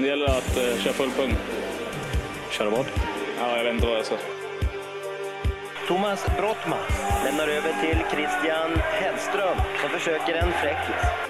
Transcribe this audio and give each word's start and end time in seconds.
Det 0.00 0.06
gäller 0.06 0.26
att 0.26 0.56
uh, 0.56 0.78
köra 0.78 0.92
full 0.92 1.10
pung. 1.10 1.36
Köra 2.50 2.70
vad? 2.70 2.86
Ja, 3.40 3.56
jag 3.56 3.64
vet 3.64 3.74
inte 3.74 3.86
vad 3.86 3.98
jag 3.98 4.06
ska. 4.06 4.16
Thomas 5.88 6.26
Brottman 6.36 6.78
lämnar 7.24 7.48
över 7.48 7.72
till 7.80 7.98
Christian 8.12 8.70
Hellström 8.76 9.56
som 9.80 9.90
försöker 9.90 10.34
en 10.34 10.52
fräckis. 10.52 11.28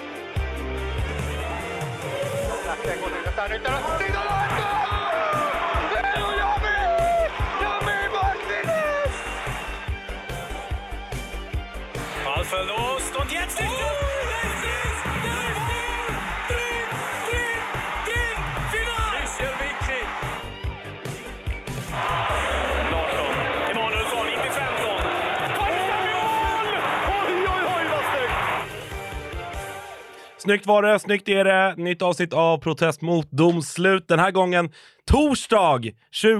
Snyggt 30.49 30.67
var 30.67 30.83
det, 30.83 30.99
snyggt 30.99 31.29
är 31.29 31.43
det. 31.43 31.75
Nytt 31.77 32.01
avsnitt 32.01 32.33
av 32.33 32.57
Protest 32.57 33.01
mot 33.01 33.31
domslut. 33.31 34.07
Den 34.07 34.19
här 34.19 34.31
gången 34.31 34.69
torsdag 35.07 35.81
27 36.11 36.35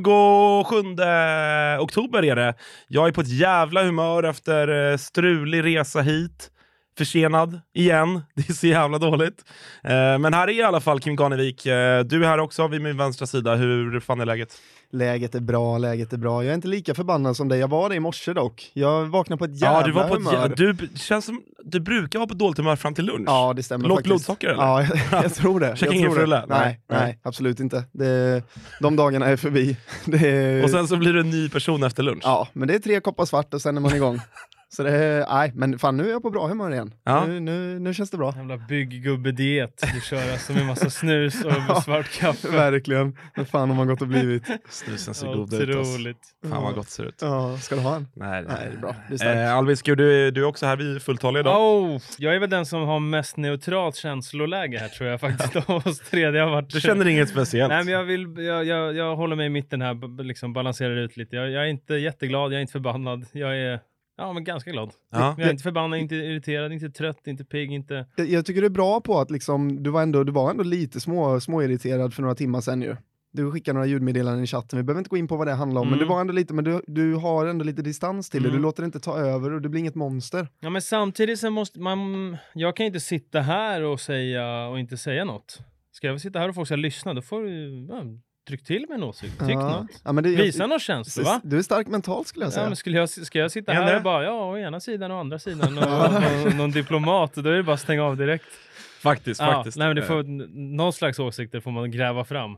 oktober 1.80 2.26
är 2.26 2.35
det. 2.35 2.54
Jag 2.88 3.08
är 3.08 3.12
på 3.12 3.22
ett 3.22 3.27
jävla 3.40 3.84
humör 3.84 4.23
efter 4.23 4.91
eh, 4.91 4.98
strulig 4.98 5.66
resa 5.66 6.02
hit. 6.02 6.52
Försenad 6.99 7.59
igen. 7.73 8.21
Det 8.35 8.49
är 8.49 8.53
så 8.53 8.67
jävla 8.67 8.98
dåligt. 8.98 9.44
Eh, 9.84 10.17
Men 10.20 10.34
här 10.34 10.48
är 10.48 10.52
i 10.52 10.63
alla 10.63 10.80
fall 10.81 10.99
Kim 10.99 11.16
Ganevik. 11.16 11.65
Eh, 11.65 12.04
Du 12.04 12.24
är 12.24 12.27
här 12.27 12.37
också 12.37 12.68
vid 12.68 12.82
min 12.82 12.98
vänstra 12.98 13.27
sida. 13.27 13.55
Hur 13.55 13.99
fan 13.99 14.21
är 14.21 14.26
läget? 14.26 14.54
Läget 14.91 15.35
är 15.35 15.40
bra, 15.40 15.77
läget 15.77 16.13
är 16.13 16.18
bra. 16.18 16.43
Jag 16.43 16.51
är 16.51 16.55
inte 16.55 16.68
lika 16.68 16.93
förbannad 16.93 17.37
som 17.37 17.48
dig. 17.48 17.59
Jag 17.59 17.68
var 17.68 17.90
det 17.90 17.96
i 17.96 17.99
morse 17.99 18.34
dock. 18.34 18.71
Jag 18.74 19.05
vaknade 19.05 19.37
på 19.37 19.46
ett 19.46 19.62
jävla 19.62 19.79
Ja, 19.79 19.85
du 19.85 19.91
var 19.91 20.07
på 20.07 20.15
ett, 20.15 20.20
humör. 20.26 20.48
jä- 20.49 20.55
du 20.55 20.87
känns 20.99 21.26
som 21.26 21.41
du 21.63 21.79
brukar 21.79 22.20
vara 22.20 22.27
på 22.27 22.34
dåligt 22.34 22.57
humör 22.57 22.76
fram 22.76 22.93
till 22.93 23.05
lunch. 23.05 23.24
Ja, 23.27 23.54
det 23.55 23.63
stämmer 23.63 23.87
Lågt 23.87 23.98
faktiskt. 23.98 24.07
blodsocker, 24.09 24.48
eller? 24.48 24.63
Ja, 24.63 24.81
jag, 24.84 24.99
jag 25.24 25.34
tror 25.34 25.59
det. 25.59 25.76
Jag 25.81 25.93
ingen 25.93 26.12
frulle? 26.12 26.46
Nej, 26.48 26.59
Nej, 26.90 26.99
nej, 26.99 27.20
absolut 27.24 27.59
inte. 27.59 27.84
Det, 27.91 28.43
de 28.81 28.96
dagarna 28.96 29.26
är 29.26 29.37
förbi. 29.37 29.77
Är, 30.13 30.63
Och 30.63 30.70
sen 30.70 30.87
så 30.87 30.96
blir 30.98 31.13
du 31.13 31.20
en 31.20 31.29
ny 31.29 31.49
person 31.49 31.84
efter 31.84 32.04
lunch. 32.04 32.21
Ja, 32.24 32.48
men 32.54 32.68
det 32.68 32.76
är 32.76 32.79
tre 32.79 32.99
koppar 33.02 33.26
svart 33.26 33.54
och 33.54 33.62
sen 33.62 33.77
är 33.77 33.81
man 33.81 33.96
igång. 33.96 34.20
Så 34.71 34.84
det 34.84 35.25
nej, 35.29 35.51
men 35.55 35.79
fan 35.79 35.98
nu 35.98 36.07
är 36.07 36.12
jag 36.12 36.21
på 36.21 36.29
bra 36.29 36.48
humör 36.48 36.71
igen. 36.71 36.93
Ja. 37.03 37.25
Nu, 37.25 37.39
nu, 37.39 37.79
nu 37.79 37.93
känns 37.93 38.09
det 38.09 38.17
bra. 38.17 38.34
Jävla 38.35 38.57
bygggubbe-diet. 38.57 39.84
Du 39.93 40.01
kör 40.01 40.31
alltså 40.31 40.53
med 40.53 40.65
massa 40.65 40.89
snus 40.89 41.45
och 41.45 41.77
svart 41.84 42.12
kaffe. 42.20 42.48
Verkligen. 42.48 43.17
Vad 43.35 43.47
fan 43.47 43.70
har 43.70 43.77
man 43.77 43.87
gått 43.87 44.01
och 44.01 44.07
blivit? 44.07 44.43
Snusen 44.70 45.13
ser 45.13 45.27
god 45.27 45.53
ut. 45.53 45.75
Alltså. 45.75 45.99
Fan 46.49 46.63
vad 46.63 46.75
gott 46.75 46.85
det 46.85 46.91
ser 46.91 47.03
ut. 47.03 47.20
Ja, 47.21 47.57
ska 47.57 47.75
du 47.75 47.81
ha 47.81 47.95
en? 47.95 48.07
Nej, 48.13 48.45
Nej, 48.47 48.67
det 48.71 48.77
är 48.77 48.81
bra. 48.81 48.95
Det 49.07 49.13
är 49.13 49.17
starkt. 49.17 49.37
Eh, 49.37 49.55
Albin, 49.55 49.77
ska 49.77 49.95
du, 49.95 50.31
du 50.31 50.41
är 50.41 50.45
också 50.47 50.65
här, 50.65 50.75
vi 50.77 50.95
är 50.95 50.99
fulltaliga 50.99 51.40
idag. 51.40 51.55
Oh, 51.57 52.01
jag 52.17 52.35
är 52.35 52.40
väl 52.40 52.49
den 52.49 52.65
som 52.65 52.81
har 52.81 52.99
mest 52.99 53.37
neutralt 53.37 53.95
känsloläge 53.95 54.77
här 54.77 54.87
tror 54.87 55.09
jag 55.09 55.21
faktiskt 55.21 55.55
av 55.70 55.87
oss 55.87 55.99
tre. 55.99 56.31
Det 56.31 56.40
har 56.40 56.49
varit... 56.49 56.70
Du 56.70 56.81
känner 56.81 57.07
inget 57.07 57.29
speciellt? 57.29 57.70
Nej 57.70 57.84
men 57.84 57.93
jag 57.93 58.03
vill, 58.03 58.45
jag, 58.45 58.65
jag, 58.65 58.95
jag 58.95 59.15
håller 59.15 59.35
mig 59.35 59.45
i 59.45 59.49
mitten 59.49 59.81
här, 59.81 60.23
liksom 60.23 60.53
balanserar 60.53 60.95
ut 60.97 61.17
lite. 61.17 61.35
Jag, 61.35 61.49
jag 61.49 61.63
är 61.63 61.67
inte 61.67 61.93
jätteglad, 61.93 62.51
jag 62.51 62.57
är 62.57 62.62
inte 62.62 62.71
förbannad. 62.71 63.25
Jag 63.31 63.57
är, 63.57 63.79
ja 64.19 64.34
men 64.34 64.44
ganska 64.44 64.72
glad. 64.72 64.91
Ja. 65.12 65.35
Jag 65.38 65.47
är 65.47 65.51
inte 65.51 65.63
förbannad, 65.63 66.00
inte 66.00 66.16
irriterad, 66.16 66.72
inte 66.73 66.89
trött, 66.89 67.28
inte 67.28 67.45
pigg, 67.45 67.72
inte... 67.72 68.06
Jag, 68.16 68.28
jag 68.29 68.45
tycker 68.45 68.62
du 68.62 68.66
är 68.67 68.72
bra 68.72 69.01
på 69.01 69.19
att 69.19 69.31
liksom, 69.31 69.84
du 69.84 69.89
var 69.89 70.01
ändå, 70.01 70.23
du 70.23 70.31
var 70.31 70.50
ändå 70.50 70.63
lite 70.63 71.00
små, 71.00 71.39
småirriterad 71.39 72.13
för 72.13 72.22
några 72.22 72.35
timmar 72.35 72.62
sedan 72.62 72.81
ju. 72.81 72.95
Du 73.31 73.51
skickade 73.51 73.73
några 73.73 73.85
ljudmeddelanden 73.88 74.44
i 74.44 74.47
chatten, 74.47 74.78
vi 74.79 74.84
behöver 74.84 75.00
inte 75.00 75.09
gå 75.09 75.17
in 75.17 75.28
på 75.28 75.35
vad 75.38 75.47
det 75.47 75.53
handlar 75.53 75.81
om, 75.81 75.88
men 75.88 75.94
Mm. 75.94 76.08
du 76.08 76.13
var 76.13 76.22
ändå 76.22 76.34
lite, 76.34 76.53
men 76.53 76.63
du, 76.63 76.81
du 76.88 77.13
har 77.16 77.46
ändå 77.46 77.66
lite 77.66 77.81
distans 77.81 78.29
till 78.29 78.44
det, 78.44 78.50
Mm. 78.50 78.58
du 78.58 78.63
låter 78.63 78.81
det 78.84 78.85
inte 78.85 79.00
ta 79.00 79.18
över 79.18 79.52
och 79.52 79.62
du 79.62 79.69
blir 79.69 79.79
inget 79.79 79.96
monster. 79.96 80.47
Ja 80.59 80.69
men 80.69 80.81
samtidigt 80.81 81.40
så 81.40 81.50
måste 81.50 81.79
man, 81.79 82.38
jag 82.53 82.75
kan 82.75 82.85
inte 82.85 83.00
sitta 83.00 83.41
här 83.41 83.81
och 83.84 84.00
säga 84.00 84.68
och 84.68 84.79
inte 84.79 84.97
säga 84.97 85.25
något. 85.25 85.59
Ska 85.91 86.08
jag 86.08 86.22
sitta 86.22 86.40
här 86.40 86.50
och 86.50 86.56
folk 86.56 86.68
ska 86.68 86.75
lyssna, 86.75 87.13
då 87.13 87.22
får 87.22 87.41
du, 87.44 87.85
ja, 87.90 88.03
tryck 88.50 88.64
till 88.64 88.86
med 88.90 88.96
en 88.96 89.04
åsikt, 89.04 89.40
tyck 89.40 89.50
Ja. 89.50 89.70
något. 89.80 90.02
Ja, 90.04 90.12
men 90.12 90.24
det, 90.24 90.30
Visa 90.30 90.68
någon 90.68 90.80
känsla 90.80 91.24
va? 91.24 91.42
Du 91.44 91.58
är 91.58 91.62
stark 91.62 91.88
mentalt 91.88 92.28
skulle 92.28 92.46
jag 92.46 92.54
säga. 92.54 92.64
Ja, 92.64 92.70
men 92.70 92.76
skulle 92.76 92.98
jag, 92.98 93.10
ska 93.10 93.40
jag 93.40 93.52
sitta 93.52 93.72
här 93.74 93.96
och 93.96 94.04
bara, 94.04 94.24
ja, 94.24 94.32
å 94.52 94.58
ena 94.58 94.80
sidan 94.80 95.12
och 95.12 95.18
andra 95.18 95.40
sidan 95.40 95.78
och 95.78 95.84
någon, 96.46 96.58
någon 96.58 96.72
diplomat, 96.72 97.34
då 97.36 97.50
är 97.50 97.54
det 97.54 97.64
bara 97.64 97.74
att 97.74 97.80
stänga 97.82 98.04
av 98.04 98.18
direkt. 98.18 98.46
Faktiskt, 99.02 99.42
Ja, 99.42 99.54
faktiskt. 99.54 99.78
nej, 99.78 99.88
men 99.88 99.96
det 99.96 100.02
Eh, 100.02 100.08
får, 100.08 100.24
någon 100.76 100.94
slags 100.94 101.20
åsikter 101.20 101.59
får 101.59 101.72
man 101.72 101.92
gräva 101.92 102.24
fram. 102.26 102.58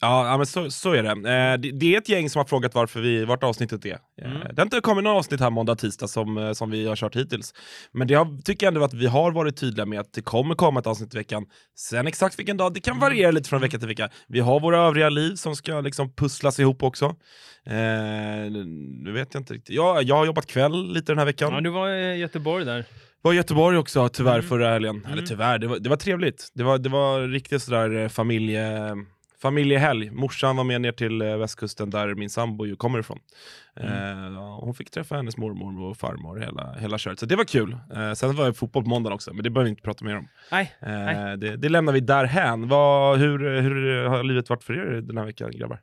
Ja, 0.00 0.36
men 0.36 0.46
så, 0.46 0.70
så 0.70 0.92
är 0.92 1.02
det. 1.02 1.10
Eh, 1.10 1.58
det. 1.60 1.70
Det 1.70 1.94
är 1.94 1.98
ett 1.98 2.08
gäng 2.08 2.30
som 2.30 2.38
har 2.38 2.44
frågat 2.44 2.74
varför 2.74 3.00
vi, 3.00 3.24
vart 3.24 3.42
avsnittet 3.42 3.84
är. 3.86 3.90
Eh, 3.90 3.98
Mm. 4.30 4.40
Det 4.40 4.60
har 4.60 4.66
inte 4.66 4.80
kommit 4.80 5.04
några 5.04 5.16
avsnitt 5.16 5.40
här 5.40 5.50
måndag 5.50 5.74
tisdag 5.76 6.08
som, 6.08 6.38
eh, 6.38 6.52
som 6.52 6.70
vi 6.70 6.86
har 6.88 6.96
kört 6.96 7.16
hittills. 7.16 7.54
Men 7.92 8.08
det 8.08 8.14
har, 8.14 8.42
tycker 8.42 8.66
jag 8.66 8.74
ändå 8.74 8.84
att 8.84 8.94
vi 8.94 9.06
har 9.06 9.32
varit 9.32 9.56
tydliga 9.56 9.86
med 9.86 10.00
att 10.00 10.12
det 10.12 10.22
kommer 10.22 10.54
komma 10.54 10.80
ett 10.80 10.86
avsnitt 10.86 11.14
i 11.14 11.18
veckan. 11.18 11.46
Sen 11.78 12.06
exakt 12.06 12.38
vilken 12.38 12.56
dag, 12.56 12.74
det 12.74 12.80
kan 12.80 12.98
variera 12.98 13.30
lite 13.30 13.48
från 13.48 13.60
vecka 13.60 13.78
till 13.78 13.88
vecka. 13.88 14.10
Vi 14.28 14.40
har 14.40 14.60
våra 14.60 14.78
övriga 14.78 15.08
liv 15.08 15.34
som 15.34 15.56
ska 15.56 15.80
liksom 15.80 16.12
pusslas 16.14 16.60
ihop 16.60 16.82
också. 16.82 17.04
Eh, 17.66 18.50
nu 19.04 19.12
vet 19.12 19.34
jag 19.34 19.40
inte 19.40 19.54
riktigt. 19.54 19.76
Ja, 19.76 20.00
jag 20.02 20.16
har 20.16 20.26
jobbat 20.26 20.46
kväll 20.46 20.92
lite 20.92 21.12
den 21.12 21.18
här 21.18 21.26
veckan. 21.26 21.52
Ja, 21.54 21.60
du 21.60 21.70
var 21.70 21.88
i 21.88 22.16
Göteborg 22.16 22.64
där. 22.64 22.84
var 23.22 23.32
i 23.32 23.36
Göteborg 23.36 23.78
också 23.78 24.08
tyvärr 24.08 24.34
Mm. 24.34 24.46
förra 24.48 24.70
helgen. 24.72 24.96
Mm. 24.96 25.12
Eller 25.12 25.22
tyvärr, 25.26 25.58
det 25.58 25.66
var, 25.66 25.78
det 25.78 25.88
var 25.88 25.96
trevligt. 25.96 26.48
Det 26.54 26.62
var, 26.64 26.78
det 26.78 26.88
var 26.88 27.28
riktigt 27.28 27.62
sådär 27.62 28.08
familje, 28.08 28.78
familjehelg. 29.42 30.10
Morsan 30.10 30.56
var 30.56 30.64
med 30.64 30.80
ner 30.80 30.92
till 30.92 31.22
eh, 31.22 31.36
västkusten 31.36 31.90
där 31.90 32.14
min 32.14 32.30
sambo 32.30 32.66
ju 32.66 32.76
kommer 32.76 32.98
ifrån. 32.98 33.18
Mm. 33.80 34.34
Eh, 34.36 34.42
hon 34.60 34.74
fick 34.74 34.90
träffa 34.90 35.16
hennes 35.16 35.36
mormor 35.36 35.90
och 35.90 35.96
farmor 35.96 36.38
hela, 36.38 36.74
hela 36.80 36.98
köret. 36.98 37.18
Så 37.18 37.26
det 37.26 37.36
var 37.36 37.44
kul. 37.44 37.76
Eh, 37.94 38.12
sen 38.12 38.34
var 38.36 38.46
det 38.46 38.54
fotboll 38.54 38.82
på 38.82 38.88
måndagen 38.88 39.14
också, 39.14 39.32
men 39.34 39.42
det 39.42 39.50
behöver 39.50 39.64
vi 39.64 39.70
inte 39.70 39.82
prata 39.82 40.04
mer 40.04 40.16
om. 40.16 40.28
Nej, 40.52 40.72
Eh, 40.80 40.88
Nej. 40.88 41.36
det, 41.38 41.56
det 41.56 41.68
lämnar 41.68 41.92
vi 41.92 42.00
därhän. 42.00 42.68
Vad, 42.68 43.18
hur, 43.18 43.60
hur 43.60 44.04
har 44.04 44.22
livet 44.22 44.50
varit 44.50 44.62
för 44.64 44.72
er 44.74 45.00
den 45.00 45.18
här 45.18 45.24
veckan 45.24 45.50
grabbar? 45.50 45.80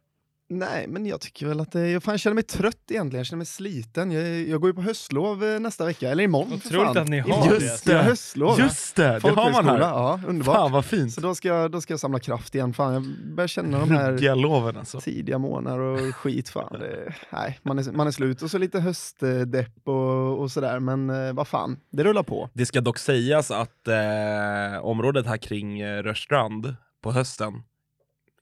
Nej, 0.57 0.87
men 0.87 1.05
jag 1.05 1.21
tycker 1.21 1.47
väl 1.47 1.59
att 1.59 1.71
det, 1.71 1.89
jag 1.89 2.03
fan 2.03 2.17
känner 2.17 2.35
mig 2.35 2.43
trött 2.43 2.77
egentligen, 2.89 3.19
jag 3.19 3.25
känner 3.25 3.37
mig 3.37 3.45
sliten. 3.45 4.11
Jag, 4.11 4.41
jag 4.47 4.61
går 4.61 4.69
ju 4.69 4.73
på 4.73 4.81
höstlov 4.81 5.43
eh, 5.43 5.59
nästa 5.59 5.85
vecka, 5.85 6.09
eller 6.09 6.23
imorgon 6.23 6.59
för 6.59 6.67
Otroligt 6.69 6.87
fan. 6.93 6.97
att 6.97 7.07
ni 7.09 7.19
har. 7.19 7.51
Just 7.53 7.87
Jag 7.87 7.95
det. 7.95 8.03
höstlov. 8.03 8.59
Just 8.59 8.95
det, 8.95 9.19
det 9.19 9.29
har 9.29 9.51
man 9.51 9.65
här. 9.65 9.79
Ja, 9.79 10.19
underbart. 10.27 10.55
Fan 10.55 10.71
vad 10.71 10.85
fint. 10.85 11.13
Så 11.13 11.21
då 11.21 11.35
ska, 11.35 11.47
jag, 11.47 11.71
då 11.71 11.81
ska 11.81 11.93
jag 11.93 11.99
samla 11.99 12.19
kraft 12.19 12.55
igen. 12.55 12.73
Fan, 12.73 12.93
jag 12.93 13.03
börjar 13.35 13.47
känna 13.47 13.79
de 13.79 13.91
här 13.91 14.11
Dialogen 14.11 14.77
alltså. 14.77 14.99
tidiga 15.01 15.37
månader 15.37 15.79
och 15.79 16.15
skit. 16.15 16.49
Fan, 16.49 16.79
det, 16.79 17.13
nej, 17.29 17.59
man, 17.63 17.79
är, 17.79 17.91
man 17.91 18.07
är 18.07 18.11
slut. 18.11 18.41
Och 18.41 18.51
så 18.51 18.57
lite 18.57 18.79
höstdepp 18.79 19.87
och, 19.87 20.39
och 20.41 20.51
sådär. 20.51 20.79
Men 20.79 21.09
eh, 21.09 21.33
vad 21.33 21.47
fan, 21.47 21.79
det 21.91 22.03
rullar 22.03 22.23
på. 22.23 22.49
Det 22.53 22.65
ska 22.65 22.81
dock 22.81 22.97
sägas 22.97 23.51
att 23.51 23.87
eh, 23.87 24.85
området 24.85 25.25
här 25.27 25.37
kring 25.37 25.79
eh, 25.79 26.03
Rörstrand 26.03 26.75
på 27.03 27.11
hösten, 27.11 27.53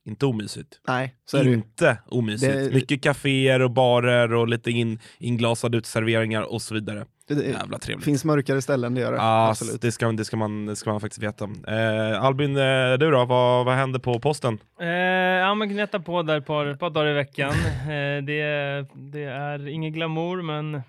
inte 0.06 0.26
omysigt. 0.26 0.80
Nej, 0.88 1.14
så 1.24 1.36
är 1.38 1.44
det. 1.44 1.52
Inte 1.52 1.98
omysigt. 2.06 2.52
Det- 2.54 2.74
Mycket 2.74 3.02
kaféer 3.02 3.60
och 3.62 3.70
barer 3.70 4.34
och 4.34 4.48
lite 4.48 4.70
in, 4.70 4.98
inglasade 5.18 5.78
uteserveringar 5.78 6.42
och 6.42 6.62
så 6.62 6.74
vidare. 6.74 7.04
Det, 7.28 7.34
det 7.34 7.44
Jävla 7.44 7.78
trevligt. 7.78 8.04
finns 8.04 8.24
mörkare 8.24 8.62
ställen, 8.62 8.94
det 8.94 9.00
gör 9.00 9.12
det. 9.12 9.18
Ja, 9.18 9.48
Absolut. 9.48 9.80
det 9.82 9.92
ska, 9.92 10.12
det, 10.12 10.24
ska 10.24 10.36
man, 10.36 10.66
det 10.66 10.76
ska 10.76 10.90
man 10.90 11.00
faktiskt 11.00 11.22
veta. 11.22 11.44
Eh, 11.68 12.22
Albin, 12.24 12.56
eh, 12.56 12.92
du 12.98 13.10
då? 13.10 13.24
Vad, 13.24 13.64
vad 13.66 13.74
händer 13.74 13.98
på 14.00 14.20
posten? 14.20 14.58
Eh, 14.80 14.88
ja, 14.88 15.54
man 15.54 15.68
gnettar 15.68 15.98
på 15.98 16.22
där 16.22 16.38
ett 16.38 16.46
par, 16.46 16.74
par 16.74 16.90
dagar 16.90 17.10
i 17.10 17.14
veckan. 17.14 17.50
Eh, 17.50 18.22
det, 18.24 18.42
det 19.12 19.22
är 19.24 19.68
ingen 19.68 19.92
glamour, 19.92 20.42
men 20.42 20.82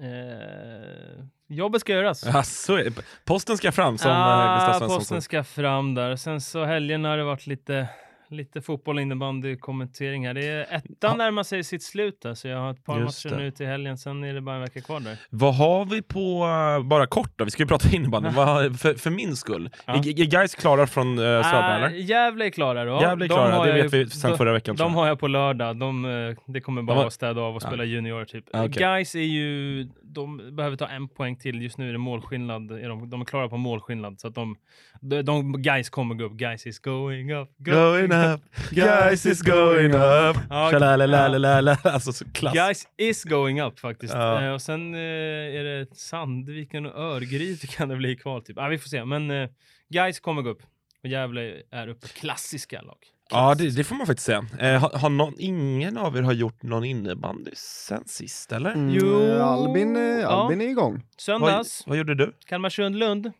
eh, 0.00 1.24
jobbet 1.48 1.80
ska 1.80 1.92
göras. 1.92 2.24
Ja, 2.26 2.42
så 2.42 2.76
är, 2.76 2.92
posten 3.24 3.56
ska 3.56 3.72
fram 3.72 3.98
som 3.98 4.10
Ah, 4.10 4.54
Gustav 4.54 4.78
Svensson 4.78 4.98
posten 4.98 5.22
ska 5.22 5.44
fram 5.44 5.94
där. 5.94 6.16
Sen 6.16 6.40
så 6.40 6.64
helgen 6.64 7.04
har 7.04 7.16
det 7.16 7.24
varit 7.24 7.46
lite, 7.46 7.88
lite 8.28 8.60
fotboll, 8.62 8.98
innebandy, 8.98 9.56
kommentering 9.56 10.26
här. 10.26 10.34
Det 10.34 10.46
är 10.46 10.66
ettan 10.76 11.18
närmar 11.18 11.42
sig 11.42 11.64
sitt 11.64 11.82
slut 11.82 12.20
där, 12.22 12.34
så 12.34 12.48
jag 12.48 12.58
har 12.58 12.70
ett 12.70 12.84
par 12.84 13.00
Just 13.00 13.24
matcher 13.24 13.36
det. 13.36 13.42
nu 13.42 13.50
till 13.50 13.66
helgen. 13.66 13.98
Sen 13.98 14.24
är 14.24 14.34
det 14.34 14.40
bara 14.40 14.54
en 14.56 14.62
vecka 14.62 14.80
kvar 14.80 15.00
där. 15.00 15.16
Vad 15.30 15.54
har 15.54 15.84
vi 15.84 16.02
på, 16.02 16.44
eh, 16.78 16.86
bara 16.88 17.06
kort 17.06 17.32
då, 17.36 17.44
vi 17.44 17.50
ska 17.50 17.62
ju 17.62 17.66
prata 17.66 17.88
innebandy, 17.96 18.28
Vad 18.34 18.80
för, 18.80 18.94
för 18.94 19.10
min 19.10 19.36
skull. 19.36 19.70
Ja. 19.86 19.92
Är, 19.94 19.98
är 20.20 20.24
guys 20.24 20.54
klara 20.54 20.86
från 20.86 21.08
uh, 21.18 21.42
Södra 21.42 21.58
Ah, 21.58 21.76
eller? 21.76 21.88
Gävle 21.96 22.46
är 22.46 22.50
klara 22.50 22.84
då. 22.84 23.00
Gävle 23.00 23.24
är 23.24 23.28
De 23.28 23.34
klara, 23.34 23.64
det 23.64 23.72
vet 23.82 23.92
vi 23.94 24.10
sen 24.10 24.36
förra 24.36 24.52
veckan. 24.52 24.76
De 24.76 24.94
har 24.94 25.06
jag 25.06 25.18
på 25.20 25.28
lördag. 25.28 25.76
De, 25.76 26.04
eh, 26.04 26.36
det 26.46 26.60
kommer 26.60 26.82
bara 26.82 26.96
De 26.96 27.02
har- 27.02 27.10
städa 27.10 27.40
av 27.40 27.56
och 27.56 27.62
Ja. 27.62 27.66
spela 27.68 27.84
junior 27.84 28.24
typ. 28.24 28.44
Ah, 28.52 28.64
okej. 28.64 28.82
Guys 28.82 29.14
är 29.14 29.20
ju, 29.20 29.88
de 30.16 30.56
behöver 30.56 30.76
ta 30.76 30.86
en 30.86 31.08
poäng 31.08 31.36
till. 31.36 31.62
Just 31.62 31.78
nu 31.78 31.88
är 31.88 31.92
det 31.92 31.98
målskillnad. 31.98 32.70
Är 32.70 32.88
de, 32.88 33.10
de 33.10 33.20
är 33.20 33.24
klara 33.24 33.48
på 33.48 33.56
målskillnad. 33.56 34.20
Så 34.20 34.28
att 34.28 34.34
de, 34.34 34.56
de, 35.00 35.22
de 35.22 35.62
guys 35.62 35.90
kommer 35.90 36.14
gå 36.14 36.24
upp. 36.24 36.32
Guys 36.32 36.66
is 36.66 36.78
going 36.78 37.32
up. 37.32 37.48
Going 37.58 38.12
up, 38.12 38.40
guys 38.70 39.26
is 39.26 39.42
going 39.42 39.94
up. 39.94 40.36
Ja, 40.50 40.70
Tjalalalalala. 40.70 41.78
Alltså 41.84 42.12
så 42.12 42.24
klass. 42.32 42.54
Guys 42.54 42.88
is 42.96 43.24
going 43.24 43.60
up 43.60 43.78
faktiskt. 43.78 44.14
Ja. 44.14 44.42
Eh, 44.42 44.52
och 44.52 44.62
sen 44.62 44.94
eh, 44.94 45.00
är 45.00 45.64
det 45.64 45.96
Sandviken 45.96 46.86
och 46.86 47.00
Örgryte 47.00 47.66
kan 47.76 47.88
det 47.88 47.96
bli 47.96 48.16
kvar 48.16 48.40
typ. 48.40 48.58
Ah, 48.58 48.68
vi 48.68 48.78
får 48.78 48.88
se. 48.88 49.04
Men 49.04 49.30
eh, 49.30 49.48
guys 49.88 50.20
kommer 50.20 50.42
gå 50.42 50.50
upp. 50.50 50.62
Och 51.02 51.08
Gävle 51.08 51.62
är 51.70 51.88
uppe 51.88 52.08
klassiska 52.08 52.82
lag. 52.82 52.98
Ja, 53.30 53.54
det, 53.54 53.76
det 53.76 53.84
får 53.84 53.94
man 53.96 54.06
faktiskt 54.06 54.26
säga. 54.26 54.46
Eh, 54.58 54.80
har, 54.80 54.98
har 54.98 55.08
någon, 55.10 55.34
ingen 55.38 55.98
av 55.98 56.16
er 56.16 56.22
har 56.22 56.32
gjort 56.32 56.62
någon 56.62 56.84
innebandy 56.84 57.50
sen 57.54 58.02
sist, 58.06 58.52
eller? 58.52 58.72
Mm, 58.72 58.90
Jo, 58.94 59.40
Albin, 59.42 59.96
eh, 59.96 60.02
ja. 60.02 60.28
Albin 60.28 60.60
är 60.60 60.68
igång. 60.68 60.92
Vad, 60.92 61.02
Söndags, 61.20 61.82
vad 61.86 61.96
gjorde 61.98 62.14
du? 62.14 62.32
Kalmarsund-Lund. 62.46 63.32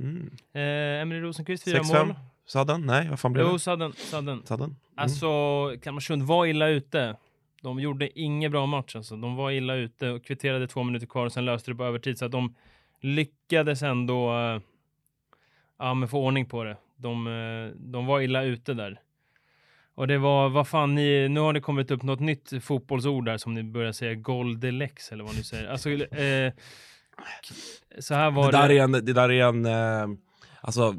Mm. 0.00 0.30
Eh, 0.52 1.02
Emelie 1.02 1.22
Rosenqvist, 1.22 1.64
fyra 1.64 1.78
6-5? 1.78 2.06
mål. 2.06 2.14
Sadden? 2.46 2.86
Nej, 2.86 3.08
vad 3.08 3.20
fan 3.20 3.32
blev 3.32 3.46
Jo, 3.46 3.52
det? 3.52 3.58
Sadden. 3.58 3.92
Sadden. 3.96 4.42
Sadden? 4.46 4.66
Mm. 4.66 4.76
Alltså, 4.96 5.28
Kalmarsund 5.82 6.22
var 6.22 6.46
illa 6.46 6.68
ute. 6.68 7.16
De 7.62 7.80
gjorde 7.80 8.20
ingen 8.20 8.52
bra 8.52 8.66
match 8.66 8.96
alltså. 8.96 9.16
De 9.16 9.36
var 9.36 9.50
illa 9.50 9.74
ute 9.74 10.10
och 10.10 10.24
kvitterade 10.24 10.66
två 10.68 10.82
minuter 10.82 11.06
kvar 11.06 11.26
och 11.26 11.32
sen 11.32 11.44
löste 11.44 11.70
det 11.70 11.74
på 11.74 11.84
övertid. 11.84 12.18
Så 12.18 12.24
att 12.24 12.32
de 12.32 12.54
lyckades 13.00 13.82
ändå 13.82 14.30
eh, 14.38 14.60
ja, 15.78 15.94
men 15.94 16.08
få 16.08 16.26
ordning 16.26 16.46
på 16.46 16.64
det. 16.64 16.76
De, 16.96 17.26
eh, 17.26 17.76
de 17.80 18.06
var 18.06 18.20
illa 18.20 18.42
ute 18.42 18.74
där. 18.74 19.00
Och 19.94 20.06
det 20.08 20.18
var, 20.18 20.48
vad 20.48 20.68
fan 20.68 20.94
ni, 20.94 21.28
nu 21.28 21.40
har 21.40 21.52
det 21.52 21.60
kommit 21.60 21.90
upp 21.90 22.02
något 22.02 22.20
nytt 22.20 22.52
fotbollsord 22.64 23.24
där 23.24 23.36
som 23.38 23.54
ni 23.54 23.62
börjar 23.62 23.92
säga, 23.92 24.14
Goldelex 24.14 25.12
eller 25.12 25.24
vad 25.24 25.36
ni 25.36 25.42
säger. 25.44 25.68
Alltså, 25.68 25.90
eh, 25.90 26.52
så 27.98 28.14
här 28.14 28.30
var 28.30 28.52
det, 28.52 28.58
det. 28.58 28.62
där 28.62 28.70
är 28.70 28.82
en, 28.82 28.92
det 28.92 29.12
där 29.12 29.30
är 29.32 29.44
en 29.48 29.66
eh, 29.66 30.16
alltså, 30.60 30.94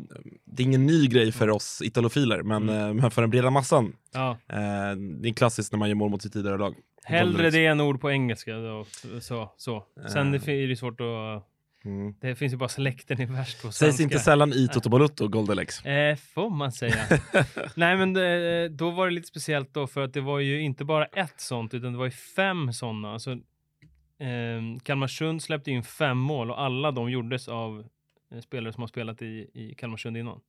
det 0.46 0.64
är 0.64 0.66
ingen 0.68 0.86
ny 0.86 1.08
grej 1.08 1.32
för 1.32 1.50
oss 1.50 1.82
italofiler, 1.84 2.42
men, 2.44 2.70
Mm. 2.70 2.88
eh, 2.88 2.94
men 3.02 3.12
för 3.12 3.22
den 3.22 3.30
breda 3.32 3.50
massan, 3.50 3.96
Ja, 4.14 4.30
eh, 4.50 4.96
det 5.22 5.30
är 5.30 5.34
klassiskt 5.34 5.72
när 5.72 5.80
man 5.80 5.90
gör 5.90 5.96
mål 5.96 6.10
mot 6.12 6.22
sitt 6.22 6.34
tidigare 6.34 6.58
lag. 6.58 6.76
hellre 7.04 7.32
Goldelex. 7.32 7.54
det 7.56 7.66
än 7.66 7.82
ord 7.82 8.02
på 8.02 8.12
engelska. 8.12 8.54
Då, 8.56 8.86
så, 9.20 9.52
så. 9.58 9.84
Sen 10.14 10.34
Eh. 10.34 10.50
är 10.50 10.68
det 10.68 10.76
svårt 10.76 11.02
att 11.02 11.48
Mm. 11.86 12.14
Det 12.22 12.36
finns 12.36 12.54
ju 12.54 12.58
bara 12.58 12.70
släkten 12.70 13.22
i 13.22 13.26
värst 13.26 13.62
på 13.62 13.68
Sägs 13.72 13.78
svenska. 13.78 14.04
inte 14.04 14.20
sällan 14.20 14.54
i 14.54 14.68
Toto 14.68 14.90
Balutto, 14.90 15.28
Goldelex. 15.28 15.86
Eh, 15.86 16.16
får 16.16 16.50
man 16.50 16.72
säga. 16.72 16.96
Nej, 17.76 17.98
men 17.98 18.14
det, 18.14 18.70
då 18.70 18.90
var 18.92 19.08
det 19.08 19.14
lite 19.14 19.28
speciellt 19.28 19.74
då 19.74 19.88
för 19.88 20.04
att 20.04 20.14
det 20.14 20.22
var 20.22 20.40
ju 20.40 20.62
inte 20.62 20.86
bara 20.86 21.06
ett 21.06 21.42
sånt 21.42 21.74
utan 21.74 21.92
det 21.92 21.98
var 21.98 22.06
ju 22.06 22.12
fem 22.12 22.74
sådana. 22.74 23.14
Alltså, 23.14 23.32
eh, 23.32 24.80
Kalmarsund 24.84 25.44
släppte 25.44 25.72
in 25.72 25.84
fem 25.84 26.18
mål 26.18 26.52
och 26.52 26.62
alla 26.62 26.92
de 26.92 27.10
gjordes 27.12 27.48
av 27.48 27.86
eh, 28.34 28.40
spelare 28.40 28.74
som 28.74 28.84
har 28.84 28.88
spelat 28.88 29.22
i, 29.22 29.50
i 29.54 29.76
Kalmarsund 29.78 30.18
innan. 30.18 30.40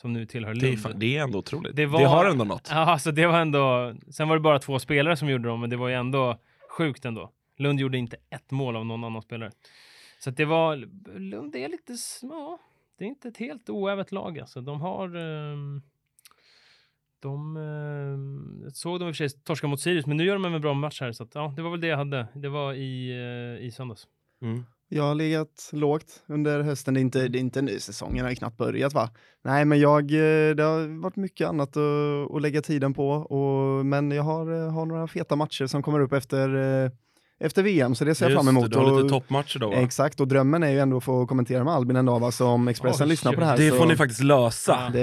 Som 0.00 0.12
nu 0.12 0.26
tillhör 0.26 0.54
Det 0.54 0.66
är, 0.66 0.70
Lund. 0.70 0.82
fan, 0.82 0.98
det 0.98 1.16
är 1.16 1.22
ändå 1.22 1.38
otroligt. 1.38 1.76
Det 1.76 1.82
Det, 1.82 1.86
var- 1.86 2.06
har 2.06 2.24
ändå 2.30 2.44
något. 2.44 2.68
Ja, 2.70 2.76
alltså 2.76 3.12
det 3.12 3.26
var 3.26 3.38
ändå... 3.40 3.94
Sen 4.10 4.28
var 4.28 4.36
det 4.36 4.40
bara 4.40 4.58
två 4.58 4.78
spelare 4.78 5.16
som 5.16 5.28
gjorde 5.28 5.48
dem, 5.48 5.60
men 5.60 5.70
det 5.70 5.76
var 5.76 5.88
ju 5.88 5.94
ändå 5.94 6.38
sjukt 6.78 7.04
ändå. 7.04 7.30
Lund 7.58 7.80
gjorde 7.80 7.98
inte 7.98 8.16
ett 8.30 8.50
mål 8.50 8.76
av 8.76 8.86
någon 8.86 9.04
annan 9.04 9.22
spelare. 9.22 9.50
Så 10.24 10.30
att 10.30 10.36
det 10.36 10.44
var... 10.44 10.76
Lund 11.18 11.56
är 11.56 11.68
lite... 11.68 11.96
små. 11.96 12.58
det 12.98 13.04
är 13.04 13.08
inte 13.08 13.28
ett 13.28 13.36
helt 13.36 13.70
oävet 13.70 14.12
lag 14.12 14.38
alltså. 14.38 14.60
De 14.60 14.80
har... 14.80 15.16
ehm, 15.16 15.82
de... 17.20 17.56
ehm, 17.56 18.70
såg 18.70 19.00
de 19.00 19.08
i 19.08 19.12
och 19.12 19.16
för 19.16 19.28
sig 19.28 19.40
torska 19.42 19.66
mot 19.66 19.80
Sirius, 19.80 20.06
men 20.06 20.16
nu 20.16 20.24
gör 20.24 20.34
de 20.34 20.44
en 20.44 20.60
bra 20.60 20.74
match 20.74 21.00
här. 21.00 21.12
Så 21.12 21.22
att, 21.22 21.34
ja, 21.34 21.52
det 21.56 21.62
var 21.62 21.70
väl 21.70 21.80
det 21.80 21.86
jag 21.86 21.96
hade. 21.96 22.26
Det 22.34 22.48
var 22.48 22.72
i, 22.74 23.10
eh, 23.10 23.66
i 23.66 23.70
söndags. 23.70 24.06
Mm. 24.42 24.64
Jag 24.88 25.02
har 25.02 25.14
legat 25.14 25.70
lågt 25.72 26.22
under 26.26 26.60
hösten. 26.60 26.94
Det 26.94 27.00
är 27.00 27.02
inte, 27.02 27.28
det 27.28 27.38
är 27.38 27.40
inte 27.40 27.58
en 27.58 27.64
ny 27.64 27.78
säsong, 27.78 28.14
den 28.14 28.22
har 28.22 28.30
ju 28.30 28.36
knappt 28.36 28.56
börjat 28.56 28.94
va? 28.94 29.10
Nej, 29.42 29.64
men 29.64 29.80
jag, 29.80 30.02
eh, 30.02 30.54
det 30.54 30.62
har 30.62 31.02
varit 31.02 31.16
mycket 31.16 31.48
annat 31.48 31.76
att, 31.76 32.34
att 32.34 32.42
lägga 32.42 32.62
tiden 32.62 32.94
på. 32.94 33.10
Och, 33.10 33.86
men 33.86 34.10
jag 34.10 34.22
har, 34.22 34.52
eh, 34.52 34.72
har 34.72 34.86
några 34.86 35.06
feta 35.06 35.36
matcher 35.36 35.66
som 35.66 35.82
kommer 35.82 36.00
upp 36.00 36.12
efter, 36.12 36.54
eh, 36.54 36.90
efter 37.42 37.62
VM, 37.62 37.94
så 37.94 38.04
det 38.04 38.14
ser 38.14 38.24
jag 38.24 38.30
Just 38.30 38.38
fram 38.38 38.46
det, 38.54 38.60
emot. 38.60 38.70
Du 38.72 38.78
har 38.78 38.96
lite 39.02 39.08
toppmatcher 39.08 39.58
då 39.58 39.68
va? 39.70 39.76
Exakt, 39.76 40.20
och 40.20 40.28
drömmen 40.28 40.62
är 40.62 40.70
ju 40.70 40.78
ändå 40.78 40.96
att 40.96 41.04
få 41.04 41.26
kommentera 41.26 41.64
med 41.64 41.74
Albin 41.74 41.96
en 41.96 42.06
dag, 42.06 42.20
va? 42.20 42.30
så 42.32 42.46
om 42.46 42.68
Expressen 42.68 43.04
Oj, 43.06 43.10
lyssnar 43.10 43.32
på 43.32 43.40
det 43.40 43.46
här 43.46 43.56
Det 43.56 43.70
så 43.70 43.76
får 43.76 43.86
ni 43.86 43.96
faktiskt 43.96 44.22
lösa. 44.22 44.90
det, 44.92 45.02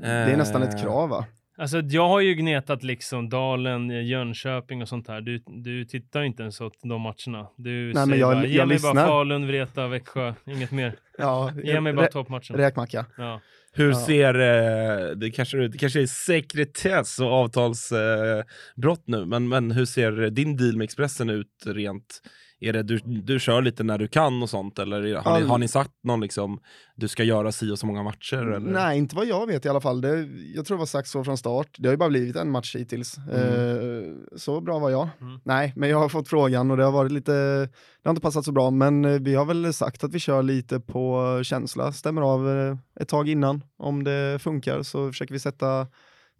det 0.00 0.06
är 0.06 0.36
nästan 0.36 0.62
ett 0.62 0.74
Eh. 0.74 0.82
krav 0.82 1.08
va? 1.08 1.24
Alltså 1.58 1.78
jag 1.80 2.08
har 2.08 2.20
ju 2.20 2.34
gnetat 2.34 2.82
liksom 2.82 3.28
Dalen, 3.28 4.06
Jönköping 4.06 4.82
och 4.82 4.88
sånt 4.88 5.08
här. 5.08 5.20
Du, 5.20 5.42
du 5.46 5.84
tittar 5.84 6.20
ju 6.20 6.26
inte 6.26 6.42
ens 6.42 6.60
åt 6.60 6.72
de 6.82 7.00
matcherna. 7.00 7.48
Du 7.56 7.92
men 7.94 8.06
säger 8.06 8.20
jag- 8.20 8.34
bara, 8.36 8.46
ge 8.46 8.56
jag 8.58 8.68
mig 8.68 8.74
lyssnar. 8.74 8.94
bara 8.94 9.06
Falun, 9.06 9.46
Vreta, 9.46 9.88
Växjö, 9.88 10.34
inget 10.46 10.70
mer. 10.70 10.94
Ja, 11.18 11.50
Ge 11.64 11.80
mig 11.80 11.92
bara 11.92 12.06
toppmatchen. 12.06 12.56
räkmacka. 12.56 13.06
Ja. 13.18 13.40
Hur 13.76 13.88
Ja. 13.90 14.06
ser, 14.06 14.34
eh, 14.34 15.10
det 15.16 15.30
kanske, 15.30 15.68
det 15.68 15.78
kanske 15.78 16.02
är 16.02 16.06
sekretess 16.06 17.18
och 17.18 17.26
avtalsbrott 17.32 18.98
eh, 18.98 19.04
nu, 19.06 19.24
men, 19.26 19.48
men 19.48 19.70
hur 19.70 19.84
ser 19.86 20.30
din 20.30 20.56
deal 20.56 20.76
med 20.76 20.84
Expressen 20.84 21.30
ut 21.30 21.48
rent? 21.66 22.20
Är 22.64 22.72
det 22.72 22.82
du, 22.82 22.98
du 23.04 23.40
kör 23.40 23.62
lite 23.62 23.82
när 23.82 23.98
du 23.98 24.08
kan 24.08 24.42
och 24.42 24.50
sånt, 24.50 24.78
eller 24.78 25.16
har, 25.16 25.40
ni, 25.40 25.46
har 25.46 25.58
ni 25.58 25.68
sagt 25.68 25.90
någon 26.02 26.20
liksom, 26.20 26.60
du 26.94 27.08
ska 27.08 27.24
göra 27.24 27.52
si 27.52 27.70
och 27.70 27.78
så 27.78 27.86
många 27.86 28.02
matcher? 28.02 28.36
Eller? 28.36 28.72
Nej, 28.72 28.98
inte 28.98 29.16
vad 29.16 29.26
jag 29.26 29.46
vet 29.46 29.64
i 29.64 29.68
alla 29.68 29.80
fall. 29.80 30.00
Det, 30.00 30.28
jag 30.54 30.66
tror 30.66 30.76
det 30.76 30.78
var 30.78 30.86
sagt 30.86 31.08
så 31.08 31.24
från 31.24 31.36
start. 31.36 31.76
Det 31.78 31.88
har 31.88 31.92
ju 31.92 31.96
bara 31.96 32.08
blivit 32.08 32.36
en 32.36 32.50
match 32.50 32.76
hittills. 32.76 33.18
Eh, 33.18 34.36
så 34.36 34.60
bra 34.60 34.78
var 34.78 34.90
jag. 34.90 35.08
Mm. 35.20 35.40
Nej, 35.44 35.72
men 35.76 35.88
jag 35.88 35.98
har 35.98 36.08
fått 36.08 36.28
frågan 36.28 36.70
och 36.70 36.76
det 36.76 36.84
har 36.84 36.92
varit 36.92 37.12
lite, 37.12 37.32
det 37.32 38.04
har 38.04 38.10
inte 38.10 38.22
passat 38.22 38.44
så 38.44 38.52
bra, 38.52 38.70
men 38.70 39.04
eh, 39.04 39.20
vi 39.20 39.34
har 39.34 39.44
väl 39.44 39.72
sagt 39.72 40.04
att 40.04 40.14
vi 40.14 40.18
kör 40.18 40.42
lite 40.42 40.80
på 40.80 41.40
känsla, 41.44 41.92
stämmer 41.92 42.22
av 42.22 42.50
eh, 42.50 42.76
ett 43.00 43.08
tag 43.08 43.28
innan. 43.28 43.64
Om 43.78 44.04
det 44.04 44.38
funkar 44.42 44.82
så 44.82 45.08
försöker 45.08 45.32
vi 45.32 45.40
sätta, 45.40 45.86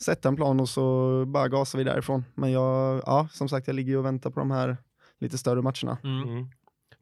sätta 0.01 0.29
en 0.29 0.37
plan 0.37 0.61
och 0.61 0.69
så 0.69 1.25
bara 1.27 1.49
gasar 1.49 1.79
vi 1.79 1.85
därifrån. 1.85 2.25
Men 2.35 2.53
jag, 2.53 3.03
ja, 3.07 3.29
som 3.31 3.49
sagt, 3.49 3.67
jag 3.67 3.77
ligger 3.77 3.93
ju 3.93 3.99
och 3.99 4.05
väntar 4.05 4.31
på 4.31 4.41
de 4.41 4.51
här 4.51 4.77
lite 5.21 5.39
större 5.39 5.63
matcherna. 5.63 5.99
Mm. 6.05 6.49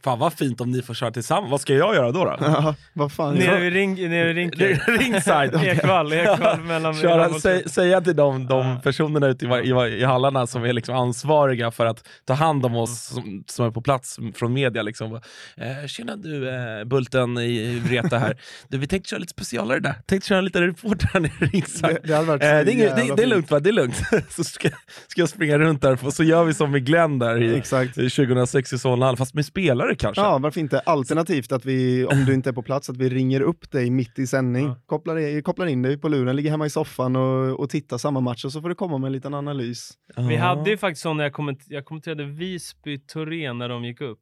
Fan 0.04 0.18
vad 0.18 0.32
fint 0.32 0.60
om 0.60 0.70
ni 0.70 0.82
får 0.82 0.94
köra 0.94 1.10
tillsammans, 1.10 1.50
vad 1.50 1.60
ska 1.60 1.74
jag 1.74 1.94
göra 1.94 2.12
då? 2.12 2.24
då? 2.24 2.36
Ja, 2.40 2.74
vad 2.92 3.12
fan. 3.12 3.34
Nere 3.34 3.60
vid 3.60 3.72
ring, 3.72 3.94
nere 3.94 4.32
rinken. 4.32 4.68
Ringside! 4.86 5.54
Ekvall, 5.64 6.12
Ekvall 6.12 6.60
mellan... 6.60 6.94
Köra, 6.94 7.28
sä, 7.28 7.68
säga 7.68 8.00
till 8.00 8.16
de, 8.16 8.46
de 8.46 8.80
personerna 8.82 9.26
ute 9.26 9.46
i, 9.46 9.48
i, 9.48 10.00
i 10.00 10.04
hallarna 10.04 10.46
som 10.46 10.64
är 10.64 10.72
liksom 10.72 10.94
ansvariga 10.96 11.70
för 11.70 11.86
att 11.86 12.08
ta 12.24 12.34
hand 12.34 12.66
om 12.66 12.76
oss 12.76 13.06
som, 13.06 13.44
som 13.46 13.66
är 13.66 13.70
på 13.70 13.82
plats 13.82 14.18
från 14.34 14.52
media. 14.52 14.82
Liksom. 14.82 15.14
Eh, 15.56 15.86
tjena 15.86 16.16
du 16.16 16.48
eh, 16.48 16.84
Bulten 16.84 17.38
i 17.38 17.78
Vreta 17.78 18.18
här. 18.18 18.36
Du, 18.68 18.78
vi 18.78 18.86
tänkte 18.86 19.10
köra 19.10 19.20
lite 19.20 19.30
specialare 19.30 19.80
där. 19.80 19.94
Tänkte 20.06 20.28
köra 20.28 20.40
lite 20.40 20.60
reporter 20.60 21.10
här 21.12 21.20
nere 21.20 21.32
i 21.40 21.44
ringside. 21.44 21.98
Det, 22.04 22.24
det 22.26 22.32
Eh, 22.32 22.38
det, 22.38 22.46
är 22.46 22.68
inget, 22.68 22.96
det, 22.96 23.14
det 23.16 23.22
är 23.22 23.26
lugnt 23.26 23.50
va? 23.50 23.60
Det 23.60 23.70
är 23.70 23.72
lugnt. 23.72 23.96
så 24.28 24.44
ska, 24.44 24.68
ska 25.06 25.20
jag 25.20 25.28
springa 25.28 25.58
runt 25.58 25.82
där 25.82 26.06
och 26.06 26.12
så 26.12 26.24
gör 26.24 26.44
vi 26.44 26.54
som 26.54 26.70
med 26.70 26.86
Glenn 26.86 27.18
där 27.18 27.42
i, 27.42 27.56
Exakt. 27.56 27.98
i 27.98 28.10
2006 28.10 28.72
i 28.72 28.78
Solna, 28.78 29.16
fast 29.16 29.34
med 29.34 29.46
spelare 29.46 29.91
kanske. 29.94 30.22
Ja, 30.22 30.38
varför 30.38 30.60
inte? 30.60 30.80
Alternativt 30.80 31.52
att 31.52 31.64
vi, 31.64 32.04
om 32.06 32.24
du 32.24 32.34
inte 32.34 32.50
är 32.50 32.52
på 32.52 32.62
plats, 32.62 32.90
att 32.90 32.96
vi 32.96 33.08
ringer 33.08 33.40
upp 33.40 33.70
dig 33.70 33.90
mitt 33.90 34.18
i 34.18 34.26
sändning, 34.26 34.66
Ja. 34.66 34.76
kopplar, 34.86 35.18
i- 35.18 35.42
kopplar 35.42 35.66
in 35.66 35.82
dig 35.82 35.98
på 35.98 36.08
luren, 36.08 36.36
ligger 36.36 36.50
hemma 36.50 36.66
i 36.66 36.70
soffan 36.70 37.16
och, 37.16 37.60
och 37.60 37.70
tittar 37.70 37.98
samma 37.98 38.20
match 38.20 38.44
och 38.44 38.52
så 38.52 38.60
får 38.60 38.68
du 38.68 38.74
komma 38.74 38.98
med 38.98 39.06
en 39.06 39.12
liten 39.12 39.34
analys. 39.34 39.90
Vi 40.16 40.34
Ja. 40.34 40.40
hade 40.42 40.70
ju 40.70 40.76
faktiskt 40.78 41.02
sån 41.02 41.16
när 41.16 41.24
jag, 41.24 41.32
komment 41.32 41.64
jag 41.66 41.84
kommenterade 41.84 42.24
Visby 42.24 42.98
Torén 42.98 43.58
när 43.58 43.68
de 43.68 43.84
gick 43.84 44.00
upp. 44.00 44.18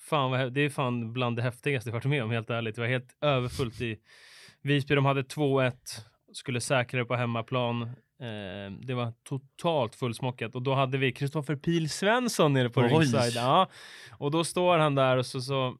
Fan 0.00 0.30
vad, 0.30 0.52
det 0.52 0.60
är 0.60 0.70
fan 0.70 1.12
bland 1.12 1.36
det 1.36 1.42
häftigaste 1.42 1.90
jag 1.90 1.94
varit 1.94 2.04
med 2.04 2.22
om 2.24 2.30
helt 2.30 2.50
ärligt. 2.50 2.74
Det 2.74 2.80
var 2.80 2.88
helt 2.88 3.16
överfullt 3.22 3.80
i 3.80 3.96
Visby. 4.62 4.94
De 4.94 5.04
hade 5.04 5.22
2-1, 5.22 5.72
skulle 6.32 6.60
säkra 6.60 6.98
det 7.00 7.04
på 7.06 7.14
hemmaplan. 7.16 7.90
Eh, 8.24 8.72
det 8.86 8.94
var 8.94 9.12
totalt 9.28 9.94
fullsmockat 9.94 10.54
och 10.54 10.62
då 10.62 10.74
hade 10.74 10.98
vi 10.98 11.12
Kristoffer 11.12 11.56
Pil 11.56 11.90
Svensson 11.90 12.52
nere 12.52 12.70
på 12.70 12.80
Oj. 12.80 12.86
ringside. 12.88 13.32
Ja. 13.34 13.68
Och 14.18 14.30
då 14.30 14.44
står 14.44 14.78
han 14.78 14.94
där 14.94 15.16
och 15.16 15.26
så, 15.26 15.40
så 15.40 15.66
eh, 15.66 15.74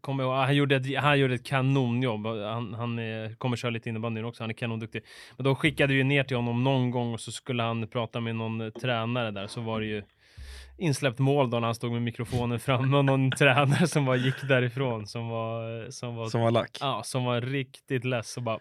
kommer 0.00 0.24
jag 0.24 0.30
ihåg, 0.30 0.44
han 0.44 0.56
gjorde 0.56 0.76
ett, 0.76 0.96
han 0.98 1.18
gjorde 1.18 1.34
ett 1.34 1.46
kanonjobb. 1.46 2.26
Han, 2.26 2.74
han 2.74 2.98
eh, 2.98 3.30
kommer 3.38 3.56
köra 3.56 3.70
lite 3.70 3.88
innebandy 3.88 4.22
också, 4.22 4.42
han 4.42 4.50
är 4.50 4.54
kanonduktig. 4.54 5.02
Men 5.36 5.44
då 5.44 5.54
skickade 5.54 5.94
vi 5.94 6.04
ner 6.04 6.24
till 6.24 6.36
honom 6.36 6.64
någon 6.64 6.90
gång 6.90 7.12
och 7.14 7.20
så 7.20 7.32
skulle 7.32 7.62
han 7.62 7.88
prata 7.88 8.20
med 8.20 8.36
någon 8.36 8.60
eh, 8.60 8.70
tränare 8.70 9.30
där. 9.30 9.46
Så 9.46 9.60
var 9.60 9.80
det 9.80 9.86
ju 9.86 10.02
insläppt 10.78 11.18
mål 11.18 11.50
då 11.50 11.60
när 11.60 11.66
han 11.66 11.74
stod 11.74 11.92
med 11.92 12.02
mikrofonen 12.02 12.60
framme 12.60 12.96
och 12.96 13.04
någon 13.04 13.30
tränare 13.38 13.86
som 13.88 14.04
bara 14.04 14.16
gick 14.16 14.48
därifrån 14.48 15.06
som 15.06 15.28
var, 15.28 15.90
som 15.90 16.16
var, 16.16 16.28
Som 16.28 16.40
var 16.40 16.50
lack. 16.50 16.78
ja, 16.80 17.02
som 17.04 17.24
var 17.24 17.40
riktigt 17.40 18.04
less 18.04 18.36
och 18.36 18.42
bara 18.42 18.58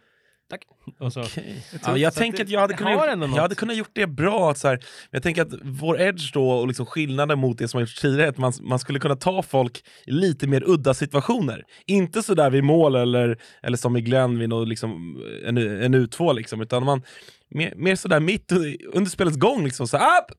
tack. 0.54 0.68
Och 1.00 1.14
så, 1.14 1.22
Okej. 1.22 1.66
Ja, 1.86 1.98
jag 1.98 2.14
Så 2.14 2.20
tänker 2.20 2.44
att 2.44 2.50
jag 2.50 2.60
hade, 2.60 2.74
kunnat 2.74 2.94
gjort, 2.94 3.18
något. 3.18 3.36
jag 3.36 3.42
hade 3.42 3.56
kunnat 3.56 3.76
gjort 3.78 3.90
det 3.94 4.08
bra. 4.08 4.52
Att 4.52 4.58
så 4.58 4.68
här, 4.68 4.80
jag 5.12 5.24
tänker 5.24 5.42
att 5.42 5.54
vår 5.62 6.02
edge 6.02 6.34
då 6.34 6.50
och 6.50 6.68
liksom 6.68 6.86
skillnaden 6.86 7.40
mot 7.40 7.58
det 7.58 7.68
som 7.68 7.78
har 7.78 7.82
gjorts 7.82 8.02
tidigare, 8.02 8.26
är 8.28 8.30
att 8.30 8.38
man, 8.38 8.54
man 8.62 8.80
skulle 8.80 9.00
kunna 9.00 9.16
ta 9.16 9.42
folk 9.44 9.84
i 10.06 10.12
lite 10.12 10.48
mer 10.48 10.64
udda 10.68 10.94
situationer. 10.94 11.64
Inte 11.88 12.24
så 12.24 12.34
där 12.34 12.50
vid 12.50 12.64
mål 12.64 12.96
eller, 12.96 13.38
eller 13.64 13.78
som 13.78 13.98
i 13.98 14.02
Glenn 14.02 14.40
vid 14.40 14.50
något, 14.50 14.68
liksom, 14.68 15.22
en, 15.46 15.58
en 15.58 15.96
U2, 15.96 16.34
liksom, 16.34 16.62
utan 16.62 16.86
man 16.86 17.02
mer, 17.50 17.74
mer 17.76 17.96
sådär 17.96 18.20
mitt 18.20 18.52
under, 18.94 19.10
spelets 19.12 19.38
gång. 19.38 19.64
Liksom, 19.66 19.88
så 19.88 19.98
här, 19.98 20.22
"Upp! 20.22 20.32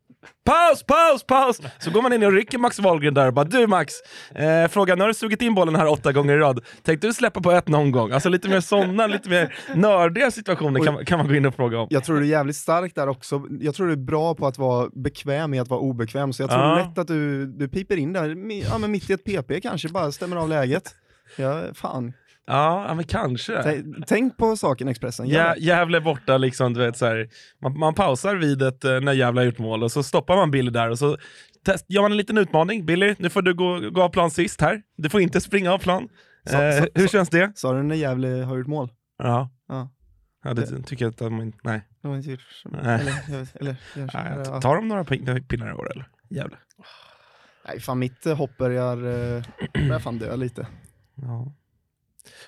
Paus, 0.44 0.82
paus, 0.86 1.26
paus! 1.26 1.60
Så 1.78 1.90
går 1.90 2.02
man 2.02 2.12
in 2.12 2.22
och 2.22 2.32
rycker 2.32 2.58
Max 2.58 2.78
Wahlgren 2.78 3.14
där 3.14 3.26
och 3.26 3.32
bara 3.34 3.44
du 3.44 3.66
Max, 3.66 3.92
eh, 4.34 4.68
fråga, 4.68 4.94
nu 4.94 5.00
har 5.00 5.08
du 5.08 5.14
sugit 5.14 5.42
in 5.42 5.54
bollen 5.54 5.76
här 5.76 5.86
åtta 5.86 6.12
gånger 6.12 6.34
i 6.34 6.38
rad. 6.38 6.60
Tänkte 6.82 7.06
du 7.06 7.12
släppa 7.12 7.40
på 7.40 7.52
ett 7.52 7.68
någon 7.68 7.90
gång? 7.92 8.12
Alltså 8.12 8.28
lite 8.28 8.48
mer 8.48 8.60
sådana, 8.60 9.06
lite 9.06 9.28
mer 9.28 9.54
nördiga 9.74 10.30
situationer 10.30 10.84
kan, 10.84 11.04
kan 11.04 11.18
man 11.18 11.28
gå 11.28 11.34
in 11.34 11.46
och 11.46 11.54
fråga 11.54 11.78
om. 11.78 11.86
Jag 11.90 12.04
tror 12.04 12.16
du 12.16 12.22
är 12.26 12.30
jävligt 12.30 12.56
stark 12.56 12.94
där 12.94 13.08
också. 13.08 13.42
Jag 13.60 13.74
tror 13.74 13.86
du 13.86 13.92
är 13.92 13.96
bra 13.96 14.34
på 14.34 14.46
att 14.46 14.58
vara 14.58 14.88
bekväm 14.92 15.54
i 15.54 15.58
att 15.58 15.68
vara 15.68 15.80
obekväm, 15.80 16.32
så 16.32 16.42
jag 16.42 16.50
tror 16.50 16.62
Ja. 16.62 16.76
lätt 16.76 16.98
att 16.98 17.08
du, 17.08 17.46
du 17.46 17.68
piper 17.68 17.96
in 17.96 18.12
där, 18.12 18.28
ja, 18.70 18.78
men 18.78 18.90
mitt 18.90 19.10
i 19.10 19.12
ett 19.12 19.24
PP 19.24 19.60
kanske, 19.62 19.88
bara 19.88 20.12
stämmer 20.12 20.36
av 20.36 20.48
läget. 20.48 20.94
Ja, 21.36 21.62
fan. 21.74 22.12
Ja, 22.46 22.84
ja, 22.88 22.94
men 22.94 23.04
kanske. 23.04 23.62
T- 23.62 23.82
Tänk 24.06 24.36
på 24.36 24.56
saken 24.56 24.88
Expressen. 24.88 25.28
Det. 25.28 25.54
Gävle 25.58 26.00
borta, 26.00 26.36
liksom, 26.38 26.74
du 26.74 26.80
vet, 26.80 26.96
så 26.96 27.06
här, 27.06 27.28
man, 27.62 27.78
man 27.78 27.94
pausar 27.94 28.36
vid 28.36 28.62
ett, 28.62 28.84
eh, 28.84 29.00
när 29.00 29.12
Gävle 29.12 29.40
har 29.40 29.46
gjort 29.46 29.58
mål 29.58 29.82
och 29.82 29.92
så 29.92 30.02
stoppar 30.02 30.36
man 30.36 30.50
Billy 30.50 30.70
där 30.70 30.90
och 30.90 30.98
så 30.98 31.16
test, 31.64 31.84
gör 31.88 32.02
man 32.02 32.10
en 32.10 32.16
liten 32.16 32.38
utmaning. 32.38 32.86
Billy, 32.86 33.14
nu 33.18 33.30
får 33.30 33.42
du 33.42 33.54
gå, 33.54 33.90
gå 33.90 34.02
av 34.02 34.08
plan 34.08 34.30
sist 34.30 34.60
här. 34.60 34.82
Du 34.96 35.10
får 35.10 35.20
inte 35.20 35.40
springa 35.40 35.72
av 35.72 35.78
plan. 35.78 36.08
Så- 36.50 36.60
eh, 36.62 36.78
så- 36.82 36.88
hur 36.94 37.06
så- 37.06 37.12
känns 37.12 37.28
det? 37.28 37.52
Sa 37.54 37.72
du 37.72 37.82
när 37.82 37.94
Gävle 37.94 38.28
har 38.28 38.56
gjort 38.58 38.66
mål? 38.66 38.90
Ja. 39.18 39.50
Ja. 39.68 39.90
Ja, 40.44 40.54
det 40.54 40.82
tycker 40.82 41.04
jag 41.04 41.10
att 41.10 41.18
de 41.18 41.40
inte... 41.42 41.58
Nej. 41.62 41.88
De 42.02 42.08
har 42.08 42.16
inte 42.16 42.30
gjort 42.30 42.40
Nej. 42.64 43.00
Eller, 43.00 43.42
eller, 43.60 43.76
ja. 44.54 44.60
Tar 44.60 44.74
de 44.76 44.88
några 44.88 45.04
pin- 45.04 45.44
pinnar 45.48 45.70
i 45.70 45.72
år 45.72 45.92
eller? 45.92 46.08
Jävlar. 46.30 46.58
Nej, 47.68 47.80
fan 47.80 47.98
mitt 47.98 48.26
eh, 48.26 48.36
hopp 48.36 48.56
börjar, 48.58 48.96
eh, 48.96 49.42
börjar 49.88 49.98
fan 49.98 50.18
dö 50.18 50.36
lite. 50.36 50.66
Ja. 51.14 51.52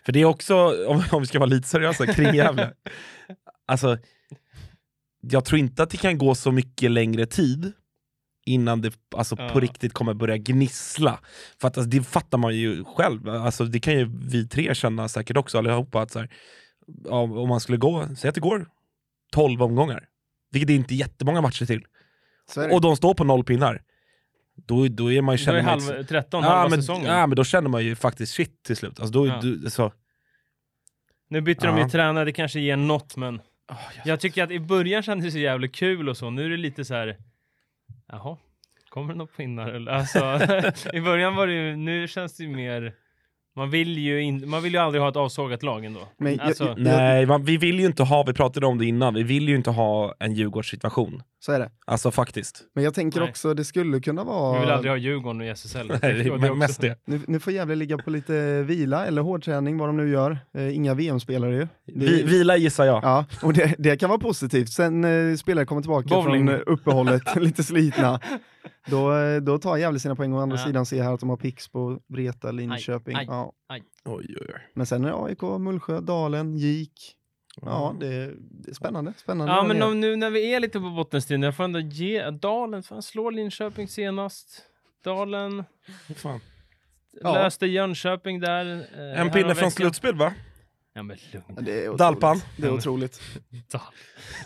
För 0.05 0.13
det 0.13 0.21
är 0.21 0.25
också, 0.25 0.87
om, 0.87 1.05
om 1.13 1.21
vi 1.21 1.27
ska 1.27 1.39
vara 1.39 1.51
lite 1.51 1.69
seriösa 1.69 2.07
kring 2.07 2.35
Gävle. 2.35 2.73
alltså, 3.67 3.99
jag 5.21 5.45
tror 5.45 5.59
inte 5.59 5.83
att 5.83 5.91
det 5.91 5.97
kan 5.97 6.19
gå 6.19 6.35
så 6.35 6.53
mycket 6.53 6.91
längre 6.91 7.27
tid 7.27 7.73
innan 8.47 8.81
det 8.81 8.93
alltså, 9.17 9.37
Ja. 9.39 9.49
på 9.49 9.61
riktigt 9.61 9.93
kommer 9.93 10.15
börja 10.15 10.37
gnissla. 10.37 11.21
För 11.61 11.69
att 11.69 11.79
alltså, 11.79 11.91
det 11.91 12.03
fattar 12.03 12.39
man 12.39 12.57
ju 12.57 12.85
själv, 12.85 13.29
alltså, 13.29 13.65
det 13.65 13.81
kan 13.81 13.95
ju 13.95 14.11
vi 14.23 14.49
tre 14.49 14.75
känna 14.75 15.09
säkert 15.09 15.37
också 15.37 15.59
allihopa. 15.59 16.01
Att, 16.01 16.11
så 16.11 16.19
här, 16.19 16.31
om 17.09 17.49
man 17.49 17.61
skulle 17.61 17.79
gå, 17.79 18.09
säg 18.17 18.29
att 18.29 18.35
det 18.35 18.41
går 18.41 18.69
12 19.33 19.63
omgångar, 19.63 20.05
vilket 20.53 20.71
är 20.71 20.75
inte 20.75 20.95
jättemånga 20.95 21.41
matcher 21.41 21.67
till, 21.67 21.85
och 22.73 22.81
de 22.81 22.97
står 22.97 23.15
på 23.15 23.25
noll 23.25 23.45
pinnar. 23.45 23.83
Då, 24.57 24.89
då 24.89 25.13
är 25.13 25.23
man 25.23 25.37
ju 25.37 25.45
Då 25.45 25.53
är 25.53 25.61
halv, 25.63 26.05
13 26.05 26.43
ja, 26.45 26.49
halva 26.51 26.69
men, 26.69 26.79
säsongen. 26.83 27.07
ja, 27.07 27.27
men 27.27 27.37
då 27.37 27.45
känner 27.45 27.69
man 27.69 27.85
ju 27.85 27.95
faktiskt 27.97 28.35
shit 28.35 28.63
till 28.63 28.77
slut. 28.77 29.01
Alltså, 29.01 29.13
då, 29.13 29.27
Ja. 29.27 29.39
du, 29.43 29.71
så, 29.71 29.93
Nu 31.29 31.41
bytte 31.41 31.67
de 31.67 31.77
Ja. 31.79 31.85
ju 31.85 31.91
tränare, 31.91 32.25
det 32.25 32.33
kanske 32.33 32.61
ger 32.61 32.77
något 32.77 33.17
men 33.17 33.41
Åh, 33.71 33.77
jag- 33.97 34.07
jag 34.07 34.21
tycker 34.21 34.45
att 34.45 34.51
i 34.51 34.61
början 34.61 35.03
kändes 35.03 35.25
det 35.27 35.31
så 35.31 35.39
jävla 35.39 35.69
kul 35.69 36.09
och 36.09 36.17
så. 36.17 36.31
Nu 36.31 36.45
är 36.45 36.51
det 36.51 36.57
lite 36.57 36.85
så 36.85 36.95
här. 36.95 37.17
Jaha, 38.09 38.37
kommer 38.89 39.13
det 39.13 39.19
några 39.19 39.33
pinnar 39.37 39.69
eller? 39.69 39.93
Alltså, 39.93 40.41
i 40.97 41.01
början 41.01 41.37
var 41.37 41.47
det 41.47 41.53
ju, 41.53 41.77
nu 41.77 42.09
känns 42.09 42.37
det 42.37 42.43
ju 42.45 42.49
mer 42.57 42.95
man 43.57 43.71
vill 43.71 43.99
ju, 43.99 44.23
in, 44.23 44.49
man 44.51 44.63
vill 44.63 44.73
ju 44.73 44.79
aldrig 44.79 45.03
ha 45.03 45.09
ett 45.09 45.17
avsågat 45.17 45.63
lag 45.63 45.85
ändå. 45.85 46.09
Men 46.19 46.33
jag- 46.37 46.41
alltså, 46.47 46.65
jag- 46.65 46.79
Nej, 46.79 47.27
man, 47.27 47.45
vi 47.45 47.57
vill 47.57 47.81
ju 47.81 47.87
inte 47.87 48.03
ha, 48.03 48.23
vi 48.23 48.33
pratade 48.33 48.67
om 48.67 48.79
det 48.79 48.87
innan, 48.87 49.15
vi 49.15 49.23
vill 49.23 49.49
ju 49.49 49.57
inte 49.57 49.71
ha 49.71 50.15
en 50.19 50.33
Djurgårdssituation. 50.35 51.23
Så 51.39 51.53
är 51.53 51.59
det. 51.61 51.71
Alltså 51.87 52.11
faktiskt. 52.11 52.63
Men 52.75 52.85
jag 52.85 52.95
tänker 52.95 53.21
Nej. 53.21 53.29
också, 53.29 53.55
det 53.55 53.65
skulle 53.65 54.01
kunna 54.01 54.25
vi 54.25 54.31
vill 54.31 54.71
aldrig 54.71 54.71
vara... 54.71 54.89
ha 54.91 54.97
Djurgården 54.97 55.43
i 55.43 55.49
SSL. 55.49 55.89
Nej, 55.89 55.99
det 56.01 56.09
är 56.09 56.55
mest 56.55 56.81
det. 56.81 56.99
Nu, 57.05 57.21
nu 57.27 57.41
får 57.41 57.53
Gävle 57.53 57.75
ligga 57.75 57.99
på 57.99 58.11
lite 58.11 58.63
vila 58.63 59.07
eller 59.07 59.23
hårdträning, 59.23 59.79
vad 59.79 59.89
de 59.89 59.97
nu 59.97 60.09
gör. 60.11 60.39
Eh, 60.55 60.77
inga 60.77 60.95
VM-spelare 60.95 61.55
ju. 61.55 61.61
Det- 61.61 61.69
Vi, 62.07 62.23
vila 62.23 62.57
gissar 62.57 62.85
jag. 62.85 63.05
Ja, 63.05 63.25
och 63.43 63.53
det, 63.53 63.75
det 63.79 63.97
kan 63.97 64.09
vara 64.09 64.19
positivt. 64.21 64.69
Sen 64.73 65.05
eh, 65.05 65.37
spelare 65.37 65.65
kommer 65.67 65.83
tillbaka 65.83 66.09
Bowling. 66.09 66.47
från 66.47 66.55
eh, 66.57 66.61
uppehållet, 66.67 67.23
lite 67.37 67.63
slitna. 67.63 68.21
Då, 68.87 69.17
eh, 69.17 69.41
då 69.41 69.59
tar 69.59 69.77
Gävle 69.77 69.99
sina 70.01 70.17
poäng. 70.17 70.33
Å 70.33 70.39
andra 70.41 70.57
Ja. 70.57 70.65
sidan 70.67 70.87
ser 70.87 70.97
jag 70.97 71.05
här 71.05 71.13
att 71.15 71.21
de 71.21 71.29
har 71.31 71.37
Pix 71.37 71.69
på 71.69 71.99
Vreta, 72.09 72.51
Linköping. 72.53 73.17
aj. 73.17 73.25
Ja. 73.29 73.53
Oj, 73.71 73.83
oj, 74.05 74.37
oj. 74.41 74.55
Men 74.75 74.87
sen 74.87 75.05
är 75.05 75.09
det 75.09 75.15
AIK, 75.25 75.43
Mullsjö, 75.43 76.01
Dalen, 76.01 76.57
GIK. 76.57 76.93
Ja, 77.63 77.97
det, 78.01 78.35
det 78.41 78.71
är 78.71 78.75
spännande. 78.75 79.13
spännande 79.17 79.53
Ja, 79.53 79.65
men 79.65 79.83
om, 79.83 80.01
nu 80.01 80.17
när 80.17 80.31
vi 80.31 80.55
är 80.55 80.61
lite 80.61 80.81
på 80.81 80.91
bottenstriden, 80.91 81.43
jag 81.43 81.57
får 81.57 81.65
ändå 81.65 81.79
ge 81.79 82.31
Dalen, 82.31 82.83
fan 82.83 83.03
slår 83.03 83.33
Linköping 83.33 83.89
senast. 83.89 84.63
Dalen 85.05 85.65
Fan. 86.17 86.41
Ja. 87.23 87.33
löste 87.35 87.67
Jönköping 87.67 88.41
där. 88.41 88.87
Eh, 88.99 89.21
En 89.21 89.31
pinne 89.31 89.55
från 89.55 89.71
slutspel 89.71 90.15
va? 90.17 90.33
Ja 90.97 91.03
men 91.03 91.17
lugn. 91.33 91.45
Ja, 91.49 91.63
det 91.63 91.73
är 91.73 91.81
otroligt. 91.83 91.99
Dalpan. 91.99 92.41
Det 92.57 92.67
är 92.67 92.73
otroligt. 92.73 93.21
Dal. 93.73 93.81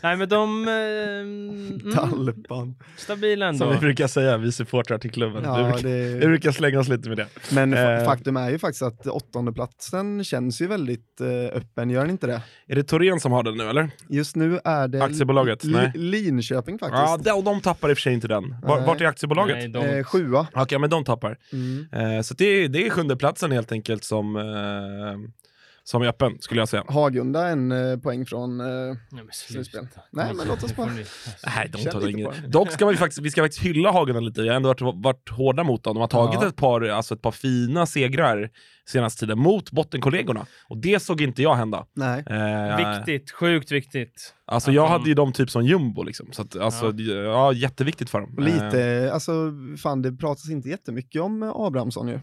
Nej 0.02 0.16
men 0.16 0.28
de... 0.28 0.68
Eh, 0.68 0.74
mm, 0.74 1.78
Dalpan. 1.94 2.74
stabila 2.96 3.46
ändå. 3.46 3.58
Som 3.58 3.70
vi 3.74 3.78
brukar 3.80 4.06
säga, 4.06 4.36
vi 4.36 4.52
supportrar 4.52 4.98
till 4.98 5.10
klubben. 5.10 5.42
vi, 5.42 5.48
Ja, 5.48 5.70
brukar, 5.72 5.88
vi 5.88 6.18
det, 6.18 6.26
brukar 6.26 6.52
slänga 6.52 6.80
oss 6.80 6.88
lite 6.88 7.08
med 7.08 7.18
det. 7.18 7.26
men 7.52 7.74
Eh. 7.74 8.04
faktum 8.04 8.36
är 8.36 8.50
ju 8.50 8.58
faktiskt 8.58 8.82
att 8.82 9.06
åttondeplatsen 9.06 10.24
känns 10.24 10.60
ju 10.62 10.66
väldigt 10.66 11.20
eh, 11.20 11.56
öppen, 11.56 11.90
gör 11.90 12.00
den 12.00 12.10
inte 12.10 12.26
det? 12.26 12.42
Är 12.66 12.74
det 12.76 12.82
Torén 12.82 13.20
som 13.20 13.32
har 13.32 13.42
den 13.42 13.56
nu 13.56 13.68
eller? 13.68 13.90
Just 14.08 14.36
nu 14.36 14.60
är 14.64 14.88
det 14.88 15.04
Aktiebolaget? 15.04 15.64
Li- 15.64 15.72
Nej. 15.72 15.92
Linköping 15.94 16.78
Ja, 16.80 16.88
faktiskt. 16.88 17.24
de, 17.34 17.44
de 17.44 17.60
tappar 17.60 17.90
i 17.90 17.92
och 17.92 17.96
för 17.96 18.02
sig 18.02 18.12
inte 18.14 18.28
den. 18.28 18.56
Var, 18.62 18.80
vart 18.86 19.00
är 19.00 19.04
aktiebolaget? 19.04 19.56
Nej, 19.56 19.68
de... 19.68 19.84
eh, 19.98 20.04
sjua. 20.04 20.46
Okej, 20.54 20.78
men 20.78 20.90
de 20.90 21.04
tappar. 21.04 21.38
Mm. 21.52 21.86
Eh, 22.16 22.22
så 22.22 22.34
det, 22.34 22.44
är- 22.44 22.68
det 22.68 22.86
är 22.86 22.90
sjunde 22.90 23.16
platsen 23.16 23.52
helt 23.52 23.72
enkelt 23.72 24.04
som, 24.04 24.36
eh, 24.36 24.42
som 25.84 26.02
är 26.02 26.06
öppen, 26.06 26.36
skulle 26.40 26.60
jag 26.60 26.68
säga. 26.68 26.84
Hagunda 26.88 27.48
en 27.48 27.72
eh, 27.72 27.96
poäng 27.98 28.26
från... 28.26 28.60
Eh, 28.60 28.66
Nej, 28.66 28.96
men 29.10 29.28
Slutspel. 29.32 29.86
Nej, 30.12 30.34
men 30.34 30.48
låt 30.48 30.62
oss 30.62 30.76
bara- 30.76 30.86
ni- 30.86 31.04
Nej, 31.56 31.68
de 31.72 31.78
Känn 31.78 31.92
tar 31.92 32.00
lite 32.00 32.10
ingen... 32.12 32.26
på 32.26 32.32
det. 32.42 32.48
Dock 32.48 32.70
ska 32.72 32.86
vi 32.86 32.96
faktiskt, 32.96 33.20
vi 33.22 33.30
ska 33.30 33.42
faktiskt 33.42 33.62
hylla 33.62 33.90
Hagunda 33.90 34.20
lite. 34.20 34.42
Vi 34.42 34.48
har 34.48 34.56
ändå 34.56 34.68
varit, 34.68 35.04
varit 35.04 35.28
hårda 35.28 35.64
mot 35.64 35.84
dem. 35.84 35.94
De 35.94 36.00
har 36.00 36.08
tagit 36.08 36.38
Ja. 36.42 36.48
ett, 36.48 36.56
par, 36.56 36.80
alltså 36.82 37.14
ett 37.14 37.22
par 37.22 37.30
fina 37.32 37.86
segrar 37.86 38.48
senaste 38.88 39.20
tiden 39.20 39.38
mot 39.38 39.70
bottenkollegorna. 39.70 40.46
Och 40.68 40.76
det 40.78 41.02
såg 41.02 41.20
inte 41.20 41.42
jag 41.42 41.54
hända. 41.54 41.86
nej. 41.96 42.24
Eh, 42.26 42.96
Viktigt, 42.96 43.30
sjukt 43.30 43.72
viktigt. 43.72 44.34
Alltså 44.46 44.70
att 44.70 44.74
jag 44.74 44.84
de- 44.84 44.90
hade 44.92 45.08
ju 45.08 45.14
dem 45.14 45.32
typ 45.32 45.50
som 45.50 45.64
jumbo 45.64 46.02
liksom. 46.02 46.28
Så 46.32 46.42
att, 46.42 46.56
alltså, 46.56 46.92
Ja. 46.96 47.52
jätteviktigt 47.52 48.10
för 48.10 48.20
dem. 48.20 48.34
Och 48.38 48.42
Eh, 48.48 48.64
lite, 48.64 49.10
alltså 49.12 49.32
fan 49.82 50.02
det 50.02 50.12
pratas 50.12 50.50
inte 50.50 50.68
jättemycket 50.68 51.22
om 51.22 51.42
eh, 51.42 51.50
Abrahamsson 51.54 52.08
ju. 52.08 52.20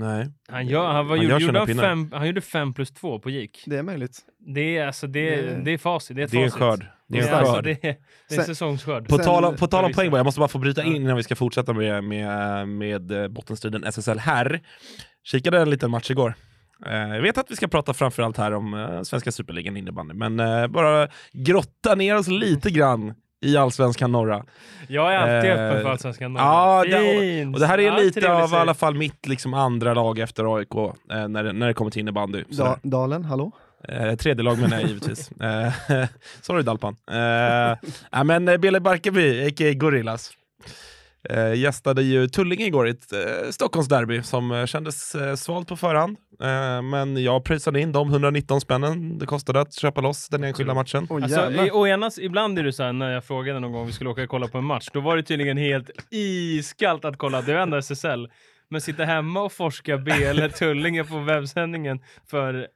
Nej. 0.00 0.28
Han, 0.48 0.66
gör, 0.66 0.86
han, 0.86 1.06
var, 1.08 1.16
Han 1.16 1.26
gjorde, 1.26 1.44
gjorde 1.44 1.74
fem, 1.74 2.10
han 2.12 2.26
gjorde 2.26 2.40
fem 2.40 2.74
plus 2.74 2.90
två 2.90 3.18
på 3.18 3.30
gick. 3.30 3.62
Det 3.66 3.76
är 3.76 3.82
möjligt. 3.82 4.18
Det 4.54 4.76
är, 4.78 4.86
alltså, 4.86 5.06
det, 5.06 5.36
Det- 5.36 5.60
det 5.64 5.70
är 5.70 5.78
facit. 5.78 6.16
Det 6.16 6.22
är, 6.22 6.28
Det 6.28 6.36
är 6.40 6.44
en 6.44 6.50
skörd. 6.50 6.86
Det 7.08 7.18
är 7.18 7.28
en 7.28 7.34
alltså, 7.34 7.54
skörd. 7.54 7.64
det 7.64 7.70
är, 7.70 7.76
det 7.82 7.88
är 7.88 7.92
en 8.28 8.36
Sen- 8.36 8.44
säsongsskörd. 8.44 9.08
På 9.08 9.18
tal, 9.18 9.44
om- 9.44 9.56
på 9.56 9.66
tal 9.66 9.84
om 9.84 9.92
poäng 9.92 10.12
jag 10.14 10.24
måste 10.24 10.38
bara 10.40 10.48
få 10.48 10.58
bryta 10.58 10.82
in 10.82 10.96
innan 10.96 11.16
vi 11.16 11.22
ska 11.22 11.36
fortsätta 11.36 11.72
med, 11.72 12.04
med, 12.04 12.68
med 12.68 13.12
eh, 13.12 13.28
bottenstriden 13.28 13.84
SSL 13.84 14.18
här. 14.18 14.60
Kikade 15.24 15.58
en 15.60 15.70
liten 15.70 15.90
match 15.90 16.10
igår. 16.10 16.34
Eh, 16.86 16.92
jag 16.96 17.22
vet 17.22 17.38
att 17.38 17.50
vi 17.50 17.56
ska 17.56 17.68
prata 17.68 17.94
framförallt 17.94 18.36
här 18.36 18.52
om 18.52 18.74
eh, 18.74 19.02
svenska 19.02 19.32
superligan 19.32 19.76
innebandy, 19.76 20.14
men 20.14 20.40
eh, 20.40 20.66
bara 20.66 21.08
grotta 21.32 21.94
ner 21.94 22.16
oss 22.16 22.28
lite 22.28 22.70
grann 22.70 23.14
i 23.40 23.56
allsvenskan 23.56 24.12
norra. 24.12 24.44
Jag 24.88 25.14
är 25.14 25.18
alltid 25.18 25.50
Eh, 25.50 25.56
öppen 25.66 25.82
för 25.82 25.90
Allsvenskan 25.90 26.32
norra. 26.32 26.42
ja, 26.44 26.84
det- 26.90 27.20
Fint! 27.20 27.54
Och 27.56 27.60
det 27.60 27.66
här 27.66 27.78
är 27.78 27.82
Ja, 27.82 27.96
lite 27.96 28.32
av 28.32 28.52
i 28.52 28.56
alla 28.56 28.74
fall 28.74 28.94
mitt 28.94 29.26
liksom, 29.26 29.54
andra 29.54 29.94
lag 29.94 30.18
efter 30.18 30.56
AIK 30.56 30.74
eh, 31.12 31.28
när, 31.28 31.44
det- 31.44 31.52
när 31.52 31.66
det 31.66 31.74
kommer 31.74 31.90
till 31.90 32.00
innebandy. 32.00 32.44
Da. 32.48 32.78
Dalen, 32.82 33.24
hallå? 33.24 33.52
Eh, 33.88 34.14
tredje 34.14 34.42
lag 34.44 34.58
menar 34.58 34.80
jag 34.80 34.86
givetvis. 34.88 35.30
Eh, 35.32 35.72
sorry 36.40 36.62
Dalpan. 36.62 36.96
Eh, 37.10 37.76
ja, 38.10 38.24
men 38.24 38.48
eh, 38.48 38.56
Bele 38.56 38.80
Barkarby, 38.80 39.46
a.k.a. 39.48 39.72
Gorillas, 39.72 40.30
eh, 41.28 41.54
gästade 41.54 42.02
ju 42.02 42.28
Tullinge 42.28 42.66
igår 42.66 42.88
i 42.88 42.90
ett 42.90 43.12
eh, 43.12 43.50
Stockholmsderby 43.50 44.22
som 44.22 44.52
eh, 44.52 44.66
kändes 44.66 45.14
eh, 45.14 45.34
svalt 45.34 45.68
på 45.68 45.76
förhand. 45.76 46.16
Eh, 46.42 46.82
men 46.82 47.22
jag 47.22 47.44
pröjsade 47.44 47.80
in 47.80 47.92
de 47.92 48.08
119 48.08 48.60
spännen 48.60 49.18
det 49.18 49.26
kostade 49.26 49.60
att 49.60 49.74
köpa 49.74 50.00
loss 50.00 50.28
den 50.28 50.44
enskilda 50.44 50.74
matchen. 50.74 51.06
Åh 51.10 51.22
Alltså, 51.22 51.52
i, 51.52 51.70
å 51.70 51.86
ena, 51.86 52.10
ibland 52.20 52.58
är 52.58 52.62
det 52.62 52.72
så 52.72 52.82
här 52.82 52.92
när 52.92 53.10
jag 53.10 53.24
frågade 53.24 53.60
någon 53.60 53.72
gång 53.72 53.80
om 53.80 53.86
vi 53.86 53.92
skulle 53.92 54.10
åka 54.10 54.22
och 54.22 54.28
kolla 54.28 54.48
på 54.48 54.58
en 54.58 54.64
match, 54.64 54.88
då 54.92 55.00
var 55.00 55.16
det 55.16 55.22
tydligen 55.22 55.56
helt 55.56 55.90
iskallt 56.10 57.04
att 57.04 57.18
kolla, 57.18 57.42
det 57.42 57.54
var 57.54 57.60
ändå 57.60 57.76
SSL. 57.76 58.28
Men 58.70 58.80
sitta 58.80 59.04
hemma 59.04 59.42
och 59.42 59.52
forska 59.52 59.98
B 59.98 60.10
eller 60.12 60.48
Tullinge 60.58 61.04
på 61.04 61.18
webbsändningen 61.18 62.00
för 62.30 62.68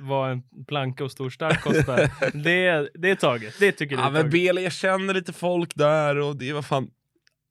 vad 0.00 0.30
en 0.30 0.42
planka 0.68 1.04
och 1.04 1.12
stor 1.12 1.30
stark 1.30 1.62
kostar, 1.62 2.10
det, 2.44 2.88
det 2.94 3.10
är 3.10 3.14
taget. 3.14 3.54
Det 3.60 3.72
tycker 3.72 3.94
Ja, 3.94 4.00
jag 4.00 4.06
är 4.08 4.12
men 4.12 4.22
taget. 4.22 4.32
Bele, 4.32 4.60
jag 4.60 4.72
känner 4.72 5.14
lite 5.14 5.32
folk 5.32 5.74
där 5.74 6.18
och 6.18 6.36
det 6.36 6.52
var 6.52 6.62
fan 6.62 6.88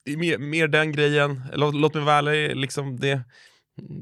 mer, 0.05 0.37
mer 0.37 0.67
den 0.67 0.91
grejen. 0.91 1.43
Låt, 1.53 1.75
låt 1.75 1.93
mig 1.93 2.03
vara 2.03 2.15
ärlig, 2.15 2.55
liksom 2.55 2.99
det, 2.99 3.21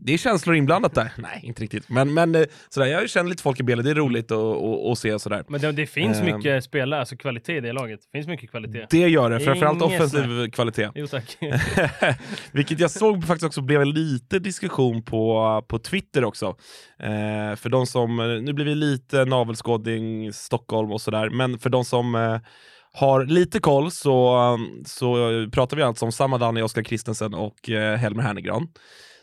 det 0.03 0.13
är 0.13 0.17
känslor 0.17 0.55
inblandat 0.55 0.95
där. 0.95 1.11
Nej, 1.17 1.39
inte 1.43 1.63
riktigt. 1.63 1.89
Men, 1.89 2.13
men 2.13 2.35
eh, 2.35 2.43
sådär, 2.69 2.87
jag 2.87 3.09
känner 3.09 3.29
lite 3.29 3.43
folk 3.43 3.59
i 3.59 3.63
Bele, 3.63 3.83
det 3.83 3.89
är 3.89 3.95
roligt 3.95 4.31
att, 4.31 4.97
se 4.97 5.19
sådär. 5.19 5.43
Men 5.47 5.61
det, 5.61 5.71
det 5.71 5.87
finns 5.87 6.19
Ehm. 6.19 6.25
mycket 6.25 6.63
spelare, 6.63 6.99
alltså 6.99 7.15
kvalitet 7.17 7.57
i 7.57 7.59
det 7.59 7.73
laget. 7.73 7.99
Det 8.11 8.17
finns 8.17 8.27
mycket 8.27 8.49
kvalitet. 8.49 8.87
Det 8.89 9.07
gör 9.09 9.29
det, 9.29 9.39
framförallt 9.39 9.81
Inget 9.81 10.01
offensiv 10.01 10.51
kvalitet. 10.51 10.89
Jo 10.95 11.07
tack. 11.07 11.37
Vilket 12.51 12.79
jag 12.79 12.91
såg 12.91 13.25
faktiskt 13.27 13.45
också 13.45 13.61
blev 13.61 13.85
lite 13.85 14.39
diskussion 14.39 15.03
på, 15.03 15.63
på 15.67 15.79
Twitter 15.79 16.25
också. 16.25 16.45
Eh, 16.99 17.55
för 17.55 17.69
de 17.69 17.85
som, 17.87 18.17
nu 18.45 18.53
blir 18.53 18.65
vi 18.65 18.75
lite 18.75 19.25
navelskådning 19.25 20.33
Stockholm 20.33 20.91
och 20.91 21.01
sådär, 21.01 21.29
men 21.29 21.59
för 21.59 21.69
de 21.69 21.85
som 21.85 22.15
eh, 22.15 22.39
har 22.93 23.25
lite 23.25 23.59
koll 23.59 23.91
så, 23.91 24.37
så 24.85 25.15
pratar 25.51 25.77
vi 25.77 25.83
alltså 25.83 26.05
om 26.05 26.11
samma 26.11 26.37
Danny, 26.37 26.61
Oskar 26.61 26.83
Christensen 26.83 27.33
och 27.33 27.69
eh, 27.69 27.97
Helmer 27.97 28.23
Hernegran. 28.23 28.67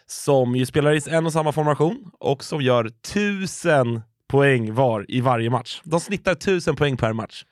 Som 0.07 0.57
ju 0.57 0.67
spelar 0.67 0.93
i 0.93 1.15
en 1.15 1.27
och 1.27 1.33
samma 1.33 1.53
formation 1.53 2.11
och 2.21 2.45
som 2.45 2.61
gör 2.63 2.89
tusen 3.13 4.01
poäng 4.29 4.75
var 4.75 5.05
i 5.09 5.21
varje 5.21 5.51
match. 5.51 5.81
De 5.85 6.01
snittar 6.01 6.35
tusen 6.35 6.77
poäng 6.77 6.97
per 6.97 7.13
match. 7.13 7.45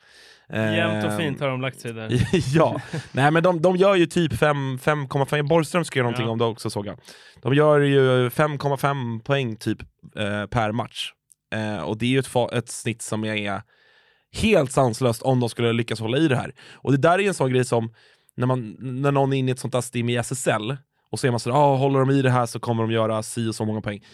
Jämnt 0.53 1.05
och 1.05 1.11
Ehm, 1.11 1.19
fint 1.19 1.41
har 1.41 1.49
de 1.49 1.61
lagt 1.61 1.81
sig 1.81 1.93
där. 1.93 2.09
ja, 2.55 2.81
nej 3.13 3.31
men 3.31 3.43
de, 3.43 3.63
de 3.63 3.77
gör 3.77 3.95
ju 3.95 4.07
typ 4.07 4.39
5 4.39 4.79
5,5, 4.79 5.49
Borgström 5.49 5.85
skrev 5.85 6.03
någonting 6.05 6.27
Ja. 6.27 6.33
om 6.33 6.39
det 6.39 6.45
också 6.45 6.71
såg 6.71 6.87
jag. 6.87 6.99
De 7.43 7.55
gör 7.55 7.81
ju 7.81 8.29
5,5 8.29 9.23
poäng 9.23 9.57
typ 9.57 9.79
eh, 10.17 10.47
per 10.47 10.73
match. 10.73 11.13
Eh, 11.55 11.79
och 11.83 11.99
det 11.99 12.07
är 12.07 12.11
ju 12.11 12.19
ett, 12.19 12.53
ett 12.53 12.69
snitt 12.69 13.03
som 13.03 13.25
är 13.25 13.63
helt 14.33 14.73
sanslöst 14.73 15.23
om 15.23 15.41
de 15.41 15.49
skulle 15.49 15.73
lyckas 15.73 16.01
hålla 16.01 16.19
i 16.19 16.29
det 16.29 16.37
här. 16.37 16.55
Och 16.75 16.93
det 16.93 16.99
där 16.99 17.19
är 17.19 17.29
en 17.29 17.35
sån 17.35 17.51
grej 17.51 17.65
som, 17.65 17.93
när, 18.37 18.47
man, 18.47 18.77
när 18.79 19.13
någon 19.13 19.33
är 19.33 19.37
inne 19.37 19.51
i 19.51 19.53
ett 19.53 19.59
sånt 19.59 19.73
där 19.73 19.81
stim 19.81 20.09
i 20.09 20.17
SSL, 20.17 20.77
och 21.11 21.21
så 21.21 21.27
är 21.27 21.31
man 21.31 21.41
sådär, 21.41 21.57
ah, 21.57 21.77
håller 21.77 21.99
de 22.01 22.11
i 22.11 22.23
det 22.23 22.31
här 22.31 22.47
så 22.47 22.61
kommer 22.61 22.83
de 22.83 22.93
göra 22.93 23.23
si 23.23 23.49
och 23.49 23.55
så 23.55 23.65
många 23.65 23.81
poäng. 23.81 24.05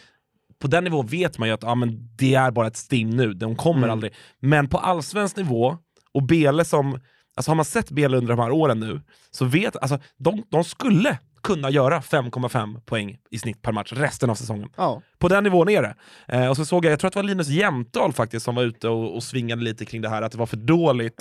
På 0.58 0.68
den 0.68 0.84
nivån 0.84 1.06
vet 1.06 1.38
man 1.38 1.48
ju 1.48 1.54
att 1.54 1.64
ah, 1.64 1.74
men 1.74 2.08
det 2.16 2.34
är 2.34 2.50
bara 2.50 2.66
ett 2.66 2.76
stim 2.76 3.10
nu, 3.10 3.34
de 3.34 3.56
kommer 3.56 3.78
Mm. 3.78 3.90
aldrig. 3.90 4.12
Men 4.40 4.68
på 4.68 4.78
allsvensk 4.78 5.36
nivå, 5.36 5.78
och 6.14 6.22
Bele 6.22 6.64
som, 6.64 7.00
alltså 7.34 7.50
har 7.50 7.56
man 7.56 7.64
sett 7.64 7.90
Bele 7.90 8.16
under 8.16 8.36
de 8.36 8.42
här 8.42 8.50
åren 8.50 8.80
nu, 8.80 9.00
så 9.30 9.44
vet, 9.44 9.76
alltså 9.76 9.98
de, 10.18 10.42
de 10.50 10.64
skulle 10.64 11.18
kunna 11.42 11.70
göra 11.70 12.00
5,5 12.00 12.80
poäng 12.80 13.18
i 13.30 13.38
snitt 13.38 13.62
per 13.62 13.72
match 13.72 13.92
resten 13.92 14.30
av 14.30 14.34
säsongen. 14.34 14.68
Ja, 14.76 15.02
På 15.18 15.28
den 15.28 15.44
nivån 15.44 15.68
är 15.68 15.82
det. 15.82 15.94
Eh, 16.28 16.48
och 16.50 16.56
så 16.56 16.64
såg 16.64 16.84
jag, 16.84 16.92
jag 16.92 16.98
tror 17.00 17.08
att 17.08 17.12
det 17.14 17.18
var 17.18 17.24
Linus 17.24 17.48
Jämtdal 17.48 18.12
faktiskt 18.12 18.44
som 18.44 18.54
var 18.54 18.62
ute 18.62 18.88
och, 18.88 19.14
och 19.14 19.22
svingade 19.22 19.62
lite 19.62 19.84
kring 19.84 20.02
det 20.02 20.08
här, 20.08 20.22
att 20.22 20.32
det 20.32 20.38
var 20.38 20.46
för 20.46 20.56
dåligt. 20.56 21.20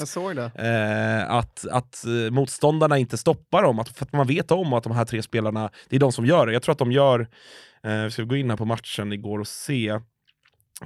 Eh, 0.55 1.31
att 1.31 1.65
att 1.71 2.05
eh, 2.05 2.31
motståndarna 2.31 2.97
inte 2.97 3.17
stoppar 3.17 3.63
dem, 3.63 3.79
att, 3.79 3.89
för 3.97 4.05
att 4.05 4.13
man 4.13 4.27
vet 4.27 4.51
om 4.51 4.73
att 4.73 4.83
de 4.83 4.91
här 4.91 5.05
tre 5.05 5.21
spelarna, 5.21 5.69
det 5.89 5.95
är 5.95 5.99
de 5.99 6.11
som 6.11 6.25
gör 6.25 6.47
det. 6.47 6.53
Jag 6.53 6.61
tror 6.63 6.73
att 6.73 6.79
de 6.79 6.91
gör, 6.91 7.19
eh, 7.83 8.03
vi 8.03 8.11
ska 8.11 8.23
gå 8.23 8.35
in 8.35 8.49
här 8.49 8.57
på 8.57 8.65
matchen 8.65 9.13
igår 9.13 9.39
och 9.39 9.47
se. 9.47 9.87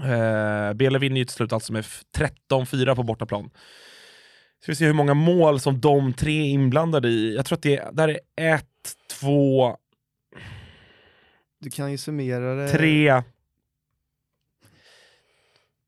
Eh, 0.04 0.74
Bele 0.74 1.00
vinner 1.00 1.18
ju 1.18 1.26
till 1.26 1.36
slut 1.36 1.54
alltså 1.54 1.74
med 1.74 1.80
f- 1.80 2.02
13-4 2.52 2.96
på 2.96 3.04
bortaplan. 3.04 3.50
Ska 4.62 4.72
vi 4.72 4.76
se 4.76 4.86
hur 4.86 4.94
många 4.94 5.14
mål 5.14 5.60
som 5.60 5.82
de 5.82 6.14
tre 6.14 6.40
är 6.42 6.46
inblandade 6.46 7.08
i. 7.08 7.36
Jag 7.36 7.46
tror 7.46 7.56
att 7.58 7.62
det 7.64 7.78
är, 7.78 7.92
där 7.92 8.08
är 8.38 8.56
ett, 8.56 8.66
två, 9.20 9.78
Du 11.60 11.70
kan 11.70 11.92
ju 11.92 11.98
summera 11.98 12.56
det. 12.56 12.70
tre... 12.70 13.24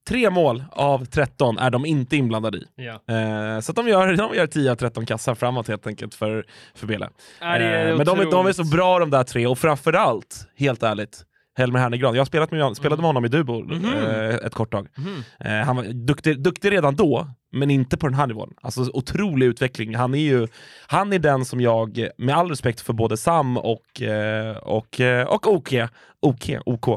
Tre 0.07 0.29
mål 0.29 0.63
av 0.72 1.05
13 1.05 1.57
är 1.57 1.69
de 1.72 1.86
inte 1.86 2.15
inblandade 2.17 2.57
i. 2.57 2.65
Ja. 2.75 3.13
Eh, 3.15 3.60
så 3.60 3.72
att 3.72 3.75
de 3.75 3.88
gör, 3.88 4.15
de 4.15 4.36
gör 4.36 4.48
10 4.48 4.72
av 4.72 4.75
13 4.75 5.05
kassar 5.05 5.36
framåt 5.36 5.67
helt 5.67 5.88
enkelt 5.88 6.15
för, 6.15 6.46
för 6.75 6.88
Bele. 6.88 7.10
Ja, 7.39 7.57
Eh, 7.57 7.98
men 7.98 8.05
de, 8.05 8.19
är- 8.19 8.31
de 8.31 8.48
är 8.48 8.53
så 8.53 8.63
bra 8.63 9.00
de 9.00 9.10
där 9.10 9.24
tre, 9.24 9.48
och 9.48 9.60
framförallt, 9.60 10.48
helt 10.55 10.84
ärligt, 10.84 11.25
Helmer 11.57 11.79
Hernegran. 11.79 12.13
Jag 12.15 12.21
har 12.21 12.25
spelat 12.25 12.51
med, 12.51 12.77
spelade 12.77 13.01
med 13.01 13.07
honom 13.09 13.25
i 13.25 13.27
Dubo 13.27 13.63
Mhm. 13.63 13.85
eh, 13.85 14.35
ett 14.35 14.53
kort 14.53 14.71
tag. 14.71 14.87
Mhm. 14.97 15.23
Eh, 15.39 15.51
han 15.65 15.75
var 15.75 15.83
duktig, 15.83 16.43
duktig 16.43 16.71
redan 16.71 16.95
då, 16.95 17.27
men 17.51 17.71
inte 17.71 17.97
på 17.97 18.07
den 18.07 18.13
här 18.13 18.27
nivån. 18.27 18.53
Alltså 18.61 18.81
otrolig 18.93 19.45
utveckling. 19.45 19.95
Han 19.95 20.13
är 20.13 20.19
ju 20.19 20.47
han 20.87 21.13
är 21.13 21.19
den 21.19 21.45
som 21.45 21.61
jag, 21.61 22.07
med 22.17 22.35
all 22.37 22.49
respekt 22.49 22.81
för 22.81 22.93
både 22.93 23.17
Sam 23.17 23.57
och, 23.57 24.01
eh, 24.01 24.57
och, 24.57 24.99
eh, 25.01 25.27
och 25.27 25.47
OK, 25.47 25.73
OK, 26.19 26.49
OK. 26.65 26.87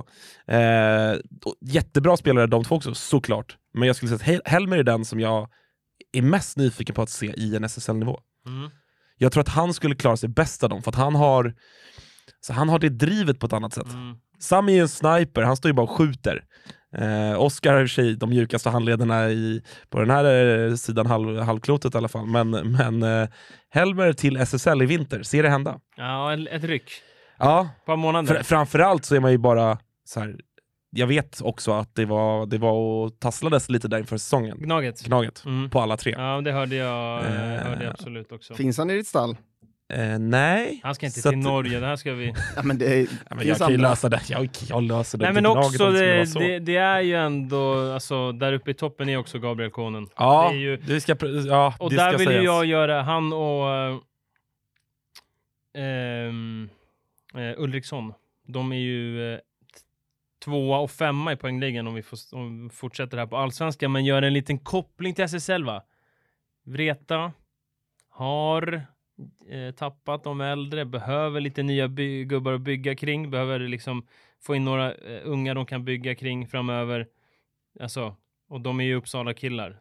Eh, 0.46 1.14
jättebra 1.60 2.16
spelare 2.16 2.46
de 2.46 2.64
två 2.64 2.74
också, 2.76 2.94
såklart. 2.94 3.56
Men 3.74 3.86
jag 3.86 3.96
skulle 3.96 4.08
säga 4.08 4.16
att 4.16 4.22
Hel- 4.22 4.42
Helmer 4.44 4.78
är 4.78 4.82
den 4.82 5.04
som 5.04 5.20
jag 5.20 5.48
är 6.12 6.22
mest 6.22 6.56
nyfiken 6.56 6.94
på 6.94 7.02
att 7.02 7.10
se 7.10 7.26
i 7.36 7.56
en 7.56 7.64
SSL-nivå. 7.64 8.20
Mm. 8.46 8.70
Jag 9.16 9.32
tror 9.32 9.40
att 9.40 9.48
han 9.48 9.74
skulle 9.74 9.94
klara 9.94 10.16
sig 10.16 10.28
bäst 10.28 10.64
av 10.64 10.70
dem, 10.70 10.82
för 10.82 10.90
att 10.90 10.94
han 10.96 11.14
har, 11.14 11.54
så 12.40 12.52
han 12.52 12.68
har 12.68 12.78
det 12.78 12.88
drivet 12.88 13.38
på 13.38 13.46
ett 13.46 13.52
annat 13.52 13.72
sätt. 13.74 13.86
Mm. 14.40 14.42
Sam 14.42 14.68
är 14.68 14.80
en 14.80 14.88
sniper, 14.88 15.42
han 15.42 15.56
står 15.56 15.68
ju 15.68 15.72
bara 15.72 15.82
och 15.82 15.90
skjuter. 15.90 16.44
Eh, 16.96 17.40
Oscar 17.40 17.72
har 17.72 17.80
i 17.80 17.84
och 17.84 17.88
för 17.88 17.94
sig 17.94 18.16
de 18.16 18.30
mjukaste 18.30 18.70
handlederna 18.70 19.30
i, 19.30 19.62
på 19.90 20.00
den 20.00 20.10
här 20.10 20.24
eh, 20.68 20.74
sidan 20.74 21.06
halv, 21.06 21.38
halvklotet 21.38 21.94
i 21.94 21.98
alla 21.98 22.08
fall. 22.08 22.26
Men, 22.26 22.50
men 22.50 23.02
eh, 23.02 23.28
Helmer 23.70 24.12
till 24.12 24.36
SSL 24.36 24.82
i 24.82 24.86
vinter, 24.86 25.22
ser 25.22 25.42
det 25.42 25.48
hända? 25.48 25.80
Ja, 25.96 26.32
ett 26.34 26.64
ryck. 26.64 26.90
Ja, 27.38 27.68
Ett 27.80 27.86
par 27.86 27.96
månader. 27.96 28.34
för, 28.34 28.42
framförallt 28.42 29.04
så 29.04 29.14
är 29.16 29.20
man 29.20 29.30
ju 29.32 29.38
bara 29.38 29.78
så 30.04 30.20
här. 30.20 30.36
Jag 30.92 31.06
vet 31.06 31.40
också 31.42 31.72
att 31.72 31.94
det 31.94 32.04
var, 32.04 32.46
det 32.46 32.58
var 32.58 32.72
och 32.72 33.20
tasslades 33.20 33.68
lite 33.68 33.88
där 33.88 33.98
inför 33.98 34.16
säsongen. 34.16 34.58
Gnaget. 34.58 35.00
Gnaget. 35.02 35.42
Mm. 35.46 35.70
På 35.70 35.80
alla 35.80 35.96
tre. 35.96 36.14
Ja, 36.18 36.40
det 36.40 36.52
hörde 36.52 36.76
jag, 36.76 37.24
Eh. 37.24 37.30
hörde 37.66 37.84
jag 37.84 37.90
absolut 37.92 38.32
också. 38.32 38.54
Finns 38.54 38.78
han 38.78 38.90
i 38.90 38.94
ditt 38.94 39.06
stall? 39.06 39.36
Eh, 39.90 40.18
nej. 40.18 40.80
Han 40.82 40.94
ska 40.94 41.06
inte 41.06 41.20
Så 41.20 41.30
till 41.30 41.38
att- 41.38 41.44
Norge, 41.44 41.80
det 41.80 41.86
här 41.86 41.96
ska 41.96 42.12
vi... 42.12 42.26
Ja, 42.56 42.62
men 42.62 42.78
det 42.78 42.86
är, 43.00 43.06
Ja, 43.28 43.34
men 43.36 43.46
jag 43.46 43.56
kan 43.58 43.70
ju 43.70 43.76
lösa 43.76 44.08
det. 44.08 44.20
Jag, 44.28 44.48
jag 44.68 44.82
löser 44.82 45.18
det. 45.18 45.24
Nej 45.24 45.32
men 45.34 45.46
också, 45.46 45.90
det, 45.90 46.24
det, 46.38 46.58
det 46.58 46.76
är 46.76 47.00
ju 47.00 47.14
ändå, 47.16 47.92
alltså 47.92 48.32
där 48.32 48.52
uppe 48.52 48.70
i 48.70 48.74
toppen 48.74 49.08
är 49.08 49.16
också 49.16 49.38
Gabriel 49.38 49.70
Konen. 49.70 50.08
Ja, 50.16 50.48
det 50.50 50.56
är 50.56 50.60
ju- 50.60 50.76
det 50.76 51.00
ska, 51.00 51.16
ja, 51.46 51.74
Och 51.78 51.90
det 51.90 51.96
där 51.96 52.08
ska 52.08 52.18
vill 52.18 52.26
ju 52.28 52.32
sägas. 52.32 52.44
jag 52.44 52.64
göra, 52.64 53.02
han 53.02 53.32
och 53.32 53.70
eh, 53.74 53.96
ehm, 55.74 56.68
eh, 57.34 57.52
Ulriksson, 57.62 58.12
de 58.46 58.72
är 58.72 58.76
ju 58.76 59.32
eh, 59.34 59.38
tvåa 60.44 60.78
och 60.78 60.90
femma 60.90 61.32
i 61.32 61.36
poängligan 61.36 61.86
om 61.86 61.94
vi, 61.94 62.02
får, 62.02 62.18
om 62.32 62.68
vi 62.68 62.74
fortsätter 62.74 63.18
här 63.18 63.26
på 63.26 63.36
allsvenska, 63.36 63.88
men 63.88 64.04
gör 64.04 64.22
en 64.22 64.32
liten 64.32 64.58
koppling 64.58 65.14
till 65.14 65.24
SSL 65.24 65.64
va? 65.64 65.82
Vreta 66.64 67.32
har 68.10 68.82
tappat 69.76 70.24
de 70.24 70.40
äldre, 70.40 70.84
behöver 70.84 71.40
lite 71.40 71.62
nya 71.62 71.88
gubbar 72.24 72.52
att 72.52 72.60
bygga 72.60 72.94
kring, 72.94 73.30
behöver 73.30 73.58
liksom 73.58 74.06
få 74.40 74.54
in 74.54 74.64
några 74.64 74.94
eh, 74.94 75.20
unga 75.24 75.54
de 75.54 75.66
kan 75.66 75.84
bygga 75.84 76.14
kring 76.14 76.46
framöver. 76.46 77.06
Alltså, 77.80 78.16
och 78.48 78.60
de 78.60 78.80
är 78.80 78.84
ju 78.84 78.94
Uppsala 78.94 79.34
killar. 79.34 79.80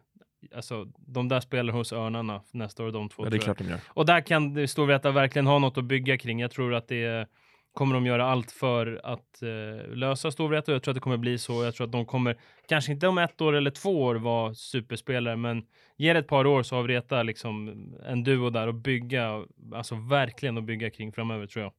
Alltså, 0.54 0.92
de 0.98 1.28
där 1.28 1.40
spelar 1.40 1.72
hos 1.72 1.92
Örnarna 1.92 2.42
nästa 2.50 2.84
år, 2.84 2.90
de 2.92 3.08
två. 3.08 3.24
Ja, 3.24 3.30
det 3.30 3.36
är 3.36 3.38
klart 3.38 3.58
de 3.58 3.68
gör. 3.68 3.80
Och 3.88 4.06
där 4.06 4.20
kan 4.20 4.68
Storvreta 4.68 5.10
verkligen 5.10 5.46
ha 5.46 5.58
något 5.58 5.78
att 5.78 5.84
bygga 5.84 6.18
kring. 6.18 6.40
Jag 6.40 6.50
tror 6.50 6.74
att 6.74 6.88
det 6.88 7.28
kommer 7.74 7.94
de 7.94 8.06
göra 8.06 8.26
allt 8.26 8.50
för 8.50 9.00
att 9.04 9.42
eh, 9.42 9.94
lösa 9.94 10.30
Storvreta 10.30 10.72
och 10.72 10.74
jag 10.74 10.82
tror 10.82 10.92
att 10.92 10.96
det 10.96 11.00
kommer 11.00 11.16
bli 11.16 11.38
så. 11.38 11.64
Jag 11.64 11.74
tror 11.74 11.86
att 11.86 11.92
de 11.92 12.06
kommer, 12.06 12.36
kanske 12.68 12.92
inte 12.92 13.08
om 13.08 13.18
ett 13.18 13.40
år 13.40 13.52
eller 13.52 13.70
två 13.70 14.02
år 14.02 14.14
vara 14.14 14.54
superspelare, 14.54 15.36
men 15.36 15.62
ge 15.96 16.12
det 16.12 16.18
ett 16.18 16.26
par 16.28 16.46
år 16.46 16.62
så 16.62 16.76
har 16.76 16.82
Vreta 16.82 17.22
liksom 17.22 17.84
en 18.06 18.24
duo 18.24 18.50
där 18.50 18.68
att 18.68 18.74
bygga, 18.74 19.44
alltså 19.74 19.94
verkligen 19.94 20.58
att 20.58 20.64
bygga 20.64 20.90
kring 20.90 21.12
framöver 21.12 21.46
tror 21.46 21.62
jag. 21.62 21.72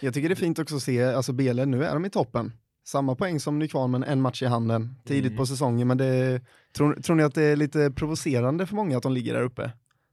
Jag 0.00 0.14
tycker 0.14 0.28
det 0.28 0.32
är 0.32 0.36
fint 0.36 0.58
också 0.58 0.76
att 0.76 0.82
se, 0.82 1.04
alltså 1.04 1.32
Bele, 1.32 1.66
nu 1.66 1.84
är 1.84 1.94
de 1.94 2.04
i 2.04 2.10
toppen. 2.10 2.52
Samma 2.84 3.14
poäng 3.14 3.40
som 3.40 3.58
Nykvarn 3.58 3.90
men 3.90 4.04
en 4.04 4.20
match 4.20 4.42
i 4.42 4.46
handen 4.46 4.94
tidigt 5.04 5.26
Mm. 5.30 5.36
på 5.36 5.46
säsongen. 5.46 5.88
Men 5.88 5.98
det, 5.98 6.40
tror, 6.76 6.94
tror 6.94 7.16
ni 7.16 7.22
att 7.22 7.34
det 7.34 7.42
är 7.42 7.56
lite 7.56 7.90
provocerande 7.90 8.66
för 8.66 8.74
många 8.74 8.96
att 8.96 9.02
de 9.02 9.12
ligger 9.12 9.34
där 9.34 9.42
uppe? 9.42 9.70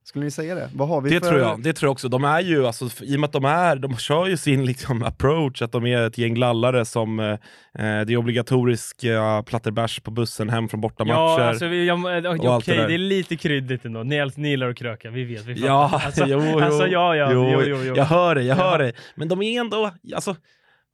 Skulle 0.07 0.25
ni 0.25 0.31
säga 0.31 0.55
det? 0.55 0.69
Vad 0.73 0.87
har 0.87 1.01
vi 1.01 1.09
Det 1.09 1.19
för... 1.19 1.29
tror 1.29 1.39
jag, 1.39 1.63
det 1.63 1.73
tror 1.73 1.87
jag 1.87 1.91
också. 1.91 2.09
De 2.09 2.23
är 2.23 2.39
ju, 2.39 2.67
alltså, 2.67 3.03
i 3.03 3.15
och 3.15 3.19
med 3.19 3.27
att 3.27 3.33
de 3.33 3.45
är, 3.45 3.75
de 3.75 3.97
kör 3.97 4.27
ju 4.27 4.37
sin 4.37 4.65
liksom, 4.71 5.03
approach, 5.03 5.61
att 5.61 5.71
de 5.71 5.85
är 5.85 6.07
ett 6.07 6.17
gäng 6.17 6.35
lallare 6.35 6.85
som, 6.85 7.19
eh, 7.19 7.25
eh, 7.29 7.37
det 7.75 8.13
är 8.13 8.17
obligatorisk 8.17 9.03
uh, 9.03 9.41
platterbärs 9.41 9.99
på 9.99 10.11
bussen 10.11 10.49
hem 10.49 10.69
från 10.69 10.81
bortamatcher. 10.81 11.41
Ja, 11.41 11.43
alltså, 11.43 11.67
vi, 11.67 11.87
jag, 11.87 12.25
eh, 12.25 12.31
okej, 12.31 12.47
allt 12.47 12.65
det 12.65 12.87
det 12.87 12.93
är 12.93 12.97
lite 12.97 13.35
kryddigt 13.35 13.85
ändå. 13.85 14.03
Ni, 14.03 14.31
ni 14.35 14.49
gillar 14.49 14.69
att 14.69 14.77
kröka, 14.77 15.09
vi 15.09 15.23
vet. 15.23 15.45
Vi 15.45 15.55
fattar. 15.55 15.67
Ja, 15.67 16.01
alltså, 16.05 16.25
jo, 16.27 16.41
jo, 16.51 16.59
alltså, 16.59 16.87
ja, 16.87 17.15
ja, 17.15 17.31
jo, 17.31 17.49
jo, 17.53 17.61
jo, 17.65 17.77
jo. 17.83 17.95
Jag 17.95 18.05
hör 18.05 18.35
det, 18.35 18.43
jag 18.43 18.57
Ja. 18.57 18.63
hör 18.63 18.79
det. 18.79 18.93
Men 19.15 19.27
de 19.27 19.41
är 19.41 19.59
ändå, 19.59 19.91
alltså, 20.15 20.35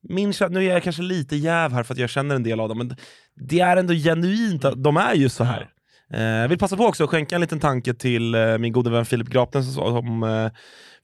min, 0.10 0.34
nu 0.50 0.66
är 0.66 0.74
jag 0.74 0.84
kanske 0.84 1.02
lite 1.02 1.36
jäv 1.36 1.72
här 1.72 1.84
för 1.84 1.94
att 1.94 2.00
jag 2.00 2.10
känner 2.10 2.36
en 2.36 2.44
del 2.44 2.60
av 2.60 2.70
dem, 2.70 2.78
men 2.78 2.96
det 3.50 3.60
är 3.60 3.78
ändå 3.78 3.94
genuint, 3.94 4.66
de 4.76 4.98
är 4.98 5.14
ju 5.16 5.30
så 5.30 5.44
här. 5.44 5.70
Jag 6.22 6.48
vill 6.48 6.58
passa 6.58 6.78
på 6.78 6.86
också 6.86 7.04
att 7.04 7.10
skänka 7.10 7.36
en 7.36 7.42
liten 7.42 7.60
tanke 7.60 7.94
till 7.94 8.36
eh, 8.36 8.58
min 8.58 8.74
gode 8.74 8.90
vän 8.90 9.06
Filip 9.06 9.28
Grapnäs 9.28 9.74
som, 9.74 9.96
som 9.96 10.24
eh, 10.24 10.52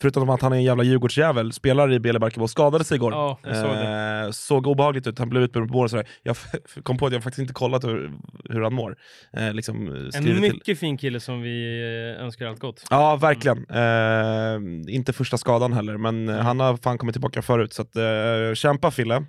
förutom 0.01 0.29
att 0.29 0.41
han 0.41 0.53
är 0.53 0.57
en 0.57 0.63
jävla 0.63 0.83
Djurgårdsjävel, 0.83 1.51
spelar 1.53 1.91
i 1.93 1.99
Bele 1.99 2.19
Barkarbo, 2.19 2.47
skadade 2.47 2.83
sig 2.83 2.95
igår. 2.95 3.11
Ja, 3.13 3.39
jag 3.43 3.55
såg 3.55 3.69
det. 3.71 4.21
Eh, 4.25 4.31
såg 4.31 4.67
obehagligt 4.67 5.07
ut, 5.07 5.19
han 5.19 5.29
blev 5.29 5.43
utburen 5.43 5.67
på 5.69 5.79
och 5.79 5.89
sådär. 5.89 6.05
Jag 6.23 6.35
kom 6.83 6.97
på 6.97 7.05
att 7.05 7.13
jag 7.13 7.23
faktiskt 7.23 7.41
inte 7.41 7.53
kollat 7.53 7.83
hur, 7.83 8.11
hur 8.49 8.61
han 8.61 8.73
mår. 8.73 8.95
Eh, 9.33 9.53
liksom, 9.53 9.87
eh, 9.95 10.01
En 10.03 10.11
skrivit 10.11 10.41
till. 10.43 10.53
mycket 10.53 10.79
fin 10.79 10.97
kille 10.97 11.19
som 11.19 11.41
vi 11.41 11.81
eh, 12.17 12.23
önskar 12.23 12.45
allt 12.45 12.59
gott. 12.59 12.85
Ja, 12.89 13.15
verkligen. 13.15 13.57
Eh, 13.69 14.93
inte 14.95 15.13
första 15.13 15.37
skadan 15.37 15.73
heller, 15.73 15.97
men 15.97 16.29
eh, 16.29 16.35
han 16.37 16.59
har 16.59 16.77
fan 16.77 16.97
kommit 16.97 17.13
tillbaka 17.13 17.41
förut. 17.41 17.73
Så 17.73 17.81
att, 17.81 18.57
kämpa 18.57 18.91
Fille, 18.91 19.23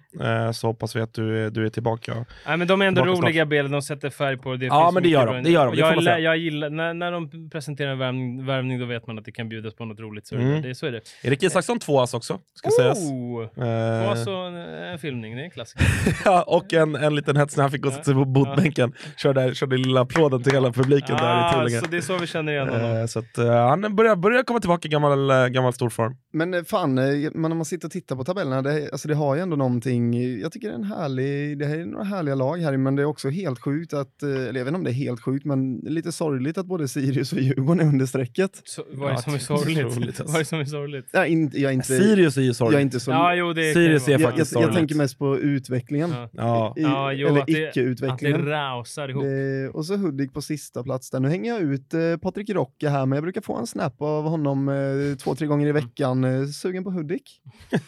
så 0.55 0.67
hoppas 0.67 0.97
vi 0.97 1.01
att 1.01 1.15
du, 1.15 1.47
är- 1.47 1.51
du 1.51 1.67
är 1.67 1.71
tillbaka. 1.71 2.25
Nej 2.47 2.57
men 2.57 2.69
de 2.69 2.83
är 2.83 2.87
ändå 2.87 3.05
roliga 3.05 3.47
bilder, 3.47 3.73
de 3.73 3.83
sätter 3.83 4.11
färg 4.11 4.37
på 4.39 4.57
det. 4.57 4.67
Ja, 4.67 4.91
men 4.95 5.03
det 5.03 5.09
mycket 5.09 5.13
gör 5.13 5.27
de, 5.27 5.43
det 5.43 5.51
gör 5.51 5.67
de, 5.67 6.05
det 6.05 6.11
Jag, 6.11 6.21
jag 6.21 6.37
gillar, 6.37 6.71
när, 6.71 6.95
när 6.95 7.13
de 7.13 7.51
presenterar 7.51 7.91
en 7.93 7.99
värvning, 7.99 8.47
värvning, 8.47 8.79
då 8.81 8.87
vet 8.87 9.07
man 9.07 9.19
att 9.19 9.25
det 9.25 9.33
kan 9.33 9.49
bjudas 9.49 9.75
på 9.75 9.85
något 9.85 10.01
roligt. 10.01 10.27
Så, 10.27 10.37
Mm. 10.37 10.60
Det, 10.63 10.75
så 10.75 10.87
är 10.87 10.93
det. 10.93 11.01
Erik 11.23 11.43
Isaksson 11.43 11.79
två 11.79 12.01
ass 12.01 12.15
också, 12.15 12.39
ska 12.55 12.71
sägas. 12.71 12.99
Oh! 12.99 13.43
Eh, 13.67 14.11
Och 14.11 14.19
så 14.19 14.31
en, 14.37 14.55
en 14.57 14.99
filmning, 14.99 15.37
det 15.37 15.41
är 15.43 15.45
en 15.45 15.51
klassiker. 15.51 15.87
ja, 16.25 16.43
och 16.43 16.73
en, 16.75 16.95
en 16.95 17.15
liten 17.15 17.37
hets 17.37 17.57
när 17.57 17.65
han 17.65 17.71
fick 17.71 17.81
gå 17.83 17.91
sig 17.91 18.15
på 18.15 18.25
botbänken. 18.25 18.93
Körde, 19.17 19.55
körde 19.55 19.77
lilla 19.77 20.01
applåden 20.01 20.43
till 20.43 20.53
hela 20.53 20.73
publiken 20.73 21.17
där 21.17 21.25
i 21.25 21.43
ah, 21.45 21.53
Tullinge. 21.53 21.81
så 21.81 21.87
det 21.87 21.97
är 21.97 22.01
så 22.01 22.19
vi 22.19 22.27
känner 22.27 22.53
igen 22.53 22.69
honom. 22.69 22.97
Eh, 22.97 23.07
så 23.07 23.19
att, 23.19 23.39
eh, 23.39 23.47
han 23.69 23.97
börjar, 23.97 24.17
börjar 24.17 24.43
komma 24.43 24.61
tillbaka 24.61 24.89
i 24.89 24.91
gammal, 24.91 25.31
eh, 25.31 25.47
gammal 25.47 25.73
storform. 25.73 26.17
Men 26.33 26.55
eh, 26.55 26.63
fan, 26.65 26.99
eh, 26.99 27.05
men 27.35 27.43
när 27.43 27.55
man 27.57 27.65
sitter 27.65 27.89
och 27.89 27.93
tittar 27.93 28.17
på 28.17 28.25
tabellerna, 28.25 28.63
det, 28.63 28.89
alltså 28.93 29.09
det 29.09 29.15
har 29.15 29.35
ju 29.35 29.41
ändå 29.41 29.57
någonting, 29.57 30.17
eh, 30.17 30.41
jag 30.41 30.53
tycker 30.53 30.69
det 30.69 30.75
är 30.75 30.79
en 30.79 30.85
härlig, 30.85 31.59
det 31.59 31.67
här 31.67 31.79
är 31.79 31.85
några 31.85 32.05
härliga 32.05 32.35
lag 32.35 32.57
här, 32.59 32.77
men 32.77 32.97
det 32.97 33.03
är 33.03 33.07
också 33.07 33.29
helt 33.29 33.61
sjukt 33.61 33.93
att, 33.93 34.23
eh, 34.23 34.29
eller 34.29 34.43
jag 34.47 34.53
vet 34.53 34.67
inte 34.67 34.75
om 34.75 34.85
det 34.85 34.91
är 34.91 34.95
helt 34.95 35.23
sjukt, 35.25 35.45
men 35.45 35.77
lite 35.77 36.13
sorgligt 36.13 36.59
att 36.59 36.67
både 36.67 36.89
Sirius 36.89 37.33
och 37.33 37.39
Djurgården 37.41 37.81
är 37.87 37.91
under 37.93 38.07
strecket. 38.07 38.51
Så, 38.65 38.83
vad 38.93 39.09
är 39.09 39.13
det 39.13 39.19
Ja, 39.19 39.23
som 39.23 39.35
är 39.35 39.39
sorgligt? 39.39 40.21
Som 40.51 40.61
är 40.61 40.65
sorgligt? 40.65 41.07
Jag 41.13 41.23
är 41.23 41.27
inte, 41.27 41.61
jag 41.61 41.71
är 41.71 41.75
inte, 41.75 41.87
Sirius 41.87 42.37
är 42.37 42.41
ju 42.41 42.47
jag 42.47 42.51
är 42.51 42.55
sorgligt. 42.55 42.81
inte 42.81 43.01
så... 43.01 43.11
Ja, 43.11 43.35
jo, 43.35 43.53
det 43.53 43.73
Sirius 43.75 44.03
är 44.03 44.07
vara- 44.07 44.13
jag, 44.13 44.21
jag, 44.21 44.29
faktiskt 44.31 44.53
sorgligt. 44.53 44.69
jag 44.69 44.77
tänker 44.77 44.95
mest 44.95 45.19
på 45.19 45.39
utvecklingen. 45.39 46.11
Ja. 46.11 46.29
Ja. 46.33 46.75
I, 46.77 46.83
Ja, 46.83 47.13
jo, 47.13 47.27
eller 47.29 47.37
det- 47.37 47.41
Att 47.41 47.47
det 47.47 47.69
icke-utvecklingen. 47.69 48.45
rausar 48.47 49.09
ihop. 49.09 49.23
Det, 49.25 49.69
och 49.69 49.87
så 49.87 49.97
Hudik 49.97 50.33
på 50.35 50.43
sista 50.43 50.83
plats 50.83 51.11
där. 51.11 51.21
Nu 51.21 51.29
hänger 51.29 51.53
jag 51.55 51.63
ut 51.63 51.95
eh, 51.95 52.17
Patrik 52.23 52.51
Rocke 52.51 52.89
här, 52.89 53.07
men 53.07 53.17
jag 53.17 53.23
brukar 53.23 53.41
få 53.41 53.57
en 53.57 53.67
snap 53.67 54.03
av 54.03 54.25
honom 54.25 54.69
eh, 54.69 55.17
två, 55.17 55.35
tre 55.35 55.47
gånger 55.47 55.67
i 55.67 55.73
veckan. 55.73 56.25
Eh, 56.25 56.47
sugen 56.47 56.85
på 56.85 56.91
Hudik? 56.91 57.41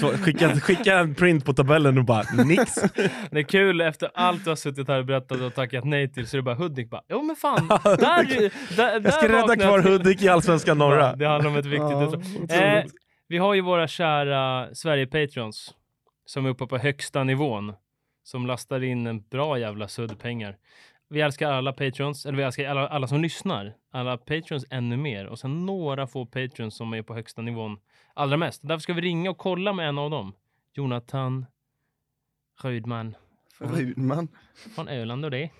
Så, 0.00 0.08
skicka, 0.08 0.60
skicka 0.60 0.98
en 0.98 1.14
print 1.14 1.44
på 1.44 1.52
tabellen 1.52 1.98
och 1.98 2.04
bara 2.04 2.44
nix. 2.44 2.74
Det 3.30 3.38
är 3.38 3.42
kul 3.42 3.80
efter 3.80 4.10
allt 4.14 4.44
du 4.44 4.50
har 4.50 4.56
suttit 4.56 4.88
här 4.88 4.98
och 4.98 5.06
berättat 5.06 5.40
och 5.40 5.54
tackat 5.54 5.84
nej 5.84 6.12
till 6.12 6.26
så 6.26 6.36
är 6.36 6.38
det 6.38 6.42
bara 6.42 6.54
Hudik 6.54 6.90
bara, 6.90 7.02
jo 7.08 7.22
men 7.22 7.36
fan, 7.36 7.68
där, 7.84 8.50
där, 8.76 9.00
Jag 9.04 9.14
ska 9.14 9.28
där 9.28 9.34
rädda 9.34 9.56
kvar 9.56 9.78
jag 9.78 9.82
till." 9.82 9.92
Hudik 9.92 10.22
i 10.22 10.28
Allsvenskan 10.28 10.78
norra. 10.78 11.16
Det 11.16 11.26
handlar 11.26 11.50
om 11.50 11.56
ett 11.56 11.66
viktigt 11.66 12.48
Ja. 12.48 12.54
Eh, 12.54 12.84
vi 13.28 13.38
har 13.38 13.54
ju 13.54 13.60
våra 13.60 13.88
kära 13.88 14.74
Sverige-patrons 14.74 15.74
som 16.26 16.46
är 16.46 16.50
uppe 16.50 16.66
på 16.66 16.78
högsta 16.78 17.24
nivån. 17.24 17.74
Som 18.24 18.46
lastar 18.46 18.82
in 18.82 19.06
en 19.06 19.22
bra 19.28 19.58
jävla 19.58 19.88
sudd 19.88 20.18
pengar. 20.18 20.56
Vi 21.08 21.20
älskar 21.20 21.52
alla 21.52 21.72
patrons, 21.72 22.26
eller 22.26 22.38
vi 22.38 22.44
älskar 22.44 22.68
alla, 22.68 22.88
alla 22.88 23.06
som 23.06 23.22
lyssnar. 23.22 23.74
Alla 23.92 24.16
patrons 24.16 24.64
ännu 24.70 24.96
mer. 24.96 25.26
Och 25.26 25.38
sen 25.38 25.66
några 25.66 26.06
få 26.06 26.26
patrons 26.26 26.76
som 26.76 26.94
är 26.94 27.02
på 27.02 27.14
högsta 27.14 27.42
nivån 27.42 27.78
allra 28.16 28.36
mest. 28.36 28.60
Därför 28.64 28.80
ska 28.80 28.92
vi 28.92 29.00
ringa 29.00 29.30
och 29.30 29.38
kolla 29.38 29.72
med 29.72 29.88
en 29.88 29.98
av 29.98 30.10
dem. 30.10 30.32
Jonathan 30.74 31.46
Rydman 32.62 33.16
Rudman. 33.58 34.28
från 34.74 34.88
Öland 34.88 35.24
och 35.24 35.30
det. 35.30 35.50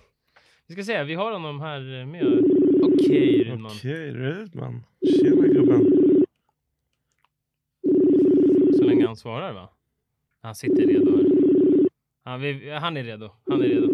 Vi 0.66 0.74
ska 0.74 0.84
se, 0.84 1.04
vi 1.04 1.14
har 1.14 1.32
honom 1.32 1.60
här 1.60 2.04
med. 2.04 2.24
Okej 2.82 3.44
Rydman. 3.44 3.72
Okej, 3.72 4.10
Rudman. 4.12 4.82
Tjena 5.20 5.46
gubben. 5.48 5.86
Så 8.76 8.84
länge 8.84 9.06
han 9.06 9.16
svarar 9.16 9.52
va? 9.52 9.70
Han 10.42 10.54
sitter 10.54 10.86
redo 10.86 11.16
här. 11.16 11.26
Han, 12.24 12.40
vi, 12.40 12.70
han 12.70 12.96
är 12.96 13.04
redo. 13.04 13.30
Han 13.46 13.62
är 13.62 13.66
redo. 13.68 13.92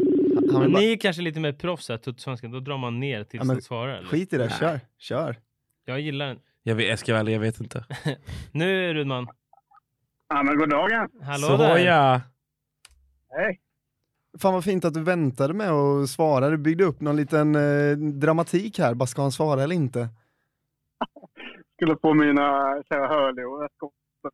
Han 0.53 0.73
bara, 0.73 0.81
ni 0.81 0.93
är 0.93 0.97
kanske 0.97 1.23
lite 1.23 1.41
mer 1.41 1.53
proffs 1.53 1.89
här, 1.89 1.99
tutsvenskan. 1.99 2.51
Då 2.51 2.61
drar 2.61 2.79
man 2.79 3.01
ner 3.01 3.25
tills 3.25 3.41
Ja, 3.41 3.45
men 3.45 3.57
han 3.57 3.63
svarar. 3.63 3.97
Eller? 3.97 4.09
skit 4.09 4.33
i 4.33 4.37
det, 4.37 4.51
kör, 4.51 4.81
kör. 4.99 5.37
Jag 5.85 6.01
gillar 6.01 6.27
den. 6.27 6.39
Jag, 6.63 6.75
vet, 6.75 6.89
jag 6.89 6.99
ska 6.99 7.15
väl, 7.15 7.29
jag 7.29 7.41
vet 7.41 7.61
inte. 7.61 7.85
Nu 8.53 8.95
Rudman. 8.95 9.29
Ja, 10.29 10.43
men 10.43 10.59
god 10.59 10.71
dagen. 10.71 11.09
Hallå 11.23 11.47
Så 11.47 11.57
där. 11.57 11.79
ja. 11.79 12.21
Hej. 13.31 13.61
Fan 14.39 14.55
vad 14.55 14.65
fint 14.65 14.85
att 14.85 14.95
du 14.95 15.03
väntade 15.03 15.55
med 15.55 15.71
att 15.71 16.09
svara. 16.09 16.51
Du 16.51 16.57
byggde 16.57 16.85
upp 16.85 17.01
någon 17.01 17.17
liten 17.17 17.55
eh, 17.55 17.97
dramatik 17.97 18.79
här. 18.79 18.95
Bara 18.95 19.07
ska 19.07 19.23
han 19.23 19.33
svara 19.33 19.63
eller 19.63 19.75
inte? 19.75 20.09
Skulle 21.77 21.97
få 22.03 22.15
mina 22.15 22.43
kära 22.89 23.09
hörlurar 23.09 23.69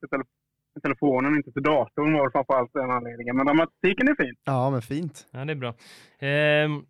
till 0.01 0.09
tele- 0.09 0.25
till 0.73 0.83
telefonen, 0.83 1.37
inte 1.37 1.53
till 1.53 1.63
datorn 1.63 2.13
var 2.13 2.25
det 2.25 2.33
framförallt 2.33 2.73
den 2.73 2.91
anledningen. 2.91 3.37
Men 3.37 3.47
dramatiken 3.47 4.09
är 4.09 4.15
fin. 4.25 4.35
Ja, 4.45 4.71
men 4.71 4.83
fint. 4.83 5.27
Ja, 5.31 5.45
det 5.45 5.53
är 5.53 5.57
bra. 5.57 5.75
Ehm, 6.19 6.83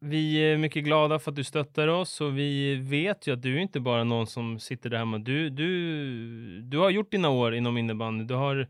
vi 0.00 0.52
är 0.52 0.58
mycket 0.58 0.84
glada 0.84 1.18
för 1.18 1.30
att 1.30 1.36
du 1.36 1.44
stöttar 1.44 1.88
oss 1.88 2.20
och 2.20 2.38
vi 2.38 2.76
vet 2.76 3.26
ju 3.26 3.32
att 3.32 3.42
du 3.42 3.56
är 3.56 3.60
inte 3.60 3.80
bara 3.80 4.04
någon 4.04 4.26
som 4.26 4.58
sitter 4.58 4.90
där 4.90 4.98
hemma. 4.98 5.18
Du, 5.18 5.50
du, 5.50 6.60
du 6.60 6.78
har 6.78 6.90
gjort 6.90 7.10
dina 7.10 7.30
år 7.30 7.54
inom 7.54 7.78
innebandy. 7.78 8.24
Du 8.24 8.34
har 8.34 8.66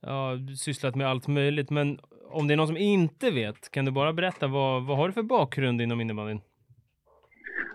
ja, 0.00 0.38
sysslat 0.58 0.94
med 0.94 1.06
allt 1.06 1.28
möjligt. 1.28 1.70
Men 1.70 1.98
om 2.30 2.48
det 2.48 2.54
är 2.54 2.56
någon 2.56 2.66
som 2.66 2.76
inte 2.76 3.30
vet, 3.30 3.70
kan 3.70 3.84
du 3.84 3.90
bara 3.90 4.12
berätta 4.12 4.46
vad, 4.46 4.86
vad 4.86 4.96
har 4.96 5.06
du 5.06 5.12
för 5.12 5.22
bakgrund 5.22 5.80
inom 5.80 6.00
innebandyn? 6.00 6.40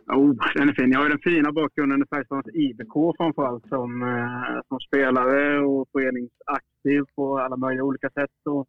Oh, 0.08 0.36
den 0.56 0.70
är 0.70 0.74
fin. 0.74 0.92
Jag 0.92 1.00
har 1.00 1.06
ju 1.06 1.10
den 1.10 1.34
fina 1.34 1.52
bakgrunden 1.52 2.02
i 2.02 2.06
Färjestadens 2.10 2.56
IBK 2.56 3.18
framförallt 3.18 3.68
som, 3.68 4.02
eh, 4.02 4.62
som 4.68 4.80
spelare 4.80 5.60
och 5.66 5.88
föreningsaktiv 5.92 7.04
på 7.16 7.40
alla 7.40 7.58
möjliga 7.58 7.84
olika 7.84 8.10
sätt. 8.10 8.40
Och 8.46 8.68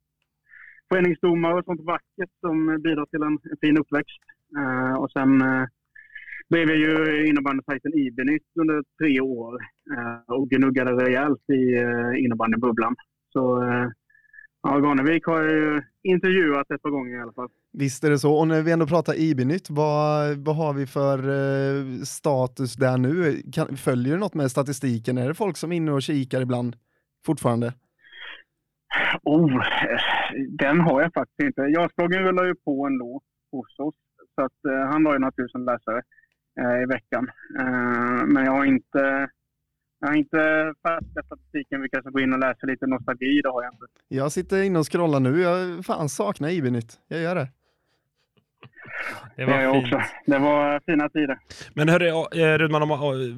föreningsdomare 0.88 1.54
och 1.58 1.64
sånt 1.64 1.80
vackert 1.84 2.32
som 2.40 2.82
bidrar 2.82 3.06
till 3.06 3.22
en, 3.22 3.38
en 3.52 3.58
fin 3.60 3.78
uppväxt. 3.78 4.22
Eh, 4.58 4.94
och 5.02 5.10
sen 5.10 5.42
eh, 5.42 5.64
blev 6.50 6.68
jag 6.70 6.78
ju 6.78 7.26
innebandysajten 7.26 7.92
IB-nytt 7.94 8.48
under 8.60 8.82
tre 8.98 9.20
år 9.20 9.54
eh, 9.96 10.34
och 10.34 10.48
gnuggade 10.50 10.92
rejält 10.92 11.50
i 11.50 11.74
eh, 11.76 12.24
innebandybubblan. 12.24 12.96
Så 13.32 13.62
eh, 13.62 13.88
ja, 14.62 14.78
Ganevik 14.78 15.26
har 15.26 15.42
jag 15.42 15.52
ju 15.52 15.82
intervjuat 16.02 16.70
ett 16.70 16.82
par 16.82 16.90
gånger 16.90 17.18
i 17.18 17.20
alla 17.20 17.32
fall. 17.32 17.48
Visst 17.72 18.04
är 18.04 18.10
det 18.10 18.18
så. 18.18 18.34
Och 18.34 18.48
när 18.48 18.62
vi 18.62 18.72
ändå 18.72 18.86
pratar 18.86 19.20
IB-nytt, 19.20 19.70
vad, 19.70 20.36
vad 20.36 20.56
har 20.56 20.72
vi 20.72 20.86
för 20.86 21.18
eh, 21.18 22.02
status 22.02 22.74
där 22.74 22.98
nu? 22.98 23.42
Kan, 23.52 23.76
följer 23.76 24.12
du 24.12 24.20
något 24.20 24.34
med 24.34 24.50
statistiken? 24.50 25.18
Är 25.18 25.28
det 25.28 25.34
folk 25.34 25.56
som 25.56 25.72
är 25.72 25.76
inne 25.76 25.92
och 25.92 26.02
kikar 26.02 26.40
ibland 26.40 26.76
fortfarande? 27.26 27.72
Oh, 29.22 29.62
den 30.48 30.80
har 30.80 31.02
jag 31.02 31.12
faktiskt 31.14 31.40
inte. 31.40 31.62
Jasbloggen 31.62 32.22
rullar 32.22 32.44
ju 32.44 32.54
på 32.54 32.86
ändå 32.86 33.20
hos 33.52 33.78
oss. 33.78 33.94
Så 34.34 34.44
att, 34.44 34.64
eh, 34.72 34.86
han 34.92 35.06
har 35.06 35.12
ju 35.12 35.18
några 35.18 35.32
tusen 35.32 35.64
läsare 35.64 36.02
eh, 36.60 36.82
i 36.82 36.86
veckan. 36.86 37.30
Eh, 37.60 38.24
men 38.26 38.44
jag 38.44 38.52
har 38.52 38.64
inte, 38.64 39.28
jag 40.00 40.08
har 40.08 40.14
inte 40.14 40.72
färska 40.82 41.22
statistiken 41.26 41.80
vilka 41.80 42.02
som 42.02 42.12
går 42.12 42.22
in 42.22 42.32
och 42.32 42.38
läser 42.38 42.66
lite 42.66 42.86
nostalgi. 42.86 43.40
Det 43.42 43.48
har 43.48 43.62
jag 43.62 43.72
inte. 43.74 43.86
Jag 44.08 44.32
sitter 44.32 44.62
inne 44.62 44.78
och 44.78 44.92
scrollar 44.92 45.20
nu. 45.20 45.40
Jag 45.40 45.84
fan 45.84 46.08
saknar 46.08 46.48
IB-nytt. 46.48 47.00
Jag 47.08 47.20
gör 47.20 47.34
det. 47.34 47.48
Det 49.36 49.44
Det 49.44 49.52
har 49.52 49.60
jag 49.62 49.74
fint. 49.74 49.94
också. 49.94 50.08
Det 50.26 50.38
var 50.38 50.80
fina 50.86 51.08
tider. 51.08 51.38
Men 51.74 51.88
hörru, 51.88 52.06
eh, 52.08 52.58
Rudman, 52.58 52.88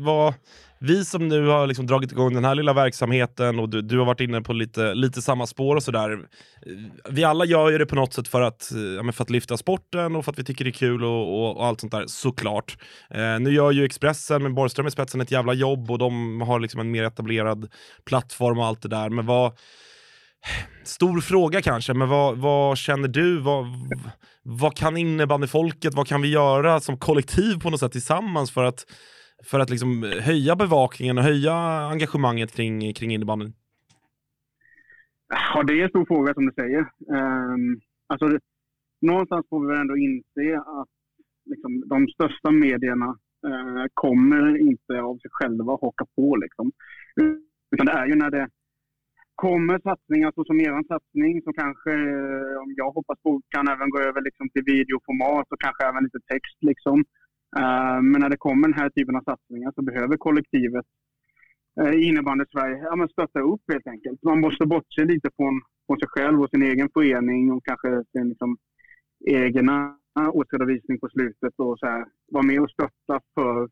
vad, 0.05 0.35
vi 0.83 1.05
som 1.05 1.29
nu 1.29 1.47
har 1.47 1.67
liksom 1.67 1.87
dragit 1.87 2.13
igång 2.13 2.35
den 2.35 2.45
här 2.45 2.55
lilla 2.55 2.73
verksamheten 2.73 3.59
och 3.59 3.69
du, 3.69 3.83
du 3.83 3.99
har 3.99 4.07
varit 4.07 4.21
inne 4.21 4.41
på 4.41 4.53
lite, 4.53 4.95
lite 4.95 5.23
samma 5.23 5.47
spår 5.47 5.77
och 5.77 5.83
sådär. 5.83 6.11
Eh, 6.11 7.11
vi 7.11 7.25
alla 7.25 7.45
gör 7.45 7.71
ju 7.71 7.79
det 7.79 7.87
på 7.87 7.95
något 7.95 8.15
sätt 8.15 8.29
för 8.29 8.41
att, 8.41 8.73
eh, 8.73 8.81
ja, 8.81 9.03
men 9.03 9.13
för 9.13 9.23
att 9.25 9.31
lyfta 9.31 9.57
sporten 9.57 10.17
och 10.17 10.25
för 10.25 10.33
att 10.33 10.39
vi 10.39 10.45
tycker 10.45 10.65
det 10.65 10.71
är 10.71 10.73
kul 10.73 11.05
och, 11.05 11.41
och, 11.41 11.57
och 11.57 11.67
allt 11.67 11.81
sånt 11.81 11.93
där, 11.93 12.05
såklart. 12.07 12.77
Eh, 13.11 13.41
nu 13.41 13.53
gör 13.53 13.71
ju 13.71 13.85
Expressen 13.85 14.43
med 14.43 14.55
Borgström 14.55 14.87
i 14.87 14.91
spetsen 14.91 15.21
ett 15.21 15.31
jävla 15.31 15.53
jobb 15.53 15.91
och 15.91 15.99
de 15.99 16.41
har 16.41 16.61
liksom 16.61 16.81
en 16.81 16.91
mer 16.91 17.05
etablerad 17.05 17.69
plattform 18.05 18.59
och 18.59 18.67
allt 18.67 18.83
det 18.83 18.89
där. 18.89 19.09
Men 19.09 19.27
vad... 19.27 19.53
Stor 20.85 21.21
fråga 21.21 21.63
kanske, 21.63 21.95
men 21.95 22.09
vad, 22.09 22.39
vad 22.39 22.79
känner 22.79 23.09
du? 23.09 23.39
Vad, 23.39 23.67
vad 24.43 24.77
kan 24.77 24.97
innebandyfolket, 24.97 25.95
vad 25.95 26.07
kan 26.07 26.23
vi 26.23 26.29
göra 26.29 26.81
som 26.81 26.99
kollektiv 26.99 27.61
på 27.61 27.71
något 27.71 27.81
sätt 27.81 27.93
tillsammans 27.93 28.51
för 28.51 28.65
att, 28.65 28.87
för 29.45 29.61
att 29.61 29.71
liksom 29.71 30.05
eh, 30.05 30.11
höja 30.11 30.57
bevakningen 30.57 31.19
och 31.19 31.25
höja 31.25 31.55
engagemanget 31.93 32.53
kring, 32.53 32.95
kring 32.95 33.11
innebandyn? 33.13 33.53
Ja, 35.29 35.63
det 35.63 35.81
är 35.81 35.85
en 35.85 35.89
stor 35.89 36.07
fråga 36.07 36.35
som 36.35 36.47
du 36.47 36.53
säger. 36.53 36.81
Um, 37.09 37.81
alltså, 38.07 38.29
det, 38.29 38.41
någonstans 39.01 39.47
får 39.51 39.61
vi 39.61 39.67
väl 39.67 39.81
ändå 39.81 39.97
inse 39.97 40.59
att 40.59 40.89
liksom, 41.45 41.89
de 41.89 42.09
största 42.09 42.51
medierna 42.51 43.07
uh, 43.47 43.85
kommer 43.95 44.59
inte 44.59 45.01
av 45.03 45.19
sig 45.19 45.31
själva 45.33 45.75
att 45.75 45.81
haka 45.81 46.07
på. 46.17 46.37
Liksom. 46.37 46.73
Utan 47.71 47.87
det 47.87 47.93
är 47.93 48.07
ju 48.07 48.15
när 48.15 48.31
det 48.31 48.49
kommer 49.45 49.79
satsningar 49.79 50.33
så 50.35 50.45
som 50.45 50.61
er 50.61 50.73
satsning 50.93 51.43
som 51.43 51.53
kanske, 51.63 51.93
eh, 51.93 52.57
om 52.65 52.71
jag 52.81 52.91
hoppas 52.99 53.19
på, 53.23 53.31
kan 53.55 53.69
även 53.75 53.91
gå 53.91 53.99
över 54.09 54.21
liksom, 54.29 54.47
till 54.51 54.65
videoformat 54.73 55.47
och 55.53 55.61
kanske 55.61 55.83
även 55.89 56.05
lite 56.05 56.21
text. 56.33 56.59
Liksom. 56.71 57.05
Eh, 57.59 58.03
men 58.03 58.21
när 58.21 58.29
det 58.29 58.37
kommer 58.37 58.69
den 58.69 58.79
här 58.79 58.91
typen 58.91 59.17
av 59.17 59.23
satsningar 59.23 59.73
så 59.75 59.83
behöver 59.83 60.17
kollektivet 60.17 60.87
eh, 61.81 61.91
i 61.91 62.03
innebandy-Sverige 62.03 62.79
ja, 62.83 62.97
men 62.97 63.09
stötta 63.09 63.41
upp 63.41 63.63
helt 63.73 63.87
enkelt. 63.87 64.23
Man 64.23 64.41
måste 64.41 64.67
bortse 64.67 65.05
lite 65.05 65.31
från, 65.37 65.61
från 65.87 65.99
sig 65.99 66.09
själv 66.09 66.43
och 66.43 66.51
sin 66.51 66.63
egen 66.63 66.89
förening 66.95 67.53
och 67.53 67.65
kanske 67.65 68.05
sin 68.13 68.29
liksom, 68.29 68.57
egna 69.27 69.97
årsredovisning 70.33 71.01
på 71.01 71.09
slutet 71.09 71.55
och 71.57 71.79
så 71.79 71.87
här, 71.87 72.05
vara 72.33 72.43
med 72.43 72.61
och 72.61 72.71
stötta 72.71 73.21
för, 73.35 73.69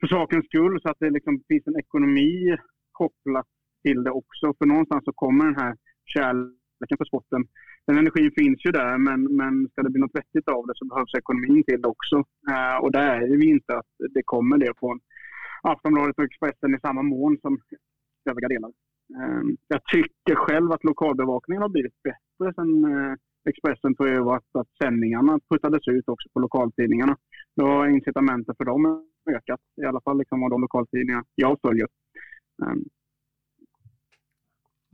för 0.00 0.06
sakens 0.06 0.46
skull 0.46 0.80
så 0.82 0.88
att 0.88 0.96
det 1.00 1.10
liksom 1.10 1.42
finns 1.48 1.66
en 1.66 1.78
ekonomi 1.78 2.56
kopplat 2.92 3.46
till 3.82 4.04
det 4.04 4.10
också. 4.10 4.54
För 4.58 4.66
någonstans 4.66 5.04
så 5.04 5.12
kommer 5.12 5.44
den 5.44 5.56
här 5.56 5.76
kärleken 6.04 6.61
för 6.98 7.04
sporten. 7.04 7.44
Den 7.86 7.98
energin 7.98 8.30
finns 8.36 8.66
ju 8.66 8.70
där 8.70 8.98
men, 8.98 9.36
men 9.36 9.68
ska 9.68 9.82
det 9.82 9.90
bli 9.90 10.00
något 10.00 10.14
vettigt 10.14 10.48
av 10.48 10.66
det 10.66 10.72
så 10.76 10.84
behövs 10.84 11.14
ekonomin 11.14 11.64
till 11.64 11.82
det 11.82 11.88
också. 11.88 12.16
Eh, 12.50 12.76
och 12.82 12.92
där 12.92 13.16
är 13.32 13.36
vi 13.36 13.46
inte 13.50 13.78
att 13.78 13.92
det 14.14 14.22
kommer 14.22 14.58
det 14.58 14.72
från 14.78 15.00
Aftonbladet 15.62 16.18
och 16.18 16.24
Expressen 16.24 16.74
i 16.74 16.80
samma 16.80 17.02
mån 17.02 17.38
som 17.42 17.58
övriga 18.30 18.48
delar. 18.48 18.72
Eh, 19.18 19.42
jag 19.68 19.84
tycker 19.84 20.34
själv 20.34 20.72
att 20.72 20.84
lokalbevakningen 20.84 21.62
har 21.62 21.68
blivit 21.68 22.02
bättre 22.02 22.54
sen 22.54 22.84
eh, 22.84 23.14
Expressen 23.44 23.94
tog 23.94 24.08
över 24.08 24.36
att, 24.36 24.56
att 24.58 24.68
sändningarna 24.82 25.40
puttades 25.50 25.88
ut 25.88 26.08
också 26.08 26.28
på 26.32 26.40
lokaltidningarna. 26.40 27.16
Då 27.56 27.66
har 27.66 27.88
incitamenten 27.88 28.54
för 28.58 28.64
dem 28.64 29.06
ökat, 29.30 29.60
i 29.82 29.84
alla 29.84 30.00
fall 30.00 30.18
liksom 30.18 30.42
av 30.42 30.50
de 30.50 30.60
lokaltidningar 30.60 31.24
jag 31.34 31.58
följer. 31.62 31.88
Eh, 32.62 32.74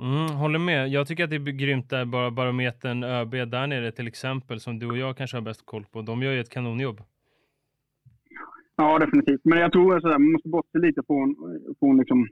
Mm, 0.01 0.37
håller 0.37 0.59
med. 0.59 0.89
Jag 0.89 1.07
tycker 1.07 1.25
att 1.25 1.31
det 1.31 1.37
är 1.37 1.53
grymt 1.53 1.91
där 1.91 2.05
bara 2.05 2.31
barometern 2.31 3.05
ÖB 3.05 3.31
där 3.31 3.67
nere 3.67 3.93
till 3.93 4.07
exempel, 4.07 4.61
som 4.61 4.79
du 4.79 4.87
och 4.87 4.99
jag 4.99 5.17
kanske 5.17 5.37
har 5.37 5.43
bäst 5.43 5.67
koll 5.67 5.85
på. 5.93 6.03
De 6.03 6.23
gör 6.23 6.33
ju 6.33 6.41
ett 6.41 6.51
kanonjobb. 6.51 7.01
Ja, 8.77 8.99
definitivt. 8.99 9.41
Men 9.45 9.59
jag 9.59 9.73
tror 9.73 9.97
att 9.97 10.03
man 10.03 10.33
måste 10.33 10.49
bortse 10.49 10.79
lite 10.79 11.03
från, 11.07 11.37
från 11.79 11.97
liksom 11.99 12.29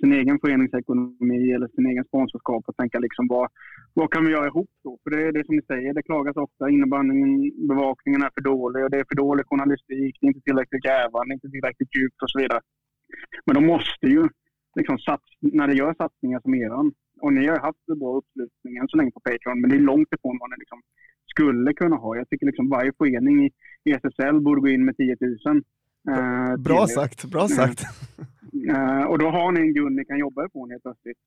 sin 0.00 0.12
egen 0.12 0.38
föreningsekonomi 0.40 1.52
eller 1.52 1.68
sin 1.68 1.86
egen 1.86 2.04
sponsorskap 2.04 2.64
och 2.68 2.76
tänka 2.76 2.98
liksom 2.98 3.26
vad, 3.28 3.48
vad 3.94 4.10
kan 4.12 4.24
vi 4.24 4.32
göra 4.32 4.46
ihop 4.46 4.70
då? 4.84 4.98
För 5.02 5.10
det 5.10 5.22
är 5.28 5.32
det 5.32 5.46
som 5.46 5.56
ni 5.56 5.62
säger, 5.62 5.94
det 5.94 6.02
klagas 6.02 6.36
ofta. 6.36 6.70
Innebandyn, 6.70 7.68
bevakningen 7.68 8.22
är 8.22 8.30
för 8.34 8.40
dålig 8.40 8.84
och 8.84 8.90
det 8.90 8.98
är 8.98 9.04
för 9.08 9.16
dålig 9.16 9.46
journalistik. 9.46 10.16
Det 10.20 10.26
är 10.26 10.28
inte 10.28 10.40
tillräckligt 10.40 10.82
grävande, 10.82 11.34
inte 11.34 11.48
tillräckligt 11.48 11.96
djupt 11.96 12.22
och 12.22 12.30
så 12.30 12.38
vidare. 12.38 12.60
Men 13.46 13.54
de 13.54 13.66
måste 13.66 14.06
ju, 14.06 14.28
liksom, 14.74 14.98
sats, 14.98 15.24
när 15.40 15.68
de 15.68 15.74
gör 15.74 15.94
satsningar 15.94 16.40
som 16.40 16.54
eran, 16.54 16.92
och 17.20 17.32
ni 17.32 17.46
har 17.46 17.58
haft 17.58 17.88
en 17.92 17.98
bra 17.98 18.16
uppslutning 18.16 18.76
än 18.76 18.88
så 18.88 18.96
länge 18.96 19.10
på 19.10 19.20
Patreon, 19.20 19.60
men 19.60 19.70
det 19.70 19.76
är 19.76 19.80
långt 19.80 20.12
ifrån 20.14 20.38
vad 20.40 20.50
ni 20.50 20.56
liksom 20.58 20.82
skulle 21.26 21.72
kunna 21.74 21.96
ha. 21.96 22.16
Jag 22.16 22.28
tycker 22.28 22.46
liksom 22.46 22.68
varje 22.68 22.92
förening 22.98 23.44
i, 23.46 23.50
i 23.84 23.90
SSL 23.92 24.40
borde 24.40 24.60
gå 24.60 24.68
in 24.68 24.84
med 24.84 24.96
10 24.96 25.16
000. 25.20 25.62
eh, 26.08 26.56
Bra 26.56 26.86
sagt, 26.86 27.24
bra 27.24 27.48
sagt. 27.48 27.82
Eh, 28.76 29.04
och 29.10 29.18
då 29.18 29.26
har 29.30 29.52
ni 29.52 29.60
en 29.60 29.74
grund 29.74 29.96
ni 29.96 30.04
kan 30.04 30.18
jobba 30.18 30.48
på 30.48 30.68
helt 30.68 30.82
plötsligt. 30.82 31.18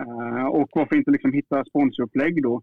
Eh, 0.00 0.46
och 0.46 0.68
varför 0.72 0.96
inte 0.96 1.10
liksom 1.10 1.32
hitta 1.32 1.64
sponsorupplägg 1.64 2.42
då? 2.42 2.62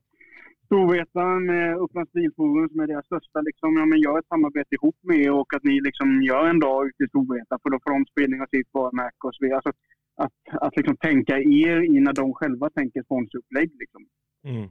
Storvreta 0.65 1.25
med 1.39 1.77
Upplands 1.77 2.11
Bilforum 2.11 2.69
som 2.69 2.79
är 2.79 2.87
deras 2.87 3.05
största, 3.05 3.41
liksom, 3.41 3.77
ja, 3.77 3.85
men 3.85 3.99
gör 3.99 4.19
ett 4.19 4.27
samarbete 4.27 4.75
ihop 4.75 4.95
med 5.01 5.31
och 5.31 5.53
att 5.55 5.63
ni 5.63 5.81
liksom 5.81 6.21
gör 6.23 6.45
en 6.47 6.59
dag 6.59 6.87
ute 6.87 7.03
i 7.03 7.07
Storvreta 7.07 7.59
för 7.61 7.69
då 7.69 7.79
får 7.83 7.91
de 7.91 8.05
spelning 8.05 8.41
av 8.41 8.47
sitt 8.55 8.69
varumärke 8.71 9.23
och 9.27 9.35
så 9.35 9.41
vidare. 9.43 9.57
Alltså, 9.57 9.73
att 10.17 10.61
att 10.61 10.77
liksom 10.77 10.97
tänka 10.97 11.37
er 11.37 11.95
i 11.95 11.99
när 11.99 12.13
de 12.13 12.33
själva 12.33 12.69
tänker 12.69 13.03
sponsorupplägg. 13.03 13.71
Liksom. 13.79 14.01
Mm. 14.47 14.69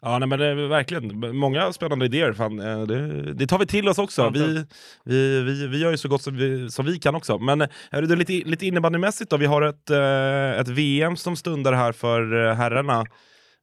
Ja, 0.00 0.18
nej, 0.18 0.28
men 0.28 0.38
det 0.38 0.46
är 0.46 0.68
verkligen 0.68 1.36
många 1.36 1.72
spännande 1.72 2.04
idéer. 2.06 2.32
Fan. 2.32 2.60
eh, 2.60 2.82
Det, 2.82 3.32
det 3.34 3.46
tar 3.46 3.58
vi 3.58 3.66
till 3.66 3.88
oss 3.88 3.98
också. 3.98 4.30
Vi, 4.30 4.64
vi, 5.04 5.42
vi, 5.42 5.66
vi 5.66 5.80
gör 5.80 5.90
ju 5.90 5.96
så 5.96 6.08
gott 6.08 6.22
som 6.22 6.36
vi, 6.36 6.70
som 6.70 6.86
vi 6.86 6.98
kan 6.98 7.14
också. 7.14 7.38
Men 7.38 7.60
är 7.90 8.02
det 8.02 8.16
lite, 8.16 8.32
lite 8.32 8.66
innebandymässigt 8.66 9.30
då? 9.30 9.36
Vi 9.36 9.46
har 9.46 9.62
ett, 9.62 9.90
eh, 9.90 10.60
ett 10.60 10.68
VM 10.68 11.16
som 11.16 11.36
stundar 11.36 11.72
här 11.72 11.92
för 11.92 12.46
eh, 12.48 12.54
herrarna. 12.54 13.04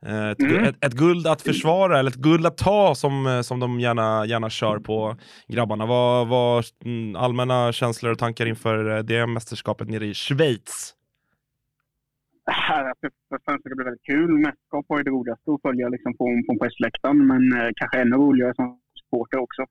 Ett, 0.05 0.39
Mm. 0.41 0.63
ett, 0.63 0.85
ett 0.85 0.93
guld 0.93 1.27
att 1.27 1.41
försvara, 1.41 1.99
eller 1.99 2.11
ett 2.11 2.15
guld 2.17 2.45
att 2.45 2.57
ta 2.57 2.95
som, 2.95 3.41
som 3.45 3.59
de 3.59 3.79
gärna, 3.79 4.25
gärna 4.25 4.49
kör 4.49 4.79
på 4.79 5.17
grabbarna. 5.47 5.85
Vad 5.85 6.27
vad 6.27 6.65
mm, 6.85 7.15
allmänna 7.15 7.71
känslor 7.73 8.11
och 8.11 8.19
tankar 8.19 8.45
inför 8.45 9.03
det 9.03 9.27
mästerskapet 9.27 9.89
nere 9.89 10.05
i 10.05 10.13
Schweiz? 10.13 10.93
Och 13.31 13.39
främst 13.45 13.61
ska 13.61 13.69
det 13.69 13.75
bli 13.75 13.85
väldigt 13.85 14.05
kul. 14.13 14.31
Mästerskap 14.45 14.85
var 14.87 14.97
ju 14.97 15.03
det 15.03 15.11
roligaste 15.11 15.51
att 15.51 15.61
följa 15.61 15.89
liksom 15.89 16.11
på, 16.17 16.25
på 16.47 16.53
pressläktaren, 16.61 17.27
men 17.27 17.43
eh, 17.61 17.69
kanske 17.75 17.97
ännu 18.01 18.15
roligare 18.15 18.53
som 18.55 18.79
supporter 18.99 19.37
också. 19.39 19.61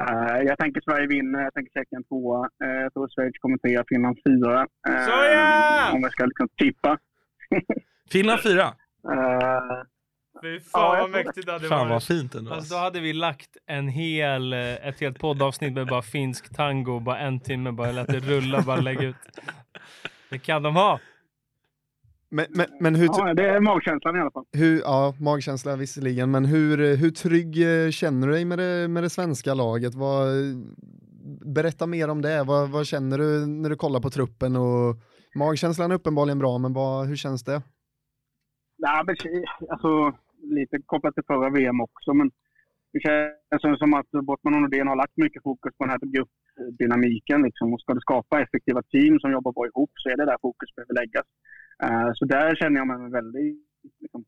Eh, 0.00 0.38
jag 0.48 0.58
tänker 0.58 0.80
Sverige 0.80 1.06
vinner, 1.06 1.40
jag 1.42 1.54
tänker 1.54 1.72
Tjeckien 1.72 2.04
tvåa. 2.04 2.40
Uh, 2.64 2.80
jag 2.84 2.92
tror 2.92 3.08
Schweiz 3.14 3.38
kommer 3.38 3.58
trea, 3.58 3.84
Finland 3.88 4.16
fyra. 4.26 4.66
Eh, 4.88 5.04
Såja! 5.04 5.92
Om 5.94 6.00
jag 6.02 6.12
ska 6.12 6.24
liksom 6.26 6.48
tippa. 6.56 6.98
Finland 8.12 8.40
fyra. 8.42 8.66
Eh, 9.14 9.82
Fy 10.42 10.54
Ja, 10.54 10.60
fan 10.72 10.96
jag 10.96 11.00
vad 11.00 11.10
det. 11.10 11.24
mäktigt 11.24 11.46
det 11.46 11.52
hade 11.52 11.68
Fan 11.68 11.78
varit. 11.78 11.90
vad 11.90 12.02
fint 12.04 12.34
ändå. 12.34 12.52
Alltså, 12.52 12.74
då 12.74 12.80
hade 12.80 13.00
vi 13.00 13.12
lagt 13.12 13.56
en 13.66 13.88
hel, 13.88 14.52
ett 14.52 15.00
helt 15.00 15.18
poddavsnitt 15.18 15.72
med 15.72 15.86
bara 15.86 16.02
finsk 16.02 16.56
tango, 16.56 17.00
bara 17.00 17.18
en 17.18 17.40
timme, 17.40 17.72
bara 17.72 17.92
lät 17.92 18.06
det 18.06 18.18
rulla, 18.20 18.62
bara 18.62 18.80
lägga 18.80 19.02
ut. 19.02 19.16
Det 20.30 20.38
kan 20.38 20.62
de 20.62 20.76
ha. 20.76 21.00
Men, 22.30 22.46
men, 22.50 22.66
men 22.80 22.94
hur, 22.94 23.06
ja, 23.06 23.34
det 23.34 23.48
är 23.48 23.60
magkänslan 23.60 24.16
i 24.16 24.20
alla 24.20 24.30
fall. 24.30 24.44
hur, 24.52 24.80
ja, 24.80 25.14
magkänsla 25.20 25.76
visserligen, 25.76 26.30
men 26.30 26.44
hur, 26.44 26.96
hur 26.96 27.10
trygg 27.10 27.62
eh, 27.62 27.90
känner 27.90 28.26
du 28.26 28.32
dig 28.32 28.44
med 28.44 28.58
det, 28.58 28.88
med 28.88 29.02
det 29.02 29.10
svenska 29.10 29.54
laget? 29.54 29.94
Vad, 29.94 30.26
berätta 31.54 31.86
mer 31.86 32.10
om 32.10 32.22
det. 32.22 32.44
Vad, 32.44 32.70
vad 32.70 32.86
känner 32.86 33.18
du 33.18 33.46
när 33.46 33.70
du 33.70 33.76
kollar 33.76 34.00
på 34.00 34.10
truppen? 34.10 34.56
Och, 34.56 34.96
magkänslan 35.34 35.90
är 35.90 35.94
uppenbarligen 35.94 36.38
bra, 36.38 36.58
men 36.58 36.72
vad, 36.72 37.06
hur 37.06 37.16
känns 37.16 37.44
det? 37.44 37.62
Nej, 38.78 39.02
men, 39.06 39.16
alltså, 39.68 40.18
lite 40.42 40.78
kopplat 40.86 41.14
till 41.14 41.24
förra 41.26 41.50
VM 41.50 41.80
också, 41.80 42.14
men 42.14 42.30
det 42.92 43.00
känns 43.00 43.78
som 43.78 43.94
att 43.94 44.10
Bortman 44.10 44.54
och 44.54 44.62
Nordén 44.62 44.88
har 44.88 44.96
lagt 44.96 45.16
mycket 45.16 45.42
fokus 45.42 45.72
på 45.76 45.84
den 45.84 45.90
här 45.90 46.00
gruppdynamiken. 46.14 47.42
Liksom. 47.42 47.72
Och 47.72 47.80
ska 47.80 47.94
du 47.94 48.00
skapa 48.00 48.42
effektiva 48.42 48.82
team 48.82 49.20
som 49.20 49.32
jobbar 49.32 49.52
bra 49.52 49.66
ihop 49.66 49.90
så 49.94 50.08
är 50.08 50.16
det 50.16 50.24
där 50.24 50.38
fokus 50.40 50.74
behöver 50.74 50.94
läggas. 50.94 51.26
Eh, 51.82 52.10
så 52.14 52.24
där 52.24 52.54
känner 52.56 52.76
jag 52.80 52.86
mig 52.86 52.96
en 52.96 53.10
väldig 53.10 53.58
liksom, 54.00 54.24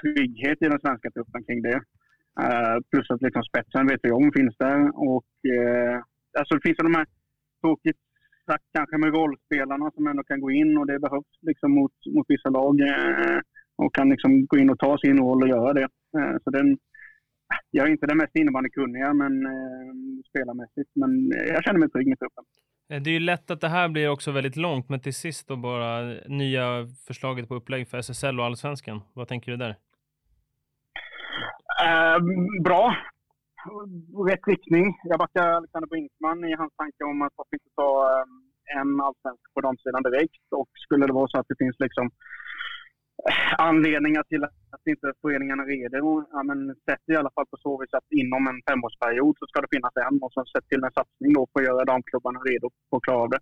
trygghet 0.00 0.58
i 0.62 0.68
den 0.68 0.80
svenska 0.80 1.10
truppen 1.10 1.44
kring 1.44 1.62
det. 1.62 1.80
Eh, 2.40 2.76
plus 2.90 3.10
att 3.10 3.22
liksom, 3.22 3.42
spetsen 3.42 3.86
vet 3.86 4.00
vi 4.02 4.10
om 4.10 4.32
finns 4.36 4.56
där. 4.56 4.80
Och, 5.10 5.32
eh, 5.56 5.96
alltså, 6.38 6.54
det 6.54 6.62
finns 6.64 6.78
ju 6.78 6.88
de 6.88 6.94
här 6.94 7.06
tråkigt 7.60 8.00
sagt 8.46 8.64
kanske 8.74 8.98
med 8.98 9.14
rollspelarna 9.14 9.90
som 9.90 10.06
ändå 10.06 10.22
kan 10.24 10.40
gå 10.40 10.50
in 10.50 10.78
och 10.78 10.86
det 10.86 10.98
behövs 10.98 11.32
liksom, 11.40 11.70
mot, 11.72 11.92
mot 12.14 12.26
vissa 12.28 12.48
lag. 12.48 12.80
Och 13.76 13.94
kan 13.94 14.10
liksom 14.10 14.46
gå 14.46 14.58
in 14.58 14.70
och 14.70 14.78
ta 14.78 14.98
sin 14.98 15.18
roll 15.18 15.42
och 15.42 15.48
göra 15.48 15.72
det. 15.72 15.88
Så 16.44 16.50
den, 16.50 16.78
jag 17.70 17.86
är 17.86 17.90
inte 17.90 18.06
den 18.06 18.16
mest 18.16 18.36
innebandykunniga 18.36 19.14
men, 19.14 19.46
eh, 19.46 19.92
spelarmässigt, 20.30 20.90
men 20.94 21.30
jag 21.54 21.64
känner 21.64 21.80
mig 21.80 21.90
trygg 21.90 22.08
med 22.08 22.18
truppen. 22.18 22.44
Eh, 22.90 23.02
det 23.02 23.10
är 23.10 23.12
ju 23.12 23.20
lätt 23.20 23.50
att 23.50 23.60
det 23.60 23.68
här 23.68 23.88
blir 23.88 24.08
också 24.08 24.30
väldigt 24.32 24.56
långt, 24.56 24.88
men 24.88 25.00
till 25.00 25.14
sist 25.14 25.48
då 25.48 25.56
bara 25.56 26.12
eh, 26.12 26.18
nya 26.28 26.86
förslaget 27.06 27.48
på 27.48 27.54
upplägg 27.54 27.88
för 27.88 27.98
SSL 27.98 28.40
och 28.40 28.46
Allsvenskan. 28.46 29.00
Vad 29.12 29.28
tänker 29.28 29.50
du 29.50 29.56
där? 29.56 29.76
Eh, 31.84 32.18
bra. 32.64 32.96
Rätt 34.28 34.46
riktning. 34.46 34.94
Jag 35.04 35.18
backar 35.18 35.48
Alexander 35.48 35.88
Brinkman 35.88 36.44
i 36.44 36.54
hans 36.54 36.72
tankar 36.76 37.04
om 37.04 37.22
att 37.22 37.32
varför 37.36 37.54
inte 37.54 37.70
ta 37.76 37.90
eh, 38.10 38.80
en 38.80 39.00
allsvensk 39.00 39.54
på 39.54 39.60
damsidan 39.60 40.02
direkt. 40.02 40.46
Och 40.50 40.70
skulle 40.74 41.06
det 41.06 41.12
vara 41.12 41.28
så 41.28 41.38
att 41.38 41.48
det 41.48 41.58
finns 41.58 41.76
liksom 41.78 42.10
anledningar 43.58 44.22
till 44.22 44.44
att, 44.44 44.86
inte 44.86 45.12
föreningarna 45.22 45.62
är 45.62 45.66
redo, 45.66 46.24
ja, 46.32 46.42
men 46.42 46.74
sett 46.88 47.04
i 47.06 47.16
alla 47.16 47.30
fall 47.34 47.46
på 47.46 47.56
så 47.56 47.80
vis 47.80 47.94
att 47.94 48.12
inom 48.20 48.46
en 48.46 48.62
femårsperiod 48.66 49.36
så 49.38 49.46
ska 49.46 49.60
det 49.60 49.74
finnas 49.76 49.92
en 49.96 50.22
och 50.22 50.32
sen 50.32 50.46
sätt 50.46 50.68
till 50.68 50.84
en 50.84 50.92
satsning 50.98 51.32
då 51.32 51.46
för 51.52 51.60
att 51.60 51.66
göra 51.66 51.84
damklubbarna 51.84 52.40
redo 52.40 52.70
på 52.90 52.96
att 52.96 53.02
klara 53.02 53.18
av 53.18 53.30
det. 53.30 53.40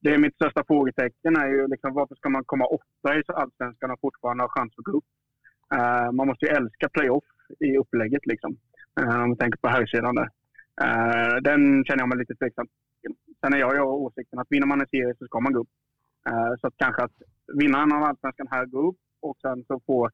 Det 0.00 0.10
är 0.14 0.18
mitt 0.18 0.34
största 0.34 0.64
frågetecken 0.66 1.36
är 1.36 1.48
ju 1.48 1.66
liksom, 1.68 1.94
varför 1.94 2.14
ska 2.14 2.28
man 2.28 2.44
komma 2.44 2.66
åtta 2.66 3.08
i 3.18 3.22
allsvenskan 3.26 3.90
och 3.90 4.00
fortfarande 4.00 4.42
ha 4.44 4.48
chans 4.48 4.72
att 4.78 4.84
gå 4.84 4.92
upp? 4.98 5.10
Uh, 5.74 6.12
man 6.12 6.26
måste 6.26 6.46
ju 6.46 6.52
älska 6.52 6.88
playoff 6.88 7.24
i 7.60 7.78
upplägget 7.78 8.26
liksom. 8.26 8.56
Uh, 9.00 9.22
om 9.22 9.30
vi 9.30 9.36
tänker 9.36 9.58
på 9.58 9.68
herrsidan 9.68 10.14
där. 10.14 10.28
Uh, 10.84 11.36
den 11.48 11.84
känner 11.84 12.02
jag 12.02 12.08
mig 12.08 12.18
lite 12.18 12.34
tveksam 12.34 12.66
till. 13.02 13.14
Sen 13.40 13.54
är 13.54 13.58
jag 13.58 13.74
ju 13.74 13.80
av 13.80 13.88
åsikten 13.88 14.38
att 14.38 14.46
vinner 14.50 14.66
man 14.66 14.80
en 14.80 14.86
serie 14.86 15.14
så 15.18 15.24
ska 15.26 15.40
man 15.40 15.52
gå 15.52 15.60
upp. 15.60 15.68
Så 16.60 16.66
att 16.66 16.74
kanske 16.76 17.02
att 17.02 17.16
vinnaren 17.60 17.92
av 17.92 18.02
allsvenskan 18.02 18.48
här 18.50 18.66
går 18.66 18.86
upp 18.88 18.96
och 19.20 19.36
sen 19.42 19.64
så 19.64 19.80
får 19.86 20.10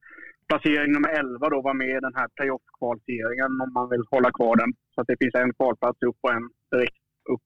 placering 0.49 0.93
nummer 0.93 1.09
11 1.09 1.49
då 1.49 1.61
vara 1.63 1.75
med 1.75 1.89
i 1.89 2.01
den 2.01 2.15
här 2.15 2.29
playoff-kvalserien 2.29 3.61
om 3.61 3.73
man 3.73 3.89
vill 3.91 4.03
hålla 4.11 4.31
kvar 4.33 4.57
den. 4.57 4.73
Så 4.95 5.01
att 5.01 5.07
det 5.07 5.17
finns 5.21 5.35
en 5.35 5.55
kvalplats 5.55 6.03
upp 6.03 6.17
och 6.21 6.33
en 6.33 6.51
direkt 6.71 6.97
upp. 7.33 7.43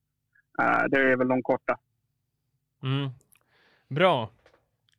Eh, 0.62 0.84
det 0.90 0.96
är 1.12 1.16
väl 1.16 1.28
de 1.28 1.42
korta. 1.42 1.76
Mm. 2.82 3.10
Bra. 3.88 4.30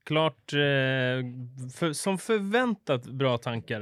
Klart, 0.04 0.54
eh, 0.54 1.20
för, 1.80 1.94
som 1.94 2.18
förväntat 2.18 3.06
bra 3.06 3.38
tankar. 3.38 3.82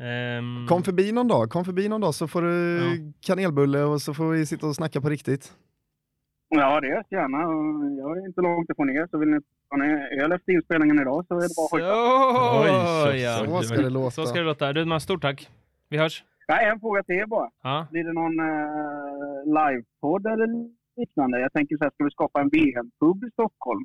Ehm, 0.00 0.66
Kom 0.68 0.82
förbi 0.82 1.12
någon 1.12 1.28
dag, 1.28 1.50
kom 1.50 1.64
förbi 1.64 1.88
någon 1.88 2.00
dag 2.00 2.14
så 2.14 2.28
får 2.28 2.42
du 2.42 2.76
Ja. 2.78 3.12
kanelbulle 3.20 3.82
och 3.82 4.02
så 4.02 4.14
får 4.14 4.30
vi 4.30 4.46
sitta 4.46 4.66
och 4.66 4.74
snacka 4.76 5.00
på 5.00 5.08
riktigt. 5.08 5.52
Ja, 6.48 6.80
det 6.80 6.86
gör 6.88 7.04
jag 7.08 7.20
gärna. 7.20 7.38
Jag 8.02 8.18
är 8.18 8.26
inte 8.26 8.40
långt 8.40 8.70
ifrån 8.70 8.90
er, 8.90 9.06
så 9.10 9.18
vill 9.18 9.28
ni 9.28 9.38
ha 9.70 9.84
en 9.84 10.20
öl 10.22 10.32
efter 10.32 10.52
inspelningen 10.52 11.00
idag 11.00 11.24
så 11.28 11.34
är 11.34 11.42
det 11.42 11.54
bara 11.56 11.64
att 11.64 11.70
hojta. 12.62 13.10
så, 13.10 13.16
ja. 13.16 13.62
Ska 13.62 13.82
det 13.82 13.90
låta. 13.90 14.10
Så 14.10 14.26
ska 14.26 14.38
det 14.38 14.44
låta. 14.44 14.72
Du, 14.72 14.84
man, 14.84 15.00
stort 15.00 15.22
tack. 15.22 15.48
Vi 15.88 15.98
hörs. 15.98 16.24
Jag 16.46 16.54
har 16.56 16.62
en 16.72 16.80
fråga 16.80 17.02
till 17.02 17.14
er 17.14 17.26
bara. 17.26 17.48
Ja. 17.62 17.86
Blir 17.90 18.04
det 18.04 18.12
någon 18.12 18.36
eh, 18.50 19.44
livepodd 19.58 20.26
eller 20.26 20.48
liknande? 21.00 21.40
Jag 21.40 21.52
tänker 21.52 21.76
så 21.76 21.84
här, 21.84 21.90
ska 21.90 22.04
vi 22.04 22.10
skapa 22.10 22.40
en 22.40 22.48
VM-pub 22.48 23.24
i 23.24 23.30
Stockholm? 23.32 23.84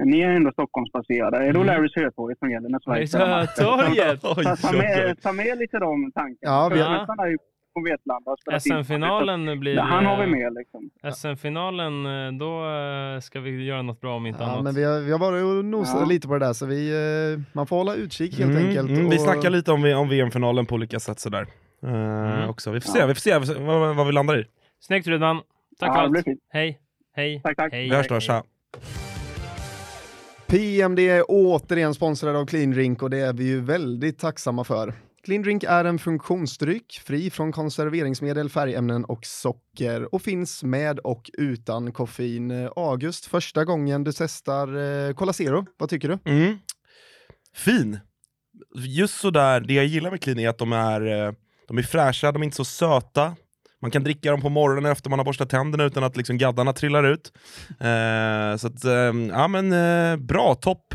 Eh, 0.00 0.06
Ni 0.06 0.20
är 0.20 0.30
ändå 0.30 0.52
Stockholmsbaserade. 0.52 1.36
Är 1.36 1.40
det 1.42 1.48
Mm. 1.48 1.66
Larrys 1.66 1.92
Hötorget 1.96 2.38
som 2.38 2.50
gäller 2.50 2.68
när 2.68 2.78
Sverige 2.78 3.06
spelar 3.08 3.28
match? 3.40 3.48
Hötorget! 3.58 4.20
Ta, 4.22 4.34
ta, 4.68 4.72
med, 4.72 5.22
ta 5.22 5.32
med 5.32 5.58
lite 5.58 5.78
de 5.78 6.12
tankarna. 6.12 6.36
Ja, 6.40 6.68
vi- 6.72 6.78
Nästan 6.78 7.16
på 7.74 7.80
Vetlanda. 7.82 8.36
SM-finalen 8.60 9.60
blir... 9.60 9.76
Han 9.76 10.06
har 10.06 10.20
vi 10.20 10.26
med 10.26 10.54
liksom. 10.54 10.90
SM-finalen, 11.14 12.06
eh, 12.06 12.32
då 12.38 12.66
eh, 12.68 13.20
ska 13.20 13.40
vi 13.40 13.64
göra 13.64 13.82
något 13.82 14.00
bra 14.00 14.16
om 14.16 14.26
inte 14.26 14.42
Ja, 14.42 14.50
annat. 14.50 14.64
men 14.64 14.74
vi 14.74 14.84
har, 14.84 15.00
vi 15.00 15.12
har 15.12 15.18
varit 15.18 15.42
och 15.44 15.64
nosat 15.64 16.00
Ja. 16.00 16.06
lite 16.06 16.28
på 16.28 16.38
det 16.38 16.46
där 16.46 16.52
så 16.52 16.66
vi, 16.66 16.90
eh, 17.34 17.40
man 17.52 17.66
får 17.66 17.76
hålla 17.76 17.94
utkik 17.94 18.38
helt 18.38 18.50
Mm, 18.50 18.66
enkelt. 18.68 18.90
mm, 18.90 19.10
vi 19.10 19.16
och- 19.16 19.20
snackar 19.20 19.50
lite 19.50 19.72
om, 19.72 19.84
om 19.84 20.08
VM-finalen 20.08 20.66
på 20.66 20.74
olika 20.74 21.00
sätt 21.00 21.20
sådär. 21.20 21.46
Uh, 21.84 21.90
Mm. 21.94 22.48
också. 22.50 22.70
Vi 22.70 22.80
får 22.80 22.90
se, 22.92 23.06
vi 23.06 23.14
får 23.14 23.20
se 23.20 23.38
vad, 23.54 23.96
vad, 23.96 24.06
vi 24.06 24.12
landar 24.12 24.40
i. 24.40 24.44
Snyggt 24.80 25.06
Rudman. 25.06 25.36
Tack 25.80 25.88
Ja, 25.88 25.94
för 25.94 26.00
allt. 26.00 26.26
Hej. 26.52 26.78
Hej. 27.16 27.40
Tack, 27.44 27.56
tack. 27.56 27.72
Hej. 27.72 27.88
Vi 27.90 27.96
hörs 27.96 28.08
då, 28.08 28.20
tja. 28.20 28.42
PMD 30.46 30.98
är 31.08 31.24
återigen 31.28 31.94
sponsrad 31.94 32.36
av 32.36 32.46
Clean 32.46 32.70
Drink 32.70 33.02
och 33.02 33.10
det 33.10 33.18
är 33.18 33.32
vi 33.32 33.44
ju 33.44 33.60
väldigt 33.60 34.18
tacksamma 34.18 34.64
för. 34.64 34.92
Clean 35.24 35.42
Drink 35.42 35.64
är 35.64 35.84
en 35.84 35.98
funktionsdryck 35.98 37.00
fri 37.04 37.30
från 37.30 37.52
konserveringsmedel, 37.52 38.50
färgämnen 38.50 39.04
och 39.04 39.26
socker 39.26 40.14
och 40.14 40.22
finns 40.22 40.62
med 40.62 40.98
och 40.98 41.30
utan 41.38 41.92
koffein. 41.92 42.68
August, 42.76 43.26
första 43.26 43.64
gången 43.64 44.04
du 44.04 44.12
testar 44.12 44.76
eh, 45.08 45.14
Cola 45.14 45.32
Zero, 45.32 45.66
vad 45.78 45.88
tycker 45.88 46.08
du? 46.08 46.18
Mm. 46.30 46.58
Fin. 47.54 47.98
Just 48.74 49.20
sådär, 49.20 49.60
det 49.60 49.74
jag 49.74 49.86
gillar 49.86 50.10
med 50.10 50.22
Clean 50.22 50.38
är 50.38 50.48
att 50.48 50.58
de 50.58 50.72
är, 50.72 51.26
eh, 51.26 51.32
de 51.68 51.78
är 51.78 51.82
fräscha, 51.82 52.32
de 52.32 52.42
är 52.42 52.44
inte 52.44 52.56
så 52.56 52.64
söta. 52.64 53.36
Man 53.82 53.90
kan 53.90 54.04
dricka 54.04 54.30
dem 54.30 54.40
på 54.40 54.48
morgonen 54.48 54.92
efter 54.92 55.10
man 55.10 55.18
har 55.18 55.24
borstat 55.24 55.50
tänderna 55.50 55.84
utan 55.84 56.04
att 56.04 56.16
liksom 56.16 56.38
gaddarna 56.38 56.72
trillar 56.72 57.04
ut. 57.04 57.32
Eh, 57.68 58.56
så 58.56 58.66
att, 58.66 58.84
eh, 58.84 59.28
ja 59.28 59.48
men 59.48 59.72
eh, 59.72 60.16
bra, 60.16 60.54
topp 60.54 60.94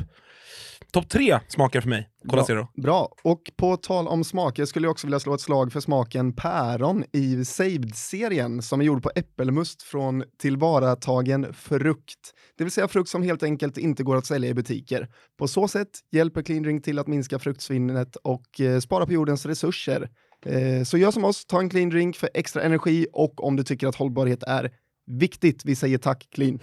top 0.92 1.10
tre 1.10 1.40
smakar 1.48 1.82
för 1.82 1.90
mig. 1.90 2.10
Cola 2.22 2.34
Bra. 2.34 2.46
Zero. 2.46 2.68
Bra, 2.76 3.10
och 3.24 3.42
på 3.58 3.78
tal 3.78 4.08
om 4.08 4.24
smaker 4.24 4.66
skulle 4.66 4.86
jag 4.86 4.92
också 4.92 5.08
vilja 5.08 5.20
slå 5.20 5.34
ett 5.34 5.42
slag 5.42 5.74
för 5.74 5.80
smaken 5.80 6.34
päron 6.34 7.04
i 7.14 7.46
Saved-serien 7.46 8.62
som 8.62 8.82
är 8.82 8.86
gjord 8.86 9.04
på 9.04 9.12
äppelmust 9.16 9.84
från 9.84 10.24
tillvaratagen 10.40 11.54
frukt. 11.54 12.34
Det 12.58 12.64
vill 12.64 12.72
säga 12.72 12.88
frukt 12.88 13.10
som 13.10 13.24
helt 13.24 13.44
enkelt 13.44 13.78
inte 13.78 14.04
går 14.04 14.16
att 14.16 14.26
sälja 14.26 14.50
i 14.50 14.54
butiker. 14.54 15.08
På 15.38 15.48
så 15.48 15.68
sätt 15.68 15.90
hjälper 16.12 16.42
Clean 16.42 16.64
Drink 16.64 16.84
till 16.84 17.00
att 17.00 17.08
minska 17.08 17.40
fruktsvinnet 17.40 18.16
och 18.16 18.62
eh, 18.62 18.80
spara 18.80 19.06
på 19.06 19.14
jordens 19.14 19.46
resurser. 19.46 20.10
Eh, 20.46 20.84
så 20.84 20.98
gör 20.98 21.12
som 21.12 21.26
oss, 21.26 21.46
ta 21.46 21.60
en 21.60 21.70
Clean 21.70 21.90
Drink 21.90 22.16
för 22.16 22.30
extra 22.34 22.62
energi 22.62 23.08
och 23.14 23.44
om 23.44 23.56
du 23.56 23.64
tycker 23.64 23.88
att 23.88 23.96
hållbarhet 23.96 24.44
är 24.44 24.72
viktigt, 25.06 25.66
vi 25.66 25.76
säger 25.76 25.98
tack 25.98 26.28
Clean. 26.32 26.60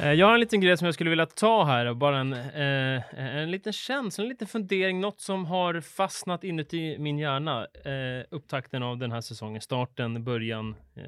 Eh, 0.00 0.12
Jag 0.12 0.26
har 0.26 0.34
en 0.34 0.40
liten 0.40 0.60
grej 0.60 0.76
som 0.76 0.84
jag 0.84 0.94
skulle 0.94 1.10
vilja 1.10 1.26
ta 1.26 1.64
här, 1.64 1.86
och 1.86 1.96
bara 1.96 2.18
en, 2.18 2.32
eh, 2.32 3.02
en 3.42 3.50
liten 3.50 3.72
känsla, 3.72 4.22
en 4.24 4.28
liten 4.28 4.48
fundering, 4.48 5.00
något 5.00 5.20
som 5.20 5.44
har 5.46 5.80
fastnat 5.80 6.44
inuti 6.44 6.98
min 6.98 7.18
hjärna. 7.18 7.66
Eh, 7.84 8.24
upptakten 8.30 8.82
av 8.82 8.98
den 8.98 9.12
här 9.12 9.20
säsongen, 9.20 9.60
starten, 9.62 10.24
början, 10.24 10.74
eh, 10.96 11.02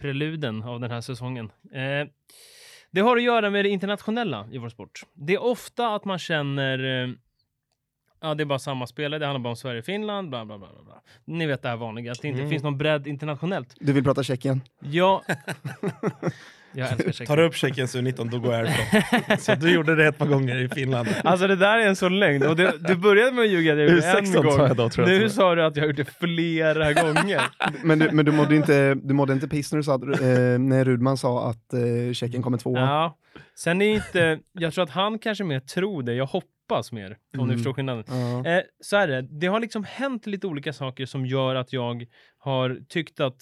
preluden 0.00 0.62
av 0.62 0.80
den 0.80 0.90
här 0.90 1.00
säsongen. 1.00 1.52
Eh, 1.72 2.08
det 2.90 3.00
har 3.00 3.16
att 3.16 3.22
göra 3.22 3.50
med 3.50 3.64
det 3.64 3.68
internationella 3.68 4.48
i 4.52 4.58
vår 4.58 4.68
sport. 4.68 5.00
Det 5.14 5.34
är 5.34 5.42
ofta 5.42 5.94
att 5.94 6.04
man 6.04 6.18
känner 6.18 7.02
eh, 7.04 7.10
Ja, 8.20 8.34
det 8.34 8.42
är 8.42 8.44
bara 8.44 8.58
samma 8.58 8.86
spelare. 8.86 9.18
Det 9.18 9.26
handlar 9.26 9.40
bara 9.42 9.50
om 9.50 9.56
Sverige 9.56 9.78
och 9.78 9.84
Finland. 9.84 10.28
Bla, 10.30 10.44
bla, 10.44 10.58
bla, 10.58 10.68
bla. 10.84 11.02
Ni 11.24 11.46
vet 11.46 11.62
det 11.62 11.68
här 11.68 11.76
vanliga, 11.76 12.12
att 12.12 12.22
det 12.22 12.28
inte 12.28 12.38
Mm. 12.40 12.50
finns 12.50 12.62
någon 12.62 12.78
bredd 12.78 13.06
internationellt. 13.06 13.74
Du 13.80 13.92
vill 13.92 14.04
prata 14.04 14.22
Tjeckien? 14.22 14.60
Ja, 14.80 15.22
jag 16.78 16.92
älskar 16.92 17.12
Tjeckien. 17.12 17.26
Tar 17.26 17.36
du 17.36 17.42
upp 17.42 17.54
Tjeckiens 17.54 17.96
U19 17.96 18.30
då 18.30 18.38
går 18.38 18.54
jag 18.54 18.66
härifrån. 18.66 19.36
så 19.38 19.54
du 19.54 19.70
gjorde 19.74 19.94
det 19.96 20.06
ett 20.06 20.18
par 20.18 20.26
gånger 20.26 20.56
i 20.56 20.68
Finland. 20.68 21.08
Alltså 21.24 21.46
det 21.46 21.56
där 21.56 21.78
är 21.78 21.86
en 21.86 21.96
sån 21.96 22.18
lögn. 22.18 22.42
Och 22.46 22.56
du 22.56 22.96
började 22.96 23.32
med 23.32 23.44
att 23.44 23.50
ljuga 23.50 23.72
att 23.72 23.78
jag 23.78 23.88
gjorde 23.88 24.00
det 24.00 24.18
en 24.18 24.24
U16 24.24 24.32
sa 24.32 24.42
gång. 24.42 24.58
jag 24.58 24.76
då, 24.76 24.88
tror 24.90 25.10
jag. 25.10 25.20
Nu 25.20 25.28
sa 25.30 25.54
du 25.54 25.64
att 25.64 25.76
jag 25.76 25.82
har 25.82 25.88
gjort 25.88 25.96
det 25.96 26.04
flera 26.26 26.92
gånger. 26.92 27.40
Men 27.84 27.98
du, 27.98 28.10
men 28.12 28.24
du 28.24 28.32
mådde 28.32 28.56
inte, 28.56 28.94
du 28.94 29.14
mådde 29.14 29.32
inte 29.32 29.48
piss 29.48 29.72
när 29.72 29.76
du 29.76 29.82
sa 29.82 29.94
eh, 29.94 30.58
när 30.58 30.84
Rudman 30.84 31.16
sa 31.16 31.50
att 31.50 31.72
eh, 31.72 32.12
Tjeckien 32.12 32.42
kommer 32.42 32.58
tvåa? 32.58 32.80
Ja. 32.80 33.18
Sen 33.58 33.82
är 33.82 33.94
inte, 33.94 34.38
jag 34.52 34.74
tror 34.74 34.84
att 34.84 34.90
han 34.90 35.18
kanske 35.18 35.44
mer 35.44 35.60
tror 35.60 36.02
det. 36.02 36.14
Jag 36.14 36.26
hoppas 36.26 36.92
mer. 36.92 37.16
Om 37.34 37.40
Mm. 37.40 37.48
ni 37.48 37.54
förstår 37.54 37.72
skillnaden. 37.72 38.04
Ja. 38.08 38.50
Eh, 38.50 38.62
så 38.80 38.96
är 38.96 39.08
det. 39.08 39.22
Det 39.22 39.46
har 39.46 39.60
liksom 39.60 39.84
hänt 39.84 40.26
lite 40.26 40.46
olika 40.46 40.72
saker 40.72 41.06
som 41.06 41.26
gör 41.26 41.54
att 41.54 41.72
jag 41.72 42.06
har 42.38 42.78
tyckt 42.88 43.20
att 43.20 43.36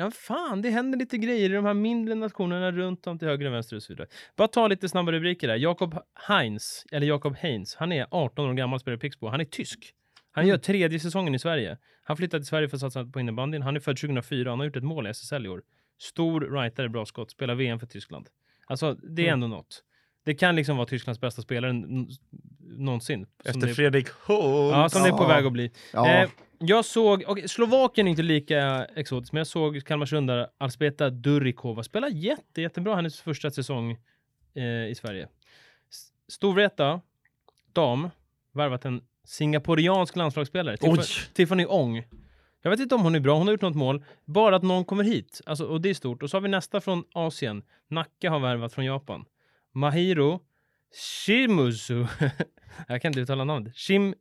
Ja, 0.00 0.10
fan, 0.10 0.62
det 0.62 0.70
händer 0.70 0.98
lite 0.98 1.18
grejer 1.18 1.50
i 1.50 1.52
de 1.52 1.64
här 1.64 1.74
mindre 1.74 2.14
nationerna 2.14 2.72
runt 2.72 3.06
om 3.06 3.18
till 3.18 3.28
höger 3.28 3.46
och 3.46 3.52
vänster 3.52 3.76
och 3.76 3.82
så 3.82 3.92
vidare. 3.92 4.08
Bara 4.36 4.48
ta 4.48 4.68
lite 4.68 4.88
snabba 4.88 5.12
rubriker 5.12 5.48
där. 5.48 5.56
Jakob 5.56 5.98
Heinz, 6.28 6.86
eller 6.92 7.06
Jakob 7.06 7.36
Heinz, 7.36 7.74
han 7.74 7.92
är 7.92 8.06
18 8.10 8.50
år 8.50 8.54
gammal, 8.54 8.80
spelar 8.80 8.96
i 8.96 9.00
Pixbo. 9.00 9.28
Han 9.28 9.40
är 9.40 9.44
tysk. 9.44 9.94
Han 10.32 10.46
gör 10.46 10.58
tredje 10.58 11.00
säsongen 11.00 11.34
i 11.34 11.38
Sverige. 11.38 11.78
Han 12.02 12.16
flyttade 12.16 12.42
till 12.42 12.48
Sverige 12.48 12.68
för 12.68 12.76
att 12.76 12.80
satsa 12.80 13.04
på 13.04 13.20
innebandyn. 13.20 13.62
Han 13.62 13.76
är 13.76 13.80
född 13.80 13.96
2004, 13.96 14.50
han 14.50 14.58
har 14.58 14.66
gjort 14.66 14.76
ett 14.76 14.84
mål 14.84 15.06
i 15.06 15.10
SSL 15.10 15.46
i 15.46 15.48
år. 15.48 15.62
Stor 15.98 16.40
rightare, 16.40 16.88
bra 16.88 17.06
skott, 17.06 17.30
spelar 17.30 17.54
VM 17.54 17.80
för 17.80 17.86
Tyskland. 17.86 18.28
Alltså, 18.66 18.94
det 18.94 19.28
är 19.28 19.32
ändå 19.32 19.46
något. 19.46 19.84
Det 20.24 20.34
kan 20.34 20.56
liksom 20.56 20.76
vara 20.76 20.86
Tysklands 20.86 21.20
bästa 21.20 21.42
spelare 21.42 21.70
n- 21.70 22.08
någonsin. 22.60 23.26
Efter 23.44 23.66
det- 23.66 23.74
Fredrik 23.74 24.08
Holt. 24.08 24.72
Ja, 24.76 24.88
som 24.88 25.02
det 25.02 25.08
är 25.08 25.12
på 25.12 25.26
väg 25.26 25.46
att 25.46 25.52
bli. 25.52 25.70
Ja. 25.92 26.08
Eh, 26.22 26.30
jag 26.58 26.84
såg, 26.84 27.24
okay, 27.28 27.48
Slovakien 27.48 28.06
är 28.06 28.10
inte 28.10 28.22
lika 28.22 28.84
exotiskt, 28.96 29.32
men 29.32 29.40
jag 29.40 29.46
såg 29.46 29.84
Kalmarsundare 29.86 30.48
Alspeta 30.58 31.10
Durikova 31.10 31.82
spela 31.82 32.08
jätte, 32.08 32.62
jättebra 32.62 32.96
hennes 32.96 33.20
första 33.20 33.50
säsong 33.50 33.96
eh, 34.54 34.62
i 34.90 34.94
Sverige. 34.96 35.28
S- 35.90 36.08
Storvreta, 36.28 37.00
dam, 37.72 38.10
värvat 38.52 38.84
en 38.84 39.00
singaporiansk 39.24 40.16
landslagsspelare, 40.16 40.76
Oj! 40.80 40.98
Tiff- 40.98 41.32
Tiffany 41.34 41.66
Ong. 41.66 42.04
Jag 42.62 42.70
vet 42.70 42.80
inte 42.80 42.94
om 42.94 43.02
hon 43.02 43.14
är 43.14 43.20
bra, 43.20 43.36
hon 43.38 43.46
har 43.46 43.52
gjort 43.52 43.60
något 43.62 43.76
mål. 43.76 44.04
Bara 44.24 44.56
att 44.56 44.62
någon 44.62 44.84
kommer 44.84 45.04
hit, 45.04 45.40
alltså, 45.46 45.64
och 45.64 45.80
det 45.80 45.90
är 45.90 45.94
stort. 45.94 46.22
Och 46.22 46.30
så 46.30 46.36
har 46.36 46.42
vi 46.42 46.48
nästa 46.48 46.80
från 46.80 47.04
Asien. 47.12 47.62
Nacka 47.88 48.30
har 48.30 48.40
värvat 48.40 48.72
från 48.72 48.84
Japan. 48.84 49.24
Mahiro 49.74 50.40
Shimuzu. 51.26 52.06
jag 52.88 53.02
kan 53.02 53.08
inte 53.08 53.20
uttala 53.20 53.44
namnet. 53.44 53.76
Shim, 53.76 54.14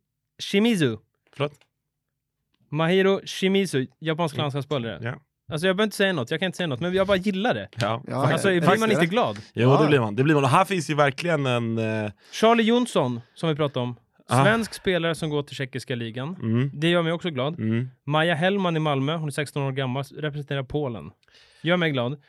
Shimizu. 0.44 0.98
Förlåt? 1.34 1.54
Mahiro 2.70 3.22
Shimizu, 3.26 3.86
japansk 4.00 4.38
landslagsspelare. 4.38 5.00
Ja. 5.02 5.16
Alltså 5.52 5.68
jag 5.68 5.76
behöver 5.76 5.88
inte 5.88 5.96
säga 5.98 6.14
något, 6.14 6.32
jag 6.32 6.40
kan 6.40 6.46
inte 6.46 6.58
säga 6.58 6.68
något, 6.68 6.80
men 6.80 6.94
jag 6.94 7.08
bara 7.08 7.18
gillar 7.18 7.54
det. 7.54 7.70
Ja. 7.82 8.04
Ja. 8.08 8.32
Alltså 8.34 8.48
blir 8.48 8.80
man 8.80 8.90
det- 8.90 8.94
inte 8.94 9.06
glad? 9.06 9.38
Jo, 9.54 9.70
Ja. 9.70 9.82
det 9.82 9.88
blir 9.88 10.00
man. 10.00 10.16
Det 10.16 10.24
blir 10.24 10.36
man. 10.36 10.44
Och 10.44 10.50
här 10.50 10.66
finns 10.66 10.90
ju 10.90 10.96
verkligen 10.96 11.46
en... 11.46 11.78
eh, 11.78 12.12
Charlie 12.32 12.64
Jonsson, 12.64 13.22
som 13.34 13.50
vi 13.50 13.56
pratade 13.56 13.84
om. 13.84 13.96
Ah. 14.28 14.44
Svensk 14.44 14.74
spelare 14.74 15.16
som 15.16 15.30
går 15.30 15.44
till 15.44 15.56
tjeckiska 15.56 15.96
ligan. 15.96 16.36
mm, 16.42 16.72
Det 16.74 16.90
gör 16.90 17.02
mig 17.02 17.12
också 17.14 17.30
glad. 17.30 17.60
mm. 17.60 17.90
Maja 18.04 18.36
Hellman 18.36 18.76
i 18.78 18.80
Malmö, 18.80 19.16
hon 19.16 19.28
är 19.28 19.32
16 19.32 19.64
år 19.64 19.72
gammal, 19.72 20.04
representerar 20.04 20.64
Polen. 20.64 21.12
Gör 21.62 21.78
mig 21.78 21.92
glad. 21.92 22.22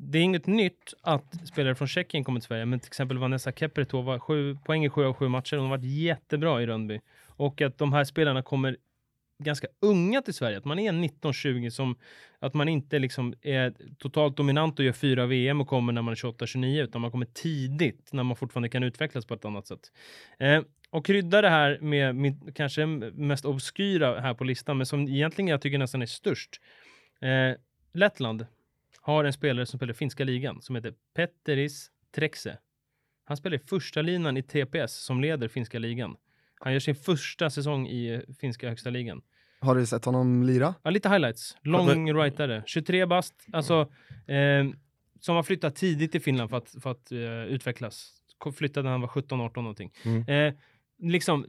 Det 0.00 0.18
är 0.18 0.22
inget 0.22 0.46
nytt 0.46 0.94
att 1.00 1.48
spelare 1.48 1.74
från 1.74 1.88
Tjeckien 1.88 2.24
kommer 2.24 2.40
till 2.40 2.46
Sverige, 2.46 2.64
men 2.64 2.80
till 2.80 2.88
exempel 2.88 3.18
Vanessa 3.18 3.52
Kepretova, 3.52 4.20
sju 4.20 4.58
poäng 4.64 4.84
i 4.84 4.90
sju 4.90 5.04
av 5.04 5.14
sju 5.14 5.28
matcher. 5.28 5.56
Hon 5.56 5.70
har 5.70 5.76
varit 5.76 5.90
jättebra 5.90 6.62
i 6.62 6.66
Rönnby. 6.66 7.00
Och 7.26 7.60
att 7.60 7.78
de 7.78 7.92
här 7.92 8.04
spelarna 8.04 8.42
kommer 8.42 8.76
ganska 9.38 9.66
unga 9.80 10.22
till 10.22 10.34
Sverige. 10.34 10.58
Att 10.58 10.64
man 10.64 10.78
är 10.78 10.92
19-20, 10.92 11.70
som 11.70 11.96
att 12.38 12.54
man 12.54 12.68
inte 12.68 12.98
liksom 12.98 13.34
är 13.42 13.74
totalt 13.98 14.36
dominant 14.36 14.78
och 14.78 14.84
gör 14.84 14.92
fyra 14.92 15.26
VM 15.26 15.60
och 15.60 15.68
kommer 15.68 15.92
när 15.92 16.02
man 16.02 16.12
är 16.12 16.16
28-29, 16.16 16.82
utan 16.82 17.00
man 17.00 17.10
kommer 17.10 17.26
tidigt 17.26 18.12
när 18.12 18.22
man 18.22 18.36
fortfarande 18.36 18.68
kan 18.68 18.82
utvecklas 18.82 19.26
på 19.26 19.34
ett 19.34 19.44
annat 19.44 19.66
sätt. 19.66 19.92
Eh, 20.38 20.62
och 20.90 21.06
krydda 21.06 21.42
det 21.42 21.50
här 21.50 21.78
med 21.80 22.16
min 22.16 22.52
kanske 22.54 22.86
mest 22.86 23.44
obskyra 23.44 24.20
här 24.20 24.34
på 24.34 24.44
listan, 24.44 24.76
men 24.76 24.86
som 24.86 25.08
egentligen 25.08 25.48
jag 25.48 25.62
tycker 25.62 25.78
nästan 25.78 26.02
är 26.02 26.06
störst. 26.06 26.60
Eh, 27.20 27.60
Lettland 27.92 28.46
har 29.00 29.24
en 29.24 29.32
spelare 29.32 29.66
som 29.66 29.78
spelar 29.78 29.92
i 29.92 29.96
finska 29.96 30.24
ligan 30.24 30.62
som 30.62 30.76
heter 30.76 30.94
Petteris 31.14 31.90
Trexe. 32.14 32.58
Han 33.24 33.36
spelar 33.36 33.56
i 33.56 33.60
första 33.60 34.02
linan 34.02 34.36
i 34.36 34.42
TPS 34.42 35.04
som 35.04 35.20
leder 35.20 35.48
finska 35.48 35.78
ligan. 35.78 36.16
Han 36.60 36.72
gör 36.72 36.80
sin 36.80 36.94
första 36.94 37.50
säsong 37.50 37.86
i 37.86 38.14
eh, 38.14 38.34
finska 38.40 38.68
högsta 38.68 38.90
ligan. 38.90 39.22
Har 39.60 39.74
du 39.74 39.86
sett 39.86 40.04
honom 40.04 40.42
lira? 40.42 40.74
Ja, 40.82 40.90
lite 40.90 41.08
highlights. 41.08 41.56
Lång 41.62 42.14
rightare. 42.14 42.62
23 42.66 43.06
bast. 43.06 43.34
Alltså, 43.52 43.80
eh, 44.26 44.66
som 45.20 45.36
har 45.36 45.42
flyttat 45.42 45.76
tidigt 45.76 46.12
till 46.12 46.22
Finland 46.22 46.50
för 46.50 46.56
att, 46.56 46.74
för 46.82 46.90
att 46.90 47.12
eh, 47.12 47.44
utvecklas. 47.44 48.14
Flyttade 48.56 48.84
när 48.84 48.90
han 48.90 49.00
var 49.00 49.08
17-18 49.08 49.56
någonting. 49.56 49.92
Mm. 50.04 50.28
Eh, 50.28 50.54
liksom, 50.98 51.46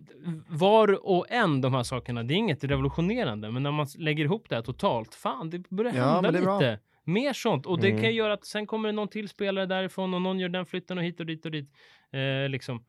var 0.48 1.08
och 1.10 1.26
en 1.30 1.62
de 1.62 1.74
här 1.74 1.84
sakerna, 1.84 2.24
det 2.24 2.34
är 2.34 2.36
inget 2.36 2.64
revolutionerande, 2.64 3.52
men 3.52 3.64
när 3.64 3.72
man 3.72 3.88
lägger 3.98 4.24
ihop 4.24 4.50
det 4.50 4.56
här 4.56 4.62
totalt, 4.62 5.16
fan, 5.16 5.50
det 5.50 5.70
börjar 5.70 5.94
Ja, 5.94 6.14
hända 6.14 6.40
är 6.40 6.42
bra. 6.42 6.78
Mer 7.14 7.34
sånt. 7.34 7.66
Och 7.66 7.80
det 7.82 7.90
Mm. 7.90 8.02
kan 8.02 8.16
göra 8.16 8.34
att 8.34 8.46
sen 8.46 8.68
kommer 8.68 8.90
det 8.90 8.94
någon 8.96 9.08
till 9.08 9.30
spelare 9.30 9.66
därifrån 9.66 10.14
och 10.14 10.22
någon 10.22 10.40
gör 10.40 10.50
den 10.50 10.66
flytten 10.66 10.98
och 10.98 11.04
hit 11.04 11.20
och 11.20 11.26
dit 11.26 11.46
och 11.46 11.52
dit. 11.52 11.70
Eh, 12.12 12.50
liksom. 12.50 12.84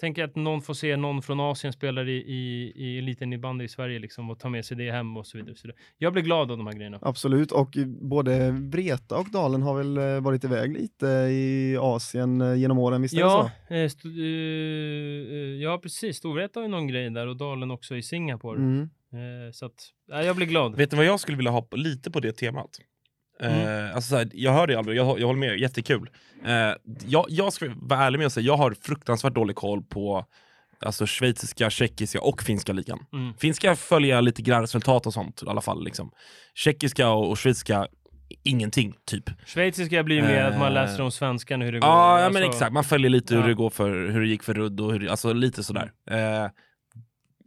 Tänker 0.00 0.24
att 0.24 0.36
någon 0.36 0.62
får 0.62 0.74
se 0.74 0.96
någon 0.96 1.22
från 1.22 1.40
Asien 1.40 1.72
spela 1.72 2.02
i, 2.02 2.12
i, 2.12 2.72
i 2.76 3.00
liten 3.02 3.32
innebandy 3.32 3.64
i 3.64 3.68
Sverige 3.68 3.98
liksom, 3.98 4.30
och 4.30 4.38
ta 4.38 4.48
med 4.48 4.64
sig 4.64 4.76
det 4.76 4.90
hem 4.90 5.16
och 5.16 5.26
så 5.26 5.38
vidare. 5.38 5.52
Och 5.52 5.58
så 5.58 5.66
vidare. 5.68 5.80
Jag 5.98 6.12
blir 6.12 6.22
glad 6.22 6.50
av 6.50 6.56
de 6.58 6.66
här 6.66 6.74
grejerna. 6.74 6.98
Absolut, 7.02 7.52
och 7.52 7.76
både 8.00 8.50
Vreta 8.50 9.18
och 9.18 9.30
Dalen 9.30 9.62
har 9.62 9.76
väl 9.78 9.96
eh, 9.98 10.20
varit 10.20 10.44
iväg 10.44 10.72
lite 10.72 11.06
i 11.30 11.76
Asien 11.80 12.40
eh, 12.40 12.54
genom 12.54 12.78
åren, 12.78 13.02
visst 13.02 13.14
är 13.14 13.18
det 13.18 13.22
Ja, 13.24 13.50
så? 13.68 13.74
eh, 13.74 13.80
eh, 13.80 15.62
ja, 15.62 15.78
precis. 15.82 16.16
Storvreta 16.16 16.60
har 16.60 16.64
ju 16.64 16.70
någon 16.70 16.86
grej 16.88 17.10
där 17.10 17.26
och 17.26 17.36
Dalen 17.36 17.70
också 17.70 17.96
i 17.96 18.02
Singapore. 18.02 18.58
Mm. 18.58 18.82
Eh, 19.12 19.52
så 19.52 19.66
att, 19.66 19.84
ja, 20.08 20.22
jag 20.22 20.36
blir 20.36 20.46
glad. 20.46 20.76
Vet 20.76 20.90
du 20.90 20.96
vad 20.96 21.06
jag 21.06 21.20
skulle 21.20 21.36
vilja 21.36 21.50
ha 21.52 21.62
på, 21.62 21.76
lite 21.76 22.10
på 22.10 22.20
det 22.20 22.32
temat? 22.32 22.70
Mm. 23.40 23.84
Eh, 23.86 23.94
alltså 23.94 24.10
så 24.10 24.16
här, 24.16 24.28
jag 24.32 24.52
hör 24.52 24.66
det 24.66 24.74
aldrig, 24.74 24.98
jag, 24.98 25.20
jag 25.20 25.26
håller 25.26 25.40
med, 25.40 25.58
jättekul. 25.58 26.10
Eh, 26.44 26.72
jag, 27.06 27.26
jag 27.28 27.52
ska 27.52 27.70
vara 27.76 28.00
ärlig 28.00 28.18
med 28.18 28.26
att 28.26 28.32
säga, 28.32 28.46
jag 28.46 28.56
har 28.56 28.74
fruktansvärt 28.82 29.34
dålig 29.34 29.56
koll 29.56 29.82
på 29.82 30.24
alltså, 30.80 31.06
schweiziska, 31.06 31.70
tjeckiska 31.70 32.20
och 32.20 32.42
finska 32.42 32.72
ligan. 32.72 32.98
Mm. 33.12 33.34
Finska 33.34 33.76
följer 33.76 34.14
jag 34.14 34.24
lite 34.24 34.42
grann 34.42 34.60
resultat 34.60 35.06
och 35.06 35.12
sånt 35.12 35.42
i 35.46 35.48
alla 35.48 35.60
fall. 35.60 35.84
Liksom. 35.84 36.10
Tjeckiska 36.54 37.08
och, 37.10 37.30
och 37.30 37.38
schweiziska 37.38 37.86
ingenting, 38.42 38.94
typ. 39.04 39.24
Schweiziska 39.46 40.02
blir 40.02 40.22
mer 40.22 40.44
att 40.44 40.58
man 40.58 40.66
Eh. 40.68 40.72
läser 40.72 41.02
om 41.02 41.10
svenskan 41.10 41.60
hur 41.62 41.72
det 41.72 41.78
går. 41.80 41.88
Ja, 41.88 42.18
Alltså, 42.18 42.40
men 42.40 42.48
exakt. 42.50 42.72
Man 42.72 42.84
följer 42.84 43.10
lite 43.10 43.34
hur 43.34 43.42
Ja. 43.42 43.48
det 43.48 43.54
går 43.54 43.70
för 43.70 44.08
hur 44.08 44.20
det 44.20 44.26
gick 44.28 44.42
för 44.42 44.54
Rudd 44.54 44.80
och 44.80 44.92
hur, 44.92 45.08
alltså 45.10 45.32
lite 45.32 45.62
sådär. 45.62 45.92
Eh, 46.10 46.50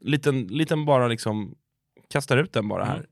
liten, 0.01 0.47
liten 0.47 0.85
bara 0.85 1.07
liksom 1.07 1.55
kastar 2.09 2.37
ut 2.37 2.53
den 2.53 2.67
bara 2.67 2.85
här. 2.85 3.05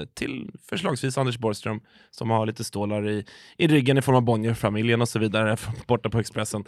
Eh, 0.00 0.04
till 0.14 0.50
förslagsvis 0.70 1.18
Anders 1.18 1.38
Borgström 1.38 1.80
som 2.10 2.30
har 2.30 2.46
lite 2.46 2.64
stålar 2.64 3.08
i, 3.08 3.24
i 3.56 3.66
ryggen 3.68 3.98
i 3.98 4.02
form 4.02 4.16
av 4.16 4.22
Bonnier-familjen 4.22 5.00
och 5.00 5.08
så 5.08 5.18
vidare 5.18 5.56
borta 5.86 6.10
på 6.10 6.18
Expressen. 6.18 6.64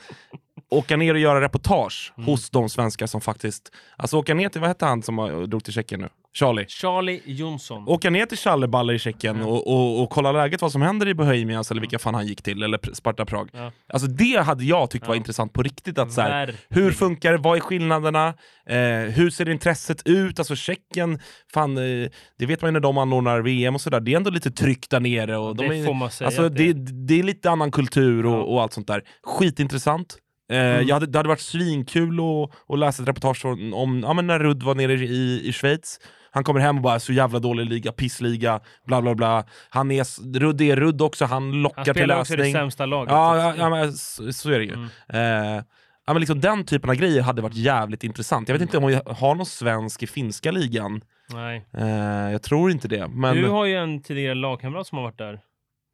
Åka 0.70 0.96
ner 0.96 1.14
och 1.14 1.20
göra 1.20 1.40
reportage 1.40 2.12
Mm. 2.16 2.26
hos 2.26 2.50
de 2.50 2.68
svenskar 2.68 3.06
som 3.06 3.20
faktiskt, 3.20 3.72
alltså 3.96 4.16
åka 4.18 4.34
ner 4.34 4.48
till, 4.48 4.60
vad 4.60 4.70
hette 4.70 4.86
han 4.86 5.02
som 5.02 5.18
har- 5.18 5.46
drog 5.46 5.64
till 5.64 5.72
Tjeckien 5.72 6.00
nu? 6.00 6.08
Charlie. 6.34 6.64
Charlie 6.68 7.20
Jonsson. 7.24 7.88
Åka 7.88 8.10
ner 8.10 8.26
till 8.26 8.38
Challeballer 8.38 8.94
i 8.94 8.98
Tjeckien 8.98 9.38
Ja. 9.38 9.46
och, 9.46 9.66
och, 9.66 10.02
och 10.02 10.10
kolla 10.10 10.32
läget, 10.32 10.62
vad 10.62 10.72
som 10.72 10.82
händer 10.82 11.08
i 11.08 11.14
Bohemians 11.14 11.70
eller 11.70 11.80
vilka 11.80 11.98
fan 11.98 12.14
han 12.14 12.26
gick 12.26 12.42
till, 12.42 12.62
eller 12.62 12.94
Sparta 12.94 13.24
Prag. 13.24 13.50
Ja. 13.52 13.72
Alltså 13.92 14.08
det 14.08 14.42
hade 14.42 14.64
jag 14.64 14.90
tyckt 14.90 15.06
var 15.06 15.14
Ja. 15.14 15.18
intressant 15.18 15.52
på 15.52 15.62
riktigt. 15.62 15.98
Att, 15.98 16.12
så 16.12 16.20
här, 16.20 16.54
hur 16.68 16.92
funkar 16.92 17.32
det? 17.32 17.38
Vad 17.38 17.56
är 17.56 17.60
skillnaderna? 17.60 18.26
Eh, 18.66 18.76
hur 19.14 19.30
ser 19.30 19.48
intresset 19.48 20.02
ut? 20.06 20.38
Alltså 20.38 20.56
Tjeckien, 20.56 21.18
fan, 21.54 21.76
eh, 21.78 22.08
det 22.38 22.46
vet 22.46 22.62
man 22.62 22.68
ju 22.68 22.72
när 22.72 22.80
de 22.80 22.98
anordnar 22.98 23.40
VM 23.40 23.74
och 23.74 23.80
sådär. 23.80 24.00
Det 24.00 24.12
är 24.12 24.16
ändå 24.16 24.30
lite 24.30 24.50
tryck 24.50 24.90
där 24.90 25.00
nere. 25.00 25.36
Och 25.36 25.56
de 25.56 25.68
det 25.68 25.76
är, 25.78 25.84
får 25.84 25.94
man 25.94 26.10
säga. 26.10 26.26
alltså, 26.28 26.48
det, 26.48 26.72
det 27.06 27.18
är 27.18 27.22
lite 27.22 27.50
annan 27.50 27.70
kultur 27.70 28.26
och, 28.26 28.32
Ja. 28.32 28.42
och 28.42 28.62
allt 28.62 28.72
sånt 28.72 28.86
där. 28.86 29.02
Skitintressant. 29.22 30.16
Eh, 30.52 30.58
Mm. 30.58 30.86
jag 30.86 30.94
hade, 30.96 31.06
det 31.06 31.18
hade 31.18 31.28
varit 31.28 31.40
svinkul 31.40 32.20
att, 32.20 32.50
att 32.72 32.78
läsa 32.78 33.02
ett 33.02 33.08
reportage 33.08 33.44
om, 33.44 33.74
om 33.74 34.00
ja, 34.00 34.12
men 34.12 34.26
när 34.26 34.38
Rudd 34.38 34.62
var 34.62 34.74
nere 34.74 34.92
i, 34.94 35.42
i 35.48 35.52
Schweiz. 35.52 35.98
Han 36.34 36.44
kommer 36.44 36.60
hem 36.60 36.76
och 36.76 36.82
bara 36.82 37.00
så 37.00 37.12
jävla 37.12 37.38
dålig 37.38 37.66
liga, 37.66 37.92
pissliga, 37.92 38.60
bla 38.86 39.02
bla 39.02 39.14
bla. 39.14 39.44
Han 39.70 39.90
är, 39.90 40.38
Rudd 40.38 40.60
är 40.60 40.76
Rudd 40.76 41.02
också, 41.02 41.24
han 41.24 41.62
lockar 41.62 41.76
Han 41.76 41.84
till 41.84 41.94
spelar 41.94 42.20
också 42.20 42.36
det 42.36 42.52
sämsta 42.52 42.86
laget. 42.86 43.12
Ja, 43.12 43.36
ja, 43.36 43.54
ja 43.58 43.70
men, 43.70 43.92
så, 43.92 44.32
så 44.32 44.50
är 44.50 44.58
det 44.58 44.64
ju. 44.64 44.74
Mm. 44.74 44.88
Eh, 45.08 45.64
ja, 46.06 46.12
men 46.12 46.20
liksom 46.20 46.40
den 46.40 46.64
typen 46.64 46.90
av 46.90 46.96
grejer 46.96 47.22
hade 47.22 47.42
varit 47.42 47.54
jävligt 47.56 48.04
intressant. 48.04 48.48
Jag 48.48 48.54
vet 48.54 48.62
inte 48.62 48.78
om 48.78 48.86
vi 48.86 49.00
har 49.06 49.34
någon 49.34 49.46
svensk 49.46 50.02
i 50.02 50.06
finska 50.06 50.50
ligan. 50.50 51.00
Nej. 51.32 51.66
Eh, 51.72 52.32
jag 52.32 52.42
tror 52.42 52.70
inte 52.70 52.88
det. 52.88 53.08
Men 53.08 53.36
Du 53.36 53.48
har 53.48 53.64
ju 53.64 53.74
en 53.74 54.02
tidigare 54.02 54.34
lagkamrat 54.34 54.86
som 54.86 54.98
har 54.98 55.04
varit 55.04 55.18
där. 55.18 55.40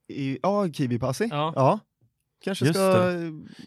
I, 0.08 0.38
ja, 0.42 0.64
Kiwi-Passi. 0.64 1.28
Ja. 1.30 1.52
Ja. 1.56 1.78
Kanske 2.44 2.64
Just 2.64 2.78
ska... 2.78 3.12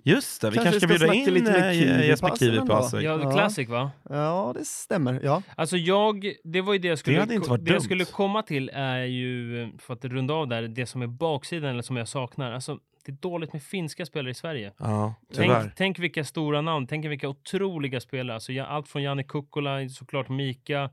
just 0.04 0.42
det, 0.42 0.50
vi 0.50 0.56
Kanske 0.56 0.72
kanske 0.72 0.80
ska 0.80 0.98
ska 0.98 1.06
bjuda 1.08 1.14
in 1.14 1.34
lite 1.34 1.52
med 1.52 2.00
eh, 2.00 2.08
Jesper 2.08 2.90
sig. 2.90 3.04
Ja. 3.04 3.32
Classic 3.32 3.70
va? 3.70 3.92
Ja, 4.10 4.54
det 4.58 4.66
stämmer. 4.66 5.20
Ja. 5.24 5.44
Alltså 5.56 5.78
jag, 5.78 6.34
det 6.44 6.62
var 6.62 6.74
ju 6.74 6.80
det 6.80 6.88
jag 6.88 7.00
skulle, 7.00 7.20
hade 7.20 7.36
inte 7.36 7.50
varit 7.50 7.66
det 7.66 7.74
jag 7.74 7.82
skulle 7.82 8.06
komma 8.06 8.42
till 8.42 8.72
är 8.74 9.04
ju, 9.04 9.70
för 9.80 9.94
att 9.94 10.06
runda 10.06 10.34
av 10.34 10.48
där, 10.48 10.62
det 10.68 10.86
som 10.86 11.02
är 11.02 11.08
baksidan 11.08 11.70
eller 11.70 11.82
som 11.82 11.98
jag 11.98 12.08
saknar. 12.08 12.52
Alltså, 12.52 12.80
det 13.06 13.12
är 13.12 13.16
dåligt 13.16 13.54
med 13.54 13.64
finska 13.64 14.06
spelare 14.06 14.32
i 14.32 14.34
Sverige. 14.34 14.74
Ja. 14.78 15.14
Tänk, 15.36 15.76
tänk 15.76 16.00
vilka 16.00 16.24
stora 16.24 16.62
namn, 16.62 16.88
tänk 16.88 17.06
vilka 17.06 17.30
otroliga 17.30 18.00
spelare. 18.00 18.36
Alltså, 18.36 18.62
allt 18.62 18.88
från 18.88 19.04
Janne 19.04 19.24
Kukkola, 19.24 19.90
såklart 19.90 20.30
Mika. 20.30 20.90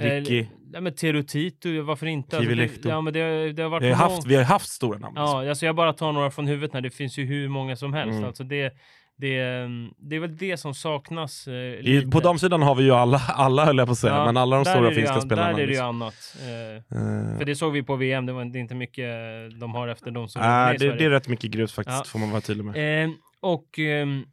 Ricky. 0.00 0.46
Eh, 0.74 0.80
men 0.80 0.94
Teru 0.94 1.22
Titu, 1.22 1.80
varför 1.80 2.06
inte? 2.06 2.36
Alltså, 2.38 2.54
det, 2.54 2.84
ja, 2.84 3.00
men 3.00 3.12
det, 3.12 3.52
det 3.52 3.62
har 3.62 3.70
varit 3.70 3.82
vi, 3.82 3.88
har 3.88 3.96
haft, 4.10 4.26
vi 4.26 4.36
har 4.36 4.44
haft 4.44 4.68
stora 4.68 4.98
namn. 4.98 5.14
Ja, 5.16 5.48
alltså 5.48 5.66
jag 5.66 5.76
bara 5.76 5.92
tar 5.92 6.12
några 6.12 6.30
från 6.30 6.46
huvudet 6.46 6.72
när 6.72 6.80
det 6.80 6.90
finns 6.90 7.18
ju 7.18 7.24
hur 7.24 7.48
många 7.48 7.76
som 7.76 7.94
helst. 7.94 8.12
Mm. 8.12 8.24
Alltså 8.24 8.44
det, 8.44 8.72
det, 9.16 9.36
det 9.98 10.16
är 10.16 10.20
väl 10.20 10.36
det 10.36 10.56
som 10.56 10.74
saknas 10.74 11.46
eh, 11.48 11.54
I, 11.54 12.08
på 12.12 12.20
damsidan 12.20 12.62
har 12.62 12.74
vi 12.74 12.84
ju 12.84 12.90
alla, 12.90 13.18
alla 13.28 13.64
höll 13.64 13.78
jag 13.78 13.86
på 13.86 13.92
att 13.92 13.98
säga, 13.98 14.14
Ja, 14.14 14.24
men 14.26 14.36
alla 14.36 14.56
de 14.56 14.64
stora 14.64 14.88
det 14.88 14.94
finska 14.94 15.14
an- 15.14 15.22
spelarna. 15.22 15.46
Där 15.48 15.52
är 15.54 15.56
det 15.56 15.62
ju 15.62 15.68
liksom. 15.68 15.86
annat. 16.02 16.36
Eh, 16.40 16.76
Eh, 17.00 17.38
för 17.38 17.44
det 17.44 17.56
såg 17.56 17.72
vi 17.72 17.82
på 17.82 17.96
VM, 17.96 18.26
det 18.26 18.32
var 18.32 18.44
det 18.44 18.58
är 18.58 18.60
inte 18.60 18.74
mycket 18.74 19.08
de 19.60 19.74
har 19.74 19.88
efter 19.88 20.10
de 20.10 20.28
som 20.28 20.42
med 20.42 20.74
i 20.74 20.78
det, 20.78 20.94
det 20.94 21.04
är 21.04 21.10
rätt 21.10 21.28
mycket 21.28 21.50
grus 21.50 21.72
faktiskt, 21.72 21.98
Ja. 21.98 22.04
får 22.04 22.18
man 22.18 22.30
vara 22.30 22.40
tydlig 22.40 22.64
med. 22.64 23.04
Eh, 23.04 23.10
och... 23.40 23.78
ehm, 23.78 24.24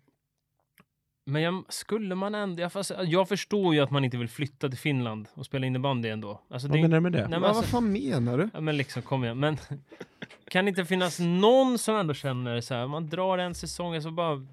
men 1.28 1.42
jag, 1.42 1.64
skulle 1.70 2.16
man 2.16 2.36
ändå... 2.36 2.62
Jag, 2.62 2.74
fast, 2.74 2.92
jag 3.06 3.30
förstår 3.30 3.76
ju 3.76 3.82
att 3.82 3.92
man 3.92 4.06
inte 4.06 4.18
vill 4.18 4.30
flytta 4.30 4.70
till 4.70 4.78
Finland 4.78 5.28
och 5.34 5.46
spela 5.46 5.66
innebandy 5.66 6.10
ändå. 6.10 6.42
Alltså, 6.50 6.68
Vad 6.68 6.78
det, 6.78 6.82
menar 6.82 6.98
du 6.98 7.02
med 7.02 7.12
det? 7.12 7.28
Nej, 7.28 7.30
men 7.30 7.44
alltså- 7.44 7.62
vad 7.62 7.70
fan 7.70 7.92
menar 7.92 8.38
du? 8.38 8.50
Ja, 8.54 8.62
men 8.62 8.78
liksom, 8.78 9.02
kom 9.02 9.24
igen. 9.24 9.40
Men 9.40 9.58
kan 10.50 10.66
det 10.66 10.70
inte 10.70 10.86
finnas 10.86 11.20
någon 11.20 11.78
som 11.78 11.96
ändå 11.96 12.14
känner 12.14 12.62
så 12.62 12.74
här, 12.74 12.88
man 12.88 13.10
drar 13.10 13.38
en 13.38 13.56
säsong, 13.56 13.96
alltså 13.96 14.12
bara 14.12 14.48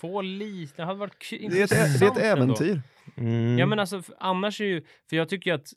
få 0.00 0.22
lite, 0.22 0.72
det 0.76 0.86
hade 0.86 0.98
varit 0.98 1.18
kul. 1.18 1.50
Det 1.50 1.60
är 1.60 1.64
ett, 1.64 1.70
det 1.70 1.76
är 1.76 1.84
ett 1.84 1.92
intressant 1.92 2.18
äventyr. 2.18 2.82
Mm. 3.16 3.58
Ja 3.58 3.66
men 3.66 3.78
alltså, 3.78 4.02
för 4.02 4.14
annars 4.18 4.60
är 4.60 4.64
ju, 4.64 4.84
för 5.10 5.16
jag 5.16 5.28
tycker 5.28 5.50
ju 5.50 5.54
att 5.54 5.72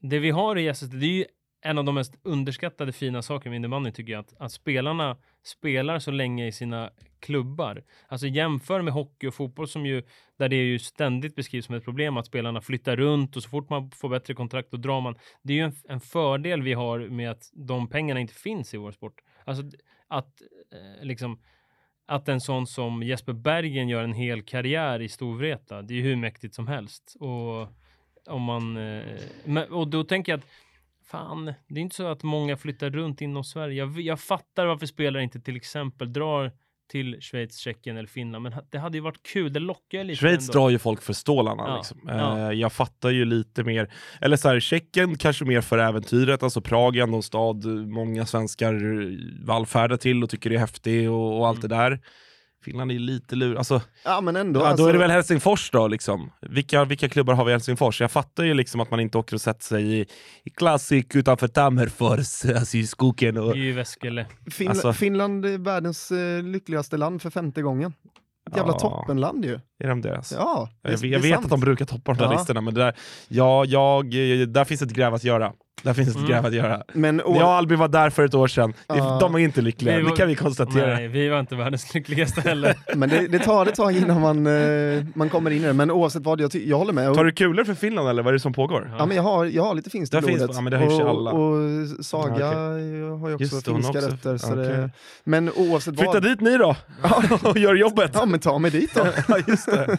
det 0.00 0.18
vi 0.18 0.30
har 0.30 0.58
i 0.58 0.68
SSD, 0.68 0.92
det 0.94 1.06
är 1.06 1.10
ju 1.10 1.24
en 1.68 1.78
av 1.78 1.84
de 1.84 1.94
mest 1.94 2.14
underskattade 2.22 2.92
fina 2.92 3.22
sakerna 3.22 3.50
med 3.50 3.56
innebandy 3.56 3.90
tycker 3.90 4.12
jag, 4.12 4.20
att, 4.20 4.34
att 4.38 4.52
spelarna 4.52 5.16
spelar 5.42 5.98
så 5.98 6.10
länge 6.10 6.46
i 6.46 6.52
sina 6.52 6.90
klubbar. 7.20 7.82
Alltså 8.08 8.26
jämför 8.26 8.82
med 8.82 8.92
hockey 8.92 9.26
och 9.26 9.34
fotboll 9.34 9.68
som 9.68 9.86
ju, 9.86 10.02
där 10.36 10.48
det 10.48 10.56
ju 10.56 10.78
ständigt 10.78 11.34
beskrivs 11.34 11.66
som 11.66 11.74
ett 11.74 11.84
problem 11.84 12.16
att 12.16 12.26
spelarna 12.26 12.60
flyttar 12.60 12.96
runt 12.96 13.36
och 13.36 13.42
så 13.42 13.48
fort 13.48 13.70
man 13.70 13.90
får 13.90 14.08
bättre 14.08 14.34
kontrakt 14.34 14.70
då 14.70 14.76
drar 14.76 15.00
man. 15.00 15.14
Det 15.42 15.52
är 15.52 15.56
ju 15.56 15.62
en, 15.62 15.72
en 15.88 16.00
fördel 16.00 16.62
vi 16.62 16.72
har 16.72 16.98
med 16.98 17.30
att 17.30 17.50
de 17.52 17.88
pengarna 17.88 18.20
inte 18.20 18.34
finns 18.34 18.74
i 18.74 18.76
vår 18.76 18.92
sport. 18.92 19.20
Alltså 19.44 19.64
att 20.08 20.42
eh, 20.72 21.06
liksom 21.06 21.38
att 22.06 22.28
en 22.28 22.40
sån 22.40 22.66
som 22.66 23.02
Jesper 23.02 23.32
Bergen 23.32 23.88
gör 23.88 24.04
en 24.04 24.12
hel 24.12 24.42
karriär 24.42 25.00
i 25.00 25.08
Storvreta, 25.08 25.82
det 25.82 25.94
är 25.94 25.96
ju 25.96 26.02
hur 26.02 26.16
mäktigt 26.16 26.54
som 26.54 26.66
helst. 26.66 27.16
Och 27.20 27.68
om 28.26 28.42
man, 28.42 28.76
eh, 28.76 29.62
och 29.70 29.88
då 29.88 30.04
tänker 30.04 30.32
jag 30.32 30.38
att 30.38 30.46
fan, 31.10 31.44
det 31.68 31.80
är 31.80 31.82
inte 31.82 31.96
så 31.96 32.06
att 32.06 32.22
många 32.22 32.56
flyttar 32.56 32.90
runt 32.90 33.20
inom 33.20 33.44
Sverige. 33.44 33.74
Jag, 33.74 34.00
jag 34.00 34.20
fattar 34.20 34.66
varför 34.66 34.86
spelare 34.86 35.22
inte 35.22 35.40
till 35.40 35.56
exempel 35.56 36.12
drar 36.12 36.52
till 36.90 37.20
Schweiz, 37.20 37.56
Tjeckien 37.58 37.96
eller 37.96 38.08
Finland, 38.08 38.42
men 38.42 38.52
det 38.70 38.78
hade 38.78 38.96
ju 38.96 39.00
varit 39.02 39.22
kul. 39.22 39.52
Det 39.52 39.60
lockar 39.60 39.98
ju 39.98 40.04
lite. 40.04 40.20
Schweiz 40.20 40.40
ändå. 40.48 40.52
drar 40.52 40.70
ju 40.70 40.78
folk 40.78 41.02
för 41.02 41.12
stålarna. 41.12 41.62
Ja, 41.66 41.76
Liksom. 41.76 42.00
ja. 42.06 42.38
Eh, 42.38 42.52
jag 42.52 42.72
fattar 42.72 43.10
ju 43.10 43.24
lite 43.24 43.64
mer, 43.64 43.92
eller 44.20 44.36
så 44.36 44.48
här, 44.48 44.60
Tjeckien 44.60 45.18
kanske 45.18 45.44
mer 45.44 45.60
för 45.60 45.78
äventyret, 45.78 46.42
alltså 46.42 46.60
Prag 46.60 46.96
är 46.96 47.02
ändå 47.02 47.16
en 47.16 47.22
stad 47.22 47.64
många 47.66 48.26
svenskar 48.26 48.74
vallfärdar 49.46 49.96
till 49.96 50.22
och 50.22 50.30
tycker 50.30 50.50
det 50.50 50.56
är 50.56 50.60
häftig 50.60 51.10
och, 51.10 51.38
och 51.38 51.48
allt 51.48 51.58
Mm. 51.58 51.68
det 51.68 51.76
där. 51.76 52.00
Finland 52.64 52.90
är 52.90 52.92
ju 52.94 53.00
lite 53.00 53.36
lur, 53.36 53.56
alltså, 53.56 53.80
Ja, 54.04 54.20
men 54.20 54.36
ändå. 54.36 54.60
ja, 54.60 54.64
då 54.64 54.70
alltså, 54.70 54.86
är 54.86 54.92
det 54.92 54.98
väl 54.98 55.10
Helsingfors 55.10 55.70
då 55.70 55.88
liksom. 55.88 56.30
Vilka, 56.40 56.84
vilka 56.84 57.08
klubbar 57.08 57.34
har 57.34 57.44
vi 57.44 57.50
i 57.50 57.54
Helsingfors? 57.54 58.00
Jag 58.00 58.10
fattar 58.10 58.44
ju 58.44 58.54
liksom 58.54 58.80
att 58.80 58.90
man 58.90 59.00
inte 59.00 59.18
åker 59.18 59.34
och 59.34 59.40
sätter 59.40 59.64
sig 59.64 59.98
i, 59.98 60.06
i 60.44 60.50
Classic 60.50 61.06
utanför 61.14 61.48
Tammerfors, 61.48 62.44
alltså 62.56 62.76
i 62.76 62.86
skogen 62.86 63.36
och... 63.36 63.56
Ju 63.56 63.72
Väskele. 63.72 64.26
Fin- 64.50 64.68
alltså- 64.68 64.92
Finland 64.92 65.46
är 65.46 65.58
världens 65.58 66.10
eh, 66.10 66.42
lyckligaste 66.42 66.96
land 66.96 67.22
för 67.22 67.30
femte 67.30 67.62
gången. 67.62 67.92
Ett 68.50 68.56
jävla 68.56 68.72
Ja. 68.72 68.78
toppenland 68.78 69.44
ju. 69.44 69.60
Är 69.84 69.88
de 69.88 70.00
deras? 70.00 70.32
Ja, 70.32 70.68
det, 70.82 70.90
Jag, 70.90 71.04
jag 71.04 71.20
vet 71.20 71.32
sant. 71.34 71.44
att 71.44 71.50
de 71.50 71.60
brukar 71.60 71.84
toppa 71.84 72.12
de 72.12 72.18
där 72.18 72.24
Ja. 72.24 72.32
listorna, 72.38 72.60
men 72.60 72.74
det 72.74 72.80
där, 72.80 72.94
ja, 73.28 73.64
jag, 73.64 74.10
där 74.48 74.64
finns 74.64 74.82
ett 74.82 74.90
gräv 74.92 75.14
att 75.14 75.24
göra. 75.24 75.52
Där 75.82 75.94
finns 75.94 76.08
ett 76.08 76.16
Mm. 76.16 76.28
gräv 76.28 76.46
att 76.46 76.52
göra. 76.54 76.82
Men 76.92 77.20
å- 77.20 77.34
Jag 77.36 77.42
och 77.44 77.52
Albin 77.52 77.78
var 77.78 77.88
där 77.88 78.10
för 78.10 78.24
ett 78.24 78.34
år 78.34 78.48
sedan. 78.48 78.72
Ja. 78.86 79.18
De 79.20 79.34
är 79.34 79.38
inte 79.38 79.62
lyckliga, 79.62 80.02
var- 80.02 80.10
det 80.10 80.16
kan 80.16 80.28
vi 80.28 80.34
konstatera. 80.34 80.94
Nej, 80.94 81.08
vi 81.08 81.28
var 81.28 81.40
inte 81.40 81.56
världens 81.56 81.94
lyckligaste 81.94 82.40
heller. 82.40 82.74
Men 82.96 83.08
det, 83.08 83.26
det 83.28 83.38
tar 83.38 83.66
ett 83.66 83.74
tag 83.74 83.96
innan 83.96 84.20
man, 84.20 84.46
eh, 84.46 85.04
man 85.14 85.28
kommer 85.28 85.50
in 85.50 85.62
i 85.64 85.66
det. 85.66 85.72
Men 85.72 85.90
oavsett 85.90 86.22
vad, 86.22 86.40
jag, 86.40 86.54
jag 86.54 86.78
håller 86.78 86.92
med. 86.92 87.10
Och, 87.10 87.16
Tar 87.16 87.24
du 87.24 87.32
kulor 87.32 87.64
för 87.64 87.74
Finland 87.74 88.08
eller 88.08 88.22
vad 88.22 88.30
är 88.30 88.32
det 88.32 88.40
som 88.40 88.52
pågår? 88.52 88.90
ja, 88.98 89.06
men 89.06 89.16
jag, 89.16 89.22
har, 89.22 89.44
jag 89.44 89.62
har 89.62 89.74
lite 89.74 89.90
finskt 89.90 90.14
i 90.14 90.16
finns- 90.16 90.26
blodet. 90.38 90.50
ja, 90.56 90.60
men 90.60 90.72
det 90.72 90.86
och, 90.86 91.10
alla. 91.10 91.30
och 91.32 91.58
Saga 92.04 92.38
Ja, 92.40 92.54
har 92.54 93.28
ju 93.28 93.34
också 93.34 93.42
Just 93.54 93.66
finska 93.66 93.98
också. 93.98 94.10
rötter. 94.10 94.36
Så 94.36 94.52
Okej. 94.52 94.64
det, 94.66 94.90
men 95.24 95.50
oavsett 95.56 95.94
Flytta 95.98 96.12
vad. 96.12 96.22
dit 96.22 96.40
ni 96.40 96.56
då! 96.56 96.76
och 97.50 97.58
gör 97.58 97.74
jobbet! 97.74 98.10
Ja 98.14 98.26
men 98.26 98.40
ta 98.40 98.58
mig 98.58 98.70
dit 98.70 98.94
då. 98.94 99.06
Ja, 99.28 99.36
just 99.48 99.66
det. 99.66 99.98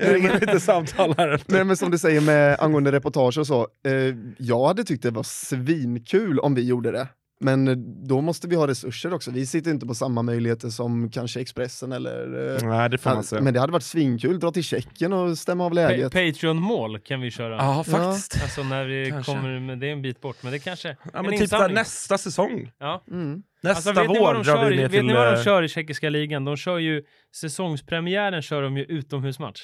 Jag 0.00 0.14
ringer 0.14 0.32
lite 0.40 0.60
samtal 0.60 1.14
här. 1.18 1.40
Nej 1.46 1.64
men 1.64 1.76
som 1.76 1.90
du 1.90 1.98
säger 1.98 2.20
med 2.20 2.56
angående 2.60 2.92
reportage 2.92 3.38
och 3.38 3.46
så. 3.46 3.60
Eh, 3.86 3.92
jag 4.38 4.66
hade 4.66 4.84
tyckt 4.84 5.02
det 5.02 5.10
var 5.12 5.22
svinkul 5.22 6.38
om 6.38 6.54
vi 6.54 6.62
gjorde 6.66 6.92
det. 6.92 7.08
Men 7.40 7.68
eh, 7.68 7.74
då 8.08 8.20
måste 8.20 8.48
vi 8.48 8.56
ha 8.56 8.66
resurser 8.66 9.14
också. 9.14 9.30
Vi 9.30 9.46
sitter 9.46 9.70
inte 9.70 9.86
på 9.86 9.94
samma 9.94 10.22
möjligheter 10.22 10.68
som 10.68 11.10
kanske 11.10 11.40
Expressen 11.40 11.92
eller... 11.92 12.54
Eh, 12.56 12.68
Nej, 12.68 12.90
det 12.90 12.98
får 12.98 13.10
man 13.10 13.24
säga. 13.24 13.42
men 13.42 13.54
det 13.54 13.60
hade 13.60 13.72
varit 13.72 13.82
svinkul, 13.82 14.38
dra 14.40 14.50
till 14.50 14.64
Tjeckien 14.64 15.12
och 15.12 15.38
stämma 15.38 15.64
av 15.64 15.70
Pa- 15.70 15.74
läget. 15.74 16.12
Patreon-mål 16.12 16.98
kan 17.00 17.20
vi 17.20 17.30
köra. 17.30 17.56
Ja, 17.56 17.84
faktiskt. 17.84 18.42
Alltså 18.42 18.62
när 18.62 18.84
vi 18.84 19.10
Kanske. 19.10 19.32
kommer, 19.32 19.60
med, 19.60 19.78
det 19.78 19.86
är 19.88 19.92
en 19.92 20.02
bit 20.02 20.20
bort, 20.20 20.36
men 20.42 20.52
det 20.52 20.58
kanske 20.58 20.88
Ja, 21.12 21.18
en 21.18 21.26
men 21.26 21.38
typ 21.38 21.50
nästa 21.70 22.18
säsong. 22.18 22.70
Ja. 22.78 23.04
Mm. 23.10 23.42
Nästa 23.62 23.76
Alltså, 23.90 23.92
vet 24.02 24.10
ni 24.10 24.18
vad 24.18 24.26
vår 24.28 24.34
de 24.34 24.42
drar 24.42 24.56
kör, 24.56 24.68
vi 24.68 24.74
i- 24.74 24.76
ner 24.76 24.82
Vet 24.82 24.92
till... 24.92 25.06
ni 25.06 25.12
vad 25.12 25.26
de 25.26 25.38
eh, 25.38 25.44
kör 25.44 25.62
i 25.62 25.68
tjeckiska 25.68 26.10
ligan? 26.10 26.44
De 26.44 26.56
kör 26.56 26.78
ju 26.78 27.02
säsongspremiären 27.36 28.42
kör 28.42 28.62
de 28.62 28.76
ju 28.76 28.84
utomhusmatch. 28.84 29.60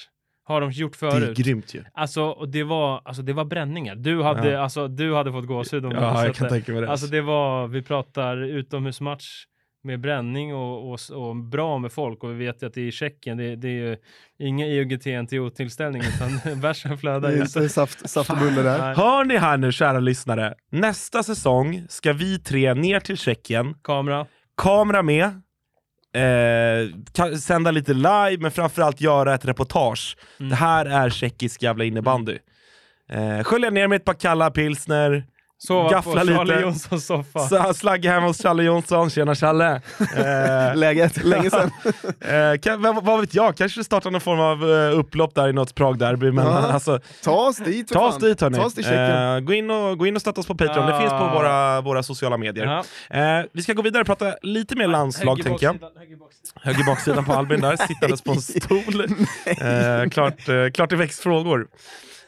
Har 0.49 0.61
de 0.61 0.71
gjort 0.71 0.99
Det 0.99 1.05
är 1.05 1.11
förut. 1.11 1.37
grymt 1.37 1.73
ju. 1.75 1.83
Alltså, 1.93 2.23
och 2.23 2.49
det 2.49 2.63
var, 2.63 3.01
alltså 3.05 3.21
det 3.21 3.33
var 3.33 3.45
bränningar. 3.45 3.95
Du 3.95 4.23
hade, 4.23 4.49
Ja. 4.51 4.59
alltså, 4.61 4.87
du 4.87 5.15
hade 5.15 5.31
fått 5.31 5.45
gåshud 5.47 5.85
om 5.85 5.91
Ja, 5.91 5.99
hade 5.99 6.19
jag 6.19 6.27
sett 6.27 6.37
kan 6.37 6.43
det. 6.47 6.49
tänka 6.53 6.71
mig 6.71 6.81
det. 6.81 6.89
Alltså 6.91 7.07
det 7.07 7.21
var, 7.21 7.67
vi 7.67 7.81
pratar 7.81 8.37
utomhusmatch. 8.37 9.25
med 9.83 9.99
bränning 9.99 10.55
och, 10.55 10.91
och, 10.93 10.99
och 11.11 11.35
bra 11.35 11.77
med 11.77 11.91
folk 11.91 12.23
och 12.23 12.29
vi 12.31 12.45
vet 12.45 12.63
ju 12.63 12.67
att 12.67 12.73
det 12.73 12.81
är 12.81 12.87
i 12.87 12.91
Tjeckien, 12.91 13.37
det, 13.37 13.55
det 13.55 13.67
är 13.67 13.71
ju 13.71 13.97
inga 14.39 14.65
E 14.67 14.69
IOGT-NTO-tillställning 14.83 16.01
utan 16.01 16.59
bärsen 16.61 16.97
flödar 16.97 17.29
Det 17.29 17.35
ju. 17.35 17.41
är 17.41 17.45
inte 17.45 17.69
saft, 17.69 18.09
saft 18.09 18.29
och 18.29 18.37
bulle 18.37 18.61
där. 18.61 18.95
Hör 18.95 19.25
ni 19.25 19.37
här 19.37 19.57
nu 19.57 19.71
kära 19.71 19.99
lyssnare? 19.99 20.53
Nästa 20.71 21.23
säsong 21.23 21.85
ska 21.89 22.13
vi 22.13 22.39
tre 22.39 22.73
ner 22.73 22.99
till 22.99 23.17
Tjeckien, 23.17 23.73
Kamera. 23.83 24.25
kamera 24.57 25.01
med, 25.01 25.41
eh, 26.13 27.35
sända 27.37 27.71
lite 27.71 27.93
live, 27.93 28.37
men 28.39 28.51
framförallt 28.51 29.01
göra 29.01 29.35
ett 29.35 29.45
reportage. 29.45 30.17
Mm. 30.39 30.49
Det 30.49 30.55
här 30.55 30.85
är 30.85 31.09
tjeckisk 31.09 31.63
jävla 31.63 31.83
innebandy. 31.83 32.37
Eh, 33.09 33.43
skölja 33.43 33.69
ner 33.69 33.87
med 33.87 33.95
ett 33.95 34.05
par 34.05 34.13
kalla 34.13 34.51
pilsner, 34.51 35.23
Sova 35.61 35.89
Gaffla 35.89 36.11
på 36.11 36.17
Charlie 36.19 36.43
lite. 36.45 36.61
Jonssons 36.61 37.05
soffa. 37.05 37.39
så 37.39 37.73
slagga 37.73 38.11
hemma 38.11 38.27
hos 38.27 38.41
Challe 38.41 38.63
Jonsson, 38.63 39.09
tjena 39.09 39.35
Challe. 39.35 39.81
Eh, 40.17 40.75
Läget, 40.75 41.23
länge 41.23 41.49
sedan. 41.49 41.71
eh, 42.21 42.59
kan, 42.61 42.81
vad, 42.81 43.03
vad 43.05 43.19
vet 43.19 43.33
jag, 43.35 43.57
kanske 43.57 43.83
starta 43.83 44.09
någon 44.09 44.21
form 44.21 44.39
av 44.39 44.71
eh, 44.71 44.99
upplopp 44.99 45.35
där 45.35 45.49
i 45.49 45.53
något 45.53 45.75
Prag-derby, 45.75 46.31
men 46.31 46.45
Ja. 46.45 46.51
alltså 46.71 46.99
Ta 47.23 47.31
oss 47.47 47.57
dit 47.57 47.87
Ta 47.87 47.99
oss 48.07 48.11
fan. 48.13 48.21
dit 48.21 48.41
hörni. 48.41 48.57
Ta 48.57 48.65
oss 48.65 48.73
till 48.73 48.83
Tjeckien. 48.83 49.33
Eh, 49.35 49.39
gå, 49.39 49.53
in 49.53 49.69
och, 49.71 49.97
gå 49.97 50.07
in 50.07 50.15
och 50.15 50.21
stötta 50.21 50.41
oss 50.41 50.47
på 50.47 50.55
Patreon, 50.55 50.85
det 50.85 50.95
Ah. 50.95 50.99
finns 50.99 51.11
på 51.11 51.17
våra, 51.39 51.81
våra 51.81 52.03
sociala 52.03 52.37
medier. 52.37 52.83
Ja. 53.09 53.17
Eh, 53.39 53.45
vi 53.53 53.61
ska 53.63 53.73
gå 53.73 53.81
vidare 53.81 54.01
och 54.01 54.07
prata 54.07 54.35
lite 54.41 54.75
mer 54.75 54.87
landslag 54.87 55.43
tänker 55.43 55.65
jag. 55.65 55.73
höger 55.99 56.15
baksidan. 56.15 56.61
Höger 56.63 56.83
baksidan 56.85 57.25
på 57.25 57.33
Albin 57.33 57.61
där, 57.61 57.77
sittandes 57.87 58.21
på 58.21 58.31
en 58.31 58.41
stol. 58.41 59.01
Eh, 59.45 60.09
klart, 60.11 60.49
eh, 60.49 60.69
klart 60.73 60.89
det 60.89 60.95
väcks 60.95 61.19
frågor. 61.19 61.67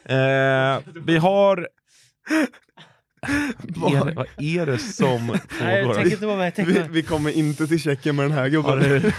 Eh, 0.08 0.78
vi 1.06 1.16
har... 1.18 1.68
Vad 3.76 3.94
är, 3.94 4.04
det- 4.04 4.12
vad 4.14 4.26
är 4.38 4.66
det 4.66 4.78
som 4.78 5.26
Nej, 5.26 5.38
jag 5.60 5.82
pågår? 5.82 5.94
tänker 5.94 6.10
inte 6.12 6.26
vara 6.26 6.36
med. 6.36 6.52
Vi, 6.56 6.84
vi 6.90 7.02
kommer 7.02 7.30
inte 7.30 7.66
till 7.66 7.80
Tjeckien 7.80 8.16
med 8.16 8.24
den 8.24 8.32
här 8.32 8.40
Har 8.42 8.48
gubben. 8.48 8.78
du, 8.80 9.12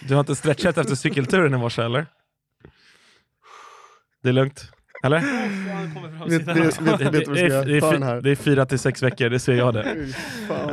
du 0.08 0.14
har 0.14 0.20
inte 0.20 0.36
stretchat 0.36 0.78
efter 0.78 0.94
cykelturen 0.94 1.54
i 1.54 1.56
morse 1.58 1.82
eller? 1.82 2.06
Det 4.22 4.28
är 4.28 4.32
lugnt? 4.32 4.72
Eller? 5.02 5.20
Vet, 6.28 6.42
vet, 6.46 6.56
vet, 6.80 7.12
det, 7.12 7.40
är, 7.40 8.20
det, 8.20 8.36
fyra 8.36 8.66
till 8.66 8.78
sex 8.78 9.02
veckor, 9.02 9.28
det 9.28 9.38
ser 9.38 9.52
jag 9.52 9.74
det. 9.74 9.96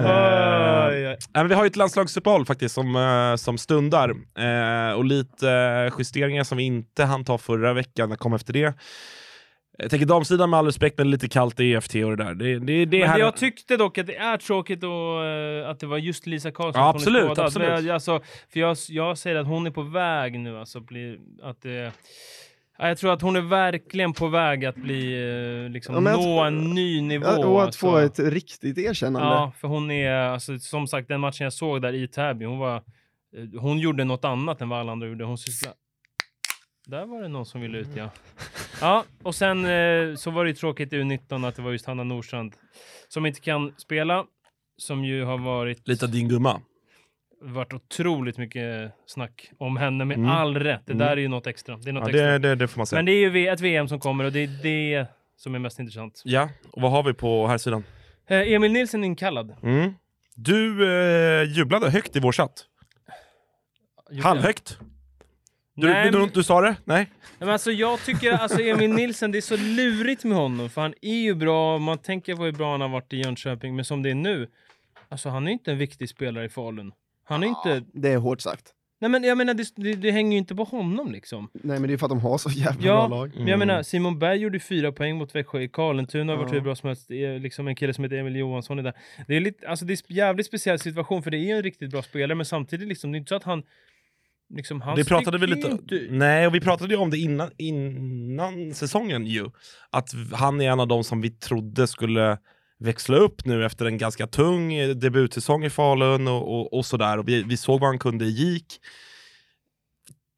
Nej, 0.01 1.17
men 1.33 1.47
vi 1.47 1.55
har 1.55 1.63
ju 1.63 1.67
ett 1.67 1.75
landslagsuppehåll 1.75 2.45
faktiskt 2.45 2.75
som, 2.75 2.95
eh, 2.95 3.35
som 3.35 3.57
stundar. 3.57 4.09
Eh, 4.39 4.91
och 4.93 5.05
lite 5.05 5.47
justeringar 5.99 6.43
som 6.43 6.57
vi 6.57 6.63
inte 6.63 7.03
hann 7.03 7.25
ta 7.25 7.37
förra 7.37 7.73
veckan, 7.73 8.17
kom 8.17 8.33
efter 8.33 8.53
det. 8.53 8.73
Jag 9.79 9.89
tänker 9.89 10.05
damsidan 10.05 10.49
med 10.49 10.59
all 10.59 10.65
respekt, 10.65 10.97
men 10.97 11.11
lite 11.11 11.27
kallt 11.29 11.59
i 11.59 11.71
EFT 11.73 11.95
och 11.95 12.17
det 12.17 12.23
där. 12.23 12.33
Det, 12.35 12.59
det, 12.59 12.85
det 12.85 12.99
Men 12.99 13.09
här... 13.09 13.19
jag 13.19 13.37
tyckte 13.37 13.77
dock 13.77 13.97
att 13.97 14.07
det 14.07 14.15
är 14.15 14.37
tråkigt 14.37 14.83
och, 14.83 15.25
eh, 15.25 15.69
att 15.69 15.79
det 15.79 15.87
var 15.87 15.97
just 15.97 16.27
Lisa 16.27 16.51
Karlsson 16.51 16.81
Ja, 16.81 16.91
som 16.91 16.95
absolut, 16.97 17.23
skadad. 17.23 17.45
absolut. 17.45 17.67
Men 17.69 17.85
jag, 17.85 17.93
alltså, 17.93 18.21
för 18.53 18.59
jag, 18.59 18.77
jag 18.89 19.17
säger 19.17 19.35
att 19.35 19.47
hon 19.47 19.67
är 19.67 19.71
på 19.71 19.81
väg 19.81 20.39
nu. 20.39 20.57
Alltså, 20.59 20.79
bli, 20.79 21.19
att, 21.43 21.65
eh, 21.65 21.71
ja, 21.71 21.91
jag 22.87 22.97
tror 22.97 23.13
att 23.13 23.21
hon 23.21 23.35
är 23.35 23.41
verkligen 23.41 24.13
på 24.13 24.27
väg 24.27 24.65
att 24.65 24.75
bli, 24.75 25.13
eh, 25.65 25.69
liksom, 25.71 25.95
Ja, 25.95 26.01
nå 26.01 26.13
tror- 26.23 26.45
en 26.47 26.69
ny 26.69 27.01
nivå. 27.01 27.25
Ja, 27.25 27.45
och 27.45 27.59
att 27.61 27.65
alltså. 27.65 27.79
få 27.79 27.97
ett 27.97 28.19
riktigt 28.19 28.77
erkännande. 28.77 29.27
Ja, 29.27 29.51
för 29.57 29.67
hon 29.67 29.91
är, 29.91 30.11
alltså, 30.11 30.59
som 30.59 30.87
sagt, 30.87 31.07
den 31.07 31.19
matchen 31.19 31.43
jag 31.43 31.53
såg 31.53 31.81
där 31.81 31.93
i 31.93 32.07
Täby, 32.07 32.45
hon 32.45 32.57
var, 32.59 32.75
eh, 32.75 32.81
hon 33.59 33.79
gjorde 33.79 34.03
något 34.03 34.25
annat 34.25 34.61
än 34.61 34.69
vad 34.69 34.79
alla 34.79 34.91
andra 34.91 35.07
gjorde. 35.07 35.23
Hon 35.23 35.37
syssla... 35.37 35.71
Där 36.87 37.05
var 37.05 37.21
det 37.21 37.27
någon 37.27 37.45
som 37.45 37.61
ville 37.61 37.77
ut, 37.77 37.87
ja. 37.95 38.09
Ja, 38.81 39.03
och 39.23 39.35
sen 39.35 39.65
eh, 39.65 40.15
så 40.15 40.31
var 40.31 40.43
det 40.43 40.49
ju 40.49 40.55
tråkigt 40.55 40.93
i 40.93 40.95
U19 41.01 41.47
att 41.47 41.55
det 41.55 41.61
var 41.61 41.71
just 41.71 41.85
Hanna 41.85 42.03
Nordstrand 42.03 42.53
som 43.07 43.25
inte 43.25 43.39
kan 43.41 43.73
spela, 43.77 44.25
som 44.77 45.05
ju 45.05 45.23
har 45.23 45.37
varit, 45.37 45.87
Lite 45.87 46.05
av 46.05 46.11
din 46.11 46.29
gumma. 46.29 46.61
varit 47.41 47.73
otroligt 47.73 48.37
mycket 48.37 48.91
snack 49.05 49.51
om 49.57 49.77
henne 49.77 50.05
med 50.05 50.17
Mm. 50.17 50.29
all 50.31 50.55
rätt. 50.59 50.81
Det 50.85 50.93
Mm. 50.93 51.05
där 51.07 51.11
är 51.17 51.21
ju 51.21 51.27
något 51.27 51.47
extra. 51.47 51.77
Det 51.77 51.89
är 51.89 51.93
något 51.93 52.03
Ja, 52.03 52.09
extra. 52.09 52.25
det, 52.31 52.37
det, 52.39 52.55
det 52.55 52.67
får 52.67 52.79
man 52.79 52.87
säga. 52.87 52.97
Men 52.97 53.05
det 53.05 53.11
är 53.11 53.19
ju 53.19 53.29
v- 53.29 53.47
ett 53.47 53.59
VM 53.61 53.87
som 53.87 53.99
kommer 53.99 54.23
och 54.23 54.31
det 54.31 54.39
är 54.39 54.59
det 54.63 55.07
som 55.37 55.55
är 55.55 55.59
mest 55.59 55.79
intressant. 55.79 56.21
Ja, 56.25 56.49
och 56.71 56.81
vad 56.81 56.91
har 56.91 57.03
vi 57.03 57.13
på 57.13 57.47
här 57.47 57.57
sidan? 57.57 57.83
Eh, 58.27 58.51
Emil 58.53 58.71
Nilsson 58.71 59.03
inkallad. 59.03 59.55
Mm. 59.63 59.93
Du 60.35 60.87
eh, 61.41 61.43
jublade 61.57 61.89
högt 61.89 62.15
i 62.15 62.19
vår 62.19 62.31
chatt. 62.31 62.65
Halvhögt. 64.23 64.77
Du, 65.77 65.87
Nej, 65.87 66.11
du, 66.11 66.19
du, 66.19 66.27
du 66.33 66.43
sa 66.43 66.61
det? 66.61 66.75
Nej? 66.85 67.09
Men 67.39 67.49
alltså 67.49 67.71
jag 67.71 67.99
tycker 68.05 68.31
alltså 68.31 68.59
Emil 68.61 68.93
Nilsson, 68.93 69.31
det 69.31 69.37
är 69.37 69.41
så 69.41 69.57
lurigt 69.57 70.23
med 70.23 70.37
honom 70.37 70.69
för 70.69 70.81
han 70.81 70.93
är 71.01 71.15
ju 71.17 71.35
bra, 71.35 71.77
man 71.77 71.97
tänker 71.97 72.35
på 72.35 72.43
hur 72.43 72.51
bra 72.51 72.71
han 72.71 72.81
har 72.81 72.89
varit 72.89 73.13
i 73.13 73.17
Jönköping, 73.17 73.75
men 73.75 73.85
som 73.85 74.03
det 74.03 74.09
är 74.09 74.15
nu, 74.15 74.47
alltså 75.09 75.29
han 75.29 75.47
är 75.47 75.51
inte 75.51 75.71
en 75.71 75.77
viktig 75.77 76.09
spelare 76.09 76.45
i 76.45 76.49
Falun. 76.49 76.91
Han 77.23 77.43
är 77.43 77.47
inte, 77.47 77.83
Det 77.93 78.09
är 78.09 78.17
hårt 78.17 78.41
sagt. 78.41 78.73
nej 79.01 79.09
men 79.11 79.23
jag 79.23 79.37
menar 79.37 79.53
det, 79.53 79.63
det, 79.75 79.93
det 79.93 80.11
hänger 80.11 80.31
ju 80.31 80.37
inte 80.37 80.55
på 80.55 80.63
honom 80.63 81.11
liksom. 81.11 81.49
Nej 81.53 81.79
men 81.79 81.87
det 81.87 81.93
är 81.93 81.97
för 81.97 82.05
att 82.05 82.09
de 82.11 82.19
har 82.19 82.37
så 82.37 82.49
jävla 82.49 82.87
Ja, 82.87 83.07
bra 83.07 83.17
lag. 83.17 83.31
men 83.37 83.47
jag 83.47 83.59
menar 83.59 83.83
Simon 83.83 84.19
Berg 84.19 84.37
gjorde 84.39 84.59
fyra 84.59 84.91
poäng 84.91 85.17
mot 85.17 85.35
Växjö 85.35 85.61
i 85.61 85.69
Karlentuna, 85.69 86.31
har 86.33 86.37
varit 86.37 86.49
Ja. 86.49 86.53
hur 86.53 86.61
bra 86.61 86.75
som 86.75 86.87
helst, 86.87 87.07
Det 87.07 87.25
är 87.25 87.39
liksom 87.39 87.67
en 87.67 87.75
kille 87.75 87.93
som 87.93 88.03
heter 88.03 88.17
Emil 88.17 88.35
Johansson 88.35 88.79
är 88.79 88.83
där. 88.83 88.93
Det 89.27 89.35
är 89.35 89.39
lite, 89.39 89.67
alltså 89.67 89.85
det 89.85 89.93
är 89.93 89.97
en 90.09 90.15
jävligt 90.15 90.45
speciell 90.45 90.79
situation 90.79 91.23
för 91.23 91.31
det 91.31 91.37
är 91.37 91.45
ju 91.47 91.51
en 91.51 91.63
riktigt 91.63 91.89
bra 91.91 92.01
spelare, 92.01 92.35
men 92.35 92.45
samtidigt 92.45 92.87
liksom, 92.87 93.11
det 93.11 93.15
är 93.15 93.19
inte 93.19 93.29
så 93.29 93.35
att 93.35 93.43
han 93.43 93.63
Liksom, 94.55 94.81
han 94.81 94.95
det 94.95 95.05
pratade 95.05 95.37
vi 95.37 95.47
lite 95.47 95.67
inte- 95.67 96.07
Nej, 96.09 96.47
och 96.47 96.55
vi 96.55 96.59
pratade 96.61 96.93
ju 96.93 96.99
om 96.99 97.09
det 97.09 97.17
innan, 97.17 97.51
innan 97.57 98.73
säsongen 98.73 99.25
ju. 99.25 99.49
Att 99.89 100.09
han 100.33 100.61
är 100.61 100.71
en 100.71 100.79
av 100.79 100.87
de 100.87 101.03
som 101.03 101.21
vi 101.21 101.29
trodde 101.29 101.87
skulle 101.87 102.37
växla 102.79 103.17
upp 103.17 103.45
nu 103.45 103.65
efter 103.65 103.85
en 103.85 103.97
ganska 103.97 104.27
tung 104.27 104.73
eh, 104.73 104.89
debutsäsong 104.89 105.65
i 105.65 105.69
Falun 105.69 106.27
och, 106.27 106.59
och, 106.59 106.73
och 106.73 106.85
sådär. 106.85 107.17
Och 107.17 107.27
vi, 107.27 107.43
vi 107.43 107.57
såg 107.57 107.79
vad 107.79 107.89
han 107.89 107.99
kunde 107.99 108.25
i 108.25 108.29
GIK. 108.29 108.65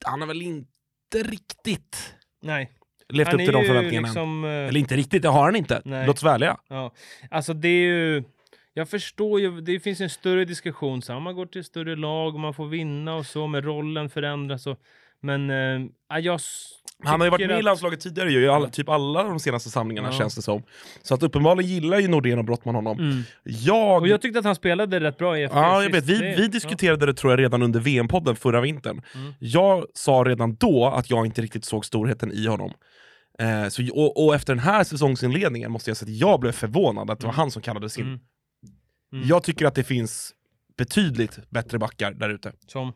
Han 0.05 0.21
har 0.21 0.27
väl 0.27 0.41
inte 0.41 1.23
riktigt 1.23 2.13
Nej. 2.41 2.71
levt 3.09 3.27
Han 3.27 3.35
upp 3.35 3.45
till 3.45 3.53
de 3.53 3.65
förväntningarna 3.65 4.07
än. 4.07 4.13
liksom, 4.13 4.43
eh, 4.45 4.49
Eller 4.51 4.77
inte 4.79 4.95
riktigt, 4.95 5.21
det 5.21 5.29
har 5.29 5.43
han 5.45 5.55
inte. 5.55 5.81
Nej. 5.85 6.07
Låt 6.07 6.15
oss 6.17 6.23
ärliga. 6.23 6.57
Ja, 6.69 6.93
alltså 7.31 7.53
det 7.53 7.67
är 7.67 7.81
ju... 7.81 8.23
Jag 8.79 8.89
förstår 8.89 9.39
ju, 9.39 9.61
det 9.61 9.79
finns 9.79 10.01
en 10.01 10.09
större 10.09 10.45
diskussion. 10.45 11.01
Så 11.01 11.13
här, 11.13 11.19
man 11.19 11.35
går 11.35 11.45
till 11.45 11.63
större 11.63 11.95
lag 11.95 12.33
och 12.33 12.39
man 12.39 12.53
får 12.53 12.67
vinna 12.67 13.15
och 13.15 13.25
så, 13.25 13.47
men 13.47 13.61
rollen 13.61 14.09
förändras. 14.09 14.67
Och, 14.67 14.79
men 15.21 15.49
ja, 16.09 16.19
jag 16.19 16.39
Han 17.03 17.19
har 17.19 17.27
ju 17.27 17.31
varit 17.31 17.47
med 17.47 17.59
i 17.59 17.61
landslaget 17.61 17.99
tidigare 17.99 18.31
ju, 18.31 18.41
i 18.41 18.47
alla, 18.47 18.69
typ 18.69 18.89
alla 18.89 19.23
de 19.23 19.39
senaste 19.39 19.69
samlingarna 19.69 20.07
Ja. 20.07 20.17
känns 20.17 20.35
det 20.35 20.41
som. 20.41 20.63
Så 21.01 21.13
att 21.13 21.23
uppenbarligen 21.23 21.71
gillar 21.71 21.99
ju 21.99 22.07
Nordén 22.07 22.39
och 22.39 22.45
Brottman 22.45 22.75
honom. 22.75 22.99
Mm. 22.99 23.23
Jag... 23.43 24.01
Och 24.01 24.07
jag 24.07 24.21
tyckte 24.21 24.39
att 24.39 24.45
han 24.45 24.55
spelade 24.55 24.99
rätt 24.99 25.17
bra 25.17 25.37
i 25.37 25.47
FPL 25.47 25.57
Ja, 25.57 25.83
jag 25.83 25.91
vet. 25.91 26.05
Vi, 26.05 26.35
vi 26.37 26.47
diskuterade 26.47 27.05
det 27.05 27.13
tror 27.13 27.31
jag 27.33 27.39
redan 27.39 27.61
under 27.63 27.79
VM-podden 27.79 28.35
förra 28.35 28.61
vintern. 28.61 29.01
Mm. 29.15 29.33
Jag 29.39 29.85
sa 29.93 30.23
redan 30.27 30.55
då 30.55 30.85
att 30.85 31.09
jag 31.09 31.25
inte 31.25 31.41
riktigt 31.41 31.65
såg 31.65 31.85
storheten 31.85 32.31
i 32.31 32.47
honom. 32.47 32.71
Eh, 33.39 33.67
så, 33.69 33.83
och, 33.93 34.25
och 34.25 34.35
efter 34.35 34.53
den 34.53 34.63
här 34.63 34.83
säsongsinledningen 34.83 35.71
måste 35.71 35.89
jag 35.89 35.97
säga 35.97 36.11
att 36.11 36.17
jag 36.17 36.39
blev 36.39 36.51
förvånad 36.51 37.11
att 37.11 37.19
det 37.19 37.25
var 37.25 37.33
han 37.33 37.51
som 37.51 37.61
kallades 37.61 37.97
in. 37.97 38.05
Mm. 38.05 38.19
Mm. 39.13 39.27
Jag 39.27 39.43
tycker 39.43 39.65
att 39.65 39.75
det 39.75 39.83
finns 39.83 40.31
betydligt 40.77 41.39
bättre 41.49 41.77
backar 41.79 42.11
där 42.11 42.29
ute. 42.29 42.51
Som, 42.67 42.93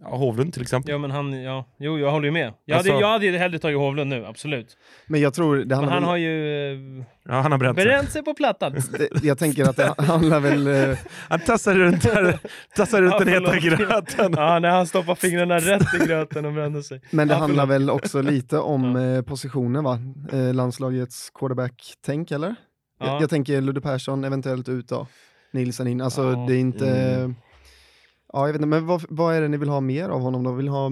Ja, 0.00 0.16
Hovlund 0.16 0.52
till 0.52 0.62
exempel. 0.62 0.92
ja 0.92 0.98
men 0.98 1.10
han, 1.10 1.42
ja, 1.42 1.64
jo 1.78 1.98
jag 1.98 2.10
håller 2.10 2.26
ju 2.26 2.32
med. 2.32 2.52
Jag, 2.64 2.76
Alltså- 2.76 2.92
hade, 2.92 3.02
jag 3.04 3.08
hade 3.10 3.26
ju 3.26 3.36
hellre 3.36 3.58
tagit 3.58 3.78
Hovlund 3.78 4.10
nu, 4.10 4.26
absolut. 4.26 4.76
Men 5.06 5.20
jag 5.20 5.34
tror 5.34 5.56
det 5.56 5.64
Men 5.66 5.78
han 5.78 5.88
väl, 5.88 6.02
har 6.02 6.16
ju 6.16 6.72
eh, 6.98 7.04
Ja, 7.24 7.40
han 7.40 7.52
har 7.52 7.58
bränt 7.58 7.76
sig. 7.78 7.84
bränt 7.84 8.10
sig 8.10 8.22
på 8.22 8.34
plattan. 8.34 8.72
det, 8.98 9.24
jag 9.24 9.38
tänker 9.38 9.68
att 9.70 9.76
det 9.76 9.94
handlar 9.98 10.40
väl... 10.40 10.66
eh, 10.66 10.98
Han 11.28 11.40
tassar 11.40 11.74
runt, 11.74 12.02
där, 12.02 12.38
tassar 12.76 13.02
runt 13.02 13.12
Ja, 13.18 13.24
den 13.24 13.28
heta 13.28 13.58
gröten. 13.58 14.32
ja, 14.36 14.58
när 14.58 14.70
han 14.70 14.86
stoppar 14.86 15.14
fingrarna 15.14 15.58
rätt 15.58 15.94
i 16.02 16.06
gröten 16.06 16.44
och 16.44 16.52
brände 16.52 16.82
sig. 16.82 17.00
Men 17.10 17.28
det 17.28 17.34
Ja, 17.34 17.38
handlar 17.40 17.66
väl 17.66 17.90
också 17.90 18.22
lite 18.22 18.58
om 18.58 18.96
eh, 18.96 19.22
positionen 19.22 19.84
va? 19.84 19.98
Eh, 20.32 20.54
landslagets 20.54 21.30
quarterback-tänk 21.34 22.30
eller? 22.30 22.54
Ja. 23.00 23.06
Jag, 23.06 23.22
jag 23.22 23.30
tänker 23.30 23.60
Ludde 23.60 23.80
Persson 23.80 24.24
eventuellt 24.24 24.68
ut 24.68 24.88
då. 24.88 25.06
Nilsson 25.50 25.86
in. 25.86 26.00
Alltså 26.00 26.22
Ja. 26.22 26.44
det 26.48 26.54
är 26.54 26.60
inte... 26.60 26.88
Mm. 26.90 27.34
Ja, 28.32 28.38
jag 28.46 28.46
vet 28.52 28.54
inte, 28.56 28.66
men 28.66 28.86
vad, 28.86 29.04
vad 29.08 29.34
är 29.34 29.40
det 29.40 29.48
ni 29.48 29.56
vill 29.56 29.68
ha 29.68 29.80
mer 29.80 30.08
av 30.08 30.20
honom 30.20 30.44
då? 30.44 30.52
Vill 30.52 30.64
ni 30.64 30.70
ha 30.70 30.90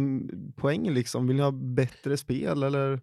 poäng 0.57 0.90
liksom? 0.90 1.26
Vill 1.26 1.36
ni 1.36 1.42
ha 1.42 1.50
bättre 1.50 2.16
spel 2.16 2.62
eller? 2.62 3.00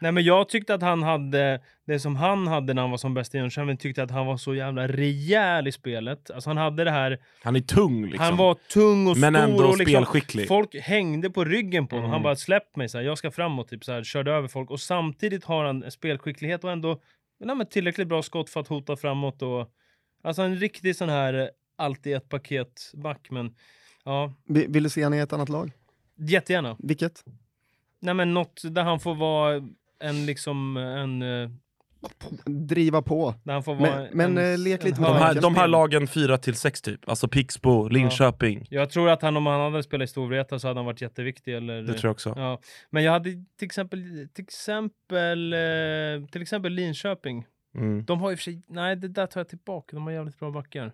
Nej 0.00 0.12
men 0.12 0.24
jag 0.24 0.48
tyckte 0.48 0.74
att 0.74 0.82
han 0.82 1.02
hade, 1.02 1.60
det 1.86 1.98
som 2.00 2.16
han 2.16 2.46
hade 2.46 2.74
när 2.74 2.82
han 2.82 2.90
var 2.90 2.98
som 2.98 3.14
bäst 3.14 3.34
i 3.34 3.38
Jönköping, 3.38 3.76
tyckte 3.76 4.02
att 4.02 4.10
han 4.10 4.26
var 4.26 4.36
så 4.36 4.54
jävla 4.54 4.88
rejäl 4.88 5.68
i 5.68 5.72
spelet. 5.72 6.30
Alltså 6.30 6.50
han 6.50 6.56
hade 6.56 6.84
det 6.84 6.90
här, 6.90 7.18
Han 7.42 7.56
är 7.56 7.60
tung 7.60 8.02
liksom. 8.06 8.24
han 8.24 8.36
var 8.36 8.54
tung 8.54 9.06
och 9.06 9.16
Men 9.16 9.34
stor 9.34 9.44
ändå 9.44 9.64
och 9.64 9.78
liksom, 9.78 9.94
spelskicklig. 9.94 10.48
folk 10.48 10.74
hängde 10.74 11.30
på 11.30 11.44
ryggen 11.44 11.86
på 11.86 11.96
honom. 11.96 12.04
Mm. 12.10 12.12
Han 12.12 12.22
bara 12.22 12.36
släpp 12.36 12.76
mig, 12.76 12.88
så 12.88 12.98
här, 12.98 13.04
jag 13.04 13.18
ska 13.18 13.30
framåt, 13.30 13.68
typ 13.68 13.84
så 13.84 13.92
här, 13.92 14.04
körde 14.04 14.32
över 14.32 14.48
folk. 14.48 14.70
Och 14.70 14.80
samtidigt 14.80 15.44
har 15.44 15.64
han 15.64 15.90
spelskicklighet 15.90 16.64
och 16.64 16.70
ändå 16.70 17.00
nej, 17.44 17.56
men 17.56 17.66
tillräckligt 17.66 18.08
bra 18.08 18.22
skott 18.22 18.50
för 18.50 18.60
att 18.60 18.68
hota 18.68 18.96
framåt. 18.96 19.42
Och, 19.42 19.70
alltså 20.24 20.42
en 20.42 20.56
riktig 20.56 20.96
sån 20.96 21.08
här 21.08 21.34
eh, 21.34 21.46
alltid 21.76 22.16
ett 22.16 22.28
paket 22.28 22.90
back. 22.94 23.28
Men 23.30 23.54
ja, 24.04 24.34
Vi- 24.48 24.66
Vill 24.66 24.82
du 24.82 24.88
se 24.90 25.04
honom 25.04 25.18
i 25.18 25.22
ett 25.22 25.32
annat 25.32 25.48
lag? 25.48 25.70
jättegärna. 26.16 26.76
Vilket? 26.78 27.24
Nej 28.00 28.14
men 28.14 28.34
något 28.34 28.62
där 28.70 28.82
han 28.82 29.00
får 29.00 29.14
vara 29.14 29.62
en 30.00 30.26
liksom 30.26 30.76
en... 30.76 31.22
eh, 31.22 31.50
driva 32.46 33.02
på. 33.02 33.34
Där 33.44 33.52
han 33.52 33.62
får 33.62 33.74
vara 33.74 33.90
Men- 33.96 34.08
men, 34.12 34.38
en, 34.38 34.52
eh, 34.52 34.58
lek 34.58 34.84
lite 34.84 35.00
med 35.00 35.10
De 35.10 35.16
här, 35.16 35.40
de 35.40 35.54
här 35.54 35.68
lagen 35.68 36.06
4 36.06 36.38
till 36.38 36.54
6 36.54 36.82
typ, 36.82 37.08
alltså 37.08 37.28
Pixbo, 37.28 37.88
Linköping. 37.88 38.66
Jag 38.70 38.90
tror 38.90 39.10
att 39.10 39.22
han 39.22 39.36
om 39.36 39.46
han 39.46 39.60
hade 39.72 39.82
spelat 39.82 40.04
i 40.08 40.10
Storvreta 40.10 40.58
så 40.58 40.68
hade 40.68 40.78
han 40.80 40.86
varit 40.86 41.00
jätteviktig. 41.00 41.54
Eller, 41.54 41.82
Det 41.82 41.92
tror 41.92 42.04
jag 42.08 42.12
också. 42.12 42.32
Ja. 42.36 42.60
Men 42.90 43.02
jag 43.04 43.12
hade 43.12 43.30
till 43.58 43.66
exempel, 43.66 44.28
till 44.34 44.44
exempel, 44.44 45.54
till 46.32 46.42
exempel 46.42 46.72
Linköping. 46.72 47.46
Mm. 47.74 48.04
De 48.04 48.20
har 48.20 48.30
ju 48.30 48.36
för 48.36 48.42
sig, 48.42 48.62
nej 48.66 48.96
det 48.96 49.08
där 49.08 49.26
tar 49.26 49.40
jag 49.40 49.48
tillbaka, 49.48 49.96
de 49.96 50.02
har 50.04 50.10
jävligt 50.12 50.38
bra 50.38 50.50
backar. 50.50 50.92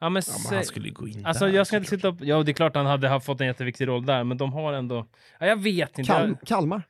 Ja, 0.00 0.08
men, 0.08 0.22
Ja, 0.26 0.32
men 0.48 0.54
han 0.56 0.64
skulle 0.64 0.90
gå 0.90 1.08
in 1.08 1.26
Alltså 1.26 1.44
där. 1.46 1.52
jag 1.52 1.66
ska 1.66 1.76
inte 1.76 1.90
sitta 1.90 2.08
upp, 2.08 2.16
ja 2.20 2.42
det 2.42 2.50
är 2.50 2.54
klart 2.54 2.74
han 2.74 2.86
hade 2.86 3.08
haft 3.08 3.26
fått 3.26 3.40
en 3.40 3.46
jätteviktig 3.46 3.88
roll 3.88 4.06
där, 4.06 4.24
men 4.24 4.36
de 4.38 4.52
har 4.52 4.72
ändå, 4.72 5.06
ja, 5.40 5.46
jag 5.46 5.56
vet 5.62 5.98
inte. 5.98 6.12
Kal 6.12 6.36
Kalmar, 6.46 6.82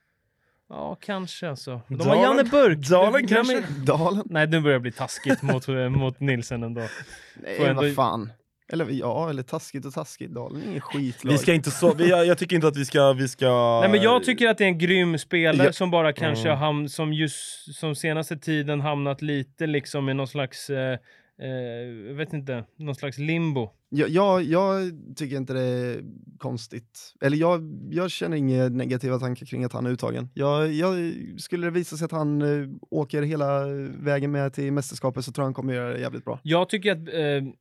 ja 0.68 0.95
kanske 1.01 1.51
alltså. 1.51 1.81
De 1.89 1.95
Dalen- 1.95 2.09
har 2.18 2.23
Janne 2.25 2.45
Burk. 2.45 2.79
Dalen 2.79 3.27
kanske? 3.27 3.64
Dalen. 3.87 4.23
Nej 4.27 4.47
nu 4.47 4.61
börjar 4.61 4.77
det 4.79 4.81
bli 4.83 4.93
taskigt 4.93 5.43
mot, 5.43 5.68
mot 5.91 6.20
Nilsen 6.20 6.62
ändå. 6.62 6.81
Nej, 7.35 7.64
ändå- 7.64 7.83
vad 7.83 7.95
fan. 7.95 8.33
Eller 8.73 8.91
ja, 8.91 9.31
eller 9.31 9.43
taskigt 9.43 9.85
och 9.87 9.93
taskigt. 9.95 10.31
Dalen 10.31 10.62
är 10.62 10.66
ingen 10.66 10.81
skitlag. 10.81 11.33
Vi 11.33 11.39
ska 11.39 11.55
inte 11.55 11.70
så, 11.70 11.95
vi, 11.95 12.09
jag, 12.11 12.27
jag 12.27 12.39
tycker 12.39 12.57
inte 12.57 12.68
att 12.68 12.77
vi 12.77 12.85
ska... 12.85 13.12
Vi 13.12 13.29
ska 13.29 13.81
Nej 13.81 13.91
men 13.91 14.03
jag 14.03 14.25
tycker 14.25 14.49
att 14.49 14.59
det 14.59 14.64
är 14.64 14.68
en 14.68 14.79
grym 14.79 15.18
spelare 15.18 15.66
Ja. 15.66 15.73
som 15.73 15.91
bara 15.91 16.12
kanske 16.12 16.49
Mm. 16.49 16.59
har 16.61 16.73
ham- 16.73 16.89
som 16.89 17.12
just 17.12 17.75
som 17.75 17.95
senaste 17.95 18.37
tiden 18.37 18.81
hamnat 18.81 19.23
lite 19.23 19.66
liksom 19.66 20.09
i 20.09 20.14
någon 20.14 20.29
slags, 20.29 20.70
eh, 20.70 20.99
eh, 21.43 21.49
jag 22.09 22.14
vet 22.14 22.33
inte, 22.33 22.64
någon 22.79 22.95
slags 22.95 23.18
limbo. 23.18 23.70
Jag, 23.95 24.09
jag, 24.09 24.43
jag 24.43 24.93
tycker 25.16 25.37
inte 25.37 25.53
det 25.53 25.61
är 25.62 26.01
konstigt. 26.39 27.14
Eller 27.20 27.37
jag, 27.37 27.81
jag 27.91 28.11
känner 28.11 28.37
inga 28.37 28.68
negativa 28.68 29.18
tankar 29.18 29.47
kring 29.47 29.64
att 29.64 29.73
han 29.73 29.87
är 29.87 29.91
uttagen. 29.91 30.29
Jag, 30.35 30.73
jag, 30.73 31.12
skulle 31.39 31.66
det 31.66 31.70
visa 31.70 31.97
sig 31.97 32.05
att 32.05 32.12
han 32.12 32.43
eh, 32.43 32.68
åker 32.91 33.23
hela 33.23 33.64
vägen 33.99 34.31
med 34.31 34.53
till 34.53 34.73
mästerskapet 34.73 35.25
så 35.25 35.33
tror 35.33 35.43
jag 35.43 35.47
han 35.47 35.55
kommer 35.55 35.75
göra 35.75 35.93
det 35.93 36.01
jävligt 36.01 36.25
bra. 36.25 36.41
Jag 36.43 36.68
tycker 36.68 36.93
att 36.93 36.99
eh, 36.99 37.53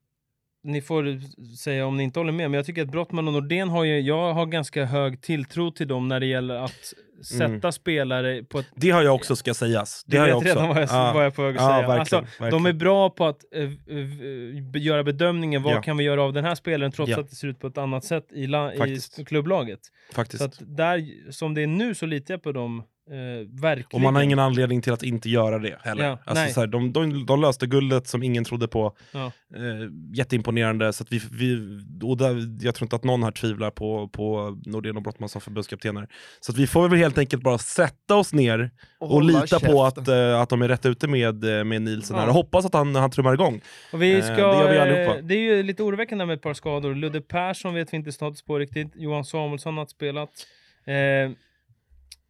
ni 0.63 0.81
får 0.81 1.19
säga 1.55 1.85
om 1.85 1.97
ni 1.97 2.03
inte 2.03 2.19
håller 2.19 2.31
med, 2.31 2.51
men 2.51 2.57
jag 2.57 2.65
tycker 2.65 2.81
att 2.81 2.91
Brottman 2.91 3.27
och 3.27 3.33
Nordén 3.33 3.69
har 3.69 3.83
ju, 3.83 3.99
jag 3.99 4.33
har 4.33 4.45
ganska 4.45 4.85
hög 4.85 5.21
tilltro 5.21 5.71
till 5.71 5.87
dem 5.87 6.07
när 6.07 6.19
det 6.19 6.25
gäller 6.25 6.55
att 6.55 6.93
sätta 7.23 7.45
Mm. 7.45 7.71
spelare 7.71 8.43
på 8.43 8.59
ett 8.59 8.67
Det 8.75 8.89
har 8.89 9.01
jag 9.03 9.15
också 9.15 9.35
ska 9.35 9.53
sägas. 9.53 10.03
Det 10.03 10.11
Du 10.17 10.19
har 10.19 10.25
vet 10.25 10.29
jag 10.31 10.37
också. 10.37 10.49
redan 10.49 10.67
vad 10.67 10.77
jag, 10.81 10.89
Ja. 10.89 11.11
vad 11.13 11.25
jag 11.25 11.35
på 11.35 11.43
väg 11.43 11.55
att 11.57 11.61
Ja, 11.61 11.67
säga. 11.67 11.87
verkligen, 11.87 11.99
alltså, 11.99 12.15
verkligen. 12.43 12.51
De 12.63 12.65
är 12.65 12.73
bra 12.73 13.09
på 13.09 13.25
att 13.25 13.39
eh, 13.55 14.81
göra 14.81 15.03
bedömningen, 15.03 15.63
vad 15.63 15.73
Ja. 15.73 15.81
kan 15.81 15.97
vi 15.97 16.03
göra 16.03 16.23
av 16.23 16.33
den 16.33 16.45
här 16.45 16.55
spelaren 16.55 16.91
trots 16.91 17.11
Ja. 17.11 17.19
att 17.19 17.29
det 17.29 17.35
ser 17.35 17.47
ut 17.47 17.59
på 17.59 17.67
ett 17.67 17.77
annat 17.77 18.03
sätt 18.03 18.27
i, 18.31 18.47
la- 18.47 18.73
i 18.85 18.99
klubblaget. 19.25 19.79
Faktiskt. 20.13 20.37
Så 20.43 20.45
att 20.45 20.57
där, 20.77 21.31
som 21.31 21.53
det 21.53 21.61
är 21.61 21.67
nu 21.67 21.95
så 21.95 22.05
litar 22.05 22.33
jag 22.33 22.43
på 22.43 22.51
dem, 22.51 22.83
eh, 23.11 23.61
verkligen. 23.61 23.87
Och 23.91 24.01
man 24.01 24.15
har 24.15 24.21
ingen 24.21 24.39
anledning 24.39 24.81
till 24.81 24.93
att 24.93 25.03
inte 25.03 25.29
göra 25.29 25.59
det 25.59 25.77
heller. 25.81 26.03
Ja, 26.03 26.11
alltså, 26.25 26.43
nej. 26.43 26.53
så 26.53 26.59
här, 26.59 26.67
de, 26.67 26.93
de, 26.93 27.25
de 27.25 27.41
löste 27.41 27.67
guldet 27.67 28.07
som 28.07 28.23
ingen 28.23 28.43
trodde 28.43 28.67
på. 28.67 28.95
Ja. 29.11 29.25
Eh, 29.55 29.89
jätteimponerande. 30.13 30.93
Så 30.93 31.03
att 31.03 31.11
vi, 31.11 31.21
vi, 31.31 31.79
och 32.03 32.17
där, 32.17 32.65
jag 32.65 32.75
tror 32.75 32.85
inte 32.85 32.95
att 32.95 33.03
någon 33.03 33.23
här 33.23 33.31
tvivlar 33.31 33.71
på, 33.71 34.07
på 34.07 34.57
Nordén 34.65 34.97
och 34.97 35.03
Brottman 35.03 35.29
som 35.29 35.41
förbundskaptener. 35.41 36.07
Så 36.39 36.51
att 36.51 36.57
vi 36.57 36.67
får 36.67 36.89
väl 36.89 36.99
helt 36.99 37.17
enkelt 37.17 37.43
bara 37.43 37.57
sätta 37.57 38.15
oss 38.15 38.33
ner 38.33 38.71
och, 38.99 39.07
hålla 39.09 39.41
lita 39.41 39.59
på 39.59 39.83
att, 39.83 39.95
käften. 39.95 40.29
eh, 40.31 40.41
att 40.41 40.49
de 40.49 40.61
är 40.61 40.67
rätt 40.67 40.85
ute 40.85 41.07
med, 41.07 41.43
eh, 41.59 41.63
med 41.63 41.81
Nielsen 41.81 42.15
här. 42.15 42.23
Ja. 42.23 42.29
Och 42.29 42.33
hoppas 42.35 42.65
att 42.65 42.73
han, 42.73 42.95
han 42.95 43.11
trummar 43.11 43.33
igång. 43.33 43.61
Och 43.93 44.01
vi 44.01 44.11
Eh, 44.13 44.23
ska, 44.23 44.35
det 44.35 44.39
gör 44.41 44.69
vi 44.71 44.75
eh, 44.77 44.81
allihopa. 44.81 45.21
det 45.21 45.33
är 45.35 45.39
ju 45.55 45.63
lite 45.63 45.83
oroväckande 45.83 46.25
med 46.25 46.33
ett 46.35 46.41
par 46.41 46.53
skador. 46.53 46.95
Ludde 46.95 47.21
Persson 47.21 47.73
vet 47.73 47.93
vi 47.93 47.97
inte 47.97 48.11
status 48.11 48.41
på 48.41 48.59
riktigt. 48.59 48.91
Johan 48.95 49.25
Samuelsson 49.25 49.73
har 49.73 49.81
inte 49.81 49.91
spelat. 49.91 50.29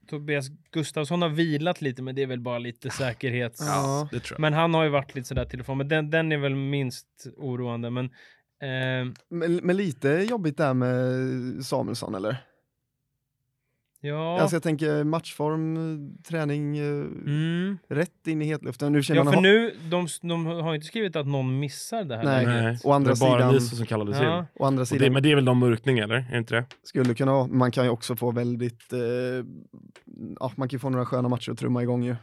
Tobias 0.08 0.48
Gustafsson 0.72 1.22
har 1.22 1.30
vilat 1.30 1.82
lite, 1.82 2.02
men 2.02 2.16
det 2.16 2.22
är 2.22 2.28
väl 2.28 2.42
bara 2.42 2.60
lite 2.60 2.90
säkerhets... 2.90 3.62
Ja. 3.62 4.08
Det 4.12 4.20
tror 4.20 4.36
jag. 4.36 4.42
Men 4.42 4.54
han 4.54 4.74
har 4.74 4.84
ju 4.84 4.90
varit 4.90 5.16
lite 5.16 5.28
sådär 5.28 5.46
till 5.46 5.60
och 5.60 5.66
från, 5.66 5.78
men 5.78 5.88
den, 5.88 6.10
den 6.10 6.32
är 6.32 6.38
väl 6.38 6.56
minst 6.56 7.08
oroande. 7.38 7.90
Men 7.90 8.06
eh, 8.06 9.14
Men, 9.30 9.56
men 9.56 9.78
lite 9.78 10.10
jobbigt 10.10 10.58
där 10.58 10.74
med 10.74 11.66
Samuelsson 11.66 12.16
eller? 12.16 12.38
Ja... 14.02 14.40
Alltså 14.40 14.56
jag 14.56 14.64
tänker 14.64 15.04
matchform, 15.04 15.78
eh, 15.78 16.24
träning, 16.24 16.78
eh, 16.78 16.86
mm. 16.86 17.78
rätt 17.90 18.28
in 18.28 18.42
i 18.42 18.46
hetluften. 18.46 18.92
Nu 18.94 19.04
känner 19.04 19.20
Ja, 19.22 19.26
för 19.26 19.34
ha- 19.34 19.42
nu, 19.42 19.76
de, 19.90 20.08
de 20.22 20.46
har 20.46 20.70
ju 20.72 20.76
inte 20.76 20.88
skrivit 20.88 21.16
att 21.16 21.28
någon 21.28 21.60
missar 21.60 22.04
det 22.04 22.18
här 22.18 22.24
Nej. 22.24 22.46
Nej, 22.46 22.78
Å 22.84 22.92
andra 22.92 23.14
det 23.14 23.20
var 23.20 23.30
bara 23.30 23.40
sidan- 23.40 23.52
Nielsen 23.52 23.78
som 23.78 23.86
kallades 23.86 24.18
Ja. 24.22 24.40
in. 24.40 24.46
Å 24.56 24.66
andra 24.66 24.82
Och 24.82 24.86
det, 24.86 24.86
sidan 24.86 25.14
men 25.14 25.24
det 25.24 25.32
är 25.32 25.36
väl 25.36 25.44
någon 25.44 25.60
mörkning 25.60 26.00
eller? 26.00 26.26
Är 26.32 26.38
inte 26.38 26.56
det? 26.56 26.66
skulle 26.84 27.14
kunna 27.14 27.32
ha, 27.32 27.48
man 27.48 27.72
kan 27.72 27.84
ju 27.84 27.90
också 27.90 28.16
få 28.16 28.32
väldigt, 28.32 28.94
eh, 28.94 29.00
ja 30.40 30.52
man 30.56 30.70
kan 30.70 30.76
ju 30.76 30.80
få 30.80 30.90
några 30.90 31.06
sköna 31.06 31.30
matcher 31.30 31.52
att 31.52 31.58
trumma 31.58 31.84
igång 31.84 32.04
ju. 32.04 32.16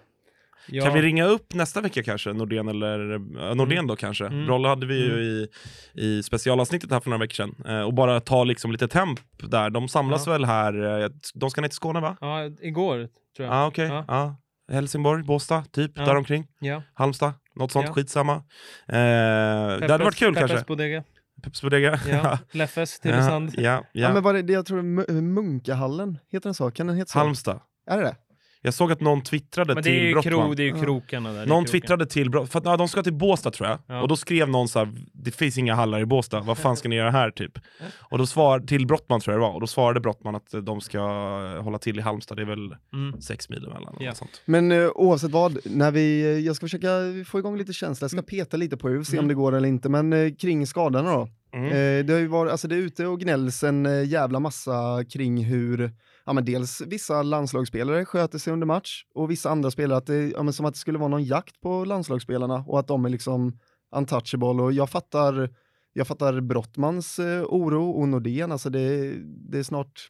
Ja. 0.68 0.84
Kan 0.84 0.94
vi 0.94 1.02
ringa 1.02 1.24
upp 1.24 1.54
nästa 1.54 1.80
vecka 1.80 2.02
kanske? 2.02 2.32
Nordén 2.32 2.68
eller 2.68 3.12
äh, 3.48 3.54
Nordén 3.54 3.86
då 3.86 3.96
kanske? 3.96 4.26
Mm. 4.26 4.46
Brolle 4.46 4.68
hade 4.68 4.86
vi 4.86 4.94
ju 5.04 5.12
i, 5.22 5.48
i 5.94 6.22
specialavsnittet 6.22 6.90
här 6.90 7.00
för 7.00 7.10
några 7.10 7.20
veckor 7.20 7.34
sedan. 7.34 7.54
Eh, 7.66 7.80
och 7.82 7.94
bara 7.94 8.20
ta 8.20 8.44
liksom 8.44 8.72
lite 8.72 8.88
temp 8.88 9.20
där. 9.42 9.70
De 9.70 9.88
samlas 9.88 10.26
Ja. 10.26 10.32
väl 10.32 10.44
här, 10.44 11.02
eh, 11.02 11.08
de 11.34 11.50
ska 11.50 11.60
ner 11.60 11.68
till 11.68 11.76
Skåne 11.76 12.00
va? 12.00 12.16
Ja, 12.20 12.44
igår 12.60 12.96
tror 13.36 13.46
jag. 13.48 13.54
Ja 13.54 13.62
ah, 13.62 13.66
okej. 13.66 13.86
Ja. 13.88 14.04
Ja. 14.08 14.36
Helsingborg, 14.72 15.22
Båstad, 15.22 15.64
typ 15.72 15.92
Ja. 15.94 16.04
däromkring. 16.04 16.46
Ja. 16.60 16.82
Halmstad, 16.94 17.32
något 17.54 17.72
sånt, 17.72 17.86
Ja. 17.86 17.92
skitsamma. 17.92 18.34
Eh, 18.34 18.42
det 18.88 19.88
hade 19.90 20.04
varit 20.04 20.16
kul 20.16 20.34
Peppes 20.34 20.50
kanske. 20.50 20.66
Bodega. 20.66 21.04
Peps 21.42 21.62
Bodega. 21.62 22.00
Ja. 22.08 22.38
Leffes, 22.52 23.00
Tylösand. 23.00 23.50
ja, 23.54 23.62
ja, 23.62 23.70
Ja, 23.70 23.84
ja. 23.92 24.12
men 24.12 24.22
vad 24.22 24.36
är 24.36 24.42
det, 24.42 24.52
jag 24.52 24.66
tror 24.66 24.82
Munkahallen, 25.22 26.18
heter 26.32 26.44
den 26.48 26.54
så? 26.54 26.70
Kan 26.70 26.86
den 26.86 26.96
heta 26.96 27.08
så? 27.12 27.18
Halmstad. 27.18 27.60
Är 27.90 27.96
det 27.98 28.02
det? 28.04 28.16
Jag 28.62 28.74
såg 28.74 28.92
att 28.92 29.00
någon 29.00 29.22
twittrade 29.22 29.74
Men 29.74 29.82
det 29.82 29.90
är 29.90 29.92
till 29.92 30.02
ju, 30.04 30.12
Brottman. 30.12 30.32
kro, 30.46 30.54
det 30.54 30.62
är 30.62 30.76
ju 30.76 30.82
krokarna 30.84 31.32
där. 31.32 31.46
Någon 31.46 31.64
twittrade 31.64 32.06
till, 32.06 32.30
Bro- 32.30 32.46
för 32.46 32.58
att, 32.58 32.64
ja, 32.64 32.76
de 32.76 32.88
ska 32.88 33.02
till 33.02 33.12
Båstad 33.12 33.50
tror 33.50 33.68
jag, 33.68 33.78
Ja. 33.86 34.02
och 34.02 34.08
då 34.08 34.16
skrev 34.16 34.48
någon 34.48 34.68
så 34.68 34.78
här, 34.78 34.88
det 35.12 35.30
finns 35.30 35.58
inga 35.58 35.74
hallar 35.74 36.00
i 36.00 36.06
Båstad, 36.06 36.40
vad 36.40 36.58
fan 36.58 36.76
ska 36.76 36.88
ni 36.88 36.96
göra 36.96 37.10
här 37.10 37.30
typ? 37.30 37.58
Och 37.98 38.18
då 38.18 38.26
svar, 38.26 38.60
till 38.60 38.86
Brottman 38.86 39.20
tror 39.20 39.34
jag 39.34 39.40
det 39.42 39.46
var, 39.46 39.54
och 39.54 39.60
då 39.60 39.66
svarade 39.66 40.00
Brottman 40.00 40.34
att 40.34 40.54
eh, 40.54 40.60
de 40.60 40.80
ska 40.80 40.98
eh, 40.98 41.62
hålla 41.62 41.78
till 41.78 41.98
i 41.98 42.02
Halmstad, 42.02 42.36
det 42.38 42.42
är 42.42 42.46
väl 42.46 42.74
Mm. 42.92 43.20
sex 43.20 43.48
mil 43.48 43.64
emellan. 43.64 44.14
Sånt. 44.14 44.42
Men 44.44 44.72
eh, 44.72 44.88
oavsett 44.94 45.30
vad, 45.30 45.58
när 45.64 45.90
vi, 45.90 46.40
jag 46.46 46.56
ska 46.56 46.64
försöka 46.66 46.88
få 47.26 47.38
igång 47.38 47.58
lite 47.58 47.72
känsla, 47.72 48.04
jag 48.04 48.10
ska 48.10 48.22
peta 48.22 48.56
lite 48.56 48.76
på 48.76 48.88
det, 48.88 49.04
se 49.04 49.12
om 49.12 49.18
Mm. 49.18 49.28
det 49.28 49.34
går 49.34 49.54
eller 49.54 49.68
inte, 49.68 49.88
men 49.88 50.12
eh, 50.12 50.32
kring 50.34 50.66
skadorna 50.66 51.12
då. 51.12 51.28
Mm. 51.54 52.06
Det 52.06 52.12
har 52.12 52.20
ju 52.20 52.26
varit, 52.26 52.52
alltså 52.52 52.68
det 52.68 52.74
är 52.74 52.78
ute 52.78 53.06
och 53.06 53.20
gnälls 53.20 53.62
en 53.64 54.04
jävla 54.08 54.40
massa 54.40 55.04
kring 55.12 55.44
hur, 55.44 55.90
ja 56.28 56.32
men 56.32 56.44
dels 56.44 56.80
vissa 56.80 57.22
landslagsspelare 57.22 58.04
sköter 58.04 58.38
sig 58.38 58.52
under 58.52 58.66
match 58.66 59.04
och 59.14 59.30
vissa 59.30 59.50
andra 59.50 59.70
spelare, 59.70 59.98
att 59.98 60.06
det, 60.06 60.28
ja, 60.28 60.42
men 60.42 60.52
som 60.52 60.66
att 60.66 60.74
det 60.74 60.80
skulle 60.80 60.98
vara 60.98 61.08
någon 61.08 61.24
jakt 61.24 61.60
på 61.60 61.84
landslagsspelarna 61.84 62.64
och 62.66 62.78
att 62.78 62.86
de 62.86 63.04
är 63.04 63.08
liksom 63.08 63.58
untouchable 63.96 64.62
och 64.62 64.72
jag 64.72 64.90
fattar, 64.90 65.50
jag 65.92 66.06
fattar 66.06 66.40
Brottmans 66.40 67.18
eh, 67.18 67.44
oro 67.44 67.90
och 67.90 68.08
Nordén, 68.08 68.52
alltså 68.52 68.70
det, 68.70 69.14
det 69.24 69.58
är 69.58 69.62
snart, 69.62 70.08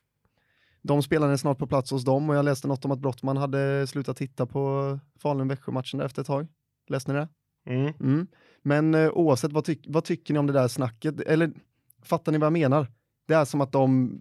de 0.82 1.02
spelarna 1.02 1.32
är 1.32 1.36
snart 1.36 1.58
på 1.58 1.66
plats 1.66 1.90
hos 1.90 2.04
dem 2.04 2.30
och 2.30 2.36
jag 2.36 2.44
läste 2.44 2.68
något 2.68 2.84
om 2.84 2.90
att 2.90 3.00
Brottman 3.00 3.36
hade 3.36 3.86
slutat 3.86 4.16
titta 4.16 4.46
på 4.46 4.98
Falun-Växjö-matchen 5.22 6.00
efter 6.00 6.20
ett 6.20 6.26
tag. 6.26 6.48
Läste 6.88 7.12
ni 7.12 7.18
det? 7.18 7.28
Mm. 7.66 7.92
Mm. 8.00 8.26
Men 8.62 8.94
eh, 8.94 9.10
oavsett, 9.10 9.52
vad, 9.52 9.64
tyck, 9.64 9.86
vad 9.88 10.04
tycker 10.04 10.34
ni 10.34 10.40
om 10.40 10.46
det 10.46 10.52
där 10.52 10.68
snacket? 10.68 11.20
Eller 11.20 11.52
fattar 12.02 12.32
ni 12.32 12.38
vad 12.38 12.46
jag 12.46 12.52
menar? 12.52 12.86
Det 13.28 13.34
är 13.34 13.44
som 13.44 13.60
att 13.60 13.72
de, 13.72 14.18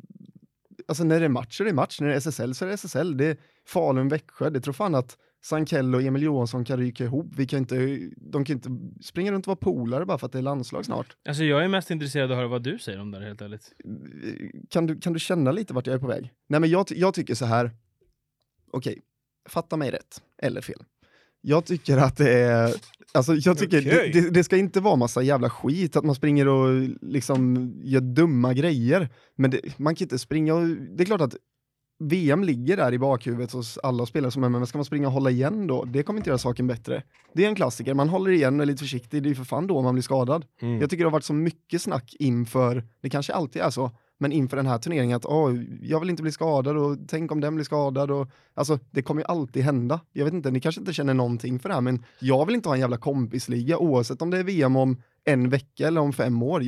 alltså 0.88 1.04
när 1.04 1.20
det 1.20 1.26
är 1.26 1.30
match 1.30 1.58
så 1.58 1.64
är 1.64 1.68
det 1.68 1.74
match, 1.74 2.02
när 2.02 2.08
det 2.08 2.14
är 2.14 2.18
SSL 2.18 2.54
så 2.56 2.66
är 2.66 2.70
det 2.70 2.74
SSL. 2.74 3.18
Det 3.18 3.26
är 3.26 3.38
Falun-Växjö, 3.74 4.50
det 4.50 4.62
tror 4.62 4.74
fan 4.74 4.96
att 4.96 5.18
Sankell 5.44 5.96
och 5.96 6.02
Emil 6.02 6.24
Johansson 6.24 6.66
kan 6.66 6.80
ryka 6.80 7.04
ihop. 7.04 7.28
Vi 7.38 7.48
kan 7.48 7.60
inte, 7.60 8.00
de 8.18 8.46
kan 8.46 8.56
inte 8.56 8.70
springa 9.04 9.32
runt 9.32 9.46
och 9.46 9.48
vara 9.48 9.74
polare 9.74 10.06
bara 10.06 10.18
för 10.18 10.26
att 10.26 10.32
det 10.32 10.38
är 10.38 10.42
landslag 10.42 10.86
snart. 10.86 11.16
Alltså 11.28 11.44
jag 11.44 11.64
är 11.64 11.68
mest 11.68 11.92
intresserad 11.92 12.26
av 12.26 12.32
att 12.32 12.38
höra 12.38 12.48
vad 12.48 12.64
du 12.64 12.80
säger 12.80 13.00
om 13.00 13.12
det 13.12 13.20
här, 13.20 13.28
helt 13.28 13.42
ärligt. 13.42 13.74
Kan 14.70 14.88
du, 14.88 15.00
kan 15.00 15.14
du 15.14 15.20
känna 15.20 15.52
lite 15.52 15.74
vart 15.74 15.88
jag 15.88 15.94
är 15.94 16.00
på 16.00 16.08
väg? 16.08 16.34
Nej 16.48 16.60
men 16.60 16.70
jag, 16.70 16.86
jag 16.90 17.14
tycker 17.14 17.36
så 17.36 17.46
här, 17.46 17.72
okej, 18.72 19.02
fatta 19.50 19.78
mig 19.78 19.92
rätt, 19.92 20.22
eller 20.38 20.62
fel. 20.62 20.84
Jag 21.50 21.66
tycker 21.66 21.98
att 21.98 22.18
det 22.18 22.32
är, 22.32 22.76
alltså 23.12 23.36
jag 23.36 23.58
tycker 23.58 23.80
Okej. 23.80 24.12
det, 24.14 24.22
det, 24.22 24.30
det 24.30 24.44
ska 24.44 24.58
inte 24.58 24.80
vara 24.80 24.96
massa 24.96 25.22
jävla 25.22 25.50
skit, 25.50 25.96
att 25.96 26.06
man 26.06 26.16
springer 26.16 26.48
och 26.48 26.82
liksom 27.02 27.72
gör 27.84 28.02
dumma 28.02 28.54
grejer. 28.54 29.10
Men 29.36 29.52
det, 29.52 29.62
man 29.78 29.96
kan 29.96 30.06
inte 30.06 30.20
springa 30.20 30.54
och, 30.54 30.68
det 30.68 31.04
är 31.04 31.06
klart 31.06 31.22
att 31.22 31.36
VM 32.00 32.44
ligger 32.44 32.78
där 32.78 32.94
i 32.94 33.00
bakhuvudet 33.00 33.52
hos 33.52 33.78
alla 33.78 34.06
spelare 34.06 34.32
som 34.32 34.44
är 34.44 34.50
med, 34.50 34.60
men 34.60 34.68
ska 34.68 34.78
man 34.78 34.86
springa 34.86 35.08
och 35.08 35.14
hålla 35.14 35.30
igen 35.30 35.68
då? 35.68 35.84
Det 35.84 36.04
kommer 36.04 36.20
inte 36.20 36.30
göra 36.30 36.38
saken 36.38 36.68
bättre. 36.68 37.04
Det 37.34 37.46
är 37.46 37.50
en 37.50 37.56
klassiker, 37.56 37.94
man 37.94 38.10
håller 38.10 38.32
igen 38.32 38.56
och 38.60 38.62
är 38.62 38.66
lite 38.66 38.84
försiktig, 38.84 39.24
det 39.24 39.28
är 39.28 39.30
ju 39.30 39.36
för 39.36 39.44
fan 39.44 39.68
då 39.68 39.82
man 39.82 39.96
blir 39.96 40.04
skadad. 40.04 40.46
Mm. 40.62 40.82
Jag 40.82 40.90
tycker 40.90 41.04
det 41.04 41.08
har 41.08 41.12
varit 41.12 41.24
så 41.24 41.34
mycket 41.34 41.82
snack 41.82 42.16
inför, 42.20 42.84
det 43.02 43.10
kanske 43.10 43.34
alltid 43.34 43.62
är 43.62 43.70
så, 43.70 43.92
men 44.18 44.32
inför 44.32 44.58
den 44.58 44.66
här 44.66 44.78
turneringen 44.78 45.18
att 45.18 45.26
oh, 45.26 45.64
jag 45.82 46.00
vill 46.00 46.10
inte 46.10 46.22
bli 46.22 46.32
skadad 46.32 46.78
och 46.78 46.98
tänk 47.08 47.32
om 47.32 47.42
den 47.42 47.56
blir 47.56 47.66
skadad 47.66 48.12
och 48.12 48.30
alltså 48.54 48.80
det 48.92 49.02
kommer 49.02 49.22
ju 49.22 49.26
alltid 49.26 49.64
hända. 49.64 50.00
Jag 50.14 50.26
vet 50.26 50.34
inte, 50.34 50.52
ni 50.52 50.60
kanske 50.60 50.82
inte 50.82 50.94
känner 50.94 51.14
någonting 51.14 51.60
för 51.60 51.70
det 51.70 51.76
här 51.76 51.82
men 51.82 52.06
jag 52.20 52.46
vill 52.46 52.56
inte 52.56 52.70
ha 52.70 52.76
en 52.76 52.82
jävla 52.82 52.98
kompisliga 52.98 53.78
oavsett 53.78 54.22
om 54.22 54.30
det 54.30 54.38
är 54.38 54.44
VM 54.44 54.76
om 54.76 55.02
en 55.24 55.50
vecka 55.50 55.88
eller 55.88 56.02
om 56.02 56.14
fem 56.14 56.44
år. 56.44 56.60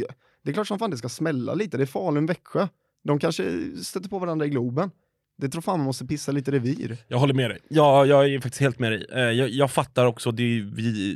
Det 0.43 0.49
är 0.49 0.53
klart 0.53 0.67
som 0.67 0.79
fan 0.79 0.91
det 0.91 0.97
ska 0.97 1.09
smälla 1.09 1.53
lite, 1.53 1.77
det 1.77 1.83
är 1.83 1.85
Falun-Växjö. 1.85 2.67
De 3.03 3.19
kanske 3.19 3.43
stöter 3.83 4.09
på 4.09 4.19
varandra 4.19 4.45
i 4.45 4.49
Globen. 4.49 4.91
Det 5.37 5.49
tror 5.49 5.61
fan 5.61 5.79
man 5.79 5.85
måste 5.85 6.05
pissa 6.05 6.31
lite 6.31 6.51
revir. 6.51 6.97
Jag 7.07 7.17
håller 7.17 7.33
med 7.33 7.49
dig. 7.49 7.59
Ja, 7.69 8.05
jag 8.05 8.33
är 8.33 8.39
faktiskt 8.39 8.61
helt 8.61 8.79
med 8.79 8.91
dig. 8.91 9.05
Eh, 9.11 9.19
jag, 9.19 9.49
jag 9.49 9.71
fattar 9.71 10.05
också, 10.05 10.31
det 10.31 10.43
är, 10.43 10.61
vi, 10.75 11.15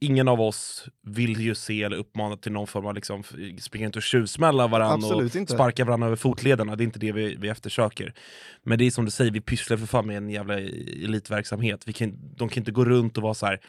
ingen 0.00 0.28
av 0.28 0.40
oss 0.40 0.88
vill 1.06 1.40
ju 1.40 1.54
se 1.54 1.82
eller 1.82 1.96
uppmana 1.96 2.36
till 2.36 2.52
någon 2.52 2.66
form 2.66 2.86
av 2.86 2.94
liksom, 2.94 3.22
springa 3.60 3.86
inte 3.86 3.98
och 3.98 4.02
tjuvsmälla 4.02 4.66
varandra 4.66 5.16
och 5.16 5.36
inte. 5.36 5.52
sparka 5.52 5.84
varandra 5.84 6.06
över 6.06 6.16
fotlederna. 6.16 6.76
Det 6.76 6.82
är 6.82 6.84
inte 6.84 6.98
det 6.98 7.12
vi, 7.12 7.36
vi 7.36 7.48
eftersöker. 7.48 8.14
Men 8.62 8.78
det 8.78 8.86
är 8.86 8.90
som 8.90 9.04
du 9.04 9.10
säger, 9.10 9.30
vi 9.30 9.40
pysslar 9.40 9.76
för 9.76 9.86
fan 9.86 10.06
med 10.06 10.16
en 10.16 10.30
jävla 10.30 10.58
elitverksamhet. 10.58 11.88
Vi 11.88 11.92
kan, 11.92 12.34
de 12.36 12.48
kan 12.48 12.60
inte 12.60 12.72
gå 12.72 12.84
runt 12.84 13.16
och 13.16 13.22
vara 13.22 13.34
så 13.34 13.46
här. 13.46 13.60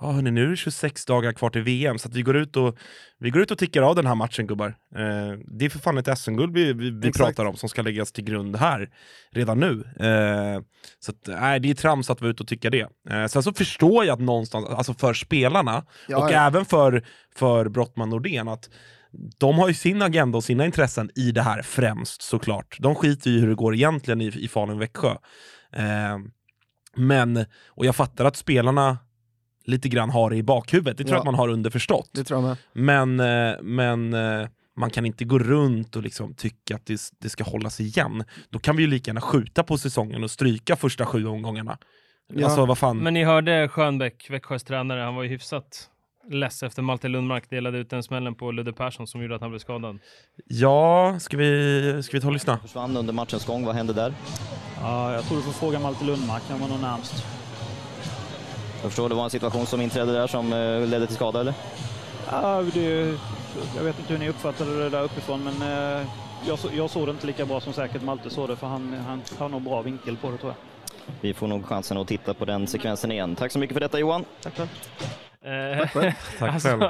Ja, 0.00 0.12
hörni, 0.12 0.30
nu 0.30 0.44
är 0.44 0.48
det 0.48 0.56
26 0.56 1.04
dagar 1.04 1.32
kvar 1.32 1.50
till 1.50 1.62
VM, 1.62 1.98
så 1.98 2.08
vi, 2.08 2.22
går 2.22 2.36
ut 2.36 2.56
och, 2.56 2.78
vi 3.18 3.30
går 3.30 3.42
ut 3.42 3.50
och 3.50 3.58
tickar 3.58 3.82
av 3.82 3.96
den 3.96 4.06
här 4.06 4.14
matchen 4.14 4.46
gubbar. 4.46 4.68
Eh, 4.96 5.38
det 5.58 5.64
är 5.64 5.68
för 5.68 5.78
fan 5.78 5.98
ett 5.98 6.18
SM-guld 6.18 6.54
vi, 6.54 6.72
vi, 6.72 6.90
vi 6.90 7.12
pratar 7.12 7.44
om 7.44 7.56
som 7.56 7.68
ska 7.68 7.82
läggas 7.82 8.12
till 8.12 8.24
grund 8.24 8.56
här 8.56 8.90
redan 9.32 9.60
nu. 9.60 9.84
Eh, 10.06 10.62
så 11.00 11.12
att, 11.12 11.40
nej, 11.40 11.60
det 11.60 11.70
är 11.70 11.74
trams 11.74 12.10
att 12.10 12.20
vara 12.20 12.30
ute 12.30 12.42
och 12.42 12.48
tycka 12.48 12.70
det. 12.70 12.88
Eh, 13.10 13.26
sen 13.26 13.42
så 13.42 13.52
förstår 13.52 14.04
jag 14.04 14.14
att 14.14 14.20
någonstans, 14.20 14.66
alltså 14.68 14.94
för 14.94 15.14
spelarna, 15.14 15.84
Ja, 16.08 16.18
och 16.18 16.32
ja. 16.32 16.46
även 16.46 16.64
för, 16.64 17.04
för 17.36 17.68
Brottman 17.68 18.10
Nordén, 18.10 18.48
att 18.48 18.70
de 19.38 19.58
har 19.58 19.68
ju 19.68 19.74
sin 19.74 20.02
agenda 20.02 20.38
och 20.38 20.44
sina 20.44 20.66
intressen 20.66 21.10
i 21.14 21.32
det 21.32 21.42
här 21.42 21.62
främst 21.62 22.22
såklart. 22.22 22.76
De 22.80 22.94
skiter 22.94 23.30
ju 23.30 23.36
i 23.36 23.40
hur 23.40 23.48
det 23.48 23.54
går 23.54 23.74
egentligen 23.74 24.20
i, 24.20 24.26
i 24.26 24.48
Falun-Växjö. 24.48 25.16
Eh, 25.72 26.18
men, 26.96 27.44
och 27.68 27.86
jag 27.86 27.96
fattar 27.96 28.24
att 28.24 28.36
spelarna 28.36 28.98
lite 29.66 29.88
grann 29.88 30.10
har 30.10 30.30
det 30.30 30.36
i 30.36 30.42
bakhuvudet, 30.42 30.98
det 30.98 31.04
tror 31.04 31.12
jag 31.14 31.16
Ja. 31.16 31.20
att 31.20 31.24
man 31.24 31.34
har 31.34 31.48
underförstått. 31.48 32.10
Det 32.12 32.24
tror 32.24 32.40
jag 32.40 32.48
med. 32.48 33.16
Men, 33.16 33.50
eh, 33.54 33.62
men 33.62 34.14
eh, 34.14 34.48
man 34.76 34.90
kan 34.90 35.06
inte 35.06 35.24
gå 35.24 35.38
runt 35.38 35.96
och 35.96 36.02
liksom 36.02 36.34
tycka 36.34 36.74
att 36.76 36.86
det, 36.86 37.00
det 37.18 37.28
ska 37.28 37.44
hållas 37.44 37.80
igen. 37.80 38.24
Då 38.50 38.58
kan 38.58 38.76
vi 38.76 38.82
ju 38.82 38.88
lika 38.88 39.08
gärna 39.08 39.20
skjuta 39.20 39.62
på 39.62 39.78
säsongen 39.78 40.24
och 40.24 40.30
stryka 40.30 40.76
första 40.76 41.06
sju 41.06 41.26
omgångarna. 41.26 41.78
Ja. 42.34 42.44
Alltså 42.44 42.66
vad 42.66 42.78
fan. 42.78 42.98
Men 42.98 43.14
ni 43.14 43.24
hörde 43.24 43.68
Schönbeck, 43.68 44.30
Växjös 44.30 44.64
tränare, 44.64 45.00
han 45.00 45.14
var 45.14 45.22
ju 45.22 45.28
hyfsat 45.28 45.90
less 46.30 46.62
efter 46.62 46.82
Malte 46.82 47.08
Lundmark 47.08 47.50
delade 47.50 47.78
ut 47.78 47.90
den 47.90 48.02
smällen 48.02 48.34
på 48.34 48.50
Ludde 48.52 48.72
Persson 48.72 49.06
som 49.06 49.22
gjorde 49.22 49.34
att 49.34 49.40
han 49.40 49.50
blev 49.50 49.58
skadad. 49.60 49.98
Ja, 50.44 51.16
ska 51.20 51.36
vi, 51.36 52.02
ska 52.02 52.16
vi 52.16 52.20
ta 52.20 52.26
och 52.26 52.32
lyssna? 52.32 52.58
Försvann 52.58 52.96
under 52.96 53.12
matchens 53.12 53.46
gång. 53.46 53.64
Vad 53.66 53.74
hände 53.74 53.92
där? 53.92 54.14
Ja, 54.80 55.12
jag 55.14 55.24
tror 55.24 55.36
du 55.36 55.42
får 55.42 55.52
fråga 55.52 55.78
Malte 55.78 56.04
Lundmark, 56.04 56.42
han 56.48 56.60
var 56.60 56.68
nog 56.68 56.80
närmst. 56.80 57.24
Jag 58.86 58.92
förstår 58.92 59.08
det 59.08 59.14
var 59.14 59.24
en 59.24 59.30
situation 59.30 59.66
som 59.66 59.80
inträdde 59.80 60.12
där 60.12 60.26
som 60.26 60.52
eh, 60.52 60.86
ledde 60.86 61.06
till 61.06 61.16
skada 61.16 61.40
eller? 61.40 61.54
Ja, 62.30 62.64
det, 62.74 63.14
jag 63.76 63.82
vet 63.82 63.98
inte 63.98 64.12
hur 64.12 64.18
ni 64.18 64.28
uppfattade 64.28 64.78
det 64.78 64.90
där 64.90 65.02
uppifrån, 65.02 65.44
men 65.44 65.62
eh, 65.62 66.06
jag, 66.46 66.58
jag 66.74 66.90
såg 66.90 67.06
det 67.06 67.10
inte 67.10 67.26
lika 67.26 67.46
bra 67.46 67.60
som 67.60 67.72
säkert 67.72 68.02
Malte 68.02 68.30
såg 68.30 68.48
det, 68.48 68.56
för 68.56 68.66
han, 68.66 68.94
han 69.08 69.22
har 69.38 69.48
nog 69.48 69.62
bra 69.62 69.82
vinkel 69.82 70.16
på 70.16 70.30
det 70.30 70.38
tror 70.38 70.52
jag. 70.52 71.14
Vi 71.20 71.34
får 71.34 71.46
nog 71.46 71.66
chansen 71.66 71.96
att 71.96 72.08
titta 72.08 72.34
på 72.34 72.44
den 72.44 72.66
sekvensen 72.66 73.12
igen. 73.12 73.36
Tack 73.36 73.52
så 73.52 73.58
mycket 73.58 73.74
för 73.74 73.80
detta 73.80 73.98
Johan. 73.98 74.24
Tack 74.42 74.56
själv. 75.46 76.04
Eh, 76.04 76.14
Tack 76.38 76.52
alltså, 76.54 76.68
själv. 76.68 76.80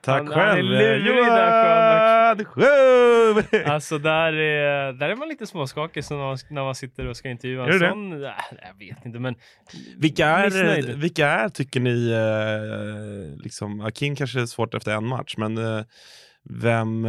Tack 0.00 0.18
han, 0.18 0.26
själv! 0.28 0.38
Han 0.38 0.58
är 0.58 0.98
lurig 0.98 1.24
där, 1.24 2.44
Sjöberg! 2.44 3.64
Alltså 3.64 3.98
där 3.98 4.32
är, 4.32 4.92
där 4.92 5.08
är 5.08 5.16
man 5.16 5.28
lite 5.28 5.46
småskakig 5.46 6.04
så 6.04 6.14
när, 6.16 6.24
man, 6.24 6.38
när 6.50 6.64
man 6.64 6.74
sitter 6.74 7.06
och 7.06 7.16
ska 7.16 7.28
intervjua 7.30 7.64
en 7.64 7.78
det? 7.78 7.88
sån. 7.88 8.24
Äh, 8.24 8.30
jag 8.68 8.78
vet 8.78 9.06
inte, 9.06 9.18
men 9.18 9.34
Vilka 9.96 10.26
är, 10.26 10.44
Missnöjd. 10.44 10.98
vilka 10.98 11.28
är, 11.28 11.48
tycker 11.48 11.80
ni, 11.80 12.10
eh, 12.10 13.42
liksom, 13.42 13.80
Akin 13.80 14.16
kanske 14.16 14.40
är 14.40 14.46
svårt 14.46 14.74
efter 14.74 14.92
en 14.92 15.06
match, 15.06 15.34
men 15.38 15.58
eh, 15.58 15.84
vem, 16.62 17.06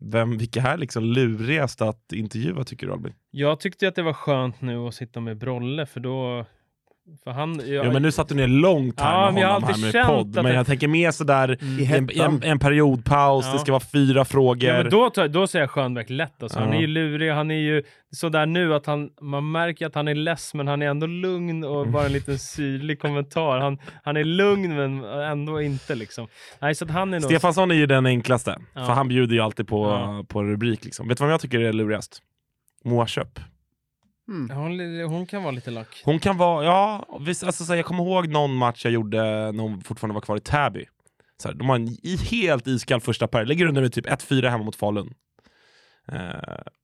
vem, 0.00 0.38
vilka 0.38 0.62
är 0.62 0.76
liksom 0.76 1.04
lurigast 1.04 1.82
att 1.82 2.12
intervjua 2.12 2.64
tycker 2.64 2.86
du 2.86 2.92
Albin? 2.92 3.12
jag 3.30 3.60
tyckte 3.60 3.88
att 3.88 3.94
det 3.94 4.02
var 4.02 4.12
skönt 4.12 4.60
nu 4.60 4.76
att 4.78 4.94
sitta 4.94 5.20
med 5.20 5.38
Brolle 5.38 5.86
för 5.86 6.00
då... 6.00 6.46
För 7.24 7.30
han... 7.30 7.60
Jag, 7.66 7.86
Ja, 7.86 7.92
men 7.92 8.02
nu 8.02 8.12
satt 8.12 8.28
du 8.28 8.34
ner 8.34 8.46
långt 8.46 9.00
här 9.00 9.12
Ja, 9.12 9.24
med 9.24 9.32
men 9.34 9.42
jag 9.42 9.48
har 9.48 9.54
honom 9.54 9.68
här 9.74 9.78
med 9.82 9.92
känt 9.92 10.08
podd, 10.08 10.34
men 10.34 10.44
det- 10.44 10.54
jag 10.54 10.66
tänker 10.66 10.88
mer 10.88 11.10
sådär 11.10 11.58
I 11.80 11.92
en, 11.94 12.10
en, 12.14 12.42
en 12.42 12.58
periodpaus, 12.58 13.44
Ja. 13.46 13.52
det 13.52 13.58
ska 13.58 13.72
vara 13.72 13.82
fyra 13.92 14.24
frågor. 14.24 14.68
Ja, 14.70 14.82
men 14.82 14.90
då, 14.90 15.10
tar- 15.10 15.28
då 15.28 15.46
säger 15.46 15.62
jag 15.62 15.70
Schönbeck 15.70 16.10
lätt. 16.10 16.42
Alltså. 16.42 16.58
Han 16.58 16.68
Ja. 16.68 16.74
är 16.74 16.80
ju 16.80 16.86
lurig. 16.86 17.30
Han 17.32 17.50
är 17.50 17.54
ju 17.54 17.82
sådär 18.10 18.46
nu 18.46 18.74
att 18.74 18.86
han, 18.86 19.10
man 19.20 19.50
märker 19.52 19.86
att 19.86 19.94
han 19.94 20.08
är 20.08 20.14
less, 20.14 20.54
men 20.54 20.68
han 20.68 20.82
är 20.82 20.86
ändå 20.86 21.06
lugn 21.06 21.64
och 21.64 21.88
bara 21.88 22.06
en 22.06 22.12
liten 22.12 22.38
syrlig 22.38 23.00
kommentar. 23.00 23.58
Han, 23.58 23.78
han 24.04 24.16
är 24.16 24.24
lugn, 24.24 24.76
men 24.76 25.04
ändå 25.04 25.62
inte 25.62 25.94
liksom. 25.94 26.28
Nej, 26.60 26.74
så 26.74 26.84
att 26.84 26.90
han 26.90 27.14
är 27.14 27.20
nog... 27.20 27.30
Stefansson 27.30 27.70
är 27.70 27.74
ju 27.74 27.86
den 27.86 28.06
enklaste, 28.06 28.58
Ja. 28.74 28.86
för 28.86 28.92
han 28.92 29.08
bjuder 29.08 29.34
ju 29.34 29.40
alltid 29.40 29.68
på, 29.68 29.84
Ja. 29.86 30.24
på 30.28 30.42
rubrik. 30.44 30.84
Liksom. 30.84 31.08
Vet 31.08 31.18
du 31.18 31.24
vad 31.24 31.32
jag 31.32 31.40
tycker 31.40 31.60
är 31.60 31.72
lurigast? 31.72 32.22
Moa 32.84 33.06
Köpp. 33.06 33.38
Mm. 34.28 34.56
Hon, 34.56 35.00
hon 35.10 35.26
kan 35.26 35.42
vara 35.42 35.52
lite 35.52 35.70
lack. 35.70 36.02
Hon 36.04 36.18
kan 36.18 36.36
vara, 36.36 36.64
ja, 36.64 37.18
visst, 37.20 37.44
alltså, 37.44 37.64
så 37.64 37.72
här, 37.72 37.76
jag 37.76 37.86
kommer 37.86 38.04
ihåg 38.04 38.28
någon 38.28 38.54
match 38.54 38.84
jag 38.84 38.92
gjorde 38.92 39.18
när 39.52 39.62
hon 39.62 39.80
fortfarande 39.80 40.14
var 40.14 40.20
kvar 40.20 40.36
i 40.36 40.40
Täby. 40.40 40.86
Så 41.42 41.48
här, 41.48 41.54
de 41.54 41.68
har 41.68 41.76
en 41.76 41.88
i, 41.88 42.16
helt 42.30 42.66
iskall 42.66 43.00
första 43.00 43.28
period, 43.28 43.48
lägger 43.48 43.66
under 43.66 43.82
med 43.82 43.92
typ 43.92 44.06
1-4 44.06 44.48
hemma 44.48 44.64
mot 44.64 44.76
Falun. 44.76 45.14
Uh, 46.12 46.20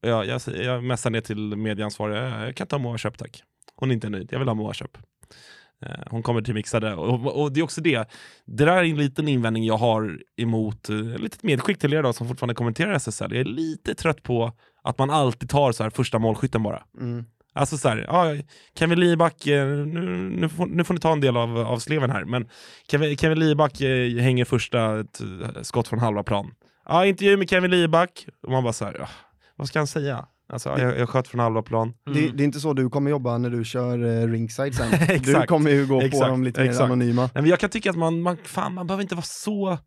jag, 0.01 0.27
jag, 0.27 0.41
jag 0.47 0.85
messar 0.85 1.11
ner 1.11 1.21
till 1.21 1.57
medieansvarig, 1.57 2.17
"Eh, 2.17 2.45
jag 2.45 2.57
kan 2.57 2.67
ta 2.67 2.79
Moa 2.79 2.99
Köpp 2.99 3.19
tack. 3.19 3.43
Hon 3.77 3.91
är 3.91 3.95
inte 3.95 4.09
nöjd, 4.09 4.29
jag 4.33 4.39
vill 4.39 4.49
ha 4.49 4.55
Moa 4.55 4.75
Köpp. 4.75 4.99
Eh, 5.83 6.05
hon 6.11 6.23
kommer 6.23 6.43
till 6.43 6.55
mixade, 6.55 6.95
och, 6.95 7.43
och, 7.43 7.53
det 7.53 7.61
är 7.61 7.65
också 7.65 7.81
det. 7.81 8.09
Det 8.45 8.65
där 8.65 8.77
är 8.77 8.85
en 8.85 8.97
liten 8.97 9.29
invändning 9.29 9.65
jag 9.65 9.77
har 9.77 10.19
emot, 10.37 10.91
uh, 10.91 11.19
litet 11.19 11.43
medskick 11.43 11.79
till 11.79 11.93
er 11.95 12.03
då 12.03 12.13
som 12.13 12.29
fortfarande 12.29 12.55
kommenterar 12.55 12.93
SSL. 12.93 13.33
Jag 13.33 13.41
är 13.41 13.45
lite 13.45 13.95
trött 13.95 14.23
på 14.23 14.53
att 14.83 14.99
man 14.99 15.11
alltid 15.11 15.51
tar 15.51 15.73
så 15.73 15.83
här 15.83 15.91
första 15.91 16.19
målskytten 16.19 16.63
bara. 16.63 16.83
Mm. 17.01 17.25
Alltså 17.57 17.79
såhär, 17.79 18.05
ja, 18.09 18.37
Kevin 18.79 19.01
Liback, 19.01 19.47
eh, 19.47 19.67
nu, 19.67 20.01
nu, 20.41 20.49
får, 20.49 20.67
nu 20.67 20.85
får 20.85 20.95
ni 20.95 21.01
ta 21.01 21.13
en 21.13 21.21
del 21.21 21.37
av, 21.37 21.59
av 21.59 21.79
sleven 21.79 22.11
här, 22.11 22.25
men 22.25 22.49
Kevin, 22.91 23.17
Kevin 23.17 23.39
Liback 23.39 23.81
eh, 23.81 24.17
hänger 24.17 24.45
första 24.45 25.05
skott 25.63 25.89
från 25.89 25.99
halva 25.99 26.23
plan. 26.23 26.51
Ja, 26.89 27.07
intervju 27.07 27.37
med 27.37 27.51
Kevin 27.51 27.71
Liback, 27.71 28.27
och 28.43 28.51
man 28.51 28.63
bara 28.63 28.73
såhär, 28.73 28.97
ja, 28.99 29.09
vad 29.57 29.69
ska 29.69 29.79
han 29.79 29.87
säga? 29.87 30.27
Alltså, 30.49 30.69
ja, 30.69 30.79
jag, 30.79 30.99
jag 30.99 31.09
sköt 31.09 31.29
från 31.29 31.41
halva 31.41 31.63
plan. 31.63 31.95
Det, 32.07 32.29
det 32.29 32.43
är 32.43 32.45
inte 32.45 32.61
så 32.61 32.73
du 32.73 32.91
kommer 32.91 33.11
jobba 33.11 33.39
när 33.39 33.51
du 33.51 33.65
kör 33.65 34.23
eh, 34.23 34.29
ringside 34.29 34.75
sen. 34.75 34.91
du 35.23 35.47
kommer 35.47 35.71
ju 35.71 35.87
gå 35.87 36.01
på 36.01 36.07
Exakt. 36.07 36.29
dem 36.29 36.45
lite 36.45 36.61
mer 36.61 36.69
Exakt. 36.69 36.85
anonyma. 36.85 37.23
Nej, 37.23 37.43
men 37.43 37.47
jag 37.47 37.61
kan 37.61 37.71
tycka 37.71 37.91
att 37.91 37.97
man, 37.97 38.23
man, 38.23 38.37
fan, 38.45 38.75
man 38.75 38.87
behöver 38.87 39.03
inte 39.03 39.15
vara 39.15 39.23
så 39.23 39.79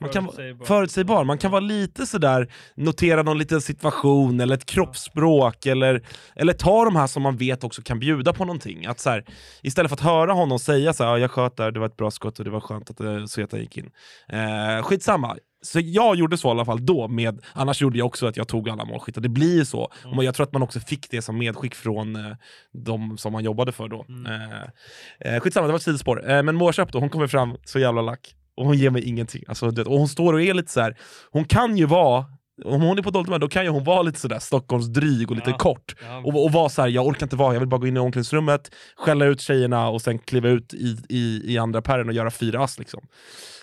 man 0.00 0.10
kan 0.10 0.24
Förutsägbar. 0.24 0.66
förutsägbar. 0.66 1.24
Man 1.24 1.38
kan 1.38 1.50
vara 1.50 1.60
lite 1.60 2.06
sådär, 2.06 2.52
notera 2.74 3.22
någon 3.22 3.38
liten 3.38 3.60
situation 3.60 4.40
eller 4.40 4.54
ett 4.54 4.66
kroppsspråk 4.66 5.66
eller, 5.66 6.02
eller 6.36 6.52
ta 6.52 6.84
de 6.84 6.96
här 6.96 7.06
som 7.06 7.22
man 7.22 7.36
vet 7.36 7.64
också 7.64 7.82
kan 7.82 7.98
bjuda 7.98 8.32
på 8.32 8.44
någonting. 8.44 8.86
Att 8.86 9.00
så 9.00 9.10
här, 9.10 9.24
istället 9.62 9.88
för 9.90 9.96
att 9.96 10.00
höra 10.00 10.32
honom 10.32 10.58
säga 10.58 10.92
så 10.92 11.04
här, 11.04 11.10
ja, 11.10 11.18
jag 11.18 11.30
sköt 11.30 11.56
där, 11.56 11.70
det 11.70 11.80
var 11.80 11.86
ett 11.86 11.96
bra 11.96 12.10
skott 12.10 12.38
och 12.38 12.44
det 12.44 12.50
var 12.50 12.60
skönt 12.60 12.90
att 12.90 13.00
uh, 13.00 13.26
Zeta 13.26 13.58
gick 13.58 13.76
in. 13.76 13.90
Eh, 14.28 14.82
skitsamma. 14.82 15.36
Så 15.62 15.80
jag 15.82 16.16
gjorde 16.16 16.38
så 16.38 16.48
i 16.48 16.50
alla 16.50 16.64
fall 16.64 16.86
då, 16.86 17.08
med, 17.08 17.40
annars 17.52 17.82
gjorde 17.82 17.98
jag 17.98 18.06
också 18.06 18.26
att 18.26 18.36
jag 18.36 18.48
tog 18.48 18.68
alla 18.68 18.84
målskyttar. 18.84 19.20
Det 19.20 19.28
blir 19.28 19.64
så. 19.64 19.92
Och 20.16 20.24
jag 20.24 20.34
tror 20.34 20.46
att 20.46 20.52
man 20.52 20.62
också 20.62 20.80
fick 20.80 21.10
det 21.10 21.22
som 21.22 21.38
medskick 21.38 21.74
från 21.74 22.16
eh, 22.16 22.32
de 22.72 23.18
som 23.18 23.32
man 23.32 23.44
jobbade 23.44 23.72
för 23.72 23.88
då. 23.88 24.06
Eh, 24.28 25.34
eh, 25.34 25.40
skitsamma, 25.40 25.66
det 25.66 25.72
var 25.72 25.78
ett 25.78 25.82
sidospår. 25.82 26.30
Eh, 26.30 26.42
men 26.42 26.54
Moa 26.56 26.72
Köp 26.72 26.92
då, 26.92 26.98
hon 26.98 27.08
kommer 27.10 27.26
fram 27.26 27.56
så 27.64 27.78
jävla 27.78 28.02
lack. 28.02 28.34
Och 28.56 28.66
hon 28.66 28.78
ger 28.78 28.90
mig 28.90 29.04
ingenting. 29.08 29.44
Alltså, 29.48 29.70
det, 29.70 29.82
och 29.82 29.98
hon 29.98 30.08
står 30.08 30.32
och 30.32 30.42
är 30.42 30.54
lite 30.54 30.72
så 30.72 30.80
här. 30.80 30.96
hon 31.30 31.44
kan 31.44 31.76
ju 31.76 31.86
vara, 31.86 32.24
om 32.64 32.80
hon 32.82 32.98
är 32.98 33.02
på 33.02 33.10
dåligt 33.10 33.26
humör, 33.26 33.38
då 33.38 33.48
kan 33.48 33.64
ju 33.64 33.70
hon 33.70 33.84
vara 33.84 34.02
lite 34.02 34.20
sådär 34.20 34.38
Stockholmsdryg 34.38 35.30
och 35.30 35.36
lite 35.36 35.50
Ja. 35.50 35.58
kort. 35.58 35.94
Ja. 36.06 36.18
Och, 36.18 36.44
och 36.44 36.52
vara 36.52 36.68
så 36.68 36.82
här, 36.82 36.88
jag 36.88 37.06
orkar 37.06 37.26
inte 37.26 37.36
vara, 37.36 37.52
jag 37.54 37.60
vill 37.60 37.68
bara 37.68 37.80
gå 37.80 37.86
in 37.86 37.96
i 37.96 38.00
omklädningsrummet, 38.00 38.70
skälla 38.96 39.24
ut 39.26 39.40
tjejerna 39.40 39.88
och 39.88 40.02
sen 40.02 40.18
kliva 40.18 40.48
ut 40.48 40.74
i, 40.74 40.96
i, 41.08 41.42
i 41.54 41.58
andra 41.58 41.82
pärren 41.82 42.08
och 42.08 42.14
göra 42.14 42.30
fyra 42.30 42.64
ass 42.64 42.78
liksom. 42.78 43.00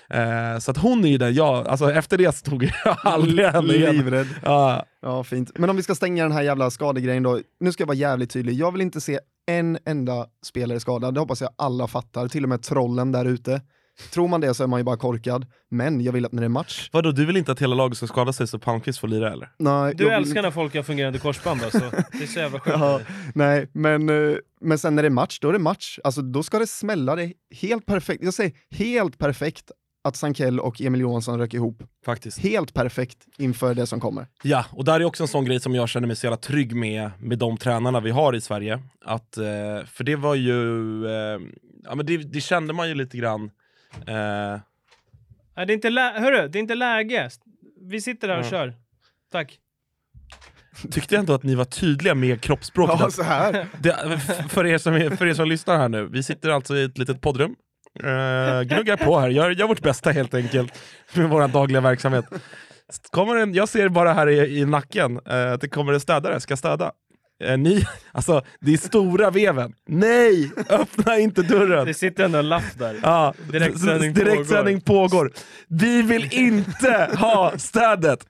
Eh, 0.09 0.59
så 0.59 0.71
att 0.71 0.77
hon 0.77 1.05
är 1.05 1.09
ju 1.09 1.17
den, 1.17 1.33
jag, 1.33 1.67
alltså 1.67 1.91
efter 1.91 2.17
det 2.17 2.35
så 2.35 2.49
tog 2.49 2.63
jag 2.63 2.71
aldrig 3.03 3.45
henne 3.47 3.73
igen. 3.73 3.95
Livrädd. 3.97 4.27
Ja, 4.43 4.85
Ja, 5.01 5.23
fint. 5.23 5.51
Men 5.55 5.69
om 5.69 5.75
vi 5.75 5.83
ska 5.83 5.95
stänga 5.95 6.23
den 6.23 6.31
här 6.31 6.41
jävla 6.41 6.69
skadegrejen 6.71 7.23
då. 7.23 7.39
Nu 7.59 7.71
ska 7.71 7.81
jag 7.81 7.87
vara 7.87 7.97
jävligt 7.97 8.29
tydlig. 8.31 8.53
Jag 8.53 8.71
vill 8.71 8.81
inte 8.81 9.01
se 9.01 9.19
en 9.51 9.77
enda 9.85 10.25
spelare 10.45 10.79
skadad. 10.79 11.13
Det 11.13 11.19
hoppas 11.19 11.41
jag 11.41 11.49
alla 11.55 11.87
fattar. 11.87 12.27
Till 12.27 12.43
och 12.43 12.49
med 12.49 12.61
trollen 12.63 13.11
där 13.11 13.25
ute. 13.25 13.61
Tror 14.13 14.27
man 14.27 14.41
det 14.41 14.53
så 14.53 14.63
är 14.63 14.67
man 14.67 14.79
ju 14.79 14.83
bara 14.83 14.97
korkad. 14.97 15.45
Men 15.69 16.01
jag 16.01 16.11
vill 16.13 16.25
att 16.25 16.31
när 16.31 16.41
det 16.41 16.45
är 16.47 16.49
match... 16.49 16.89
vadå, 16.91 17.11
du 17.11 17.25
vill 17.25 17.37
inte 17.37 17.51
att 17.51 17.61
hela 17.61 17.75
laget 17.75 17.97
ska 17.97 18.07
skada 18.07 18.33
sig 18.33 18.47
så 18.47 18.59
Palmqvist 18.59 18.99
får 18.99 19.07
lira 19.07 19.33
eller? 19.33 19.49
Nej, 19.59 19.95
Du 19.95 20.03
jag 20.03 20.09
vill 20.09 20.19
älskar 20.19 20.41
när 20.41 20.51
folk 20.51 20.75
har 20.75 20.83
fungerande 20.83 21.19
korsband 21.19 21.63
alltså. 21.63 21.91
Det 22.11 22.23
är 22.23 22.27
så 22.27 22.39
jävla 22.39 22.59
sjukt. 22.59 22.77
Ja, 22.79 23.01
nej, 23.35 23.69
men, 23.73 24.09
eh, 24.09 24.37
men 24.61 24.77
sen 24.79 24.95
när 24.95 25.03
det 25.03 25.07
är 25.07 25.09
match, 25.09 25.39
då 25.39 25.49
är 25.49 25.53
det 25.53 25.59
match. 25.59 25.99
Alltså, 26.03 26.21
då 26.21 26.43
ska 26.43 26.59
det 26.59 26.67
smälla. 26.67 27.15
Det 27.15 27.33
helt 27.61 27.85
perfekt. 27.85 28.23
Jag 28.23 28.33
säger 28.33 28.51
helt 28.71 29.17
perfekt 29.17 29.71
att 30.03 30.15
Sankell 30.15 30.59
och 30.59 30.81
Emil 30.81 31.01
Johansson 31.01 31.39
rök 31.39 31.53
ihop. 31.53 31.83
Faktiskt. 32.05 32.39
Helt 32.39 32.73
perfekt 32.73 33.17
inför 33.37 33.75
det 33.75 33.87
som 33.87 33.99
kommer. 33.99 34.27
Ja, 34.43 34.65
och 34.71 34.85
där 34.85 34.99
är 34.99 35.05
också 35.05 35.23
en 35.23 35.27
sån 35.27 35.45
grej 35.45 35.59
som 35.59 35.75
jag 35.75 35.89
känner 35.89 36.07
mig 36.07 36.15
så 36.15 36.25
jävla 36.25 36.37
trygg 36.37 36.75
med, 36.75 37.11
med 37.19 37.39
de 37.39 37.57
tränarna 37.57 37.99
vi 37.99 38.11
har 38.11 38.35
i 38.35 38.41
Sverige. 38.41 38.79
Att, 39.05 39.37
eh, 39.37 39.43
för 39.85 40.03
det 40.03 40.15
var 40.15 40.35
ju, 40.35 40.61
eh, 41.05 41.39
ja 41.83 41.95
men 41.95 42.05
det, 42.05 42.17
det 42.17 42.41
kände 42.41 42.73
man 42.73 42.89
ju 42.89 42.95
lite 42.95 43.17
grann. 43.17 43.51
Nej, 44.05 45.65
det 45.65 45.71
är 45.73 45.75
inte 45.75 45.89
lä- 45.89 46.19
Hörru, 46.19 46.47
det 46.47 46.57
är 46.57 46.59
inte 46.59 46.75
läge. 46.75 47.29
Vi 47.81 48.01
sitter 48.01 48.27
där 48.27 48.39
och 48.39 48.45
kör. 48.45 48.73
Tack. 49.31 49.57
tyckte 50.91 51.15
jag 51.15 51.19
ändå 51.19 51.33
att 51.33 51.43
ni 51.43 51.55
var 51.55 51.65
tydliga 51.65 52.15
med 52.15 52.41
kroppsspråket. 52.41 52.97
Ja, 52.99 53.11
så 53.11 53.23
här. 53.23 53.67
det, 53.79 54.19
för, 54.49 54.65
er 54.65 54.77
som, 54.77 54.93
är- 54.93 55.09
för 55.15 55.25
er 55.25 55.33
som 55.33 55.47
lyssnar 55.47 55.77
här 55.77 55.89
nu, 55.89 56.07
vi 56.11 56.23
sitter 56.23 56.49
alltså 56.49 56.75
i 56.75 56.83
ett 56.83 56.97
litet 56.97 57.21
poddrum. 57.21 57.55
Uh, 58.03 58.61
gnuggar 58.61 58.97
på 58.97 59.19
här, 59.19 59.29
gör, 59.29 59.49
gör 59.51 59.67
vårt 59.67 59.81
bästa 59.81 60.11
helt 60.11 60.33
enkelt 60.33 60.79
med 61.13 61.29
vår 61.29 61.47
dagliga 61.47 61.81
verksamhet. 61.81 62.25
Kommer 63.11 63.35
en, 63.35 63.53
jag 63.53 63.69
ser 63.69 63.89
bara 63.89 64.13
här 64.13 64.29
i, 64.29 64.59
i 64.59 64.65
nacken 64.65 65.19
eh, 65.25 65.51
att 65.51 65.61
det 65.61 65.69
kommer 65.69 65.93
en 65.93 65.99
städare, 65.99 66.39
ska 66.39 66.57
städa. 66.57 66.91
Eh, 67.43 67.57
ni, 67.57 67.85
alltså, 68.11 68.41
det 68.59 68.73
är 68.73 68.77
stora 68.77 69.29
veven. 69.29 69.73
Nej! 69.87 70.51
Öppna 70.69 71.19
inte 71.19 71.41
dörren! 71.41 71.85
Det 71.85 71.93
sitter 71.93 72.23
ändå 72.25 72.39
en 72.39 72.49
lapp 72.49 72.77
där. 72.77 72.99
Ja, 73.03 73.33
Direktsändning 73.51 74.13
direktsändning 74.13 74.81
pågår. 74.81 75.31
Vi 75.67 76.01
vill 76.01 76.33
inte 76.33 77.09
ha 77.17 77.53
städet! 77.57 78.25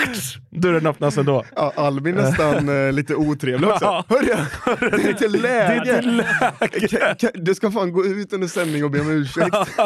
Dörren 0.50 0.86
öppnas 0.86 1.18
ändå. 1.18 1.44
Ja, 1.56 1.72
Albin 1.76 2.18
är 2.18 2.22
nästan 2.22 2.68
eh, 2.86 2.92
lite 2.92 3.14
otrevlig 3.14 3.68
också. 3.70 3.84
Ja. 3.84 4.04
Hörru, 4.08 4.90
det 4.90 5.02
är 5.04 5.08
inte 5.08 5.28
läge. 5.28 5.82
Det 5.84 5.90
är 5.90 5.96
inte 5.96 6.10
läge. 6.10 6.86
Ka- 6.86 7.16
ka- 7.16 7.30
Du 7.34 7.54
ska 7.54 7.70
fan 7.70 7.92
gå 7.92 8.04
ut 8.06 8.32
under 8.32 8.48
sändning 8.48 8.84
och 8.84 8.90
be 8.90 9.00
om 9.00 9.10
ursäkt. 9.10 9.50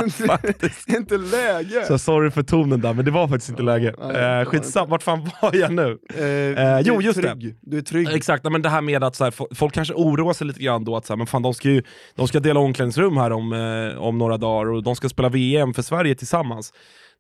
det 0.87 0.93
är 0.93 0.97
inte 0.97 1.17
läge. 1.19 1.85
Så 1.87 1.99
sorry 1.99 2.31
för 2.31 2.43
tonen 2.43 2.81
där, 2.81 2.93
men 2.95 3.05
det 3.05 3.11
var 3.11 3.29
faktiskt 3.29 3.51
inte 3.51 3.63
läge. 3.63 3.91
Det 3.91 3.97
var 4.05 4.41
Eh, 4.41 4.45
skitsamma, 4.45 4.87
vart 4.87 5.03
fan 5.03 5.31
var 5.43 5.55
jag 5.57 5.73
nu? 5.73 5.99
Eh, 6.17 6.81
jo, 6.81 6.95
du 6.95 6.99
är 6.99 7.01
just 7.01 7.23
det. 7.23 7.29
trygg. 7.31 7.57
Du 7.63 7.79
är 7.79 7.83
trygg. 7.83 8.09
Exakt, 8.13 8.45
men 8.51 8.63
det 8.63 8.69
här 8.69 8.81
med 8.81 9.05
att 9.05 9.17
så 9.17 9.25
här, 9.25 9.31
fo- 9.31 9.55
folk 9.55 9.75
kanske 9.75 9.95
oroar 9.95 10.33
sig 10.33 10.47
lite 10.47 10.61
grann 10.63 10.85
då 10.85 10.97
att 10.97 11.07
så 11.07 11.13
här, 11.13 11.19
men 11.19 11.27
fan, 11.27 11.43
de, 11.43 11.55
ska 11.55 11.69
ju, 11.69 11.83
de 12.17 12.29
ska 12.29 12.41
dela 12.41 12.61
omklädningsrum 12.61 13.17
här 13.17 13.33
om, 13.33 13.53
eh, 13.53 14.03
om 14.03 14.19
några 14.19 14.37
dagar 14.37 14.71
och 14.71 14.83
de 14.83 14.97
ska 14.97 15.09
spela 15.09 15.29
VM 15.29 15.75
för 15.75 15.83
Sverige 15.83 16.15
tillsammans. 16.15 16.73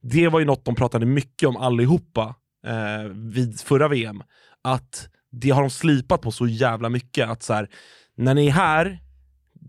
Det 0.02 0.28
var 0.28 0.38
ju 0.40 0.44
något 0.46 0.64
de 0.64 0.74
pratade 0.74 1.06
mycket 1.06 1.48
om 1.48 1.56
allihopa 1.56 2.34
eh, 2.66 3.04
vid 3.14 3.60
förra 3.60 3.88
VM. 3.88 4.22
Att 4.62 5.08
det 5.32 5.50
har 5.50 5.60
de 5.60 5.70
slipat 5.70 6.22
på 6.22 6.30
så 6.30 6.46
jävla 6.46 6.88
mycket. 6.88 7.28
Att 7.28 7.42
så 7.42 7.54
här, 7.54 7.68
när 8.16 8.34
ni 8.34 8.46
är 8.46 8.50
här, 8.50 8.98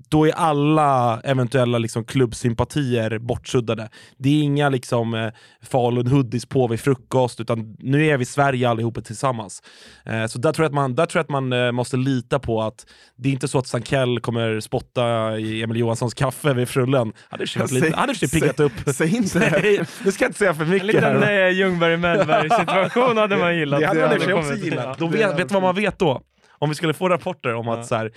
då 0.09 0.27
är 0.27 0.31
alla 0.31 1.21
eventuella 1.23 1.77
liksom, 1.77 2.03
klubbsympatier 2.05 3.19
bortsuddade. 3.19 3.89
Det 4.17 4.29
är 4.29 4.41
inga 4.43 4.69
liksom, 4.69 5.13
eh, 5.13 5.31
Falun 5.63 6.07
hoodies 6.07 6.45
på 6.45 6.67
vid 6.67 6.79
frukost, 6.79 7.39
utan 7.39 7.75
nu 7.79 8.05
är 8.07 8.17
vi 8.17 8.25
Sverige 8.25 8.69
allihopa 8.69 9.01
tillsammans. 9.01 9.63
Eh, 10.05 10.25
så 10.25 10.39
där 10.39 10.53
tror 10.53 10.63
jag 10.63 10.69
att 10.69 10.73
man, 10.75 10.95
där 10.95 11.05
tror 11.05 11.19
jag 11.19 11.23
att 11.23 11.29
man 11.29 11.53
eh, 11.53 11.71
måste 11.71 11.97
lita 11.97 12.39
på 12.39 12.61
att 12.61 12.85
det 13.17 13.29
är 13.29 13.33
inte 13.33 13.47
så 13.47 13.57
att 13.59 13.67
Sankell 13.67 14.19
kommer 14.19 14.59
spotta 14.59 15.37
i 15.39 15.63
Emil 15.63 15.77
Johanssons 15.77 16.13
kaffe 16.13 16.53
vid 16.53 16.69
Frullen. 16.69 17.13
Hade 17.29 17.47
Säg- 17.47 17.93
hade 17.93 18.15
sig 18.15 18.29
piggat 18.29 18.59
upp. 18.59 18.73
Säg 18.95 19.15
inte 19.15 19.39
det. 19.39 19.87
Nu 20.05 20.11
ska 20.11 20.23
jag 20.23 20.29
inte 20.29 20.39
säga 20.39 20.53
för 20.53 20.63
En 20.63 20.69
mycket 20.69 20.85
liten 20.87 21.03
här. 21.23 21.47
eh, 21.47 21.53
Ljungberg-Mellberg-situation 21.53 23.17
hade 23.17 23.37
man 23.37 23.57
gillat. 23.57 23.79
Det 23.79 23.85
hade 23.87 24.19
man 24.19 24.33
också 24.33 24.55
gillat. 24.55 24.97
Då 24.99 25.07
vet, 25.07 25.39
vet 25.39 25.47
du 25.49 25.53
vad 25.53 25.63
man 25.63 25.75
vet 25.75 25.99
då? 25.99 26.21
Om 26.61 26.69
vi 26.69 26.75
skulle 26.75 26.93
få 26.93 27.09
rapporter 27.09 27.53
om 27.53 27.67
Ja. 27.67 27.77
att 27.79 27.85
så 27.87 27.95
här, 27.95 28.11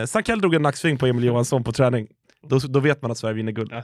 eh, 0.00 0.06
Sankell 0.06 0.40
drog 0.40 0.54
en 0.54 0.62
nacksving 0.62 0.98
på 0.98 1.06
Emil 1.06 1.24
Johansson 1.24 1.64
på 1.64 1.72
träning. 1.72 2.06
Då, 2.48 2.58
då 2.58 2.80
vet 2.80 3.02
man 3.02 3.10
att 3.10 3.18
Sverige 3.18 3.34
vinner 3.34 3.52
guld. 3.52 3.72
Ja. 3.72 3.82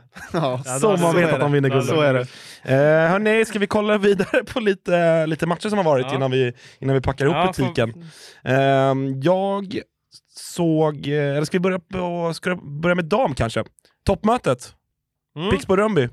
Ja, 0.64 0.78
då- 0.82 0.96
man 0.96 1.16
vet 1.16 1.32
att 1.32 1.40
de 1.40 1.52
vinner 1.52 1.68
Ja, 1.68 1.74
guld. 1.74 1.88
Så 1.88 2.00
är 2.00 2.14
det. 2.14 2.20
Eh, 2.64 3.10
hörni, 3.10 3.44
ska 3.44 3.58
vi 3.58 3.66
kolla 3.66 3.98
vidare 3.98 4.44
på 4.44 4.60
lite, 4.60 5.26
lite 5.26 5.46
matcher 5.46 5.68
som 5.68 5.78
har 5.78 5.84
varit 5.84 6.06
Ja. 6.08 6.14
innan, 6.14 6.30
vi, 6.30 6.52
innan 6.78 6.94
vi 6.94 7.00
packar 7.00 7.24
ihop 7.24 7.36
Ja, 7.36 7.46
butiken? 7.56 8.04
Ehm, 8.44 9.20
jag 9.20 9.78
såg, 10.34 11.06
eh, 11.06 11.12
eller 11.36 11.44
ska 11.44 11.54
vi 11.58 11.60
börja, 11.60 11.78
på, 11.78 12.34
ska 12.34 12.56
börja 12.56 12.94
med 12.94 13.04
dam 13.04 13.34
kanske? 13.34 13.64
Toppmötet, 14.06 14.74
Mm. 15.36 15.50
Pixbo-Rönnby. 15.50 16.08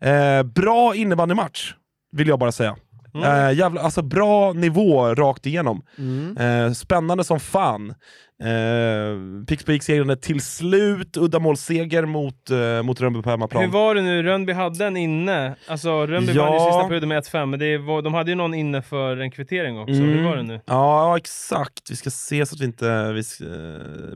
Eh, 0.00 0.42
bra 0.42 0.94
innebandymatch, 0.94 1.72
vill 2.12 2.28
jag 2.28 2.38
bara 2.38 2.52
säga. 2.52 2.76
Mm. 3.14 3.24
Eh, 3.24 3.58
jävla, 3.58 3.80
alltså 3.80 4.02
bra 4.02 4.52
nivå 4.52 5.14
rakt 5.14 5.46
igenom. 5.46 5.82
Mm. 5.98 6.36
Eh, 6.36 6.72
spännande 6.72 7.24
som 7.24 7.40
fan. 7.40 7.94
Eh, 8.40 9.44
Pixbo 9.46 9.78
segrande 9.80 10.16
till 10.16 10.40
slut, 10.40 11.16
uddamålsseger 11.16 12.04
mot, 12.06 12.50
eh, 12.50 12.82
mot 12.82 13.00
Rönnby 13.00 13.22
på 13.22 13.30
hemmaplan. 13.30 13.62
Hur 13.64 13.70
var 13.70 13.94
det 13.94 14.02
nu? 14.02 14.22
Rönnby 14.22 14.52
hade 14.52 14.86
en 14.86 14.96
inne. 14.96 15.54
Alltså 15.68 16.06
Rönnby 16.06 16.32
Ja. 16.32 16.42
vann 16.44 16.52
ju 16.52 16.58
sista 16.58 16.84
perioden 16.88 17.08
med 17.08 17.18
1-5, 17.18 17.50
men 17.50 17.58
det 17.60 17.78
var, 17.78 18.02
de 18.02 18.14
hade 18.14 18.30
ju 18.30 18.34
någon 18.34 18.54
inne 18.54 18.82
för 18.82 19.16
en 19.16 19.30
kvittering 19.30 19.78
också. 19.78 19.94
Hur 19.94 20.12
Mm. 20.12 20.24
var 20.24 20.36
det 20.36 20.42
nu? 20.42 20.60
Ja, 20.66 21.16
exakt. 21.16 21.90
Vi 21.90 21.96
ska 21.96 22.10
se 22.10 22.46
så 22.46 22.54
att 22.54 22.60
vi 22.60 22.64
inte... 22.64 23.12
Vi 23.12 23.22
ska, 23.24 23.44
eh, 23.44 23.50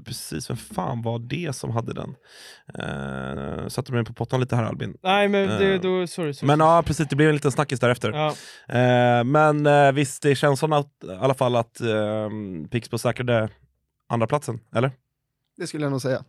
precis, 0.06 0.50
vem 0.50 0.56
fan 0.56 1.02
var 1.02 1.18
det 1.18 1.56
som 1.56 1.70
hade 1.70 1.92
den? 1.94 2.14
Uh, 2.78 3.68
satte 3.68 3.92
mig 3.92 4.04
på 4.04 4.12
pottan 4.14 4.40
lite 4.40 4.56
här 4.56 4.64
Albin. 4.64 4.96
Nej, 5.02 5.28
men 5.28 5.48
det, 5.48 5.74
Eh, 5.74 5.80
då, 5.80 6.06
sorry. 6.06 6.32
sorry. 6.34 6.46
Men 6.46 6.60
ja, 6.60 6.82
precis, 6.86 7.08
det 7.08 7.16
blev 7.16 7.28
en 7.28 7.34
liten 7.34 7.52
snackis 7.52 7.80
därefter. 7.80 8.12
Ja. 8.12 8.26
Eh, 8.78 9.24
men 9.24 9.66
eh, 9.66 9.92
visst, 9.92 10.22
det 10.22 10.34
känns 10.34 10.60
som 10.60 10.72
att, 10.72 10.86
i 11.04 11.10
alla 11.20 11.34
fall 11.34 11.56
att 11.56 11.80
uh, 11.82 12.28
Pixbo 12.70 12.98
säkrade 12.98 13.48
andra 14.08 14.26
platsen 14.26 14.60
eller? 14.74 14.90
Det 15.56 15.66
skulle 15.66 15.84
jag 15.84 15.90
nog 15.90 16.02
säga. 16.02 16.24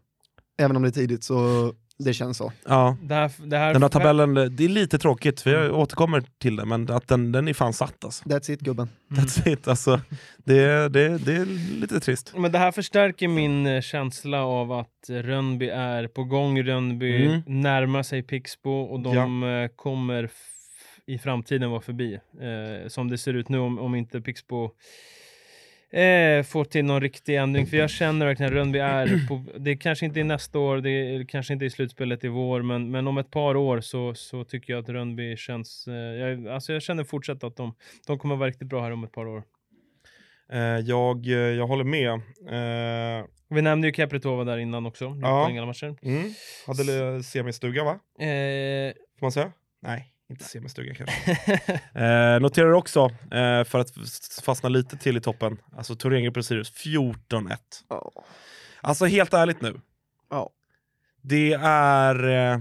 Även 0.59 0.75
om 0.75 0.81
det 0.81 0.89
är 0.89 0.91
tidigt 0.91 1.23
så 1.23 1.73
det 1.99 2.13
känns 2.13 2.37
så. 2.37 2.51
Ja. 2.65 2.97
Det 3.03 3.13
här, 3.15 3.31
det 3.37 3.57
här 3.57 3.73
Den 3.73 3.81
här 3.81 3.89
tabellen, 3.89 4.33
det 4.33 4.65
är 4.65 4.69
lite 4.69 4.97
tråkigt, 4.97 5.41
för 5.41 5.49
jag 5.49 5.79
återkommer 5.79 6.23
till 6.37 6.55
det, 6.55 6.65
men 6.65 6.91
att 6.91 7.07
den, 7.07 7.31
den 7.31 7.47
är 7.47 7.53
fan 7.53 7.73
satt 7.73 8.03
alltså. 8.05 8.23
That's 8.29 8.51
it 8.51 8.59
gubben. 8.59 8.89
That's 9.09 9.49
it, 9.49 9.67
alltså. 9.67 10.01
Det, 10.37 10.89
det, 10.89 11.17
det 11.17 11.33
är 11.35 11.45
lite 11.79 11.99
trist. 11.99 12.33
Men 12.37 12.51
det 12.51 12.57
här 12.57 12.71
förstärker 12.71 13.27
min 13.27 13.67
eh, 13.67 13.81
känsla 13.81 14.43
av 14.43 14.71
att 14.71 15.09
Rönnby 15.09 15.69
är 15.69 16.07
på 16.07 16.23
gång. 16.23 16.63
Rönnby 16.63 17.25
Mm. 17.25 17.41
närmar 17.45 18.03
sig 18.03 18.23
Pixbo 18.23 18.71
och 18.81 18.99
de 18.99 19.43
eh, 19.43 19.67
kommer 19.75 20.29
i 21.05 21.17
framtiden 21.17 21.69
vara 21.69 21.81
förbi. 21.81 22.13
Eh, 22.13 22.87
som 22.87 23.09
det 23.09 23.17
ser 23.17 23.33
ut 23.33 23.49
nu 23.49 23.57
om, 23.59 23.79
om 23.79 23.95
inte 23.95 24.21
Pixbo 24.21 24.71
eh, 25.91 26.43
får 26.43 26.63
till 26.65 26.85
någon 26.85 27.01
riktig 27.01 27.35
ändring. 27.35 27.67
För 27.67 27.77
jag 27.77 27.89
känner 27.89 28.25
verkligen 28.25 28.51
att 28.51 28.57
Rönnby 28.57 28.79
är 28.79 29.27
på, 29.27 29.43
det 29.59 29.75
kanske 29.77 30.05
inte 30.05 30.19
är 30.19 30.23
nästa 30.23 30.59
år, 30.59 30.77
det 30.77 30.89
är, 30.89 31.23
kanske 31.25 31.53
inte 31.53 31.65
är 31.65 31.69
slutspelet 31.69 32.23
i 32.23 32.27
vår, 32.27 32.61
men, 32.61 32.91
men 32.91 33.07
om 33.07 33.17
ett 33.17 33.31
par 33.31 33.55
år 33.55 33.81
så, 33.81 34.13
så 34.15 34.43
tycker 34.43 34.73
jag 34.73 34.83
att 34.83 34.89
Rönnby 34.89 35.37
känns... 35.37 35.87
Eh, 35.87 35.93
jag, 35.93 36.47
alltså 36.47 36.73
jag 36.73 36.81
känner 36.81 37.03
fortsatt 37.03 37.43
att 37.43 37.55
de, 37.55 37.73
de 38.07 38.19
kommer 38.19 38.35
vara 38.35 38.49
riktigt 38.49 38.67
bra 38.67 38.81
här 38.83 38.91
om 38.91 39.03
ett 39.03 39.11
par 39.11 39.27
år. 39.27 39.43
Eh, 40.51 40.59
jag, 40.59 41.27
eh, 41.27 41.33
jag 41.33 41.67
håller 41.67 41.83
med. 41.83 42.11
Eh, 42.11 43.25
Vi 43.49 43.61
nämnde 43.61 43.87
ju 43.87 43.91
Kapritova 43.93 44.43
där 44.43 44.57
innan 44.57 44.85
också, 44.85 45.17
Ja. 45.21 45.49
Ängelmatcher. 45.49 45.95
mm. 46.01 46.31
Hade 46.67 47.23
semistuga 47.23 47.83
va? 47.83 47.91
Eh, 48.25 48.93
Får 49.19 49.25
man 49.25 49.31
säga? 49.31 49.51
Nej, 49.81 50.13
inte 50.29 50.43
semistuga 50.43 50.93
kanske. 50.95 51.31
eh, 51.93 52.39
noterar 52.39 52.71
också, 52.71 53.05
eh, 53.31 53.63
för 53.63 53.79
att 53.79 53.91
fastna 54.43 54.69
lite 54.69 54.97
till 54.97 55.17
i 55.17 55.21
toppen, 55.21 55.57
alltså 55.77 55.95
Thorengruppen 55.95 56.43
Sirius 56.43 56.73
14-1. 56.73 57.57
Ja. 57.89 58.11
Alltså 58.81 59.05
helt 59.05 59.33
ärligt 59.33 59.61
nu. 59.61 59.81
Ja. 60.29 60.49
Det 61.21 61.53
är... 61.61 62.27
Eh, 62.27 62.59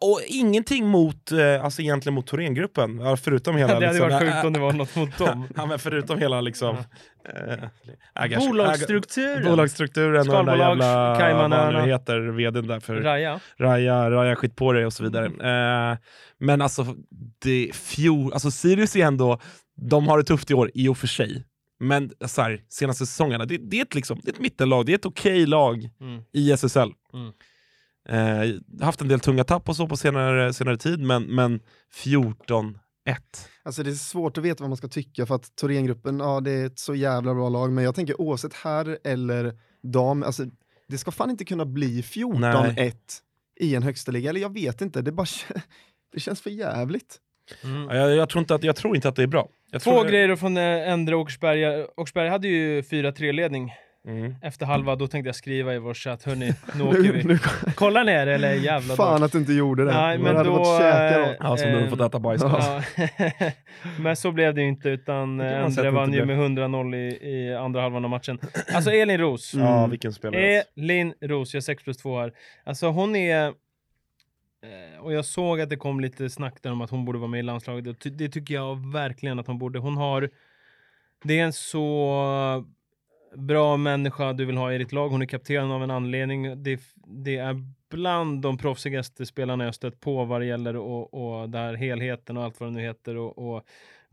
och 0.00 0.20
ingenting 0.26 0.86
mot, 0.86 1.32
eh, 1.32 1.64
alltså 1.64 1.82
egentligen 1.82 2.14
mot 2.14 2.26
Thorengruppen, 2.26 3.16
förutom 3.16 3.56
hela... 3.56 3.68
det 3.80 3.86
hade 3.86 3.98
liksom, 3.98 4.10
varit 4.10 4.32
sjukt 4.32 4.44
om 4.44 4.52
det 4.52 4.58
var 4.58 4.72
något 4.72 4.96
mot 4.96 5.18
dem. 5.18 5.48
ja, 5.56 5.66
men 5.66 5.78
förutom 5.78 6.18
hela 6.18 6.40
liksom... 6.40 6.76
Ägars- 8.14 8.48
Bolagsstrukturen! 8.48 9.44
Bolagsstrukturen 9.44 10.08
och 10.08 10.12
den 10.12 10.46
där 10.46 10.54
Skalbolag, 10.54 10.68
jävla... 10.68 11.72
Vad 11.72 11.88
heter 11.88 12.20
vdn 12.20 12.66
där 12.66 12.80
för... 12.80 12.94
Raja. 13.00 13.40
Raja, 13.56 14.10
Raja 14.10 14.36
skit 14.36 14.56
på 14.56 14.72
dig 14.72 14.86
och 14.86 14.92
så 14.92 15.02
vidare. 15.02 15.26
Eh, 15.26 15.98
men 16.38 16.62
alltså, 16.62 16.86
det, 17.42 17.70
fjol, 17.74 18.32
alltså 18.32 18.50
Sirius 18.50 18.96
är 18.96 19.06
ändå, 19.06 19.40
de 19.76 20.08
har 20.08 20.18
det 20.18 20.24
tufft 20.24 20.50
i 20.50 20.54
år 20.54 20.70
i 20.74 20.88
och 20.88 20.98
för 20.98 21.06
sig. 21.06 21.44
Men 21.80 22.10
så 22.26 22.42
här, 22.42 22.60
senaste 22.68 23.06
säsongerna, 23.06 23.44
det, 23.44 23.58
det, 23.58 23.78
är 23.78 23.82
ett 23.82 23.94
liksom, 23.94 24.20
det 24.22 24.30
är 24.30 24.32
ett 24.32 24.40
mittenlag, 24.40 24.86
det 24.86 24.92
är 24.92 24.94
ett 24.94 25.06
okej 25.06 25.46
lag 25.46 25.88
Mm. 26.00 26.22
i 26.32 26.52
SSL. 26.52 26.78
Mm. 27.14 27.32
Eh, 28.08 28.84
haft 28.84 29.00
en 29.00 29.08
del 29.08 29.20
tunga 29.20 29.44
tapp 29.44 29.68
och 29.68 29.76
så 29.76 29.88
på 29.88 29.96
senare, 29.96 30.52
senare 30.52 30.76
tid, 30.76 31.00
men, 31.00 31.22
men 31.22 31.60
14-1. 31.94 32.74
Alltså 33.62 33.82
det 33.82 33.90
är 33.90 33.94
svårt 33.94 34.38
att 34.38 34.44
veta 34.44 34.62
vad 34.64 34.70
man 34.70 34.76
ska 34.76 34.88
tycka 34.88 35.26
för 35.26 35.34
att 35.34 35.56
Thorengruppen, 35.56 36.18
ja 36.20 36.40
det 36.40 36.50
är 36.50 36.66
ett 36.66 36.78
så 36.78 36.94
jävla 36.94 37.34
bra 37.34 37.48
lag, 37.48 37.72
men 37.72 37.84
jag 37.84 37.94
tänker 37.94 38.20
oavsett 38.20 38.54
här 38.54 38.98
eller 39.04 39.54
dam, 39.82 40.22
alltså 40.22 40.44
det 40.88 40.98
ska 40.98 41.10
fan 41.10 41.30
inte 41.30 41.44
kunna 41.44 41.64
bli 41.64 42.00
14-1 42.02 42.92
i 43.60 43.74
en 43.74 43.82
högsta 43.82 44.12
liga, 44.12 44.30
eller 44.30 44.40
jag 44.40 44.52
vet 44.54 44.80
inte, 44.80 45.02
det 45.02 45.12
bara 45.12 45.26
det 46.12 46.20
känns 46.20 46.40
för 46.40 46.50
jävligt. 46.50 47.16
Mm. 47.64 47.82
Ja, 47.82 47.94
Jag, 47.96 48.16
jag, 48.16 48.28
tror 48.28 48.40
inte 48.40 48.54
att, 48.54 48.62
jag 48.64 48.76
tror 48.76 48.96
inte 48.96 49.08
att 49.08 49.16
det 49.16 49.22
är 49.22 49.26
bra. 49.26 49.48
Jag 49.70 49.82
Två 49.82 49.90
tror 49.90 50.04
det- 50.04 50.10
grejer 50.10 50.28
då 50.28 50.36
från 50.36 50.56
eh, 50.56 50.92
Endre 50.92 51.16
Åkersberga. 51.16 51.86
Åkersberga 51.96 52.30
hade 52.30 52.48
ju 52.48 52.80
4-3-ledning 52.80 53.72
Mm. 54.06 54.34
efter 54.42 54.66
halva, 54.66 54.96
då 54.96 55.06
tänkte 55.06 55.28
jag 55.28 55.34
skriva 55.36 55.74
i 55.74 55.78
vår 55.78 55.94
chatt, 55.94 56.24
hörni, 56.24 56.52
nu 56.74 56.82
åker 56.84 57.12
vi. 57.12 57.24
Nu, 57.24 57.38
Kollar 57.74 58.04
ni 58.04 58.12
er 58.12 58.26
eller 58.26 58.52
jävla 58.54 58.94
fan 58.96 59.22
att 59.22 59.32
du 59.32 59.38
inte 59.38 59.52
gjorde 59.52 59.84
det. 59.84 59.92
Nej, 59.92 60.18
men 60.18 60.36
hade 60.36 60.48
då... 60.48 60.56
fått 60.56 60.78
käka 60.78 61.18
då. 61.18 61.24
eh, 61.24 61.36
Ja, 61.40 61.56
som 61.56 61.68
du 61.70 61.76
har 61.76 61.82
eh, 61.84 61.88
fått 61.90 62.00
äta 62.00 62.18
bajs. 62.18 62.42
Ja. 62.42 62.82
men 64.00 64.16
så 64.16 64.32
blev 64.32 64.54
det 64.54 64.60
ju 64.62 64.68
inte, 64.68 64.88
utan 64.88 65.40
Endre 65.40 65.90
vann 65.90 66.12
ju 66.12 66.24
med 66.24 66.38
100-0 66.38 66.96
i, 66.96 67.28
i 67.30 67.54
andra 67.54 67.80
halvan 67.80 68.04
av 68.04 68.10
matchen. 68.10 68.38
Alltså 68.74 68.90
Elin 68.90 69.18
Ros. 69.18 69.54
Ja, 69.54 69.86
vilken 69.86 70.12
spelare. 70.12 70.62
Elin 70.76 71.14
Ros, 71.20 71.54
jag 71.54 71.58
har 71.58 71.62
6 71.62 71.84
plus 71.84 71.96
2 71.96 72.18
här. 72.20 72.32
Alltså 72.64 72.86
hon 72.86 73.16
är... 73.16 73.46
eh, 73.46 75.00
Och 75.02 75.12
jag 75.12 75.24
såg 75.24 75.60
att 75.60 75.70
det 75.70 75.76
kom 75.76 76.00
lite 76.00 76.30
snack 76.30 76.54
där 76.62 76.72
om 76.72 76.80
att 76.80 76.90
hon 76.90 77.04
borde 77.04 77.18
vara 77.18 77.30
med 77.30 77.40
i 77.40 77.42
landslaget. 77.42 77.96
Det 78.18 78.28
tycker 78.28 78.54
jag 78.54 78.92
verkligen 78.92 79.38
att 79.38 79.46
hon 79.46 79.58
borde. 79.58 79.78
Hon 79.78 79.96
har 79.96 80.30
det 81.24 81.38
är 81.38 81.44
en 81.44 81.52
så 81.52 82.64
bra 83.36 83.76
människa 83.76 84.32
du 84.32 84.44
vill 84.44 84.56
ha 84.56 84.72
i 84.72 84.78
ditt 84.78 84.92
lag. 84.92 85.08
Hon 85.08 85.22
är 85.22 85.26
kapten 85.26 85.70
av 85.70 85.82
en 85.82 85.90
anledning. 85.90 86.62
Det, 86.62 86.80
det 87.06 87.36
är 87.36 87.62
bland 87.90 88.42
de 88.42 88.58
proffsigaste 88.58 89.26
spelarna 89.26 89.64
jag 89.64 89.74
stött 89.74 90.00
på 90.00 90.24
vad 90.24 90.40
det 90.40 90.46
gäller 90.46 90.76
och, 90.76 91.14
och 91.14 91.50
där 91.50 91.74
helheten 91.74 92.36
och 92.36 92.44
allt 92.44 92.60
vad 92.60 92.68
det 92.68 92.72
nu 92.72 92.80
heter 92.80 93.16
och, 93.16 93.38
och 93.38 93.64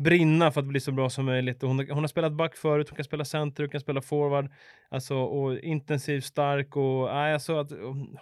brinna 0.03 0.51
för 0.51 0.61
att 0.61 0.67
bli 0.67 0.79
så 0.79 0.91
bra 0.91 1.09
som 1.09 1.25
möjligt. 1.25 1.63
Och 1.63 1.69
hon, 1.69 1.89
hon 1.89 1.99
har 1.99 2.07
spelat 2.07 2.33
back 2.33 2.55
förut, 2.55 2.89
hon 2.89 2.95
kan 2.95 3.05
spela 3.05 3.25
center, 3.25 3.63
hon 3.63 3.69
kan 3.69 3.81
spela 3.81 4.01
forward. 4.01 4.51
Alltså, 4.89 5.15
och 5.15 5.59
intensiv, 5.59 6.21
stark 6.21 6.75
och... 6.75 7.13
Nej, 7.13 7.33
alltså 7.33 7.57
att, 7.57 7.69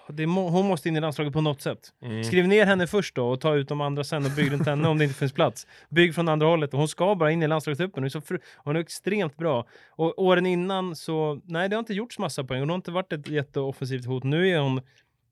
det 0.10 0.26
hon 0.26 0.68
måste 0.68 0.90
in 0.90 0.96
i 0.96 1.00
landslaget 1.00 1.34
på 1.34 1.42
något 1.42 1.62
sätt. 1.62 1.80
Mm. 2.02 2.24
Skriv 2.24 2.48
ner 2.48 2.66
henne 2.66 2.88
först 2.88 3.16
då 3.16 3.30
och 3.30 3.42
ta 3.42 3.56
ut 3.56 3.68
de 3.68 3.82
andra 3.82 4.04
sen 4.04 4.26
och 4.26 4.32
bygg 4.32 4.52
runt 4.52 4.66
henne 4.66 4.88
om 4.88 4.98
det 4.98 5.04
inte 5.04 5.20
finns 5.20 5.34
plats. 5.34 5.68
Bygg 5.90 6.16
från 6.16 6.30
andra 6.30 6.48
hållet 6.48 6.74
och 6.74 6.80
hon 6.80 6.88
ska 6.88 7.16
bara 7.16 7.32
in 7.32 7.44
i 7.44 7.48
landslagstruppen. 7.48 8.04
Hon 8.04 8.40
hon 8.58 8.76
är 8.76 8.80
extremt 8.80 9.38
bra. 9.38 9.66
Och 9.90 10.24
åren 10.24 10.46
innan 10.46 10.96
så, 10.96 11.42
nej 11.46 11.70
det 11.70 11.76
har 11.76 11.80
inte 11.80 11.94
gjorts 11.94 12.20
massa 12.20 12.44
poäng. 12.44 12.60
Hon 12.60 12.70
har 12.70 12.76
inte 12.76 12.92
varit 12.92 13.14
ett 13.14 13.28
jätteoffensivt 13.28 14.06
hot. 14.06 14.24
Nu 14.24 14.50
är 14.50 14.60
hon 14.60 14.82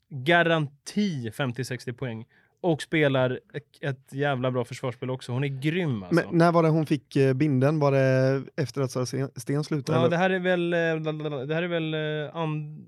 garanti 0.09 1.29
50-60 1.29 1.93
poäng. 1.93 2.25
Och 2.61 2.81
spelar 2.81 3.39
ett, 3.81 4.13
jävla 4.13 4.51
bra 4.51 4.65
försvarsspel 4.65 5.09
också. 5.09 5.31
Hon 5.31 5.43
är 5.43 5.47
grym 5.47 6.03
alltså. 6.03 6.15
Men 6.29 6.37
när 6.37 6.51
var 6.51 6.63
det 6.63 6.69
hon 6.69 6.85
fick 6.85 7.15
eh, 7.15 7.33
binden? 7.33 7.79
Var 7.79 7.91
det 7.91 8.41
efter 8.57 8.81
att 8.81 8.91
Sara 8.91 9.05
Sten- 9.05 9.63
slutade? 9.63 9.97
Ja, 9.97 10.01
eller? 10.01 10.09
det 10.09 10.17
här 10.17 10.29
är 10.29 10.39
väl... 10.39 10.73
eh, 10.73 11.47
Det 11.47 11.55
här 11.55 11.63
är 11.63 11.67
väl... 11.67 11.93
eh, 11.93 12.35
And... 12.35 12.85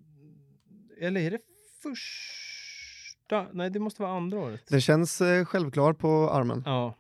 Eller 1.02 1.22
är 1.22 1.32
det 1.32 1.40
första? 1.84 3.46
Nej, 3.54 3.70
det 3.70 3.80
måste 3.80 4.02
vara 4.02 4.12
andra 4.18 4.40
året. 4.40 4.62
Den 4.70 4.82
känns 4.82 5.22
självklar 5.46 5.94
på 5.94 6.30
armen. 6.30 6.64
Ja. 6.66 6.98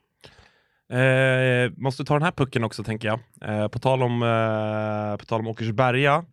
Eh, 0.97 1.71
måste 1.77 2.05
ta 2.05 2.13
den 2.13 2.23
här 2.23 2.31
pucken 2.31 2.63
också 2.63 2.83
tänker 2.83 3.07
jag. 3.07 3.19
Eh, 3.41 3.67
på, 3.67 3.79
tal 3.79 4.03
om, 4.03 4.23
eh, 4.23 5.17
på 5.17 5.25
tal 5.25 5.39
om 5.39 5.47
Åkersberga 5.47 6.25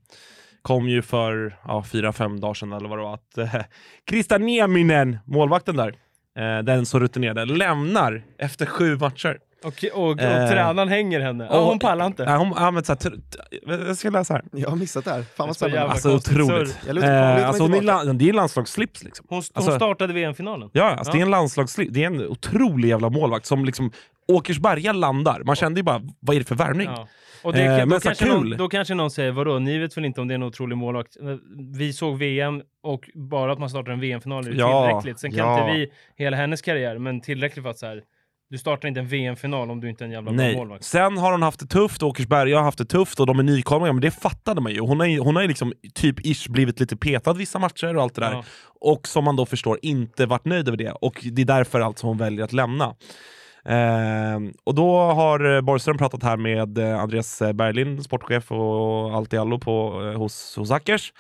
kom 0.63 0.89
ju 0.89 1.03
för 1.03 1.59
ja, 1.65 1.85
fyra, 1.85 2.13
fem 2.13 2.41
dagar 2.41 2.55
sedan 2.55 2.73
eller 2.73 2.89
vad 2.89 2.99
det 2.99 3.03
var 3.03 3.15
att 3.15 3.39
eh, 3.39 3.55
Krista 4.05 4.39
Nieminen, 4.39 5.19
målvakten 5.25 5.77
där, 5.77 5.95
den 6.65 6.87
så 6.87 6.99
rutinerade, 6.99 7.45
lämnar 7.45 8.23
efter 8.39 8.67
sju 8.67 8.97
matcher. 8.97 9.39
Och, 9.65 9.85
och, 9.95 10.11
och 10.11 10.21
Eh, 10.21 10.49
tränaren 10.51 10.89
hänger 10.89 11.21
henne. 11.21 11.49
Och- 11.49 11.63
hon 11.65 11.79
pallar 11.79 12.07
inte. 12.07 12.25
Nej, 12.25 12.37
hon, 12.39 12.53
ja, 12.57 12.71
men 12.71 12.85
så 12.85 12.93
här, 12.93 13.13
jag 13.89 13.97
ska 13.97 14.11
läsa 14.11 14.35
här. 14.35 14.43
Jag 14.53 14.69
har 14.71 14.77
missat 14.77 15.05
det 15.05 15.11
här. 15.11 15.23
Fan 15.23 15.29
vad 15.37 15.49
Det 15.49 15.51
är 15.51 15.53
så 15.53 15.55
spännande. 15.55 15.79
jävla 15.79 15.93
Alltså 15.93 16.09
konstigt 16.11 16.33
otroligt. 16.41 16.79
Jag 16.87 16.95
lutar- 16.95 17.09
lutar 17.09 17.39
Eh, 17.41 17.49
alltså, 17.49 17.63
hon 17.63 17.75
är, 17.75 18.15
det 18.15 18.29
en 18.31 18.37
landslagsslips 18.37 19.05
liksom. 19.05 19.27
Hon, 19.29 19.37
hon 19.37 19.45
Alltså- 19.55 19.77
startade 19.77 20.13
VM-finalen. 20.13 20.71
Ja, 20.73 20.85
alltså, 20.85 21.11
Ja. 21.11 21.15
det 21.15 21.21
är 21.21 21.25
en 21.25 21.31
landslagsslips. 21.31 21.93
Det 21.93 22.03
är 22.03 22.07
en 22.07 22.27
otrolig 22.27 22.89
jävla 22.89 23.11
målvakt 23.11 23.47
som 23.47 23.65
liksom 23.65 23.91
Åkersberga 24.33 24.93
landar. 24.93 25.43
Man 25.45 25.57
kände 25.57 25.81
ju 25.81 25.85
bara, 25.85 26.03
vad 26.21 26.37
är 26.37 26.41
det 26.41 26.47
för 26.47 26.55
värvning? 26.55 26.89
Ja. 26.95 27.09
Och 27.43 27.53
det, 27.53 27.69
Eh, 27.69 27.81
då, 27.81 27.87
men 27.87 28.01
kanske 28.01 28.27
någon, 28.27 28.51
då 28.51 28.69
kanske 28.69 28.95
någon 28.95 29.11
säger, 29.11 29.33
vadå, 29.33 29.59
ni 29.59 29.79
vet 29.79 29.97
väl 29.97 30.05
inte 30.05 30.21
om 30.21 30.29
det 30.29 30.33
är 30.35 30.37
en 30.37 30.43
otrolig 30.43 30.77
målvakt? 30.77 31.17
Vi 31.79 31.93
såg 31.93 32.19
VM 32.19 32.63
och 32.83 33.11
bara 33.15 33.53
att 33.53 33.59
man 33.59 33.71
startar 33.71 33.93
en 33.93 34.01
VM-final 34.01 34.47
är 34.47 34.53
Ja, 34.53 34.89
tillräckligt. 34.89 35.21
Sen 35.21 35.31
kan 35.31 35.39
ja. 35.39 35.61
inte 35.61 35.79
vi 35.79 35.93
hela 36.25 36.37
hennes 36.37 36.63
karriär, 36.63 36.99
men 36.99 37.21
tillräckligt 37.21 37.63
för 37.63 37.71
att 37.71 37.79
så 37.79 37.87
här, 37.87 38.03
du 38.51 38.59
startar 38.59 38.89
inte 38.89 39.01
en 39.01 39.07
VM-final 39.09 39.71
om 39.71 39.81
du 39.81 39.91
inte 39.91 40.05
är 40.05 40.07
en 40.07 40.13
jävla 40.13 40.31
bra 40.33 40.37
Nej. 40.37 40.57
målvakt. 40.57 40.85
Sen 40.85 41.19
har 41.19 41.33
hon 41.33 41.43
haft 41.43 41.61
det 41.61 41.67
tufft, 41.67 42.03
Åkersberga 42.03 42.57
har 42.57 42.65
haft 42.65 42.79
det 42.79 42.85
tufft 42.85 43.21
och 43.21 43.27
de 43.27 43.39
är 43.39 43.43
nykomlingar, 43.43 43.93
men 43.93 44.01
det 44.01 44.11
fattade 44.11 44.61
man 44.61 44.73
ju. 44.73 44.81
Hon 44.81 45.01
har 45.01 45.07
ju 45.07 45.19
hon 45.19 45.37
har 45.37 45.43
liksom 45.43 45.73
typ 45.95 46.27
ish 46.27 46.49
blivit 46.49 46.81
lite 46.81 46.97
petad 46.97 47.33
vissa 47.33 47.59
matcher 47.59 47.97
och 47.97 48.03
allt 48.03 48.15
det 48.15 48.21
där. 48.21 48.33
Ja. 48.33 48.45
Och 48.81 49.09
som 49.09 49.25
man 49.25 49.37
då 49.37 49.47
förstår 49.47 49.79
inte 49.83 50.27
varit 50.27 50.45
nöjd 50.45 50.69
över 50.69 50.79
det. 50.79 50.91
Och 50.91 51.27
det 51.33 51.43
är 51.43 51.47
därför 51.47 51.81
alltså 51.81 52.07
hon 52.07 52.19
väljer 52.19 52.45
att 52.45 52.53
lämna. 52.53 52.95
Ehm, 53.69 54.53
och 54.65 54.75
då 54.75 54.99
har 55.01 55.57
eh, 55.57 55.61
Borgström 55.61 55.99
pratat 55.99 56.23
här 56.23 56.37
med 56.37 56.79
eh, 56.79 57.01
Andreas 57.01 57.43
Berglind, 57.55 58.05
sportchef 58.05 58.53
och 58.53 59.15
allt 59.15 59.33
i 59.33 59.39
allo 59.39 59.59
på, 59.59 60.03
eh, 60.05 60.19
hos, 60.19 60.57
hos 60.57 60.71
Ackers. 60.71 61.13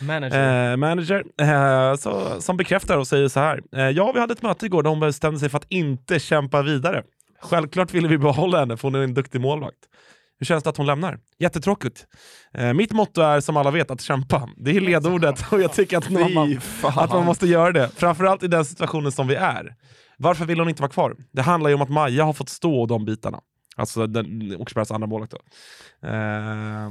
Manager. 0.00 0.72
Eh, 0.72 0.76
manager, 0.76 1.24
eh, 1.40 1.96
så, 1.96 2.40
som 2.40 2.56
bekräftar 2.56 2.98
och 2.98 3.06
säger 3.06 3.28
så 3.28 3.40
här. 3.40 3.62
Eh, 3.76 3.88
ja, 3.88 4.12
vi 4.12 4.20
hade 4.20 4.32
ett 4.32 4.42
möte 4.42 4.66
igår 4.66 4.82
där 4.82 4.90
hon 4.90 5.00
bestämde 5.00 5.40
sig 5.40 5.48
för 5.48 5.58
att 5.58 5.66
inte 5.68 6.20
kämpa 6.20 6.62
vidare. 6.62 7.02
Självklart 7.42 7.94
ville 7.94 8.08
vi 8.08 8.18
behålla 8.18 8.58
henne 8.58 8.76
för 8.76 8.88
hon 8.88 8.94
är 8.94 9.04
en 9.04 9.14
duktig 9.14 9.40
målvakt. 9.40 9.78
Hur 10.38 10.46
känns 10.46 10.64
det 10.64 10.70
att 10.70 10.76
hon 10.76 10.86
lämnar? 10.86 11.18
Jättetråkigt. 11.38 12.06
Eh, 12.54 12.72
mitt 12.72 12.92
motto 12.92 13.20
är 13.20 13.40
som 13.40 13.56
alla 13.56 13.70
vet 13.70 13.90
att 13.90 14.00
kämpa. 14.00 14.48
Det 14.56 14.70
är 14.70 14.80
ledordet 14.80 15.44
och 15.52 15.60
jag 15.60 15.72
tycker 15.72 15.98
att, 15.98 16.10
man, 16.10 16.60
att 16.82 17.10
man 17.10 17.24
måste 17.24 17.46
göra 17.46 17.72
det. 17.72 17.90
Framförallt 17.96 18.42
i 18.42 18.46
den 18.48 18.64
situationen 18.64 19.12
som 19.12 19.28
vi 19.28 19.34
är. 19.34 19.74
Varför 20.18 20.44
vill 20.44 20.58
hon 20.58 20.68
inte 20.68 20.82
vara 20.82 20.92
kvar? 20.92 21.16
Det 21.32 21.42
handlar 21.42 21.70
ju 21.70 21.74
om 21.74 21.82
att 21.82 21.88
Maja 21.88 22.24
har 22.24 22.32
fått 22.32 22.48
stå 22.48 22.80
och 22.80 22.88
de 22.88 23.04
bitarna. 23.04 23.40
Alltså 23.76 24.06
den- 24.06 24.56
Åkersbergas 24.60 24.90
andra 24.90 25.06
målvakt 25.06 25.32
då. 25.32 25.38
Eh, 26.08 26.90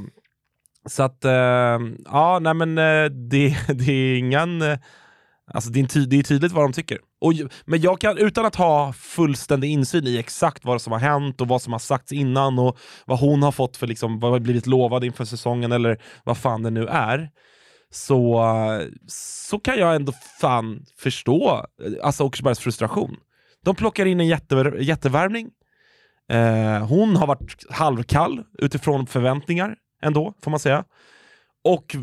så 0.86 1.04
att, 1.04 1.26
eh, 1.26 1.80
ja 2.06 2.40
nej 2.42 2.54
men 2.54 2.78
eh, 2.78 3.06
det, 3.30 3.58
det 3.74 3.92
är 3.92 4.18
ingen... 4.18 4.62
Eh, 4.62 4.78
alltså 5.54 5.70
det 5.70 5.80
är, 5.80 5.86
ty- 5.86 6.06
det 6.06 6.20
är 6.20 6.24
tydligt 6.24 6.52
vad 6.52 6.64
de 6.66 6.74
tycker. 6.74 7.00
Och, 7.22 7.34
men 7.66 7.82
jag 7.82 8.00
kan, 8.00 8.18
utan 8.18 8.46
att 8.46 8.56
ha 8.56 8.94
fullständig 8.94 9.70
insyn 9.72 10.08
i 10.08 10.18
exakt 10.18 10.66
vad 10.66 10.82
som 10.82 10.94
har 10.94 11.00
hänt 11.00 11.42
och 11.42 11.48
vad 11.48 11.62
som 11.62 11.74
har 11.74 11.80
sagts 11.80 12.12
innan 12.12 12.60
och 12.60 12.78
vad 13.06 13.20
hon 13.20 13.44
har 13.44 13.52
fått 13.52 13.78
för 13.78 13.88
liksom, 13.88 14.20
vad 14.20 14.32
har 14.32 14.40
blivit 14.40 14.68
lovad 14.68 15.04
inför 15.04 15.26
säsongen 15.26 15.72
eller 15.72 16.02
vad 16.24 16.38
fan 16.38 16.64
det 16.64 16.70
nu 16.70 16.88
är. 16.88 17.30
Så, 17.94 18.44
så 19.08 19.60
kan 19.60 19.78
jag 19.78 19.96
ändå 19.96 20.12
fan 20.42 20.86
förstå 20.98 21.66
alltså 22.04 22.24
Åkersbergs 22.24 22.60
frustration. 22.60 23.18
De 23.64 23.76
plockar 23.76 24.06
in 24.06 24.20
en 24.20 24.28
jätte, 24.28 24.74
jättevärvning. 24.80 25.50
Eh, 26.30 26.88
hon 26.88 27.16
har 27.16 27.28
varit 27.28 27.66
halvkall 27.70 28.44
utifrån 28.58 29.08
förväntningar 29.08 29.76
ändå, 30.02 30.34
får 30.42 30.52
man 30.52 30.60
säga. 30.60 30.84
Och 31.64 31.96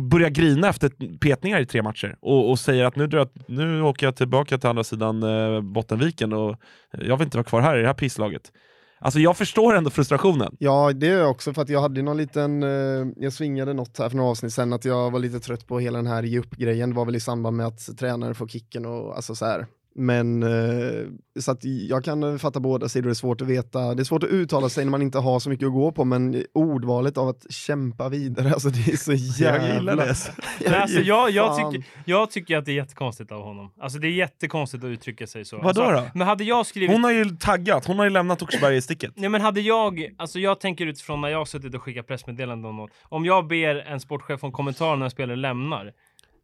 börjar 0.00 0.28
grina 0.30 0.68
efter 0.68 1.18
petningar 1.18 1.60
i 1.60 1.66
tre 1.66 1.82
matcher 1.82 2.16
och, 2.20 2.50
och 2.50 2.58
säger 2.58 2.84
att 2.84 2.96
nu, 2.96 3.06
drar 3.06 3.18
jag, 3.18 3.28
nu 3.46 3.82
åker 3.82 4.06
jag 4.06 4.16
tillbaka 4.16 4.58
till 4.58 4.68
andra 4.68 4.84
sidan 4.84 5.22
eh, 5.22 5.60
Bottenviken 5.60 6.32
och 6.32 6.56
jag 6.92 7.16
vill 7.16 7.24
inte 7.24 7.36
vara 7.36 7.44
kvar 7.44 7.60
här 7.60 7.78
i 7.78 7.80
det 7.80 7.86
här 7.86 7.94
pisslaget. 7.94 8.52
Alltså 9.00 9.20
jag 9.20 9.36
förstår 9.36 9.74
ändå 9.74 9.90
frustrationen. 9.90 10.56
Ja, 10.58 10.92
det 10.92 11.06
gör 11.06 11.18
jag 11.18 11.30
också 11.30 11.52
för 11.54 11.62
att 11.62 11.68
jag 11.68 11.80
hade 11.80 12.02
någon 12.02 12.16
liten, 12.16 12.62
eh, 12.62 13.06
jag 13.16 13.32
svingade 13.32 13.72
något 13.72 13.98
här 13.98 14.08
för 14.08 14.16
några 14.16 14.30
avsnitt 14.30 14.52
sen 14.52 14.72
att 14.72 14.84
jag 14.84 15.10
var 15.10 15.18
lite 15.18 15.40
trött 15.40 15.66
på 15.66 15.78
hela 15.78 15.98
den 15.98 16.06
här 16.06 16.22
ge 16.22 16.38
upp-grejen. 16.38 16.90
Det 16.90 16.96
var 16.96 17.04
väl 17.04 17.16
i 17.16 17.20
samband 17.20 17.56
med 17.56 17.66
att 17.66 17.98
tränaren 17.98 18.34
får 18.34 18.48
kicken 18.48 18.86
och 18.86 19.16
alltså 19.16 19.34
så 19.34 19.44
här. 19.44 19.66
Men 19.94 20.42
eh, 20.42 21.06
så 21.40 21.50
att 21.50 21.64
jag 21.64 22.04
kan 22.04 22.38
fatta 22.38 22.60
båda 22.60 22.88
sidor, 22.88 23.08
det 23.08 23.12
är 23.12 23.14
svårt 23.14 23.40
att 23.40 23.48
veta, 23.48 23.94
det 23.94 24.02
är 24.02 24.04
svårt 24.04 24.22
att 24.22 24.30
uttala 24.30 24.68
sig 24.68 24.84
när 24.84 24.90
man 24.90 25.02
inte 25.02 25.18
har 25.18 25.40
så 25.40 25.50
mycket 25.50 25.66
att 25.66 25.72
gå 25.72 25.92
på, 25.92 26.04
men 26.04 26.44
ordvalet 26.54 27.18
av 27.18 27.28
att 27.28 27.52
kämpa 27.52 28.08
vidare, 28.08 28.52
alltså 28.52 28.68
det 28.68 28.92
är 28.92 28.96
så 28.96 29.12
jävla... 29.12 29.68
Jag 29.68 29.74
gillar 29.76 29.96
det. 29.96 30.14
Men 30.64 30.74
alltså, 30.74 31.00
jag, 31.00 31.30
jag, 31.30 31.56
tycker, 31.56 31.88
jag 32.04 32.30
tycker 32.30 32.56
att 32.56 32.64
det 32.64 32.72
är 32.72 32.76
jättekonstigt 32.76 33.32
av 33.32 33.42
honom. 33.42 33.70
Alltså 33.80 33.98
det 33.98 34.06
är 34.06 34.10
jättekonstigt 34.10 34.84
att 34.84 34.88
uttrycka 34.88 35.26
sig 35.26 35.44
så. 35.44 35.56
Vadå 35.56 35.82
alltså, 35.82 36.04
då? 36.04 36.10
Men 36.14 36.26
hade 36.26 36.44
jag 36.44 36.66
skrivit... 36.66 36.90
Hon 36.90 37.04
har 37.04 37.12
ju 37.12 37.24
taggat, 37.24 37.86
hon 37.86 37.98
har 37.98 38.04
ju 38.04 38.10
lämnat 38.10 38.42
Åkersberga 38.42 38.76
i 38.76 38.82
sticket. 38.82 39.12
Nej 39.16 39.28
men 39.28 39.40
hade 39.40 39.60
jag, 39.60 40.14
alltså 40.18 40.38
jag 40.38 40.60
tänker 40.60 40.86
utifrån 40.86 41.20
när 41.20 41.28
jag 41.28 41.38
har 41.38 41.44
suttit 41.44 41.74
och 41.74 41.82
skickat 41.82 42.06
pressmeddelanden 42.06 42.70
om 42.70 42.76
något. 42.76 42.90
Om 43.02 43.24
jag 43.24 43.46
ber 43.46 43.74
en 43.74 44.00
sportchef 44.00 44.44
om 44.44 44.52
kommentar 44.52 44.96
när 44.96 45.04
en 45.04 45.10
spelare 45.10 45.36
lämnar 45.36 45.92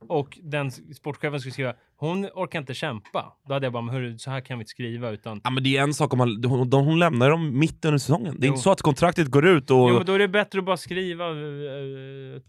och 0.09 0.39
den 0.43 0.71
sportchefen 0.71 1.41
skulle 1.41 1.53
skriva 1.53 1.75
hon 1.97 2.25
orkar 2.27 2.59
inte 2.59 2.75
kämpa. 2.75 3.33
Då 3.49 3.55
hade 3.55 3.67
jag 3.67 3.73
bara, 3.73 3.83
men 3.83 3.95
hörru, 3.95 4.19
så 4.19 4.31
här 4.31 4.41
kan 4.41 4.59
vi 4.59 4.63
inte 4.63 4.71
skriva 4.71 5.11
utan 5.11 5.41
Ja, 5.45 5.51
men 5.51 5.63
det 5.65 5.77
är 5.77 5.83
en 5.83 5.95
sak 5.95 6.13
om 6.13 6.19
man, 6.19 6.45
hon, 6.45 6.71
de, 6.71 6.85
hon 6.85 6.99
lämnar 6.99 7.31
dem 7.31 7.59
mitt 7.59 7.85
under 7.85 7.99
säsongen. 7.99 8.35
Det 8.39 8.47
är 8.47 8.49
Jo. 8.49 8.53
inte 8.53 8.63
så 8.63 8.71
att 8.71 8.83
kontraktet 8.83 9.29
går 9.29 9.47
ut 9.47 9.71
och... 9.71 9.91
Jo 9.91 9.97
men 9.97 10.07
då 10.07 10.13
är 10.13 10.19
det 10.19 10.29
bättre 10.29 10.59
att 10.59 10.65
bara 10.65 10.77
skriva 10.77 11.29
eh, 11.29 12.41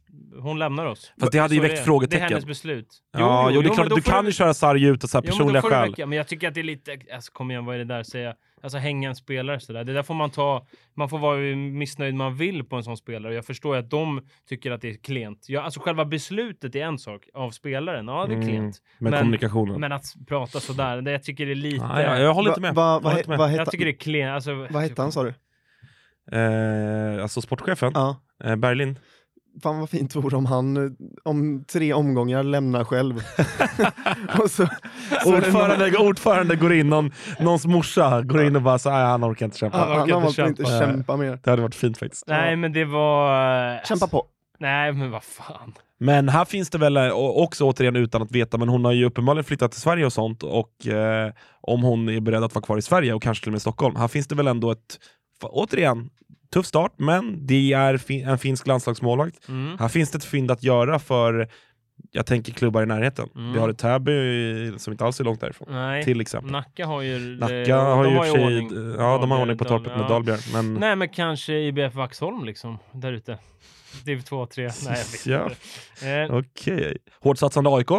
hon 0.42 0.60
lämnar 0.60 0.86
oss. 0.86 1.14
Fast 1.20 1.32
det 1.32 1.40
hade 1.40 1.56
ju 1.56 1.60
Så 1.62 1.66
är 1.66 1.70
väckt 1.70 1.80
Det 1.82 1.86
frågetecken. 1.86 2.26
är 2.26 2.30
hennes 2.30 2.46
beslut. 2.46 2.88
ja, 3.18 3.52
jo, 3.52 3.62
det 3.62 3.70
är 3.70 3.74
klart, 3.74 3.90
du 3.96 4.02
kan 4.02 4.26
ju 4.26 4.32
köra 4.32 4.54
sarg 4.54 4.84
ut 4.86 5.04
och 5.04 5.10
så 5.10 5.18
här 5.18 5.24
Jo, 5.26 5.32
personliga 5.32 5.62
det 5.62 5.70
skäl. 5.70 5.94
Men 5.98 6.12
jag 6.18 6.28
tycker 6.28 6.48
att 6.48 6.54
det 6.54 6.62
är 6.62 6.64
lite, 6.64 6.98
alltså 7.16 7.32
kom 7.32 7.52
igen 7.52 7.66
vad 7.66 7.76
är 7.76 7.80
det 7.80 7.86
där 7.86 8.00
att 8.00 8.08
säga? 8.08 8.34
Alltså 8.66 8.78
hänga 8.78 9.10
en 9.10 9.16
spelare 9.16 9.60
sådär. 9.60 9.84
Det 9.84 9.94
där 9.94 10.04
får 10.04 10.14
man 10.14 10.30
ta, 10.30 10.68
man 10.96 11.10
får 11.10 11.20
vara 11.20 11.38
missnöjd 11.56 12.16
man 12.16 12.36
vill 12.36 12.64
på 12.64 12.76
en 12.76 12.84
sån 12.84 12.98
spelare. 12.98 13.32
Och 13.32 13.38
jag 13.38 13.46
förstår 13.46 13.76
att 13.78 13.90
de 13.90 14.22
tycker 14.50 14.72
att 14.72 14.82
det 14.82 14.90
är 14.90 14.96
klent. 14.98 15.46
Ja, 15.50 15.62
alltså 15.62 15.80
själva 15.80 16.06
beslutet 16.06 16.76
är 16.76 16.80
en 16.86 16.98
sak 17.00 17.22
av 17.34 17.52
spelaren. 17.52 18.08
Ja, 18.08 18.26
det 18.26 18.34
är 18.34 18.36
Mm, 18.36 18.48
klent. 18.50 18.82
med 18.98 19.12
men, 19.12 19.20
kommunikationen. 19.22 19.82
Men 19.82 19.92
att 19.92 20.04
prata 20.28 20.60
sådär, 20.60 21.02
det 21.02 21.12
jag 21.12 21.24
tycker 21.24 21.46
det 21.46 21.52
är 21.52 21.56
lite... 21.56 21.76
Ja, 21.86 22.02
ja, 22.02 22.20
jag 22.20 22.34
håller 22.34 22.50
inte 22.50 22.62
Va- 22.62 22.68
med. 22.68 22.76
va- 22.76 23.02
Jag 23.04 23.12
inte 23.20 23.26
he- 23.26 23.30
med. 23.30 23.38
vad 23.38 23.52
jag 23.54 23.58
hette- 23.58 23.72
tycker 23.72 23.86
det 23.86 23.92
är 23.92 23.98
klent. 23.98 24.34
Alltså, 24.36 24.68
Vad 24.70 24.84
hette 24.84 25.02
han 25.02 25.12
sa 25.12 25.24
du? 25.24 25.34
Eh, 26.32 27.22
alltså 27.24 27.42
sportchefen, 27.42 27.92
Ja. 27.96 28.16
eh, 28.44 28.56
Berlin. 28.56 29.00
Fan 29.64 29.80
vad 29.80 29.90
fint 29.90 30.16
vore 30.16 30.38
om 30.38 30.46
han 30.46 30.96
om 31.24 31.64
tre 31.72 31.94
omgångar 31.94 32.44
lämnar 32.44 32.84
själv. 32.84 33.16
och 34.40 34.52
så, 34.52 34.64
någon- 35.26 35.36
Ordförande, 35.36 35.98
ordförande 35.98 36.56
går 36.56 36.74
in, 36.74 36.90
någon, 36.90 37.12
någons 37.40 37.66
morsa 37.66 38.22
går 38.22 38.44
in 38.44 38.56
och 38.56 38.62
bara 38.62 38.80
så, 38.80 38.90
"Nej, 38.90 39.06
han 39.06 39.24
orkar 39.24 39.46
inte 39.46 39.58
kämpa. 39.58 39.78
Han 39.78 39.90
han, 39.92 40.14
orkar 40.26 40.48
inte 40.48 40.64
kämpa. 40.64 40.86
kämpa 40.86 41.18
mer. 41.18 41.40
Det 41.44 41.50
hade 41.50 41.62
varit 41.62 41.76
fint 41.76 41.98
faktiskt. 41.98 42.24
Nej, 42.28 42.56
men 42.56 42.74
det 42.74 42.86
var... 42.86 43.74
eh, 43.76 43.80
Kämpa 43.88 44.08
på. 44.08 44.26
Nej, 44.60 44.92
men 44.94 45.12
vad 45.12 45.24
fan. 45.24 45.74
Men 45.98 46.30
här 46.30 46.46
finns 46.46 46.70
det 46.70 46.78
väl, 46.78 46.98
eh, 46.98 47.08
och 47.08 47.42
också 47.44 47.64
återigen 47.66 47.96
utan 47.96 48.22
att 48.22 48.32
veta, 48.32 48.58
men 48.58 48.70
hon 48.70 48.86
har 48.86 48.92
ju 48.92 49.06
uppenbarligen 49.06 49.44
flyttat 49.44 49.72
till 49.72 49.82
Sverige 49.82 50.06
och 50.06 50.14
sånt 50.14 50.44
och 50.44 50.88
eh, 50.88 51.32
om 51.62 51.84
hon 51.84 52.10
är 52.10 52.20
beredd 52.22 52.44
att 52.44 52.56
vara 52.56 52.66
kvar 52.66 52.78
i 52.78 52.82
Sverige 52.82 53.14
och 53.14 53.22
kanske 53.22 53.44
till 53.44 53.50
och 53.50 53.52
med 53.54 53.58
i 53.58 53.62
Stockholm, 53.62 53.96
här 53.96 54.08
finns 54.08 54.28
det 54.28 54.36
väl 54.36 54.48
ändå 54.48 54.72
ett 54.72 55.00
F- 55.44 55.50
återigen, 55.52 56.10
tuff 56.54 56.66
start, 56.66 56.94
men 56.98 57.48
det 57.48 57.74
är 57.74 57.98
fi- 57.98 58.22
en 58.22 58.38
finsk 58.38 58.68
landslagsmålvakt. 58.68 59.48
Mm. 59.50 59.78
Här 59.80 59.88
finns 59.88 60.12
det 60.12 60.18
ett 60.18 60.26
fynd 60.26 60.52
att 60.52 60.64
göra 60.64 61.00
för, 61.00 61.50
jag 62.12 62.26
tänker 62.26 62.52
klubbar 62.54 62.84
i 62.84 62.86
närheten. 62.86 63.30
Mm. 63.36 63.54
Vi 63.54 63.60
har 63.60 63.70
ett 63.70 63.78
Täby 63.78 64.80
som 64.80 64.94
inte 64.94 65.06
alls 65.06 65.20
är 65.20 65.24
långt 65.24 65.42
därifrån, 65.42 65.68
Nej, 65.72 66.04
till 66.04 66.22
exempel. 66.22 66.52
Nacka 66.52 66.86
har 66.86 67.02
ju... 67.02 67.20
Nacka 67.38 67.78
har 67.78 68.06
ju 68.10 68.16
för 68.16 68.24
sig, 68.24 68.44
ordning. 68.44 68.70
ja, 69.00 69.18
de 69.18 69.32
har 69.32 69.42
ordning 69.42 69.58
på 69.58 69.66
torpet 69.66 69.92
med 69.92 70.02
ja. 70.02 70.08
Dahlbjerg. 70.08 70.40
Men 70.54 70.74
Nej, 70.74 70.96
men 70.96 71.10
kanske 71.10 71.54
IBF 71.54 71.94
Vaxholm 71.96 72.46
liksom, 72.46 72.78
där 72.92 73.14
ute. 73.14 73.38
Div 74.06 74.22
2, 74.22 74.46
3. 74.46 74.64
Nej, 74.64 74.74
jag 74.86 74.94
vet 74.96 75.26
Ja. 75.26 75.50
inte. 75.50 76.10
Eh, 76.34 76.38
okej. 76.40 76.98
Hårt 77.22 77.38
satsande 77.38 77.70
AIK, 77.70 77.90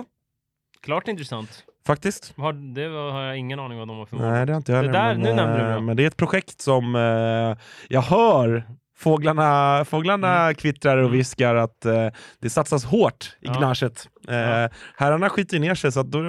klart 0.82 1.08
intressant. 1.08 1.64
Faktiskt. 1.86 2.34
Har, 2.36 2.52
det 2.74 3.12
har 3.12 3.22
jag 3.22 3.36
ingen 3.38 3.60
aning 3.60 3.78
vad 3.78 3.88
de 3.88 3.98
har 3.98 4.06
för 4.06 4.16
mål. 4.16 4.26
Nej, 4.30 4.46
det 4.46 4.52
har 4.52 4.56
inte 4.56 4.72
jag 4.72 4.84
Det 4.84 4.88
heller, 4.88 5.00
där- 5.08 5.14
men, 5.14 5.22
nu 5.22 5.32
nämnde 5.34 5.66
du 5.66 5.72
eh, 5.72 5.80
men 5.80 5.96
det 5.96 6.02
är 6.02 6.06
ett 6.06 6.16
projekt 6.16 6.60
som 6.60 6.94
eh, 6.96 7.58
jag 7.88 8.02
hör 8.02 8.64
fåglarna, 8.98 9.84
fåglarna 9.84 10.54
kvittrar 10.54 10.96
och 10.96 11.02
Mm. 11.04 11.12
viskar 11.12 11.54
att 11.54 11.84
eh, 11.84 12.08
det 12.42 12.50
satsas 12.50 12.84
hårt 12.84 13.24
i 13.40 13.46
Ja. 13.46 13.52
gnaget. 13.52 14.08
Eh, 14.28 14.36
Ja. 14.36 14.68
Herrarna 14.96 15.28
skiter 15.28 15.58
ner 15.58 15.74
sig 15.74 15.92
så 15.92 16.02
då 16.02 16.18
eh, 16.18 16.24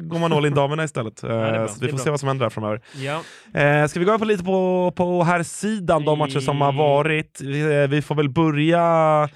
går 0.00 0.18
man 0.18 0.32
all 0.32 0.46
in 0.46 0.54
damerna 0.54 0.84
istället. 0.84 1.22
Eh, 1.22 1.28
bra, 1.28 1.68
så 1.68 1.80
vi 1.84 1.88
får 1.90 1.98
se 1.98 2.10
vad 2.10 2.20
som 2.20 2.28
händer 2.28 2.44
där 2.44 2.50
framöver. 2.50 2.80
Ja. 2.94 3.20
Eh, 3.60 3.86
ska 3.86 3.98
vi 4.00 4.04
gå 4.06 4.12
över 4.12 4.26
lite 4.26 4.44
på, 4.44 4.92
på 4.96 5.22
här 5.24 5.42
sidan 5.42 6.04
de 6.04 6.18
matcher 6.18 6.40
som 6.40 6.60
har 6.60 6.72
varit? 6.72 7.40
Vi, 7.40 7.82
eh, 7.82 7.88
vi 7.88 8.02
får 8.02 8.14
väl 8.14 8.28
börja 8.28 9.28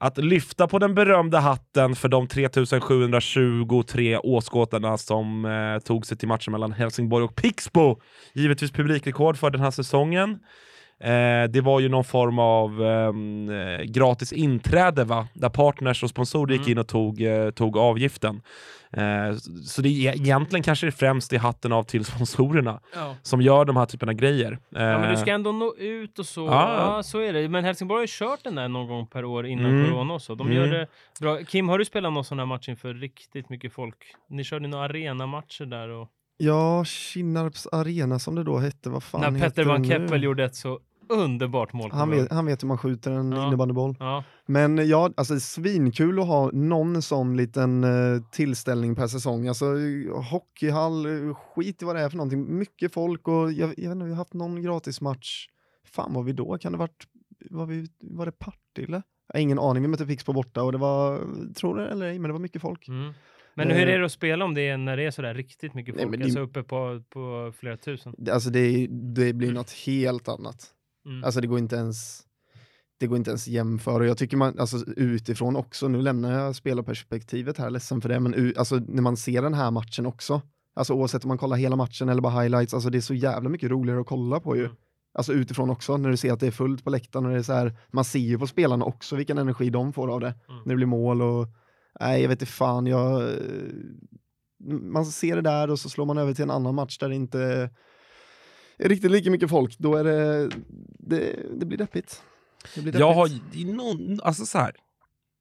att 0.00 0.18
lyfta 0.18 0.66
på 0.68 0.78
den 0.78 0.94
berömda 0.94 1.40
hatten 1.40 1.94
för 1.96 2.08
de 2.08 2.26
3723 2.26 4.18
åskådarna 4.18 4.98
som 4.98 5.44
eh, 5.44 5.78
tog 5.78 6.06
sig 6.06 6.16
till 6.18 6.28
matchen 6.28 6.52
mellan 6.52 6.72
Helsingborg 6.72 7.24
och 7.24 7.34
Pixbo. 7.36 8.00
Givetvis 8.34 8.70
publikrekord 8.72 9.36
för 9.36 9.50
den 9.50 9.60
här 9.60 9.70
säsongen. 9.70 10.30
Eh, 11.00 11.50
det 11.50 11.60
var 11.60 11.80
ju 11.80 11.88
någon 11.88 12.04
form 12.04 12.38
av 12.38 12.82
ehm, 12.82 13.50
eh, 13.50 13.82
gratis 13.84 14.32
inträde 14.32 15.04
va? 15.04 15.28
Där 15.34 15.48
partners 15.48 16.02
och 16.02 16.10
sponsorer 16.10 16.52
gick 16.52 16.60
Mm. 16.60 16.70
in 16.72 16.78
och 16.78 16.88
tog, 16.88 17.22
eh, 17.22 17.50
tog 17.50 17.76
avgiften. 17.76 18.40
Eh, 18.92 19.32
så 19.66 19.82
det 19.82 19.88
är 19.88 20.14
egentligen 20.16 20.62
kanske 20.62 20.86
det 20.86 20.92
främst 20.92 21.32
i 21.32 21.36
hatten 21.36 21.72
av 21.72 21.82
till 21.82 22.04
sponsorerna 22.04 22.80
Ja. 22.94 23.14
som 23.22 23.40
gör 23.42 23.64
de 23.64 23.76
här 23.76 23.86
typerna 23.86 24.12
av 24.12 24.16
grejer. 24.16 24.58
ja, 24.70 24.78
men 24.78 25.02
du 25.02 25.08
Eh, 25.08 25.16
ska 25.16 25.30
ändå 25.32 25.52
nå 25.52 25.74
ut 25.78 26.18
och 26.18 26.26
så. 26.26 26.46
Ja. 26.46 26.94
Ja, 26.96 27.02
så 27.02 27.18
är 27.20 27.32
det. 27.32 27.48
Men 27.48 27.64
Helsingborg 27.64 27.98
har 27.98 28.02
ju 28.02 28.06
kört 28.10 28.44
den 28.44 28.54
där 28.54 28.68
någon 28.68 28.88
gång 28.88 29.06
per 29.06 29.24
år 29.24 29.46
innan 29.46 29.66
Mm. 29.70 29.90
corona 29.90 30.14
och 30.14 30.22
så. 30.22 30.34
De 30.34 30.46
Mm. 30.46 30.56
gör 30.62 30.66
det 30.78 30.86
bra. 31.20 31.38
Kim, 31.44 31.68
har 31.68 31.78
du 31.78 31.84
spelat 31.84 32.12
någon 32.12 32.24
sån 32.24 32.38
här 32.38 32.46
match 32.46 32.68
inför 32.68 32.94
riktigt 32.94 33.50
mycket 33.50 33.72
folk? 33.72 33.96
Ni 34.30 34.44
körde 34.44 34.68
några 34.68 34.84
arenamatcher 34.84 35.64
där 35.66 35.88
och 35.88 36.08
Ja, 36.38 36.84
Kinnarps 36.84 37.66
arena 37.66 38.18
som 38.18 38.34
det 38.34 38.44
då 38.44 38.58
hette, 38.58 38.90
vad 38.90 39.02
fan 39.02 39.20
när 39.20 39.30
heter 39.30 39.48
Petter 39.48 39.64
Van? 39.64 39.84
Keppel 39.88 40.22
gjorde 40.22 40.44
ett 40.44 40.54
så 40.54 40.80
underbart 41.08 41.72
mål. 41.72 41.90
han 41.92 42.10
vet, 42.10 42.32
han 42.32 42.46
vet 42.46 42.62
hur 42.62 42.68
man 42.68 42.78
skjuter 42.78 43.10
en 43.10 43.32
Ja. 43.32 43.46
innebandyboll. 43.46 43.96
Ja. 43.98 44.24
Men 44.46 44.88
ja, 44.88 45.10
alltså 45.16 45.40
svinkul 45.40 46.20
att 46.20 46.26
ha 46.26 46.50
någon 46.52 47.02
sån 47.02 47.36
liten 47.36 47.84
eh, 47.84 48.22
tillställning 48.32 48.94
per 48.94 49.06
säsong. 49.06 49.48
Alltså 49.48 49.64
hockeyhall, 50.30 51.06
eh, 51.28 51.34
skit 51.34 51.82
i 51.82 51.84
vad 51.84 51.96
det 51.96 52.02
är 52.02 52.08
för 52.08 52.16
någonting. 52.16 52.58
Mycket 52.58 52.92
folk 52.92 53.28
och 53.28 53.52
jag, 53.52 53.68
jag 53.68 53.88
vet 53.88 53.92
inte, 53.92 54.04
vi 54.04 54.10
har 54.10 54.16
haft 54.18 54.34
någon 54.34 54.62
gratismatch. 54.62 55.46
Fan 55.84 56.12
var 56.14 56.22
vi 56.22 56.32
då? 56.32 56.58
Kan 56.58 56.72
det 56.72 56.78
varit, 56.78 57.06
var, 57.50 57.66
vi, 57.66 57.88
var 58.00 58.26
det 58.26 58.32
Partille? 58.32 59.02
Jag 59.28 59.34
har 59.34 59.40
ingen 59.40 59.58
aning, 59.58 59.82
vi 59.82 59.88
mötte 59.88 60.06
Pixbo 60.06 60.32
borta 60.32 60.62
och 60.62 60.72
det 60.72 60.78
var, 60.78 61.20
tror 61.54 61.76
det 61.78 61.88
eller 61.88 62.06
ej, 62.06 62.18
men 62.18 62.28
det 62.28 62.32
var 62.32 62.40
mycket 62.40 62.62
folk. 62.62 62.88
Mm. 62.88 63.12
Men 63.54 63.70
Eh. 63.70 63.76
hur 63.76 63.88
är 63.88 63.98
det 63.98 64.04
att 64.04 64.12
spela 64.12 64.44
om 64.44 64.54
det 64.54 64.68
är, 64.68 64.76
när 64.76 64.96
det 64.96 65.02
är 65.04 65.10
sådär 65.10 65.34
riktigt 65.34 65.74
mycket 65.74 65.94
Nej, 65.94 66.04
folk? 66.04 66.10
men 66.10 66.18
det- 66.20 66.24
Alltså 66.24 66.40
uppe 66.40 66.62
på, 66.62 67.02
på 67.10 67.52
flera 67.58 67.76
tusen? 67.76 68.14
Alltså 68.32 68.50
det, 68.50 68.86
det 68.90 69.32
blir 69.32 69.52
något 69.52 69.70
helt 69.70 70.28
annat. 70.28 70.66
Mm. 71.06 71.24
Alltså 71.24 71.40
det 71.40 71.46
går 71.46 71.58
inte 71.58 71.76
ens 71.76 72.26
det 72.98 73.06
går 73.06 73.18
inte 73.18 73.30
ens 73.30 73.48
jämföra. 73.48 74.06
Jag 74.06 74.18
tycker 74.18 74.36
man, 74.36 74.58
alltså 74.58 74.76
utifrån 74.96 75.56
också, 75.56 75.88
nu 75.88 76.02
lämnar 76.02 76.32
jag 76.32 76.56
spelarperspektivet 76.56 77.58
här, 77.58 77.70
ledsen 77.70 78.00
för 78.00 78.08
det, 78.08 78.20
men 78.20 78.34
u, 78.34 78.54
alltså, 78.56 78.76
när 78.76 79.02
man 79.02 79.16
ser 79.16 79.42
den 79.42 79.54
här 79.54 79.70
matchen 79.70 80.06
också, 80.06 80.42
alltså 80.74 80.94
oavsett 80.94 81.24
om 81.24 81.28
man 81.28 81.38
kollar 81.38 81.56
hela 81.56 81.76
matchen 81.76 82.08
eller 82.08 82.22
bara 82.22 82.42
highlights, 82.42 82.74
alltså 82.74 82.90
det 82.90 82.98
är 82.98 83.02
så 83.02 83.14
jävla 83.14 83.48
mycket 83.48 83.70
roligare 83.70 84.00
att 84.00 84.06
kolla 84.06 84.40
på 84.40 84.56
ju. 84.56 84.64
Mm. 84.64 84.76
Alltså 85.14 85.32
utifrån 85.32 85.70
också, 85.70 85.96
när 85.96 86.10
du 86.10 86.16
ser 86.16 86.32
att 86.32 86.40
det 86.40 86.46
är 86.46 86.50
fullt 86.50 86.84
på 86.84 86.90
läktaren 86.90 87.26
och 87.26 87.32
det 87.32 87.38
är 87.38 87.42
så 87.42 87.52
här, 87.52 87.78
man 87.92 88.04
ser 88.04 88.18
ju 88.18 88.38
på 88.38 88.46
spelarna 88.46 88.84
också 88.84 89.16
vilken 89.16 89.38
energi 89.38 89.70
de 89.70 89.92
får 89.92 90.08
av 90.08 90.20
det. 90.20 90.34
Mm. 90.48 90.62
När 90.64 90.72
det 90.72 90.76
blir 90.76 90.86
mål 90.86 91.22
och, 91.22 91.46
nej 92.00 92.22
jag 92.22 92.28
vet 92.28 92.42
inte 92.42 92.52
fan, 92.52 92.86
jag, 92.86 93.30
man 94.80 95.06
ser 95.06 95.36
det 95.36 95.42
där 95.42 95.70
och 95.70 95.78
så 95.78 95.88
slår 95.88 96.06
man 96.06 96.18
över 96.18 96.34
till 96.34 96.42
en 96.42 96.50
annan 96.50 96.74
match 96.74 96.98
där 96.98 97.08
det 97.08 97.14
inte 97.14 97.70
riktigt 98.78 99.10
lika 99.10 99.30
mycket 99.30 99.50
folk, 99.50 99.78
då 99.78 99.96
är 99.96 100.04
det, 100.04 100.50
det, 100.98 101.36
det 101.58 101.66
blir 101.66 101.78
deppigt. 101.78 102.22
Det 102.74 102.80
blir 102.82 102.98
Jag 103.00 103.12
har 103.12 103.28
deppigt. 103.28 103.66
någon, 103.76 104.20
alltså 104.22 104.46
så 104.46 104.58
här. 104.58 104.72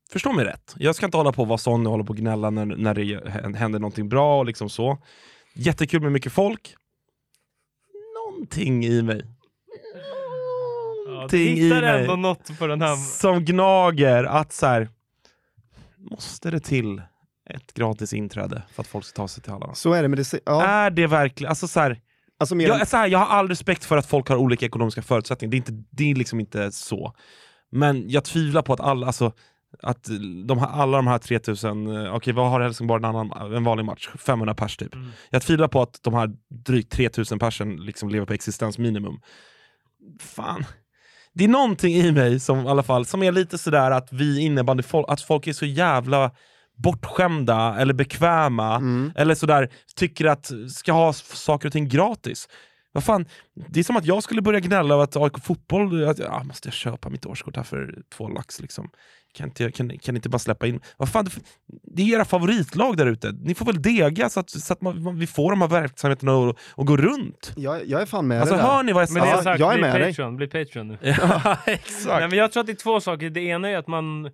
Förstå 0.09 0.33
mig 0.33 0.45
rätt, 0.45 0.75
jag 0.77 0.95
ska 0.95 1.05
inte 1.05 1.17
hålla 1.17 1.31
på 1.31 1.41
och 1.41 1.47
vara 1.47 1.57
sån 1.57 1.85
och 1.85 1.91
hålla 1.91 2.03
på 2.03 2.09
och 2.09 2.17
gnälla 2.17 2.49
när, 2.49 2.65
när 2.65 2.93
det 2.93 3.29
händer 3.57 3.79
någonting 3.79 4.09
bra 4.09 4.39
och 4.39 4.45
liksom 4.45 4.69
så. 4.69 4.97
Jättekul 5.53 6.01
med 6.01 6.11
mycket 6.11 6.31
folk. 6.33 6.75
Någonting 8.23 8.85
i 8.85 9.01
mig. 9.01 9.25
Någonting 11.07 11.57
i 11.57 11.69
mig 11.69 12.01
ändå 12.01 12.15
något 12.15 12.59
på 12.59 12.67
den 12.67 12.81
här... 12.81 12.95
som 12.95 13.45
gnager 13.45 14.23
att 14.23 14.53
så 14.53 14.65
här. 14.65 14.89
Måste 16.11 16.51
det 16.51 16.59
till 16.59 17.01
ett 17.49 17.73
gratis 17.73 18.13
inträde 18.13 18.63
för 18.73 18.81
att 18.81 18.87
folk 18.87 19.05
ska 19.05 19.15
ta 19.15 19.27
sig 19.27 19.43
till 19.43 19.51
hallarna? 19.51 19.75
Så 19.75 19.93
är 19.93 20.01
det, 20.01 20.07
men 20.07 20.17
det, 20.17 20.33
ja, 20.45 20.63
Är 20.63 20.89
det 20.89 21.07
verkligen, 21.07 21.49
alltså 21.49 21.67
så 21.67 21.79
här, 21.79 22.01
alltså 22.39 22.55
mer, 22.55 22.67
jag, 22.67 22.87
så 22.87 22.97
här, 22.97 23.07
jag 23.07 23.19
har 23.19 23.25
all 23.25 23.47
respekt 23.47 23.85
för 23.85 23.97
att 23.97 24.05
folk 24.05 24.29
har 24.29 24.35
olika 24.35 24.65
ekonomiska 24.65 25.01
förutsättningar, 25.01 25.51
det 25.51 25.55
är, 25.55 25.57
inte, 25.57 25.85
det 25.91 26.11
är 26.11 26.15
liksom 26.15 26.39
inte 26.39 26.71
så. 26.71 27.13
Men 27.71 28.09
jag 28.09 28.23
tvivlar 28.23 28.61
på 28.61 28.73
att 28.73 28.79
alla, 28.79 29.07
alltså, 29.07 29.31
att 29.81 30.09
de 30.45 30.59
här, 30.59 30.67
alla 30.67 30.97
de 30.97 31.07
här 31.07 31.17
3000, 31.17 31.87
eh, 31.87 32.15
okej 32.15 32.33
vad 32.33 32.49
har 32.49 32.61
Helsingborg 32.61 32.99
en, 32.99 33.05
annan, 33.05 33.53
en 33.53 33.63
vanlig 33.63 33.85
match? 33.85 34.09
500 34.19 34.55
pers 34.55 34.77
typ. 34.77 34.95
Mm. 34.95 35.07
Jag 35.29 35.41
tvivlar 35.41 35.67
på 35.67 35.81
att 35.81 35.99
de 36.03 36.13
här 36.13 36.29
drygt 36.65 36.91
3000 36.91 37.39
persen 37.39 37.75
liksom 37.75 38.09
lever 38.09 38.25
på 38.25 38.33
existensminimum. 38.33 39.19
Fan. 40.19 40.65
Det 41.33 41.43
är 41.43 41.47
någonting 41.47 41.95
i 41.95 42.11
mig 42.11 42.39
som 42.39 42.65
i 42.65 42.69
alla 42.69 42.83
fall, 42.83 43.05
som 43.05 43.23
är 43.23 43.31
lite 43.31 43.57
sådär 43.57 43.91
att 43.91 44.13
vi 44.13 44.39
innebandy, 44.39 44.83
att 45.07 45.21
folk 45.21 45.47
är 45.47 45.53
så 45.53 45.65
jävla 45.65 46.31
bortskämda 46.75 47.75
eller 47.79 47.93
bekväma 47.93 48.75
mm, 48.75 49.11
eller 49.15 49.35
sådär, 49.35 49.69
tycker 49.95 50.25
att 50.25 50.51
ska 50.69 50.91
ha 50.93 51.13
saker 51.13 51.67
och 51.67 51.73
ting 51.73 51.87
gratis. 51.89 52.47
Vad 52.91 53.03
fan, 53.03 53.25
det 53.69 53.79
är 53.79 53.83
som 53.83 53.95
att 53.97 54.05
jag 54.05 54.23
skulle 54.23 54.41
börja 54.41 54.59
gnälla 54.59 54.93
över 54.93 55.03
att 55.03 55.15
AIK 55.15 55.43
fotboll, 55.43 56.07
att, 56.07 56.19
ja, 56.19 56.43
måste 56.43 56.67
jag 56.67 56.73
köpa 56.73 57.09
mitt 57.09 57.25
årskort 57.25 57.55
här 57.55 57.63
för 57.63 57.95
två 58.17 58.29
lax 58.29 58.61
liksom. 58.61 58.89
Kan 59.33 59.47
inte, 59.47 59.71
kan, 59.71 59.97
kan 59.99 60.15
inte 60.15 60.29
bara 60.29 60.39
släppa 60.39 60.67
in... 60.67 60.79
Vad 60.97 61.09
fan, 61.09 61.29
det- 61.83 62.01
är 62.01 62.15
era 62.15 62.25
favoritlag 62.25 62.97
där 62.97 63.05
ute. 63.05 63.31
Ni 63.31 63.55
får 63.55 63.65
väl 63.65 63.81
dega 63.81 64.29
så 64.29 64.39
att, 64.39 64.49
så 64.49 64.73
att 64.73 64.81
man, 64.81 65.03
man- 65.03 65.19
vi 65.19 65.27
får 65.27 65.49
de 65.51 65.61
här 65.61 65.67
verksamheterna 65.67 66.49
att, 66.49 66.55
att 66.77 66.85
gå 66.85 66.97
runt. 66.97 67.53
jag, 67.55 67.85
jag 67.85 68.01
är 68.01 68.05
fan 68.05 68.27
med 68.27 68.39
Alltså 68.41 68.55
det 68.55 68.61
där. 68.61 68.67
hör 68.67 68.83
ni 68.83 68.93
vad 68.93 69.03
jag 69.03 69.11
Men 69.11 69.21
det 69.23 69.27
säger? 69.27 69.39
är 69.39 69.43
sagt, 69.43 69.59
jag 69.59 69.69
är 69.73 69.77
bli 69.77 69.81
med 69.81 70.01
dig. 70.01 70.11
Patreon, 70.11 70.35
bli 70.37 70.47
Patreon 70.47 70.87
nu. 70.87 70.97
Ja, 71.01 71.41
Nej, 71.67 71.75
exakt. 71.75 72.29
men 72.29 72.39
jag 72.39 72.51
tror 72.51 72.61
att 72.61 72.67
det 72.67 72.73
är 72.73 72.83
två 72.83 73.01
saker. 73.01 73.29
Det 73.29 73.41
ena 73.41 73.69
är 73.69 73.77
att 73.77 73.87
man, 73.87 74.29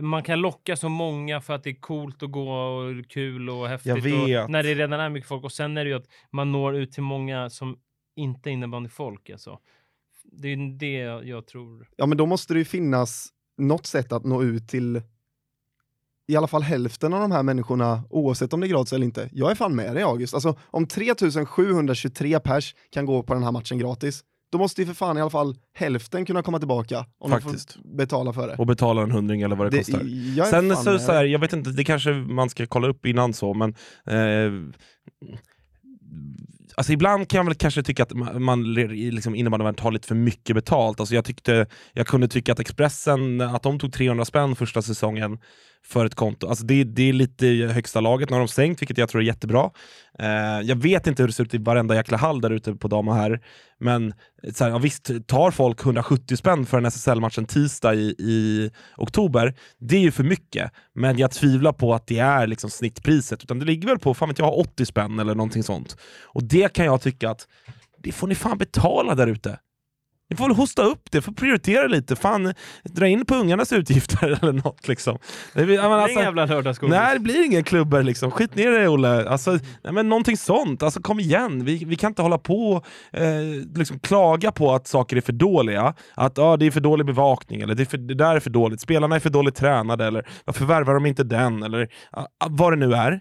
man 0.00 0.22
kan 0.22 0.40
locka 0.40 0.76
så 0.76 0.88
många 0.88 1.40
för 1.40 1.54
att 1.54 1.62
det 1.62 1.70
är 1.70 1.80
coolt 1.80 2.22
att 2.22 2.30
gå 2.30 2.50
och 2.50 3.10
kul 3.10 3.50
och 3.50 3.68
häftigt. 3.68 3.88
Jag 3.88 4.00
vet. 4.00 4.50
När 4.50 4.62
det 4.62 4.74
redan 4.74 5.00
är 5.00 5.08
mycket 5.08 5.28
folk. 5.28 5.44
Och 5.44 5.52
sen 5.52 5.76
är 5.76 5.84
det 5.84 5.90
ju 5.90 5.96
att 5.96 6.08
man 6.30 6.52
når 6.52 6.76
ut 6.76 6.92
till 6.92 7.02
många 7.02 7.50
som 7.50 7.78
inte 8.16 8.50
är 8.50 8.52
innebandyfolk. 8.52 9.30
Alltså. 9.30 9.58
Det 10.22 10.48
är 10.48 10.78
det 10.78 11.26
jag 11.28 11.46
tror. 11.46 11.88
Ja 11.96 12.06
men 12.06 12.18
då 12.18 12.26
måste 12.26 12.54
det 12.54 12.58
ju 12.58 12.64
finnas 12.64 13.28
något 13.58 13.86
sätt 13.86 14.12
att 14.12 14.24
nå 14.24 14.42
ut 14.42 14.68
till 14.68 15.02
i 16.26 16.36
alla 16.36 16.46
fall 16.46 16.62
hälften 16.62 17.14
av 17.14 17.20
de 17.20 17.32
här 17.32 17.42
människorna, 17.42 18.04
oavsett 18.10 18.52
om 18.52 18.60
det 18.60 18.66
är 18.66 18.68
gratis 18.68 18.92
eller 18.92 19.04
inte. 19.06 19.28
Jag 19.32 19.50
är 19.50 19.54
fan 19.54 19.76
med 19.76 19.94
dig 19.94 20.02
August. 20.02 20.34
Alltså 20.34 20.58
om 20.60 20.86
3723 20.86 22.40
pers 22.40 22.74
kan 22.90 23.06
gå 23.06 23.22
på 23.22 23.34
den 23.34 23.42
här 23.42 23.52
matchen 23.52 23.78
gratis, 23.78 24.24
då 24.54 24.58
måste 24.58 24.80
ju 24.82 24.86
för 24.86 24.94
fan 24.94 25.18
i 25.18 25.20
alla 25.20 25.30
fall 25.30 25.56
hälften 25.72 26.24
kunna 26.24 26.42
komma 26.42 26.58
tillbaka 26.58 27.06
om 27.18 27.30
Faktiskt. 27.30 27.74
de 27.74 27.82
får 27.82 27.96
betala 27.96 28.32
för 28.32 28.48
det. 28.48 28.54
Och 28.56 28.66
betala 28.66 29.02
en 29.02 29.10
hundring 29.10 29.42
eller 29.42 29.56
vad 29.56 29.70
det, 29.70 29.78
kostar. 29.78 30.00
jag 30.36 30.46
är 30.46 30.50
Sen 30.50 30.76
så, 30.76 30.98
så 30.98 31.12
här, 31.12 31.24
jag 31.24 31.38
vet 31.38 31.52
inte, 31.52 31.70
det 31.70 31.84
kanske 31.84 32.12
man 32.12 32.50
ska 32.50 32.66
kolla 32.66 32.88
upp 32.88 33.06
innan 33.06 33.32
så, 33.34 33.54
men 33.54 33.74
eh, 34.06 34.52
Alltså 36.76 36.92
ibland 36.92 37.28
kan 37.28 37.38
jag 37.38 37.44
väl 37.44 37.54
kanske 37.54 37.82
tycka 37.82 38.02
att 38.02 38.12
man, 38.40 38.74
liksom 38.74 39.34
innebandyvärlden 39.34 39.82
tar 39.82 39.92
lite 39.92 40.08
för 40.08 40.14
mycket 40.14 40.56
betalt. 40.56 41.00
Alltså 41.00 41.14
jag, 41.14 41.24
tyckte, 41.24 41.66
jag 41.92 42.06
kunde 42.06 42.28
tycka 42.28 42.52
att 42.52 42.60
Expressen, 42.60 43.40
att 43.40 43.62
de 43.62 43.78
tog 43.78 43.92
300 43.92 44.24
spänn 44.24 44.56
första 44.56 44.82
säsongen 44.82 45.38
för 45.86 46.06
ett 46.06 46.14
konto. 46.14 46.48
Alltså 46.48 46.64
det, 46.64 46.84
det 46.84 47.08
är 47.08 47.12
lite 47.12 47.46
i 47.46 47.66
högsta 47.66 48.00
laget, 48.00 48.30
nu 48.30 48.34
har 48.34 48.40
de 48.40 48.48
sänkt, 48.48 48.82
vilket 48.82 48.98
jag 48.98 49.08
tror 49.08 49.22
är 49.22 49.26
jättebra. 49.26 49.70
Eh, 50.18 50.60
jag 50.62 50.76
vet 50.76 51.06
inte 51.06 51.22
hur 51.22 51.28
det 51.28 51.32
ser 51.32 51.44
ut 51.44 51.54
i 51.54 51.58
varenda 51.58 51.94
jäkla 51.94 52.16
hall 52.16 52.40
där 52.40 52.50
ute 52.50 52.74
på 52.74 52.88
dam 52.88 53.08
och 53.08 53.14
här, 53.14 53.40
men 53.80 54.14
eh, 54.42 54.52
så 54.52 54.64
här, 54.64 54.70
ja, 54.70 54.78
visst, 54.78 55.10
tar 55.26 55.50
folk 55.50 55.84
170 55.84 56.36
spänn 56.36 56.66
för 56.66 56.78
en 56.78 56.86
SSL-match 56.86 57.38
en 57.38 57.46
tisdag 57.46 57.94
i, 57.94 58.14
i 58.18 58.70
oktober, 58.96 59.54
det 59.78 59.96
är 59.96 60.00
ju 60.00 60.10
för 60.10 60.24
mycket. 60.24 60.72
Men 60.94 61.18
jag 61.18 61.30
tvivlar 61.30 61.72
på 61.72 61.94
att 61.94 62.06
det 62.06 62.18
är 62.18 62.46
liksom 62.46 62.70
snittpriset, 62.70 63.42
utan 63.42 63.58
det 63.58 63.64
ligger 63.64 63.88
väl 63.88 63.98
på 63.98 64.14
fan 64.14 64.28
vet 64.28 64.38
jag, 64.38 64.58
80 64.58 64.86
spänn 64.86 65.18
eller 65.18 65.34
någonting 65.34 65.62
sånt. 65.62 65.96
Och 66.22 66.44
det 66.44 66.72
kan 66.72 66.84
jag 66.84 67.00
tycka 67.00 67.30
att 67.30 67.48
det 67.98 68.12
får 68.12 68.26
ni 68.26 68.34
fan 68.34 68.58
betala 68.58 69.14
där 69.14 69.26
ute. 69.26 69.58
Ni 70.30 70.36
får 70.36 70.48
väl 70.48 70.56
hosta 70.56 70.82
upp 70.82 71.10
det, 71.10 71.22
får 71.22 71.32
prioritera 71.32 71.86
lite. 71.86 72.16
Fan, 72.16 72.54
dra 72.84 73.06
in 73.08 73.24
på 73.26 73.34
ungarnas 73.34 73.72
utgifter 73.72 74.26
eller 74.42 74.52
något 74.52 74.88
liksom. 74.88 75.18
Det, 75.54 75.64
blir- 75.64 75.78
alltså, 75.80 76.10
ingen 76.10 76.24
jävla 76.24 76.46
lördagsgodis. 76.46 76.94
Nej, 76.96 77.14
det 77.14 77.20
blir 77.20 77.44
inga 77.44 77.62
klubbor 77.62 78.02
liksom. 78.02 78.30
Skit 78.30 78.54
ner 78.54 78.70
det 78.70 78.88
Olle. 78.88 79.28
Alltså, 79.28 79.50
nej, 79.84 79.92
men 79.92 80.08
någonting 80.08 80.36
sånt. 80.36 80.82
Alltså 80.82 81.00
kom 81.02 81.20
igen. 81.20 81.64
Vi, 81.64 81.84
vi 81.84 81.96
kan 81.96 82.10
inte 82.10 82.22
hålla 82.22 82.38
på 82.38 82.68
och 82.72 82.86
eh, 83.20 83.42
liksom 83.74 83.98
klaga 83.98 84.52
på 84.52 84.74
att 84.74 84.86
saker 84.86 85.16
är 85.16 85.20
för 85.20 85.32
dåliga. 85.32 85.94
Att 86.14 86.38
ah, 86.38 86.56
det 86.56 86.66
är 86.66 86.70
för 86.70 86.80
dålig 86.80 87.06
bevakning, 87.06 87.60
eller 87.60 87.74
det, 87.74 87.82
är 87.82 87.86
för, 87.86 87.98
det 87.98 88.14
där 88.14 88.36
är 88.36 88.40
för 88.40 88.50
dåligt. 88.50 88.80
Spelarna 88.80 89.16
är 89.16 89.20
för 89.20 89.30
dåligt 89.30 89.54
tränade, 89.54 90.06
eller 90.06 90.28
varför 90.44 90.64
värvar 90.64 90.94
de 90.94 91.06
inte 91.06 91.24
den? 91.24 91.62
Eller 91.62 91.88
ah, 92.12 92.26
vad 92.50 92.72
det 92.72 92.76
nu 92.76 92.94
är. 92.94 93.20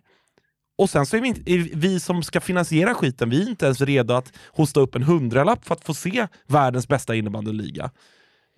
Och 0.83 0.89
sen 0.89 1.05
så 1.05 1.17
är 1.17 1.21
vi, 1.21 1.27
inte, 1.27 1.51
är 1.51 1.69
vi 1.73 1.99
som 1.99 2.23
ska 2.23 2.41
finansiera 2.41 2.93
skiten, 2.93 3.29
vi 3.29 3.43
är 3.43 3.49
inte 3.49 3.65
ens 3.65 3.81
redo 3.81 4.13
att 4.13 4.33
hosta 4.47 4.79
upp 4.79 4.95
en 4.95 5.03
hundralapp 5.03 5.65
för 5.65 5.75
att 5.75 5.83
få 5.83 5.93
se 5.93 6.27
världens 6.47 6.87
bästa 6.87 7.15
innebandyliga. 7.15 7.91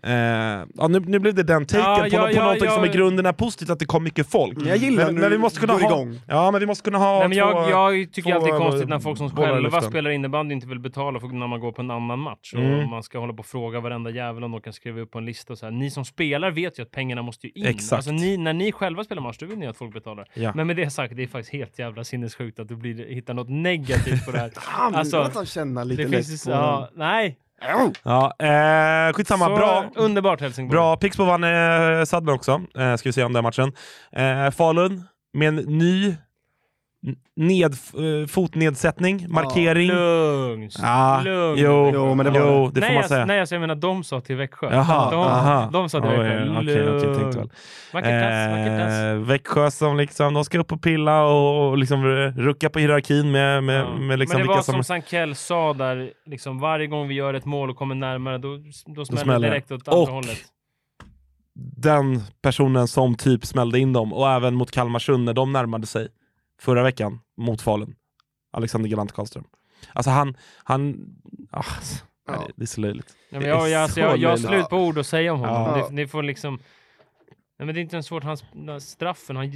Eh, 0.06 0.66
ja, 0.76 0.88
nu, 0.88 1.00
nu 1.00 1.20
blev 1.20 1.36
det 1.36 1.44
den 1.44 1.66
taken 1.66 1.84
Ja, 1.84 2.24
på, 2.24 2.32
ja, 2.32 2.56
på 2.60 2.66
ja. 2.66 2.72
som 2.72 2.86
i 2.86 2.88
grunden 2.88 3.26
är 3.26 3.34
positivt, 3.34 3.70
att 3.70 3.80
det 3.80 3.86
kom 3.86 4.04
mycket 4.04 4.28
folk. 4.28 4.58
Men 4.58 4.68
jag 4.68 4.78
gillar 4.78 5.06
men, 5.06 5.16
men 5.16 5.32
vi 5.32 5.38
måste 5.38 5.60
kunna 5.60 5.74
ha, 5.74 5.80
igång. 5.80 6.20
Ja, 6.28 6.52
men 6.52 6.60
vi 6.60 6.66
måste 6.66 6.84
kunna 6.84 6.98
ha 6.98 7.20
Nej, 7.20 7.28
men 7.28 7.38
jag, 7.38 7.66
två... 7.66 7.70
jag 7.70 8.14
tycker 8.14 8.32
två, 8.32 8.38
alltid 8.38 8.54
det 8.54 8.58
är 8.58 8.60
konstigt 8.60 8.90
när 8.90 9.00
folk 9.00 9.18
som 9.18 9.30
själva 9.30 9.82
spelar 9.82 10.10
innebandy 10.10 10.56
inte 10.56 10.68
vill 10.68 10.80
betala 10.80 11.20
för 11.20 11.28
när 11.28 11.48
man 11.48 11.60
går 11.60 11.72
på 11.72 11.82
en 11.82 11.92
annan 11.92 12.20
match. 12.20 12.54
Mm. 12.54 12.80
Och 12.80 12.90
man 12.90 13.04
ska 13.04 13.20
hålla 13.20 13.34
på 13.34 13.40
och 13.40 13.46
fråga 13.46 13.80
varenda 13.80 14.10
jävel 14.10 14.44
om 14.44 14.52
de 14.52 14.62
kan 14.62 14.74
skriva 14.74 15.02
upp 15.02 15.12
på 15.12 15.18
en 15.18 15.26
lista. 15.26 15.54
Och 15.54 15.60
så 15.60 15.66
här. 15.66 15.72
Ni 15.72 15.92
som 15.92 16.06
spelar 16.06 16.52
vet 16.52 16.80
ju 16.80 16.84
att 16.84 16.92
pengarna 16.92 17.22
måste 17.22 17.48
ju 17.48 17.54
in. 17.54 17.66
Exakt. 17.66 17.94
Alltså, 17.94 18.12
ni, 18.12 18.38
när 18.38 18.54
ni 18.54 18.72
själva 18.72 19.04
spelar 19.04 19.22
match, 19.22 19.38
då 19.40 19.46
vill 19.46 19.58
ni 19.58 19.68
att 19.68 19.78
folk 19.78 19.94
betalar. 19.94 20.28
Ja. 20.34 20.52
Men 20.56 20.68
med 20.68 20.76
det 20.76 20.90
sagt, 20.90 21.16
det 21.16 21.24
är 21.24 21.28
faktiskt 21.28 21.54
helt 21.54 21.80
jävla 21.80 22.04
sinnessjukt 22.04 22.60
att 22.60 22.68
du 22.68 22.76
blir, 22.76 23.08
hittar 23.08 23.34
något 23.34 23.50
negativt 23.50 24.26
på 24.26 24.32
det 24.32 24.40
här. 24.40 24.52
Men 24.92 24.96
Alltså, 24.96 25.46
känna 25.46 25.84
lite 25.84 26.04
det 26.04 26.08
lätt 26.10 26.28
finns 26.28 26.46
på 26.46 26.52
ja, 26.52 26.90
nej. 26.96 27.38
Ja, 28.04 28.34
eh, 28.40 29.14
skitsamma, 29.14 29.46
Så 29.46 29.56
bra. 29.56 29.86
Underbart 29.96 30.42
Helsingborg. 30.42 30.76
Bra, 30.76 30.98
Pixbo 30.98 31.26
vann 31.26 31.44
eh, 31.44 32.04
sadden 32.06 32.30
också, 32.36 32.62
eh, 32.78 32.96
ska 32.96 33.10
vi 33.10 33.14
se 33.14 33.24
om 33.24 33.34
den 33.34 33.44
matchen. 33.44 33.72
Eh, 34.12 34.52
Falun 34.52 35.04
med 35.34 35.48
en 35.48 35.56
ny 35.56 36.16
ned, 37.36 37.74
eh, 37.74 38.28
fotnedsättning, 38.28 39.26
markering. 39.30 39.88
Lugnt. 39.92 40.76
Ja, 40.82 41.22
Lugnt. 41.24 41.60
jo, 41.62 41.92
Jo, 41.94 42.16
men 42.16 42.26
det 42.26 42.40
var 42.40 42.40
jo, 42.40 42.68
det 42.74 42.74
får 42.74 42.88
nej, 42.88 42.90
man 42.94 43.02
jag, 43.02 43.10
säga. 43.10 43.26
nej, 43.26 43.40
alltså, 43.40 43.56
jag 43.56 43.60
menar 43.62 43.76
de 43.76 44.04
sa 44.04 44.22
till 44.22 44.36
Växjö. 44.36 44.70
Jaha, 44.72 45.12
de, 45.12 45.20
aha. 45.20 45.70
de 45.74 45.90
sa 45.90 46.02
till 46.02 46.10
Oj, 46.10 46.18
Växjö. 46.18 46.60
okej, 46.60 46.90
okej, 46.98 47.16
tänkte 47.16 47.40
väl. 47.40 47.50
Vackert 47.94 48.22
tass, 48.24 48.50
vackert 48.52 48.80
tass. 48.80 48.94
Eh, 49.00 49.16
Växjö 49.16 49.72
som 49.72 49.98
liksom, 49.98 50.34
de 50.34 50.46
ska 50.46 50.60
upp 50.60 50.72
och 50.72 50.82
pilla 50.82 51.24
och, 51.24 51.70
och 51.70 51.78
liksom 51.78 52.04
rucka 52.38 52.70
på 52.70 52.80
hierarkin 52.80 53.32
med, 53.32 53.64
med, 53.64 53.82
Ja. 53.82 53.96
med 54.00 54.20
liksom 54.20 54.38
Men 54.40 54.48
det 54.48 54.54
var 54.54 54.62
som 54.62 54.74
som... 54.74 54.84
Sankell 54.84 55.36
sa 55.36 55.74
där, 55.74 56.10
liksom, 56.26 56.60
varje 56.60 56.88
gång 56.88 57.08
vi 57.08 57.14
gör 57.14 57.34
ett 57.34 57.46
mål 57.46 57.70
och 57.70 57.76
kommer 57.78 57.96
närmare, 57.96 58.38
då, 58.38 58.58
då 58.96 59.06
smäller 59.06 59.40
det. 59.40 59.48
direkt 59.48 59.72
åt 59.72 59.88
andra 59.88 60.02
Och- 60.02 60.08
hållet. 60.10 60.38
Den 61.78 62.22
personen 62.42 62.88
som 62.88 63.16
typ 63.16 63.46
smällde 63.46 63.80
in 63.80 63.94
dem, 63.94 64.14
och 64.14 64.30
även 64.32 64.56
mot 64.56 64.72
Kalmarsund 64.72 65.26
när 65.26 65.34
de 65.34 65.54
närmade 65.54 65.88
sig 65.88 66.08
förra 66.62 66.84
veckan 66.84 67.20
mot 67.38 67.62
Falun. 67.62 67.96
Alexander 68.52 68.90
Galant 68.90 69.12
Karlström. 69.12 69.44
Alltså 69.94 70.12
han, 70.12 70.38
han... 70.64 71.08
Ah, 71.52 71.64
nej, 72.28 72.38
det, 72.48 72.54
det 72.56 72.64
är 72.64 72.68
så 72.68 72.82
löjligt. 72.82 73.16
Ja, 73.30 73.40
men 73.40 73.50
jag, 73.50 73.68
är 73.68 73.72
jag, 73.72 73.82
alltså, 73.82 73.94
så 73.94 74.00
jag, 74.00 74.18
jag 74.18 74.30
har 74.30 74.38
slut 74.38 74.70
på 74.70 74.78
ord 74.78 74.98
att 74.98 75.08
säga 75.08 75.34
om 75.34 75.40
honom. 75.40 75.80
Ja. 75.80 75.88
Det, 75.90 75.96
det 75.96 76.08
får 76.08 76.24
liksom... 76.24 76.60
Nej, 77.58 77.66
men 77.66 77.76
det 77.76 77.80
är 77.80 77.82
inte 77.82 77.96
ens 77.96 78.06
svårt. 78.06 78.24
Hans 78.24 78.44
straffen, 78.80 79.36
han 79.36 79.50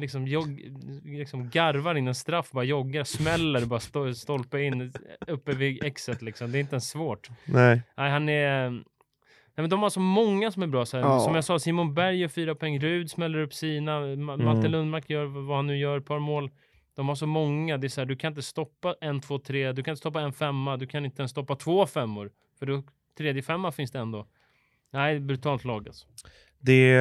liksom, 0.00 0.26
jogg, 0.26 0.60
liksom 1.04 1.50
garvar 1.50 1.94
in 1.94 2.08
en 2.08 2.14
straff, 2.14 2.50
bara 2.50 2.64
joggar, 2.64 3.04
smäller, 3.04 3.66
bara 3.66 4.14
stolpe 4.14 4.60
in 4.60 4.92
uppe 5.26 5.52
vid 5.52 5.84
exet. 5.84 6.22
Liksom. 6.22 6.52
Det 6.52 6.58
är 6.58 6.60
inte 6.60 6.74
ens 6.74 6.88
svårt. 6.88 7.28
Nej. 7.44 7.82
Nej, 7.96 8.10
han 8.10 8.28
är... 8.28 8.82
Nej, 9.58 9.62
men 9.62 9.70
de 9.70 9.82
har 9.82 9.90
så 9.90 10.00
många 10.00 10.50
som 10.50 10.62
är 10.62 10.66
bra. 10.66 10.86
Så 10.86 10.96
här. 10.96 11.04
Ja. 11.04 11.20
Som 11.20 11.34
jag 11.34 11.44
sa, 11.44 11.58
Simon 11.58 11.94
Berg 11.94 12.16
gör 12.20 12.28
fyra 12.28 12.54
poäng, 12.54 12.80
Rud 12.80 13.10
smäller 13.10 13.38
upp 13.38 13.54
sina, 13.54 14.00
Ma- 14.00 14.12
Mm. 14.34 14.44
Malte 14.46 14.68
Lundmark 14.68 15.10
gör 15.10 15.24
vad 15.24 15.56
han 15.56 15.66
nu 15.66 15.78
gör, 15.78 15.98
ett 15.98 16.04
par 16.06 16.18
mål. 16.18 16.50
De 16.94 17.08
har 17.08 17.14
så 17.14 17.26
många. 17.26 17.78
Det 17.78 17.86
är 17.86 17.88
så 17.88 18.00
här, 18.00 18.06
du 18.06 18.16
kan 18.16 18.32
inte 18.32 18.42
stoppa 18.42 18.94
en, 19.00 19.20
två, 19.20 19.38
tre, 19.38 19.72
du 19.72 19.82
kan 19.82 19.92
inte 19.92 19.98
stoppa 20.00 20.20
en 20.20 20.32
femma, 20.32 20.76
du 20.76 20.86
kan 20.86 21.04
inte 21.04 21.22
ens 21.22 21.30
stoppa 21.30 21.56
två 21.56 21.86
femmor. 21.86 22.30
För 22.58 22.66
då, 22.66 22.82
tredje 23.18 23.42
femma 23.42 23.72
finns 23.72 23.90
det 23.90 23.98
ändå. 23.98 24.26
Nej, 24.90 25.20
brutalt 25.20 25.64
lag 25.64 25.88
alltså. 25.88 26.06
Det, 26.60 26.94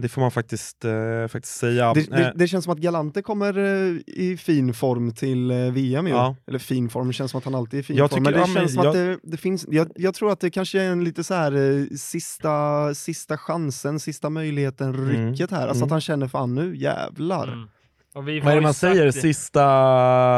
det 0.00 0.08
får 0.08 0.20
man 0.20 0.30
faktiskt, 0.30 0.84
eh, 0.84 1.28
faktiskt 1.28 1.56
säga. 1.56 1.94
Det, 1.94 2.10
det, 2.10 2.22
Eh, 2.26 2.32
det 2.34 2.48
känns 2.48 2.64
som 2.64 2.72
att 2.72 2.78
Galante 2.78 3.22
kommer 3.22 3.58
eh, 3.58 3.96
i 4.06 4.36
fin 4.36 4.74
form 4.74 5.12
till 5.14 5.50
eh, 5.50 5.56
VM 5.56 6.06
ju. 6.06 6.12
Ja. 6.12 6.36
Eller 6.46 6.58
fin 6.58 6.88
form, 6.88 7.06
det 7.06 7.12
känns 7.12 7.30
som 7.30 7.38
att 7.38 7.44
han 7.44 7.54
alltid 7.54 7.78
är 7.78 7.80
i 7.80 7.82
fin 7.84 7.96
Jag 7.96 8.10
form. 8.10 8.24
tycker- 8.24 8.38
Men 8.38 8.40
det 8.40 8.48
ja, 8.48 8.54
men 8.54 8.62
känns 8.62 8.74
som 8.74 8.84
jag- 8.84 8.90
att 8.90 9.22
det, 9.22 9.30
det 9.30 9.36
finns, 9.36 9.66
jag, 9.70 9.88
jag 9.96 10.14
tror 10.14 10.32
att 10.32 10.40
det 10.40 10.50
kanske 10.50 10.80
är 10.82 10.90
en 10.90 11.04
lite 11.04 11.24
så 11.24 11.34
här 11.34 11.52
eh, 11.80 11.84
sista, 11.96 12.94
sista 12.94 13.38
chansen, 13.38 14.00
sista 14.00 14.30
möjligheten, 14.30 14.94
Mm. 14.94 15.08
rycket 15.30 15.50
här. 15.50 15.60
Alltså 15.68 15.74
Mm. 15.76 15.84
att 15.86 15.90
han 15.90 16.00
känner 16.00 16.28
fan 16.28 16.54
nu, 16.54 16.76
jävlar. 16.76 17.48
Mm. 17.48 17.68
Och 18.14 18.28
vi 18.28 18.40
vad 18.40 18.52
är 18.52 18.56
det 18.56 18.62
man 18.62 18.74
sagt 18.74 18.96
säger? 18.96 19.10
Sista 19.10 19.62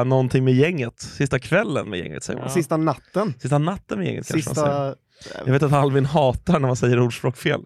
någonting 0.05 0.45
med 0.45 0.55
gänget? 0.55 1.01
Sista 1.01 1.39
kvällen 1.39 1.91
med 1.91 1.99
gänget 1.99 2.23
säger 2.25 2.39
man? 2.39 2.49
Ja. 2.49 2.55
Sista 2.55 2.77
natten, 2.77 3.35
Sista 3.39 3.59
natten 3.59 3.99
med 3.99 4.07
gänget 4.07 4.29
kanske 4.29 4.49
man 4.51 4.55
säger. 4.55 4.95
sista... 5.23 5.43
Jag 5.47 5.53
vet 5.53 5.63
att 5.63 5.73
Alvin 5.73 6.05
hatar 6.07 6.53
när 6.61 6.67
man 6.67 6.77
säger 6.77 7.01
ordspråk 7.01 7.37
fel. 7.37 7.61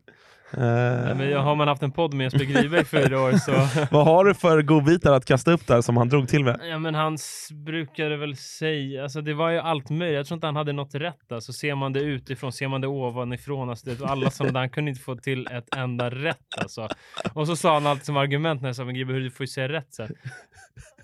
Eh, 0.51 0.61
Nej, 0.61 1.15
men 1.15 1.33
har 1.33 1.55
man 1.55 1.69
haft 1.69 1.83
en 1.83 1.93
podd 1.93 2.15
med 2.15 2.25
Jesper 2.25 2.45
Gribe 2.45 2.81
i 2.81 2.85
fyra 2.85 3.21
år 3.21 3.33
så... 3.33 3.53
Vad 3.91 4.07
har 4.07 4.25
du 4.25 4.35
för 4.35 4.63
godbitar 4.63 5.13
att 5.13 5.25
kasta 5.25 5.53
upp 5.53 5.67
där 5.67 5.81
som 5.81 5.97
han 5.97 6.09
drog 6.09 6.29
till 6.29 6.45
med? 6.45 6.61
Ja 6.71 6.79
men 6.79 6.95
han 6.95 7.19
brukade 7.51 8.17
väl 8.17 8.37
säga, 8.37 9.03
alltså 9.03 9.21
det 9.21 9.35
var 9.35 9.51
ju 9.51 9.59
allt 9.59 9.91
möjligt. 9.91 10.17
Jag 10.17 10.27
tror 10.27 10.37
inte 10.37 10.47
han 10.47 10.57
hade 10.57 10.73
något 10.73 10.95
rätt. 10.95 11.33
Alltså 11.33 11.53
ser 11.53 11.75
man 11.75 11.93
det 11.93 12.01
utifrån, 12.01 12.53
ser 12.53 12.69
man 12.69 12.81
det 12.81 12.87
ovanifrån, 12.87 13.71
alltså 13.71 13.91
det, 13.91 14.07
alla 14.07 14.31
som 14.31 14.47
där, 14.53 14.61
han 14.61 14.71
kunde 14.71 14.91
inte 14.91 15.03
få 15.03 15.17
till 15.17 15.47
ett 15.47 15.77
enda 15.77 16.11
rätt 16.11 16.59
alltså. 16.59 16.89
Och 17.33 17.47
så 17.47 17.57
sa 17.57 17.75
han 17.75 17.87
alltid 17.87 18.05
som 18.07 18.17
argument 18.17 18.63
när 18.63 18.69
jag 18.69 18.77
sa, 18.77 18.85
men 18.85 18.95
Gribbe, 18.95 19.13
hur 19.13 19.21
du 19.21 19.31
får 19.31 19.45
ju 19.45 19.49
säga 19.49 19.69
rätt 19.69 19.95
så 19.95 20.03
här. 20.03 20.11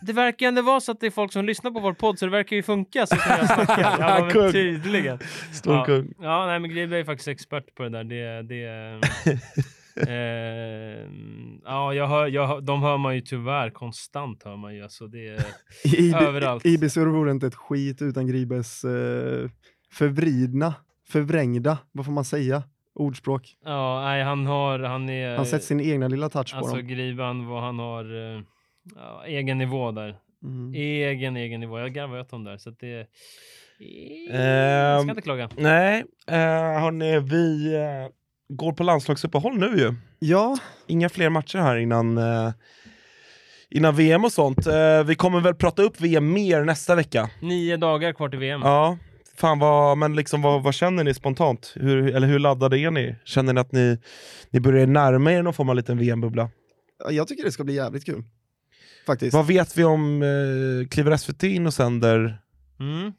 Det 0.02 0.12
verkar 0.12 0.48
ändå 0.48 0.62
vara 0.62 0.80
så 0.80 0.92
att 0.92 1.00
det 1.00 1.06
är 1.06 1.10
folk 1.10 1.32
som 1.32 1.44
lyssnar 1.44 1.70
på 1.70 1.80
vår 1.80 1.92
podd, 1.92 2.18
så 2.18 2.24
det 2.24 2.30
verkar 2.32 2.56
ju 2.56 2.62
funka 2.62 3.06
så 3.06 3.16
som 3.16 3.30
jag 3.38 3.46
snackar. 3.46 3.96
Ja, 4.00 4.30
men 4.34 4.52
tydligen. 4.52 5.18
Stor 5.52 5.74
Ja. 5.74 5.84
kung. 5.84 6.14
Ja, 6.20 6.46
nej 6.46 6.58
men 6.60 6.70
Gribbe 6.70 6.98
är 6.98 7.04
faktiskt 7.04 7.28
expert 7.28 7.74
på 7.74 7.82
det 7.82 7.88
där. 7.88 8.04
Det, 8.04 8.42
det, 8.42 8.64
eh, 10.12 11.08
ja, 11.64 11.94
jag 11.94 12.06
hör, 12.08 12.26
jag 12.26 12.64
de 12.64 12.82
hör 12.82 12.96
man 12.98 13.14
ju 13.14 13.20
tyvärr 13.20 13.70
konstant. 13.70 14.42
hör 14.44 14.56
man 14.56 14.74
ju. 14.74 14.82
Alltså 14.82 15.06
det, 15.06 15.44
I, 15.84 16.14
Överallt. 16.14 16.66
I, 16.66 16.68
IBC 16.74 16.96
vore 16.96 17.30
inte 17.30 17.46
ett 17.46 17.54
skit 17.54 18.02
utan 18.02 18.26
Gribes 18.26 18.84
eh, 18.84 19.50
förvridna, 19.92 20.74
förvrängda, 21.08 21.78
vad 21.92 22.04
får 22.04 22.12
man 22.12 22.24
säga, 22.24 22.62
ordspråk. 22.94 23.56
ja, 23.64 24.00
nej, 24.04 24.22
han 24.24 24.46
har, 24.46 24.78
han 24.78 25.08
är... 25.08 25.36
Han 25.36 25.46
sätter 25.46 25.64
sin 25.66 25.80
egna 25.80 26.08
lilla 26.08 26.28
touch 26.28 26.52
på 26.52 26.58
Alltså 26.58 26.76
dem. 26.76 26.86
Griban, 26.86 27.46
vad 27.46 27.62
han 27.62 27.78
har, 27.78 28.04
eh, 28.36 28.40
ja, 28.96 29.24
egen 29.26 29.58
nivå 29.58 29.90
där. 29.90 30.16
Mm. 30.44 30.74
Egen, 30.74 31.36
egen 31.36 31.60
nivå. 31.60 31.78
Jag 31.78 31.92
garvar 31.94 32.20
åt 32.20 32.30
dem 32.30 32.44
där. 32.44 32.56
Så 32.56 32.70
att 32.70 32.78
det... 32.80 33.06
Jag 34.30 34.96
Ehm, 34.96 35.02
ska 35.02 35.10
inte 35.10 35.22
klaga. 35.22 35.48
Nej, 35.56 36.04
eh, 36.26 36.36
hörni, 36.80 37.20
vi 37.20 37.74
eh, 37.74 38.08
går 38.48 38.72
på 38.72 38.82
landslagsuppehåll 38.82 39.58
nu 39.58 39.66
ju. 39.78 39.94
Ja, 40.18 40.58
Inga 40.86 41.08
fler 41.08 41.28
matcher 41.30 41.58
här 41.58 41.76
innan, 41.76 42.18
eh, 42.18 42.50
innan 43.70 43.96
VM 43.96 44.24
och 44.24 44.32
sånt. 44.32 44.66
Eh, 44.66 45.04
vi 45.04 45.14
kommer 45.14 45.40
väl 45.40 45.54
prata 45.54 45.82
upp 45.82 46.00
VM 46.00 46.32
mer 46.32 46.64
nästa 46.64 46.94
vecka. 46.94 47.30
Nio 47.40 47.76
dagar 47.76 48.12
kvar 48.12 48.28
till 48.28 48.38
VM. 48.38 48.60
Ja, 48.64 48.98
fan 49.36 49.58
vad, 49.58 49.98
men 49.98 50.16
liksom 50.16 50.42
vad, 50.42 50.62
vad 50.62 50.74
känner 50.74 51.04
ni 51.04 51.14
spontant? 51.14 51.72
Hur, 51.76 52.14
eller 52.16 52.26
hur 52.26 52.38
laddade 52.38 52.78
är 52.78 52.90
ni? 52.90 53.16
Känner 53.24 53.52
ni 53.52 53.60
att 53.60 53.72
ni, 53.72 53.98
ni 54.50 54.60
börjar 54.60 54.86
närma 54.86 55.32
er 55.32 55.42
någon 55.42 55.54
form 55.54 55.68
av 55.68 55.76
liten 55.76 55.98
VM-bubbla? 55.98 56.50
jag 57.10 57.28
tycker 57.28 57.44
det 57.44 57.52
ska 57.52 57.64
bli 57.64 57.74
jävligt 57.74 58.04
kul. 58.06 58.22
Faktiskt. 59.06 59.34
Vad 59.34 59.46
vet 59.46 59.76
vi 59.78 59.84
om 59.84 60.22
eh, 60.22 60.88
kliver 60.88 61.16
SVT 61.16 61.42
in 61.42 61.66
och 61.66 61.74
sänder? 61.74 62.38
Mm. 62.80 63.12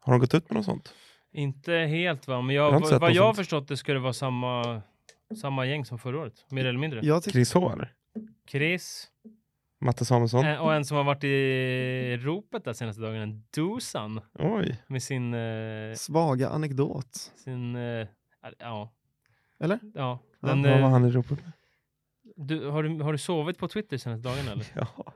Har 0.00 0.12
de 0.12 0.20
gått 0.20 0.34
ut 0.34 0.50
med 0.50 0.56
något 0.56 0.64
sånt? 0.66 0.94
Inte 1.32 1.72
helt 1.72 2.28
va, 2.28 2.40
men 2.42 2.54
Jag 2.56 2.62
har 2.62 2.70
jag, 2.70 2.78
inte 2.78 2.88
sett 2.88 3.00
vad 3.00 3.10
något 3.10 3.16
jag 3.16 3.22
har 3.22 3.28
sånt. 3.28 3.36
förstått 3.36 3.68
det 3.68 3.76
det 3.94 3.98
vara 4.00 4.12
samma, 4.12 4.82
samma 5.40 5.66
gäng 5.66 5.84
som 5.84 5.98
förra 5.98 6.18
året. 6.20 6.44
Mer 6.50 6.64
eller 6.64 6.78
mindre. 6.78 7.00
Jag 7.02 7.22
tycker 7.22 7.32
Chris 7.38 7.54
H 7.54 7.72
eller? 7.72 7.92
Chris 8.50 9.08
Matte 9.80 10.04
Samuelsson? 10.04 10.44
eh, 10.46 10.56
och 10.58 10.74
en 10.74 10.84
som 10.84 10.96
har 10.96 11.04
varit 11.04 11.24
i 11.24 12.16
ropet 12.20 12.64
där 12.64 12.72
senaste 12.72 13.02
dagarna, 13.02 13.40
Dusan. 13.54 14.20
Oj. 14.38 14.82
Med 14.86 15.02
sin, 15.02 15.34
eh, 15.34 15.94
svaga 15.96 16.48
anekdot. 16.48 17.32
sin, 17.44 17.76
eh, 17.76 18.06
ja. 18.58 18.92
Eller? 19.60 19.78
Ja. 19.94 20.18
Ja, 20.40 20.48
Den, 20.48 20.62
vad 20.62 20.72
var 20.72 20.78
eh, 20.80 20.88
han 20.90 21.04
i 21.04 21.10
ropet 21.10 21.30
med? 21.44 21.52
Du, 22.36 22.68
har, 22.68 22.82
du, 22.82 23.02
har 23.02 23.12
du 23.12 23.18
sovit 23.18 23.58
på 23.58 23.68
Twitter 23.68 23.96
senaste 23.96 24.28
dagarna 24.28 24.52
eller? 24.52 24.66
Ja. 24.74 25.12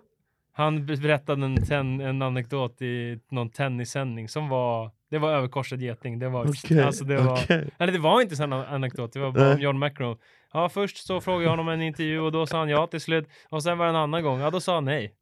Han 0.53 0.87
berättade 0.87 1.45
en, 1.45 1.67
ten, 1.67 2.01
en 2.01 2.23
anekdot 2.23 2.83
i 2.83 3.21
någon 3.31 3.51
tennissändning 3.51 4.29
som 4.29 4.49
var, 4.49 4.91
det 5.11 5.19
var 5.19 5.31
överkorsad 5.33 5.83
geting. 5.83 6.19
Det 6.19 6.29
var, 6.29 6.49
Okej, 6.49 6.83
alltså 6.83 7.05
det 7.05 7.17
var, 7.17 7.33
okej. 7.33 7.71
eller 7.79 7.93
det 7.93 7.99
var 7.99 8.21
inte 8.21 8.43
en 8.43 8.53
anekdot, 8.53 9.13
det 9.13 9.21
var 9.21 9.33
bara 9.33 9.55
om 9.55 9.61
John 9.61 9.79
McEnroe. 9.79 10.17
Ja, 10.53 10.69
först 10.69 10.97
så 11.07 11.21
frågade 11.21 11.45
jag 11.45 11.51
honom 11.51 11.69
en 11.69 11.83
intervju 11.83 12.21
och 12.21 12.33
då 12.33 12.47
sa 12.47 12.59
han 12.59 12.69
ja 12.69 12.87
till 12.87 13.01
slut. 13.01 13.29
Och 13.51 13.63
sen 13.63 13.79
var 13.79 13.85
det 13.85 13.91
en 13.91 13.97
annan 13.97 14.23
gång, 14.23 14.41
ja 14.41 14.51
då 14.51 14.61
sa 14.61 14.75
han 14.75 14.85
nej. 14.85 15.15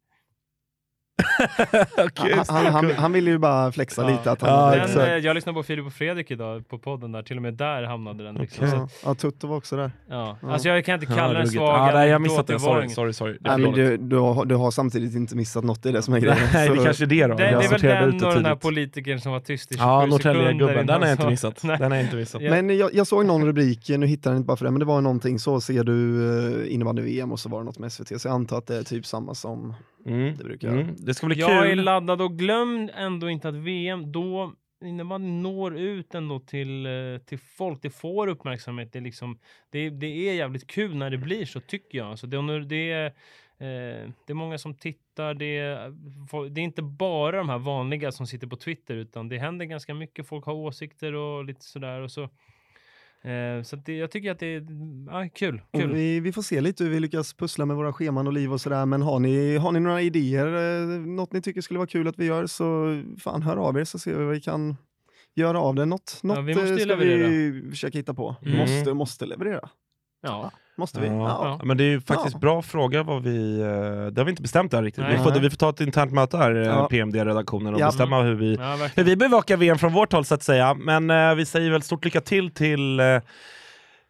Okej, 1.97 2.33
Han, 2.35 2.45
han, 2.65 2.73
han, 2.73 2.91
han 2.91 3.11
ville 3.13 3.29
ju 3.31 3.37
bara 3.37 3.71
flexa 3.71 4.01
Ja. 4.01 4.09
lite 4.09 4.31
att 4.31 4.41
han 4.41 4.49
Ja, 4.49 4.71
Den, 4.71 4.81
exakt. 4.85 5.07
eh, 5.07 5.17
jag 5.17 5.33
lyssnade 5.35 5.53
på 5.55 5.63
Filip 5.63 5.85
och 5.85 5.93
Fredrik 5.93 6.31
idag 6.31 6.67
på 6.67 6.77
podden 6.79 7.11
där, 7.11 7.23
till 7.23 7.35
och 7.35 7.41
med 7.41 7.53
där 7.53 7.83
hamnade 7.83 8.23
den. 8.23 8.35
Liksom. 8.35 8.65
Okej. 8.65 8.71
Så, 8.71 8.75
Ja, 9.03 9.09
ja, 9.09 9.15
Tutto 9.15 9.47
var 9.47 9.55
också 9.57 9.75
där. 9.75 9.91
ja. 10.09 10.37
Ja. 10.41 10.51
Alltså 10.51 10.67
jag 10.69 10.85
kan 10.85 10.93
inte 10.93 11.05
Ja, 11.09 11.15
kalla 11.17 11.27
den 11.33 11.41
ruggigt. 11.41 11.53
svag. 11.55 11.89
Ja, 11.89 11.91
nej, 11.93 12.07
jag 12.07 12.15
har 12.15 12.19
missat 12.19 12.49
var 12.49 12.59
Sorry, 12.59 12.89
sorry, 12.89 13.13
sorry. 13.13 13.37
Nej, 13.41 13.57
men 13.57 13.71
du, 13.71 13.97
du, 13.97 14.15
har, 14.17 14.45
du 14.45 14.55
har 14.55 14.71
samtidigt 14.71 15.15
inte 15.15 15.35
missat 15.35 15.63
något, 15.63 15.85
är 15.85 15.93
det 15.93 16.01
som 16.01 16.13
är 16.13 16.19
grejen. 16.19 16.37
Nej, 16.53 16.69
det 16.69 16.83
kanske 16.83 17.03
är 17.03 17.07
det 17.07 17.27
då. 17.27 17.35
Det, 17.35 17.43
det 17.43 17.49
är 17.49 17.69
väl 17.69 17.81
den 17.81 18.27
och 18.27 18.33
den 18.33 18.45
här 18.45 18.51
tidigt. 18.51 18.61
politikern 18.61 19.19
som 19.21 19.31
var 19.31 19.39
tyst 19.39 19.71
i 19.71 19.75
27 19.75 19.83
Ja, 19.89 20.07
sekunder. 20.17 20.83
Den 20.83 20.89
har 20.89 21.07
jag 21.07 21.11
inte 21.11 21.27
missat. 21.29 21.61
Den 21.61 21.69
har 21.81 21.95
jag 21.95 22.01
inte 22.01 22.15
missat. 22.15 22.41
Ja. 22.41 22.49
Men 22.49 22.77
jag, 22.77 22.93
jag 22.93 23.07
såg 23.07 23.25
någon 23.25 23.45
rubrik, 23.45 23.89
nu 23.89 24.05
hittar 24.07 24.29
jag 24.29 24.33
den 24.33 24.37
inte 24.37 24.47
bara 24.47 24.57
för 24.57 24.65
det, 24.65 24.71
men 24.71 24.79
det 24.79 24.85
var 24.85 25.01
någonting 25.01 25.39
så 25.39 25.61
ser 25.61 25.83
du 25.83 25.91
uh, 25.93 26.73
innebandy-VM 26.73 27.31
och 27.31 27.39
så 27.39 27.49
var 27.49 27.59
det 27.59 27.65
något 27.65 27.79
med 27.79 27.91
SVT, 27.91 28.21
så 28.21 28.27
jag 28.27 28.35
antar 28.35 28.57
att 28.57 28.67
det 28.67 28.77
är 28.77 28.83
typ 28.83 29.05
samma 29.05 29.35
som 29.35 29.73
Mm. 30.05 30.37
det 30.37 30.43
brukar 30.43 30.67
Mm. 30.67 30.95
Det 31.07 31.13
ska 31.13 31.27
bli 31.27 31.39
Jag 31.39 31.67
är 31.67 31.69
kul. 31.69 31.83
laddad 31.83 32.21
och 32.21 32.39
glöm 32.39 32.89
ändå 32.95 33.29
inte 33.29 33.49
att 33.49 33.55
VM, 33.55 34.11
då 34.11 34.53
innebandy 34.85 35.27
når 35.31 35.77
ut 35.77 36.15
ändå 36.15 36.39
till, 36.39 36.85
eh, 36.85 37.17
till 37.25 37.39
folk. 37.39 37.81
Det 37.81 37.89
får 37.89 38.27
uppmärksamhet. 38.27 38.93
Det 38.93 38.99
är, 38.99 39.03
liksom, 39.03 39.39
det, 39.69 39.89
det 39.89 40.29
är 40.29 40.33
jävligt 40.33 40.67
kul 40.67 40.95
när 40.95 41.09
det 41.09 41.17
blir 41.17 41.45
så 41.45 41.59
tycker 41.59 41.97
jag. 41.97 42.07
Alltså 42.07 42.27
det, 42.27 42.65
det, 42.65 42.91
är, 42.91 43.05
eh, 43.05 44.09
det 44.25 44.29
är 44.29 44.33
många 44.33 44.57
som 44.57 44.75
tittar. 44.75 45.33
Det 45.33 45.57
är, 45.57 45.89
det 46.49 46.61
är 46.61 46.63
inte 46.63 46.81
bara 46.81 47.37
de 47.37 47.49
här 47.49 47.57
vanliga 47.57 48.11
som 48.11 48.27
sitter 48.27 48.47
på 48.47 48.55
Twitter 48.55 48.95
utan 48.95 49.29
det 49.29 49.37
händer 49.37 49.65
ganska 49.65 49.93
mycket. 49.93 50.27
Folk 50.27 50.45
har 50.45 50.53
åsikter 50.53 51.13
och 51.13 51.45
lite 51.45 51.65
sådär. 51.65 52.01
Och 52.01 52.11
så 52.11 52.29
så 53.63 53.75
att 53.75 53.85
det, 53.85 53.97
jag 53.97 54.11
tycker 54.11 54.31
att 54.31 54.39
det 54.39 54.55
är 54.55 54.67
ja, 55.07 55.29
kul. 55.33 55.61
Kul. 55.73 55.93
vi, 55.93 56.19
vi 56.19 56.31
får 56.31 56.41
se 56.41 56.61
lite 56.61 56.83
hur 56.83 56.91
vi 56.91 56.99
lyckas 56.99 57.33
pussla 57.33 57.65
med 57.65 57.75
våra 57.75 57.93
scheman 57.93 58.27
och 58.27 58.33
liv 58.33 58.53
och 58.53 58.61
sådär, 58.61 58.85
men 58.85 59.01
har 59.01 59.19
ni, 59.19 59.57
har 59.57 59.71
ni 59.71 59.79
några 59.79 60.01
idéer, 60.01 60.47
eh, 60.47 60.99
något 60.99 61.33
ni 61.33 61.41
tycker 61.41 61.61
skulle 61.61 61.79
vara 61.79 61.87
kul 61.87 62.07
att 62.07 62.19
vi 62.19 62.25
gör, 62.25 62.45
så 62.45 63.01
fan 63.19 63.41
hör 63.41 63.57
av 63.57 63.79
er 63.79 63.83
så 63.83 63.99
ser 63.99 64.17
vi 64.17 64.23
vad 64.23 64.33
vi 64.33 64.41
kan 64.41 64.75
göra 65.35 65.59
av 65.59 65.75
det. 65.75 65.85
Något, 65.85 66.19
något 66.23 66.45
vi 66.45 66.55
måste 66.55 66.73
eh, 66.73 66.77
ska 66.77 66.95
vi 66.95 67.69
försöka 67.69 67.97
hitta 67.97 68.13
på. 68.13 68.35
Mm. 68.41 68.57
Måste, 68.57 68.93
måste 68.93 69.25
leverera. 69.25 69.69
Ja. 70.21 70.51
Måste 70.77 70.99
vi? 71.01 71.07
Ja. 71.07 71.13
Ja. 71.13 71.57
Ja. 71.59 71.65
Men 71.65 71.77
det 71.77 71.83
är 71.83 71.89
ju 71.89 72.01
faktiskt 72.01 72.33
Ja. 72.33 72.39
bra 72.39 72.61
fråga 72.61 73.03
vad 73.03 73.23
vi... 73.23 73.59
eh, 73.61 73.67
Det 74.11 74.19
har 74.21 74.23
vi 74.23 74.29
inte 74.29 74.41
bestämt 74.41 74.73
än 74.73 74.83
riktigt. 74.83 75.03
Vi 75.09 75.17
får, 75.17 75.31
vi 75.39 75.49
får 75.49 75.57
ta 75.57 75.69
ett 75.69 75.81
internt 75.81 76.11
möte 76.13 76.37
här, 76.37 76.55
eh, 76.55 76.61
Ja. 76.67 76.87
PMD-redaktionen, 76.87 77.73
och 77.73 77.79
Ja. 77.79 77.85
bestämma 77.87 78.21
hur 78.21 78.35
vi, 78.35 78.55
Ja, 78.55 78.77
hur 78.95 79.03
vi 79.03 79.15
bevakar 79.15 79.57
VM 79.57 79.77
från 79.77 79.93
vårt 79.93 80.13
håll 80.13 80.25
så 80.25 80.35
att 80.35 80.43
säga. 80.43 80.73
Men 80.73 81.09
eh, 81.09 81.35
vi 81.35 81.45
säger 81.45 81.71
väl 81.71 81.81
stort 81.81 82.05
lycka 82.05 82.21
till 82.21 82.51
till 82.51 82.99
eh, 82.99 83.05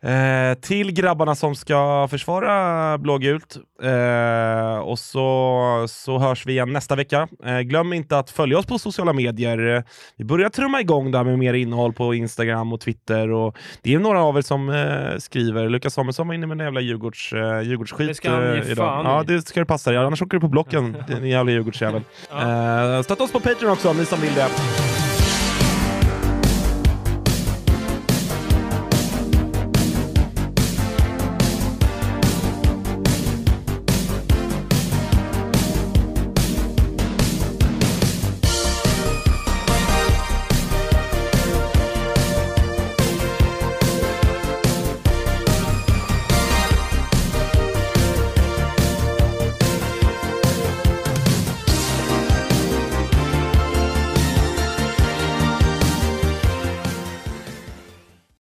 Eh, 0.03 0.53
till 0.61 0.91
grabbarna 0.91 1.35
som 1.35 1.55
ska 1.55 2.07
försvara 2.09 2.97
blågult. 2.97 3.57
Eh, 3.83 4.77
och 4.79 4.99
så, 4.99 5.85
så 5.89 6.19
hörs 6.19 6.45
vi 6.45 6.51
igen 6.51 6.73
nästa 6.73 6.95
vecka. 6.95 7.27
Eh, 7.45 7.59
glöm 7.59 7.93
inte 7.93 8.17
att 8.17 8.29
följa 8.29 8.57
oss 8.57 8.65
på 8.65 8.79
sociala 8.79 9.13
medier. 9.13 9.83
Vi 10.17 10.25
börjar 10.25 10.49
trumma 10.49 10.81
igång 10.81 11.11
där 11.11 11.23
med 11.23 11.39
mer 11.39 11.53
innehåll 11.53 11.93
på 11.93 12.13
Instagram 12.13 12.73
och 12.73 12.81
Twitter. 12.81 13.31
Och 13.31 13.57
det 13.81 13.93
är 13.93 13.99
några 13.99 14.21
av 14.23 14.37
er 14.37 14.41
som 14.41 14.69
eh, 14.69 15.17
skriver. 15.17 15.69
Lukas 15.69 15.93
Samuelsson 15.93 16.27
var 16.27 16.33
inne 16.33 16.47
med 16.47 16.59
en 16.59 16.65
jävla 16.65 16.81
Djurgårds, 16.81 17.33
eh, 17.33 17.61
Djurgårdsskit 17.61 18.07
Det 18.07 18.15
ska 18.15 18.29
han 18.31 18.43
ge 18.43 18.49
eh, 18.49 18.71
idag. 18.71 18.75
fan 18.75 19.05
Ja, 19.05 19.23
det 19.27 19.47
ska 19.47 19.59
du 19.59 19.65
passa 19.65 19.91
dig. 19.91 19.99
Annars 19.99 20.21
åker 20.21 20.37
du 20.37 20.41
på 20.41 20.47
blocken, 20.47 20.97
din 21.07 21.25
jävla 21.25 21.51
Djurgårdsjävel. 21.51 22.01
Ja. 22.29 22.95
Eh, 22.95 23.01
stötta 23.01 23.23
oss 23.23 23.31
på 23.31 23.39
Patreon 23.39 23.71
också 23.71 23.89
om 23.89 23.97
ni 23.97 24.05
som 24.05 24.21
vill 24.21 24.33
det. 24.35 24.47